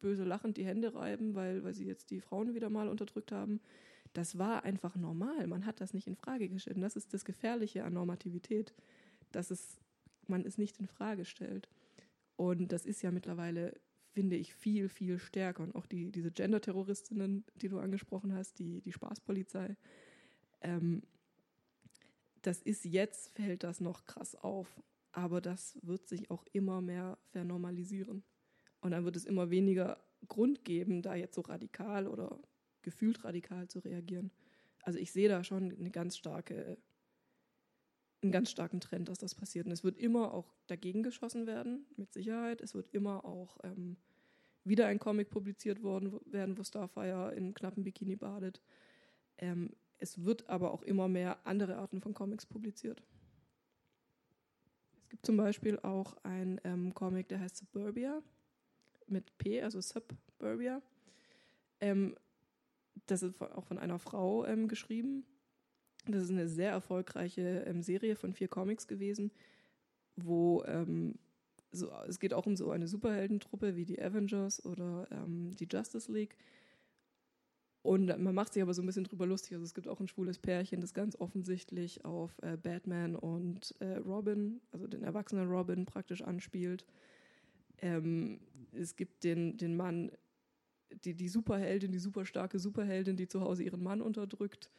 böse 0.00 0.24
lachend 0.24 0.56
die 0.56 0.66
Hände 0.66 0.94
reiben, 0.94 1.34
weil, 1.34 1.62
weil 1.62 1.72
sie 1.72 1.86
jetzt 1.86 2.10
die 2.10 2.20
Frauen 2.20 2.54
wieder 2.54 2.68
mal 2.68 2.88
unterdrückt 2.88 3.30
haben. 3.30 3.60
Das 4.12 4.38
war 4.38 4.64
einfach 4.64 4.96
normal. 4.96 5.46
Man 5.46 5.66
hat 5.66 5.80
das 5.80 5.94
nicht 5.94 6.08
in 6.08 6.16
Frage 6.16 6.48
gestellt. 6.48 6.76
Und 6.76 6.82
das 6.82 6.96
ist 6.96 7.14
das 7.14 7.24
Gefährliche 7.24 7.84
an 7.84 7.92
Normativität, 7.92 8.74
dass 9.30 9.52
es, 9.52 9.78
man 10.26 10.44
es 10.44 10.58
nicht 10.58 10.78
in 10.78 10.88
Frage 10.88 11.24
stellt. 11.24 11.68
Und 12.34 12.72
das 12.72 12.86
ist 12.86 13.02
ja 13.02 13.12
mittlerweile, 13.12 13.78
finde 14.12 14.34
ich, 14.34 14.52
viel, 14.52 14.88
viel 14.88 15.20
stärker. 15.20 15.62
Und 15.62 15.76
auch 15.76 15.86
die, 15.86 16.10
diese 16.10 16.32
Gender-Terroristinnen, 16.32 17.44
die 17.54 17.68
du 17.68 17.78
angesprochen 17.78 18.34
hast, 18.34 18.58
die, 18.58 18.80
die 18.80 18.92
Spaßpolizei, 18.92 19.76
ähm, 20.62 21.02
das 22.42 22.62
ist 22.62 22.84
jetzt, 22.84 23.30
fällt 23.30 23.64
das 23.64 23.80
noch 23.80 24.04
krass 24.06 24.34
auf. 24.36 24.82
Aber 25.12 25.40
das 25.40 25.78
wird 25.82 26.08
sich 26.08 26.30
auch 26.30 26.44
immer 26.52 26.80
mehr 26.80 27.18
vernormalisieren. 27.32 28.22
Und 28.80 28.90
dann 28.92 29.04
wird 29.04 29.16
es 29.16 29.24
immer 29.24 29.50
weniger 29.50 30.02
Grund 30.28 30.64
geben, 30.64 31.02
da 31.02 31.14
jetzt 31.14 31.34
so 31.34 31.40
radikal 31.42 32.06
oder 32.06 32.40
gefühlt 32.82 33.24
radikal 33.24 33.68
zu 33.68 33.80
reagieren. 33.80 34.30
Also 34.82 34.98
ich 34.98 35.12
sehe 35.12 35.28
da 35.28 35.44
schon 35.44 35.72
eine 35.72 35.90
ganz 35.90 36.16
starke, 36.16 36.78
einen 38.22 38.32
ganz 38.32 38.50
starken 38.50 38.80
Trend, 38.80 39.08
dass 39.08 39.18
das 39.18 39.34
passiert. 39.34 39.66
Und 39.66 39.72
es 39.72 39.84
wird 39.84 39.98
immer 39.98 40.32
auch 40.32 40.54
dagegen 40.66 41.02
geschossen 41.02 41.46
werden, 41.46 41.86
mit 41.96 42.12
Sicherheit. 42.12 42.60
Es 42.60 42.74
wird 42.74 42.88
immer 42.94 43.24
auch 43.24 43.58
ähm, 43.64 43.96
wieder 44.64 44.86
ein 44.86 44.98
Comic 44.98 45.30
publiziert 45.30 45.82
worden 45.82 46.18
werden, 46.26 46.56
wo 46.56 46.62
Starfire 46.62 47.34
in 47.34 47.54
knappen 47.54 47.82
Bikini 47.82 48.16
badet. 48.16 48.62
Ähm, 49.38 49.70
es 50.00 50.24
wird 50.24 50.48
aber 50.48 50.72
auch 50.72 50.82
immer 50.82 51.08
mehr 51.08 51.38
andere 51.46 51.76
Arten 51.76 52.00
von 52.00 52.14
Comics 52.14 52.46
publiziert. 52.46 53.02
Es 55.02 55.08
gibt 55.08 55.26
zum 55.26 55.36
Beispiel 55.36 55.78
auch 55.80 56.16
einen 56.22 56.60
ähm, 56.64 56.94
Comic, 56.94 57.28
der 57.28 57.40
heißt 57.40 57.56
Suburbia 57.58 58.22
mit 59.06 59.36
P, 59.38 59.62
also 59.62 59.80
Suburbia. 59.80 60.82
Ähm, 61.80 62.16
das 63.06 63.22
ist 63.22 63.40
auch 63.40 63.64
von 63.64 63.78
einer 63.78 63.98
Frau 63.98 64.44
ähm, 64.46 64.68
geschrieben. 64.68 65.24
Das 66.06 66.22
ist 66.22 66.30
eine 66.30 66.48
sehr 66.48 66.70
erfolgreiche 66.70 67.64
ähm, 67.66 67.82
Serie 67.82 68.16
von 68.16 68.32
vier 68.32 68.48
Comics 68.48 68.86
gewesen, 68.86 69.30
wo 70.16 70.64
ähm, 70.64 71.18
so, 71.72 71.90
es 72.08 72.18
geht 72.18 72.34
auch 72.34 72.46
um 72.46 72.56
so 72.56 72.70
eine 72.70 72.88
Superheldentruppe 72.88 73.76
wie 73.76 73.84
die 73.84 74.00
Avengers 74.00 74.64
oder 74.64 75.06
ähm, 75.10 75.54
die 75.56 75.68
Justice 75.70 76.10
League. 76.10 76.36
Und 77.82 78.06
man 78.18 78.34
macht 78.34 78.52
sich 78.52 78.62
aber 78.62 78.74
so 78.74 78.82
ein 78.82 78.86
bisschen 78.86 79.04
drüber 79.04 79.26
lustig. 79.26 79.52
Also 79.52 79.64
es 79.64 79.74
gibt 79.74 79.88
auch 79.88 80.00
ein 80.00 80.08
schwules 80.08 80.38
Pärchen, 80.38 80.80
das 80.80 80.92
ganz 80.92 81.16
offensichtlich 81.16 82.04
auf 82.04 82.36
äh, 82.42 82.56
Batman 82.56 83.16
und 83.16 83.74
äh, 83.80 83.96
Robin, 83.96 84.60
also 84.70 84.86
den 84.86 85.02
erwachsenen 85.02 85.48
Robin 85.48 85.86
praktisch 85.86 86.20
anspielt. 86.20 86.84
Ähm, 87.78 88.40
es 88.72 88.96
gibt 88.96 89.24
den, 89.24 89.56
den 89.56 89.76
Mann 89.76 90.10
die, 91.04 91.14
die 91.14 91.28
Superheldin, 91.28 91.92
die 91.92 91.98
superstarke 91.98 92.58
Superheldin, 92.58 93.16
die 93.16 93.28
zu 93.28 93.40
Hause 93.40 93.62
ihren 93.62 93.82
Mann 93.82 94.00
unterdrückt. 94.00 94.70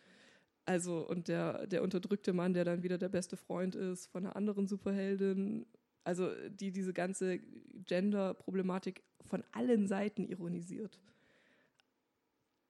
Also, 0.65 1.07
und 1.07 1.27
der, 1.27 1.67
der 1.67 1.81
unterdrückte 1.81 2.33
Mann, 2.33 2.53
der 2.53 2.65
dann 2.65 2.83
wieder 2.83 2.97
der 2.97 3.09
beste 3.09 3.37
Freund 3.37 3.75
ist 3.75 4.07
von 4.07 4.25
einer 4.25 4.35
anderen 4.35 4.67
Superheldin. 4.67 5.65
Also, 6.03 6.29
die 6.49 6.71
diese 6.71 6.93
ganze 6.93 7.39
Gender-Problematik 7.85 9.03
von 9.25 9.43
allen 9.51 9.87
Seiten 9.87 10.25
ironisiert. 10.25 10.99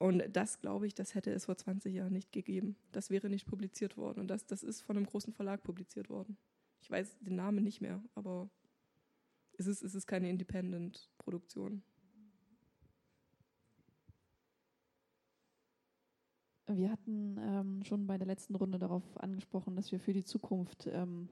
Und 0.02 0.24
das, 0.36 0.60
glaube 0.60 0.88
ich, 0.88 0.96
das 0.96 1.14
hätte 1.14 1.32
es 1.32 1.46
vor 1.46 1.56
20 1.56 1.94
Jahren 1.94 2.12
nicht 2.12 2.32
gegeben. 2.32 2.76
Das 2.92 3.12
wäre 3.12 3.30
nicht 3.30 3.46
publiziert 3.46 3.98
worden. 3.98 4.22
Und 4.22 4.30
das, 4.30 4.48
das 4.48 4.64
ist 4.64 4.82
von 4.82 4.98
einem 4.98 5.06
großen 5.06 5.32
Verlag 5.32 5.62
publiziert 5.62 6.10
worden. 6.10 6.38
Ich 6.82 6.90
weiß 6.90 7.20
den 7.20 7.36
Namen 7.36 7.64
nicht 7.64 7.82
mehr, 7.82 8.04
aber 8.16 8.50
es 9.60 9.68
ist, 9.68 9.84
es 9.84 9.94
ist 9.94 10.08
keine 10.08 10.28
Independent-Produktion. 10.32 11.84
Wir 16.66 16.90
hatten 16.90 17.38
ähm, 17.38 17.84
schon 17.84 18.08
bei 18.08 18.18
der 18.18 18.26
letzten 18.26 18.56
Runde 18.56 18.80
darauf 18.80 19.04
angesprochen, 19.20 19.76
dass 19.76 19.92
wir 19.92 20.00
für 20.00 20.14
die 20.14 20.24
Zukunft 20.24 20.88
ähm, 20.88 21.30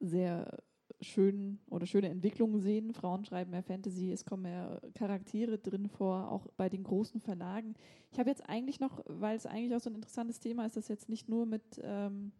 sehr 0.00 0.62
schön 1.00 1.58
oder 1.68 1.86
schöne 1.86 2.08
Entwicklungen 2.08 2.60
sehen. 2.60 2.92
Frauen 2.92 3.24
schreiben 3.24 3.50
mehr 3.50 3.62
Fantasy, 3.62 4.10
es 4.10 4.24
kommen 4.24 4.42
mehr 4.42 4.80
Charaktere 4.94 5.58
drin 5.58 5.88
vor, 5.88 6.30
auch 6.30 6.46
bei 6.56 6.68
den 6.68 6.84
großen 6.84 7.20
Verlagen. 7.20 7.74
Ich 8.12 8.18
habe 8.18 8.30
jetzt 8.30 8.48
eigentlich 8.48 8.80
noch, 8.80 9.02
weil 9.06 9.36
es 9.36 9.46
eigentlich 9.46 9.74
auch 9.74 9.80
so 9.80 9.90
ein 9.90 9.96
interessantes 9.96 10.40
Thema 10.40 10.66
ist, 10.66 10.76
das 10.76 10.88
jetzt 10.88 11.08
nicht 11.08 11.28
nur 11.28 11.46
mit 11.46 11.80
ähm, 11.82 12.32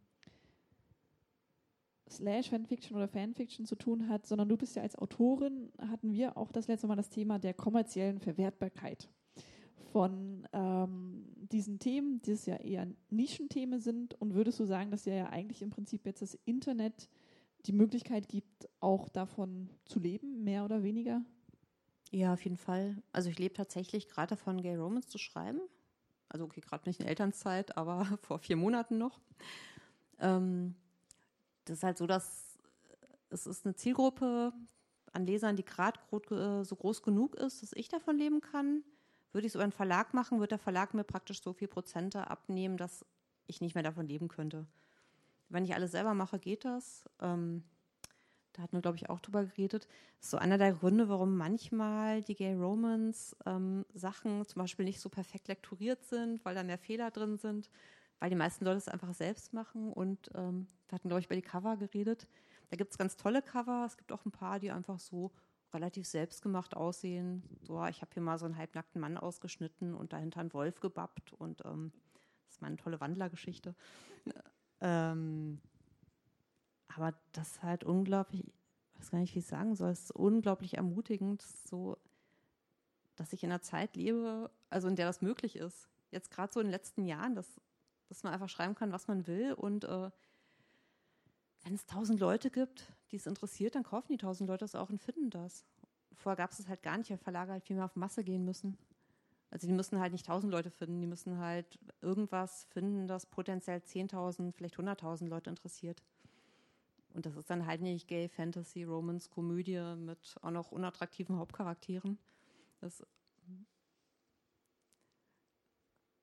Slash 2.09 2.51
Fanfiction 2.51 2.97
oder 2.97 3.09
Fanfiction 3.09 3.66
zu 3.66 3.74
tun 3.74 4.09
hat, 4.09 4.27
sondern 4.27 4.49
du 4.49 4.57
bist 4.57 4.77
ja 4.77 4.83
als 4.83 4.97
Autorin, 4.97 5.70
hatten 5.78 6.12
wir 6.12 6.37
auch 6.37 6.53
das 6.53 6.69
letzte 6.69 6.87
Mal 6.87 6.97
das 6.97 7.11
Thema 7.11 7.39
der 7.39 7.53
kommerziellen 7.53 8.20
Verwertbarkeit 8.20 9.09
von 9.93 10.47
ähm, 10.53 11.27
diesen 11.51 11.78
Themen, 11.78 12.23
die 12.23 12.33
es 12.33 12.47
ja 12.47 12.57
eher 12.57 12.87
Nischenthemen 13.11 13.81
sind? 13.81 14.15
Und 14.20 14.35
würdest 14.35 14.61
du 14.61 14.65
sagen, 14.65 14.91
dass 14.91 15.05
ja 15.05 15.28
eigentlich 15.28 15.62
im 15.62 15.70
Prinzip 15.70 16.07
jetzt 16.07 16.23
das 16.23 16.39
Internet 16.45 17.09
die 17.66 17.72
Möglichkeit 17.72 18.28
gibt, 18.28 18.68
auch 18.80 19.09
davon 19.09 19.70
zu 19.84 19.98
leben, 19.98 20.44
mehr 20.44 20.64
oder 20.64 20.82
weniger? 20.82 21.22
Ja, 22.10 22.32
auf 22.32 22.43
jeden 22.44 22.56
Fall. 22.56 23.02
Also 23.12 23.28
ich 23.30 23.38
lebe 23.38 23.55
tatsächlich 23.55 24.09
gerade 24.09 24.30
davon, 24.30 24.60
Gay 24.60 24.76
Romans 24.76 25.09
zu 25.09 25.18
schreiben. 25.18 25.60
Also 26.28 26.44
okay, 26.44 26.60
gerade 26.60 26.88
nicht 26.88 27.01
in 27.01 27.06
Elternzeit, 27.06 27.76
aber 27.76 28.05
vor 28.22 28.38
vier 28.38 28.56
Monaten 28.56 28.98
noch. 28.98 29.20
Ähm, 30.18 30.74
das 31.64 31.78
ist 31.78 31.82
halt 31.82 31.98
so, 31.98 32.06
dass 32.06 32.59
es 33.28 33.47
ist 33.47 33.66
eine 33.66 33.74
Zielgruppe 33.74 34.52
an 35.12 35.26
Lesern, 35.26 35.56
die 35.56 35.64
gerade 35.64 35.98
so 36.64 36.76
groß 36.76 37.02
genug 37.02 37.34
ist, 37.34 37.62
dass 37.62 37.72
ich 37.72 37.88
davon 37.88 38.18
leben 38.18 38.40
kann. 38.40 38.84
Würde 39.32 39.47
ich 39.47 39.51
es 39.51 39.55
über 39.55 39.64
einen 39.64 39.72
Verlag 39.72 40.14
machen, 40.14 40.40
wird 40.40 40.52
der 40.52 40.59
Verlag 40.59 40.94
mir 40.94 41.05
praktisch 41.05 41.43
so 41.43 41.52
viel 41.52 41.68
Prozente 41.68 42.30
abnehmen, 42.30 42.76
dass 42.76 43.05
ich 43.47 43.60
nicht 43.60 43.74
mehr 43.74 43.82
davon 43.84 44.06
leben 44.06 44.28
könnte. 44.28 44.66
Wenn 45.48 45.64
ich 45.64 45.74
alles 45.74 45.93
selber 45.93 46.14
mache, 46.14 46.39
geht 46.39 46.64
das. 46.64 47.05
Ähm, 47.20 47.62
da 48.52 48.62
hatten 48.62 48.77
wir, 48.77 48.81
glaube 48.81 48.97
ich, 48.97 49.10
auch 49.10 49.20
drüber 49.20 49.44
geredet. 49.44 49.86
Das 50.16 50.27
ist 50.27 50.31
so 50.31 50.39
einer 50.39 50.56
der 50.56 50.73
Gründe, 50.73 51.09
warum 51.09 51.36
manchmal 51.36 52.23
die 52.23 52.35
Gay 52.35 52.55
Romans 52.55 53.36
ähm, 53.44 53.85
Sachen 53.93 54.47
zum 54.47 54.60
Beispiel 54.60 54.86
nicht 54.86 55.01
so 55.01 55.10
perfekt 55.10 55.48
lekturiert 55.48 56.05
sind, 56.05 56.44
weil 56.44 56.55
da 56.55 56.62
mehr 56.62 56.78
Fehler 56.78 57.10
drin 57.10 57.36
sind, 57.36 57.70
weil 58.18 58.31
die 58.31 58.36
meisten 58.36 58.64
Leute 58.64 58.78
es 58.78 58.89
einfach 58.89 59.12
selbst 59.12 59.52
machen. 59.52 59.93
Und 59.93 60.31
ähm, 60.35 60.66
wir 60.89 60.97
hatten, 60.97 61.09
glaube 61.09 61.20
ich, 61.20 61.27
über 61.27 61.36
die 61.36 61.43
Cover 61.43 61.77
geredet. 61.77 62.27
Da 62.70 62.77
gibt 62.77 62.93
es 62.93 62.98
ganz 62.98 63.16
tolle 63.16 63.43
Cover. 63.43 63.85
Es 63.86 63.98
gibt 63.98 64.10
auch 64.10 64.24
ein 64.24 64.32
paar, 64.32 64.59
die 64.59 64.70
einfach 64.70 64.98
so 64.98 65.32
relativ 65.74 66.06
selbstgemacht 66.06 66.74
aussehen. 66.74 67.43
So, 67.62 67.85
ich 67.86 68.01
habe 68.01 68.10
hier 68.14 68.23
mal 68.23 68.39
so 68.39 68.47
einen 68.47 68.56
halbnackten 68.56 69.01
Mann 69.01 69.18
ausgeschnitten 69.18 69.94
und 69.94 70.12
dahinter 70.12 70.40
einen 70.40 70.52
Wolf 70.55 70.81
gebappt 70.81 71.32
und 71.35 71.62
ähm, 71.64 71.93
das 72.47 72.55
ist 72.55 72.62
meine 72.62 72.77
tolle 72.77 73.01
Wandlergeschichte. 73.01 73.74
Ähm, 74.81 75.61
aber 76.94 77.15
das 77.32 77.53
ist 77.53 77.62
halt 77.62 77.85
unglaublich, 77.85 78.44
ich 78.47 79.01
weiß 79.01 79.11
gar 79.11 79.19
nicht, 79.19 79.35
wie 79.35 79.40
ich 79.40 79.47
sagen 79.47 79.74
soll, 79.74 79.90
es 79.90 80.05
ist 80.05 80.12
unglaublich 80.12 80.77
ermutigend, 80.77 81.43
so, 81.43 81.98
dass 83.16 83.32
ich 83.32 83.43
in 83.43 83.51
einer 83.51 83.62
Zeit 83.62 83.97
lebe, 83.97 84.51
also 84.70 84.89
in 84.89 84.97
der 84.97 85.07
das 85.07 85.23
möglich 85.23 85.57
ist. 85.57 85.89
Jetzt 86.11 86.31
gerade 86.31 86.53
so 86.53 86.61
in 86.61 86.66
den 86.66 86.73
letzten 86.73 87.05
Jahren, 87.05 87.35
dass, 87.35 87.61
dass 88.09 88.23
man 88.23 88.32
einfach 88.32 88.48
schreiben 88.48 88.74
kann, 88.74 88.93
was 88.93 89.09
man 89.09 89.27
will 89.27 89.53
und 89.53 89.85
äh, 89.85 90.11
wenn 91.65 91.74
es 91.74 91.85
tausend 91.85 92.20
Leute 92.20 92.51
gibt, 92.51 92.93
die 93.11 93.16
es 93.16 93.27
interessiert, 93.27 93.74
dann 93.74 93.82
kaufen 93.82 94.12
die 94.12 94.19
tausend 94.19 94.48
Leute 94.48 94.65
das 94.65 94.77
auch 94.77 94.89
und 94.89 95.03
finden 95.03 95.31
das. 95.31 95.66
Vorher 96.15 96.36
gab 96.36 96.53
es 96.53 96.61
es 96.61 96.69
halt 96.69 96.82
gar 96.82 96.97
nicht, 96.97 97.11
weil 97.11 97.19
Verlage 97.19 97.53
halt 97.53 97.65
viel 97.65 97.77
mehr 97.77 97.85
auf 97.85 97.97
Masse 97.97 98.23
gehen 98.23 98.44
müssen. 98.44 98.78
Also 99.57 99.69
die 99.69 99.73
müssen 99.73 99.99
halt 100.01 100.12
nicht 100.12 100.27
tausend 100.27 100.53
Leute 100.53 100.70
finden, 100.70 101.01
die 101.01 101.07
müssen 101.07 101.39
halt 101.39 101.78
irgendwas 102.03 102.65
finden, 102.65 103.09
das 103.09 103.24
potenziell 103.24 103.78
10.000, 103.78 104.53
vielleicht 104.53 104.77
100.000 104.77 105.28
Leute 105.28 105.49
interessiert. 105.49 106.03
Und 107.15 107.24
das 107.24 107.37
ist 107.37 107.49
dann 107.49 107.65
halt 107.65 107.81
nicht 107.81 108.07
Gay, 108.07 108.28
Fantasy, 108.28 108.85
Romance, 108.85 109.31
Komödie 109.31 109.81
mit 109.97 110.37
auch 110.43 110.51
noch 110.51 110.73
unattraktiven 110.73 111.39
Hauptcharakteren. 111.39 112.19
Das 112.83 113.03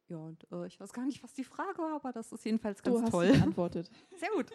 ja, 0.09 0.17
und 0.17 0.45
äh, 0.51 0.67
ich 0.67 0.79
weiß 0.79 0.93
gar 0.93 1.05
nicht, 1.05 1.23
was 1.23 1.33
die 1.33 1.43
Frage 1.43 1.79
war, 1.79 1.95
aber 1.95 2.11
das 2.11 2.31
ist 2.31 2.45
jedenfalls 2.45 2.83
ganz 2.83 2.97
du 2.97 3.01
hast 3.01 3.09
toll. 3.09 3.31
beantwortet. 3.31 3.89
Sehr 4.15 4.29
gut. 4.29 4.51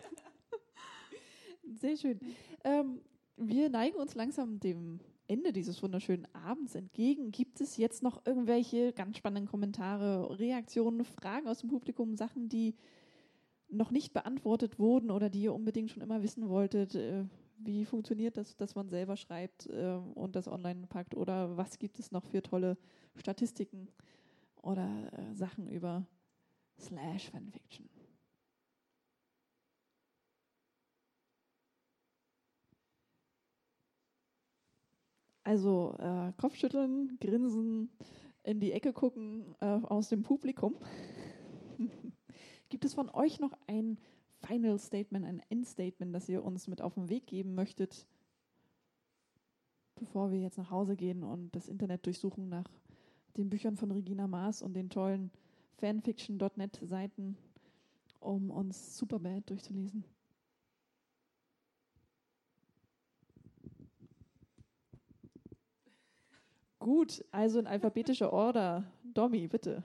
Sehr 1.81 1.97
schön. 1.97 2.21
Ähm, 2.63 3.01
wir 3.37 3.71
neigen 3.71 3.97
uns 3.97 4.15
langsam 4.15 4.61
dem 4.61 5.01
Ende 5.29 5.53
dieses 5.53 5.83
wunderschönen 5.83 6.27
Abends 6.35 6.75
entgegen. 6.75 7.31
Gibt 7.31 7.61
es 7.61 7.77
jetzt 7.77 8.03
noch 8.03 8.25
irgendwelche 8.27 8.93
ganz 8.93 9.19
spannenden 9.19 9.49
Kommentare, 9.49 10.39
Reaktionen, 10.39 11.05
Fragen 11.05 11.49
aus 11.49 11.59
dem 11.59 11.69
Publikum, 11.69 12.17
Sachen, 12.17 12.49
die 12.49 12.75
noch 13.69 13.91
nicht 13.91 14.13
beantwortet 14.13 14.79
wurden 14.79 15.11
oder 15.11 15.29
die 15.29 15.43
ihr 15.43 15.55
unbedingt 15.55 15.91
schon 15.91 16.03
immer 16.03 16.23
wissen 16.23 16.49
wolltet. 16.49 16.95
Äh, 16.95 17.25
wie 17.59 17.85
funktioniert 17.85 18.37
das, 18.37 18.57
dass 18.57 18.75
man 18.75 18.89
selber 18.89 19.17
schreibt 19.17 19.67
äh, 19.67 19.99
und 20.15 20.37
das 20.37 20.49
online 20.49 20.87
packt? 20.87 21.15
Oder 21.15 21.57
was 21.57 21.79
gibt 21.79 21.99
es 21.99 22.13
noch 22.13 22.25
für 22.25 22.43
tolle 22.43 22.79
Statistiken 23.17 23.89
oder 24.63 24.89
äh, 25.13 25.35
Sachen 25.35 25.69
über 25.69 26.07
Slash 26.79 27.31
Fanfiction? 27.31 27.89
Also 35.49 35.97
äh, 35.99 36.31
Kopfschütteln, 36.37 37.17
grinsen, 37.23 37.89
in 38.43 38.61
die 38.61 38.73
Ecke 38.73 38.93
gucken 38.93 39.55
äh, 39.61 39.65
aus 39.65 40.11
dem 40.11 40.23
Publikum. 40.23 40.77
Gibt 42.69 42.85
es 42.85 42.93
von 42.93 43.09
euch 43.09 43.41
noch 43.41 43.57
ein 43.67 43.97
Final 44.43 44.79
Statement, 44.79 45.25
ein 45.25 45.41
Endstatement, 45.49 46.15
das 46.15 46.29
ihr 46.29 46.45
uns 46.45 46.69
mit 46.69 46.83
auf 46.83 46.97
den 46.97 47.09
Weg 47.09 47.27
geben 47.27 47.55
möchtet, 47.55 48.07
bevor 49.95 50.33
wir 50.33 50.39
jetzt 50.39 50.59
nach 50.59 50.71
Hause 50.71 50.97
gehen 50.97 51.25
und 51.25 51.57
das 51.57 51.67
Internet 51.67 52.05
durchsuchen 52.05 52.51
nach 52.51 52.69
den 53.39 53.49
Büchern 53.49 53.79
von 53.79 53.91
Regina 53.91 54.27
Maas 54.27 54.61
und 54.61 54.75
den 54.75 54.91
tollen 54.91 55.31
fanfiction.net 55.79 56.79
Seiten, 56.83 57.39
um 58.21 58.51
uns 58.51 58.99
Superbad 58.99 59.49
durchzulesen? 59.49 60.05
Gut, 66.89 67.23
also 67.33 67.59
in 67.59 67.67
alphabetischer 67.67 68.33
Order. 68.33 68.83
Domi, 69.13 69.47
bitte. 69.47 69.85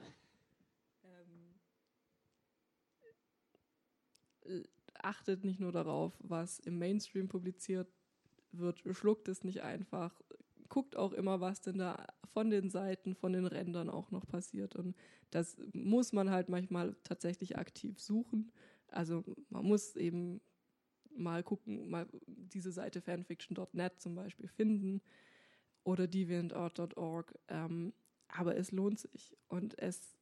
achtet 4.93 5.43
nicht 5.43 5.59
nur 5.59 5.73
darauf, 5.73 6.13
was 6.19 6.59
im 6.59 6.79
Mainstream 6.79 7.27
publiziert 7.27 7.89
wird, 8.53 8.81
schluckt 8.91 9.27
es 9.27 9.43
nicht 9.43 9.63
einfach, 9.63 10.17
guckt 10.69 10.95
auch 10.95 11.11
immer, 11.11 11.41
was 11.41 11.59
denn 11.59 11.77
da 11.77 12.07
von 12.31 12.49
den 12.49 12.69
Seiten, 12.69 13.15
von 13.15 13.33
den 13.33 13.47
Rändern 13.47 13.89
auch 13.89 14.11
noch 14.11 14.25
passiert. 14.25 14.77
Und 14.77 14.95
das 15.29 15.57
muss 15.73 16.13
man 16.13 16.31
halt 16.31 16.47
manchmal 16.47 16.95
tatsächlich 17.03 17.57
aktiv 17.57 17.99
suchen. 17.99 18.53
Also 18.87 19.25
man 19.49 19.65
muss 19.65 19.97
eben 19.97 20.39
mal 21.13 21.43
gucken, 21.43 21.89
mal 21.89 22.07
diese 22.27 22.71
Seite 22.71 23.01
fanfiction.net 23.01 23.99
zum 23.99 24.15
Beispiel 24.15 24.47
finden 24.47 25.01
oder 25.83 26.07
deviantart.org. 26.07 27.33
Ähm, 27.49 27.93
aber 28.27 28.55
es 28.55 28.71
lohnt 28.71 28.99
sich 28.99 29.37
und 29.47 29.77
es 29.79 30.17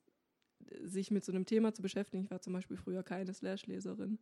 sich 0.83 1.11
mit 1.11 1.23
so 1.23 1.31
einem 1.31 1.45
Thema 1.45 1.73
zu 1.73 1.81
beschäftigen. 1.81 2.23
Ich 2.23 2.31
war 2.31 2.41
zum 2.41 2.53
Beispiel 2.53 2.77
früher 2.77 3.03
keine 3.03 3.33
Slash-Leserin 3.33 4.19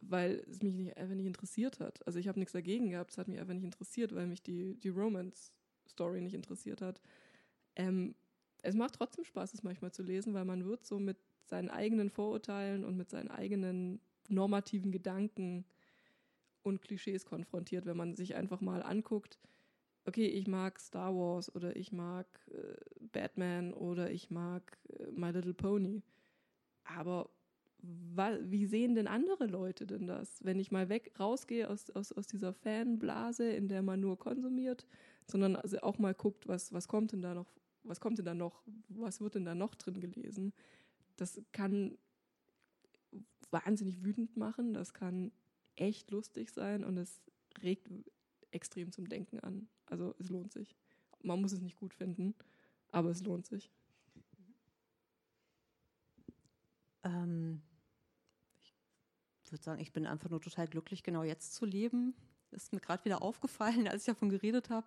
weil 0.00 0.44
es 0.48 0.62
mich 0.62 0.74
nicht, 0.74 0.96
einfach 0.96 1.14
nicht 1.14 1.26
interessiert 1.26 1.80
hat. 1.80 2.06
Also 2.06 2.18
ich 2.18 2.28
habe 2.28 2.38
nichts 2.38 2.52
dagegen 2.52 2.90
gehabt, 2.90 3.12
es 3.12 3.18
hat 3.18 3.28
mich 3.28 3.38
einfach 3.38 3.54
nicht 3.54 3.64
interessiert, 3.64 4.14
weil 4.14 4.26
mich 4.26 4.42
die, 4.42 4.74
die 4.76 4.88
Romance-Story 4.88 6.20
nicht 6.20 6.34
interessiert 6.34 6.80
hat. 6.80 7.00
Ähm, 7.76 8.14
es 8.62 8.74
macht 8.74 8.94
trotzdem 8.94 9.24
Spaß, 9.24 9.54
es 9.54 9.62
manchmal 9.62 9.92
zu 9.92 10.02
lesen, 10.02 10.34
weil 10.34 10.44
man 10.44 10.64
wird 10.64 10.84
so 10.84 10.98
mit 10.98 11.18
seinen 11.44 11.70
eigenen 11.70 12.10
Vorurteilen 12.10 12.84
und 12.84 12.96
mit 12.96 13.10
seinen 13.10 13.30
eigenen 13.30 14.00
normativen 14.28 14.92
Gedanken 14.92 15.64
und 16.62 16.82
Klischees 16.82 17.24
konfrontiert, 17.24 17.86
wenn 17.86 17.96
man 17.96 18.14
sich 18.14 18.34
einfach 18.34 18.60
mal 18.60 18.82
anguckt, 18.82 19.38
okay, 20.08 20.26
ich 20.26 20.48
mag 20.48 20.80
Star 20.80 21.14
Wars 21.14 21.54
oder 21.54 21.76
ich 21.76 21.92
mag 21.92 22.26
äh, 22.50 22.74
Batman 23.12 23.74
oder 23.74 24.10
ich 24.10 24.30
mag 24.30 24.78
äh, 24.98 25.10
My 25.12 25.30
Little 25.30 25.54
Pony. 25.54 26.02
Aber 26.84 27.30
wie 27.80 28.66
sehen 28.66 28.94
denn 28.96 29.06
andere 29.06 29.46
Leute 29.46 29.86
denn 29.86 30.06
das, 30.06 30.44
wenn 30.44 30.58
ich 30.58 30.72
mal 30.72 30.88
weg 30.88 31.12
rausgehe 31.20 31.70
aus, 31.70 31.90
aus, 31.90 32.10
aus 32.10 32.26
dieser 32.26 32.52
Fanblase, 32.52 33.50
in 33.50 33.68
der 33.68 33.82
man 33.82 34.00
nur 34.00 34.18
konsumiert, 34.18 34.86
sondern 35.26 35.54
also 35.54 35.78
auch 35.80 35.98
mal 35.98 36.14
guckt, 36.14 36.48
was, 36.48 36.72
was 36.72 36.88
kommt 36.88 37.12
denn 37.12 37.22
da 37.22 37.34
noch, 37.34 37.52
was 37.84 38.00
kommt 38.00 38.18
denn 38.18 38.24
da 38.24 38.34
noch, 38.34 38.64
was 38.88 39.20
wird 39.20 39.36
denn 39.36 39.44
da 39.44 39.54
noch 39.54 39.76
drin 39.76 40.00
gelesen? 40.00 40.52
Das 41.16 41.40
kann 41.52 41.98
wahnsinnig 43.50 44.02
wütend 44.02 44.36
machen, 44.36 44.74
das 44.74 44.92
kann 44.92 45.30
echt 45.76 46.10
lustig 46.10 46.50
sein 46.50 46.82
und 46.82 46.96
es 46.96 47.20
regt 47.62 47.88
extrem 48.50 48.92
zum 48.92 49.08
Denken 49.08 49.40
an. 49.40 49.68
Also 49.86 50.14
es 50.18 50.28
lohnt 50.28 50.52
sich. 50.52 50.76
Man 51.22 51.40
muss 51.40 51.52
es 51.52 51.60
nicht 51.60 51.76
gut 51.76 51.94
finden, 51.94 52.34
aber 52.90 53.10
es 53.10 53.22
lohnt 53.22 53.46
sich. 53.46 53.70
Ähm, 57.02 57.62
ich 59.44 59.52
würde 59.52 59.64
sagen, 59.64 59.80
ich 59.80 59.92
bin 59.92 60.06
einfach 60.06 60.30
nur 60.30 60.40
total 60.40 60.68
glücklich, 60.68 61.02
genau 61.02 61.22
jetzt 61.22 61.54
zu 61.54 61.64
leben. 61.64 62.14
Ist 62.50 62.72
mir 62.72 62.80
gerade 62.80 63.04
wieder 63.04 63.22
aufgefallen, 63.22 63.88
als 63.88 64.02
ich 64.02 64.06
davon 64.06 64.30
geredet 64.30 64.70
habe, 64.70 64.86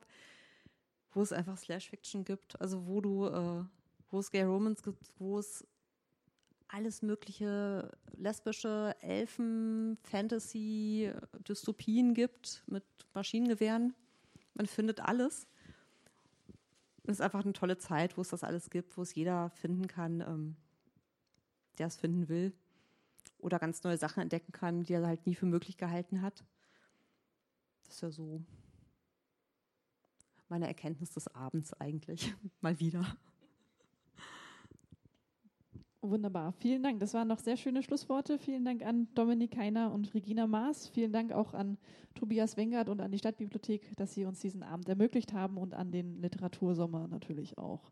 wo 1.11 1.21
es 1.21 1.31
einfach 1.31 1.57
Slash-Fiction 1.57 2.23
gibt. 2.23 2.59
Also 2.61 2.85
wo 2.85 3.01
du, 3.01 3.27
äh, 3.27 3.65
wo 4.09 4.19
es 4.19 4.31
Gay 4.31 4.43
Romans 4.43 4.83
gibt, 4.83 5.11
wo 5.19 5.39
es 5.39 5.67
alles 6.72 7.02
mögliche 7.02 7.91
lesbische 8.15 8.95
Elfen, 9.02 9.98
Fantasy, 10.03 11.11
Dystopien 11.48 12.14
gibt 12.14 12.64
mit 12.68 12.84
Maschinengewehren. 13.14 13.93
Man 14.53 14.65
findet 14.65 14.99
alles. 15.02 15.48
Es 17.03 17.15
ist 17.15 17.22
einfach 17.22 17.43
eine 17.43 17.53
tolle 17.53 17.77
Zeit, 17.77 18.18
wo 18.18 18.22
es 18.22 18.30
das 18.30 18.43
alles 18.43 18.69
gibt, 18.69 18.95
wo 18.98 19.02
es 19.02 19.15
jeder 19.15 19.49
finden 19.49 19.88
kann, 19.88 20.22
ähm, 20.22 20.56
der 21.77 21.88
es 21.88 21.98
finden 21.98 22.30
will. 22.30 22.53
Oder 23.39 23.60
ganz 23.60 23.84
neue 23.84 23.98
Sachen 23.98 24.22
entdecken 24.22 24.52
kann, 24.52 24.84
die 24.84 24.93
er 24.93 25.06
halt 25.06 25.26
nie 25.26 25.35
für 25.35 25.48
möglich 25.48 25.77
gehalten 25.77 26.22
hat. 26.22 26.45
Das 27.85 27.95
ist 27.95 28.02
ja 28.02 28.11
so 28.11 28.41
meine 30.48 30.68
Erkenntnis 30.68 31.10
des 31.11 31.27
Abends 31.30 31.73
eigentlich. 31.73 32.34
Mal 32.61 32.80
wieder. 32.80 33.18
Wunderbar. 36.03 36.53
Vielen 36.53 36.82
Dank. 36.82 36.99
Das 36.99 37.14
waren 37.14 37.28
noch 37.28 37.38
sehr 37.38 37.57
schöne 37.57 37.84
Schlussworte. 37.84 38.40
Vielen 38.40 38.65
Dank 38.65 38.84
an 38.84 39.07
Dominik 39.14 39.56
Heiner 39.56 39.94
und 39.94 40.11
Regina 40.15 40.48
Maas. 40.48 40.88
Vielen 40.88 41.14
Dank 41.14 41.32
auch 41.32 41.53
an 41.53 41.78
Tobias 42.15 42.57
Wengert 42.57 42.90
und 42.90 43.02
an 43.02 43.11
die 43.11 43.19
Stadtbibliothek, 43.19 43.95
dass 43.98 44.15
sie 44.15 44.26
uns 44.26 44.40
diesen 44.40 44.64
Abend 44.64 44.90
ermöglicht 44.90 45.34
haben 45.34 45.57
und 45.57 45.76
an 45.76 45.91
den 45.91 46.19
Literatursommer 46.19 47.07
natürlich 47.07 47.56
auch. 47.60 47.91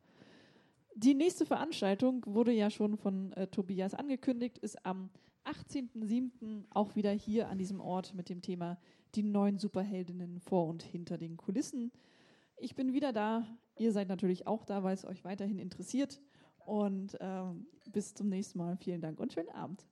Die 0.95 1.13
nächste 1.13 1.45
Veranstaltung 1.45 2.23
wurde 2.25 2.51
ja 2.51 2.71
schon 2.71 2.97
von 2.97 3.31
äh, 3.33 3.45
Tobias 3.45 3.93
angekündigt, 3.93 4.57
ist 4.57 4.85
am 4.87 5.11
18.07. 5.45 6.65
auch 6.71 6.95
wieder 6.95 7.11
hier 7.11 7.47
an 7.47 7.59
diesem 7.59 7.79
Ort 7.79 8.15
mit 8.15 8.29
dem 8.29 8.41
Thema 8.41 8.79
die 9.15 9.23
neuen 9.23 9.59
Superheldinnen 9.59 10.39
vor 10.39 10.67
und 10.67 10.81
hinter 10.81 11.19
den 11.19 11.37
Kulissen. 11.37 11.91
Ich 12.57 12.75
bin 12.75 12.91
wieder 12.91 13.13
da. 13.13 13.45
Ihr 13.77 13.91
seid 13.91 14.09
natürlich 14.09 14.47
auch 14.47 14.65
da, 14.65 14.83
weil 14.83 14.95
es 14.95 15.05
euch 15.05 15.23
weiterhin 15.23 15.59
interessiert. 15.59 16.19
Und 16.69 17.17
ähm, 17.19 17.65
bis 17.91 18.13
zum 18.13 18.29
nächsten 18.29 18.59
Mal. 18.59 18.77
Vielen 18.77 19.01
Dank 19.01 19.19
und 19.19 19.33
schönen 19.33 19.49
Abend. 19.49 19.83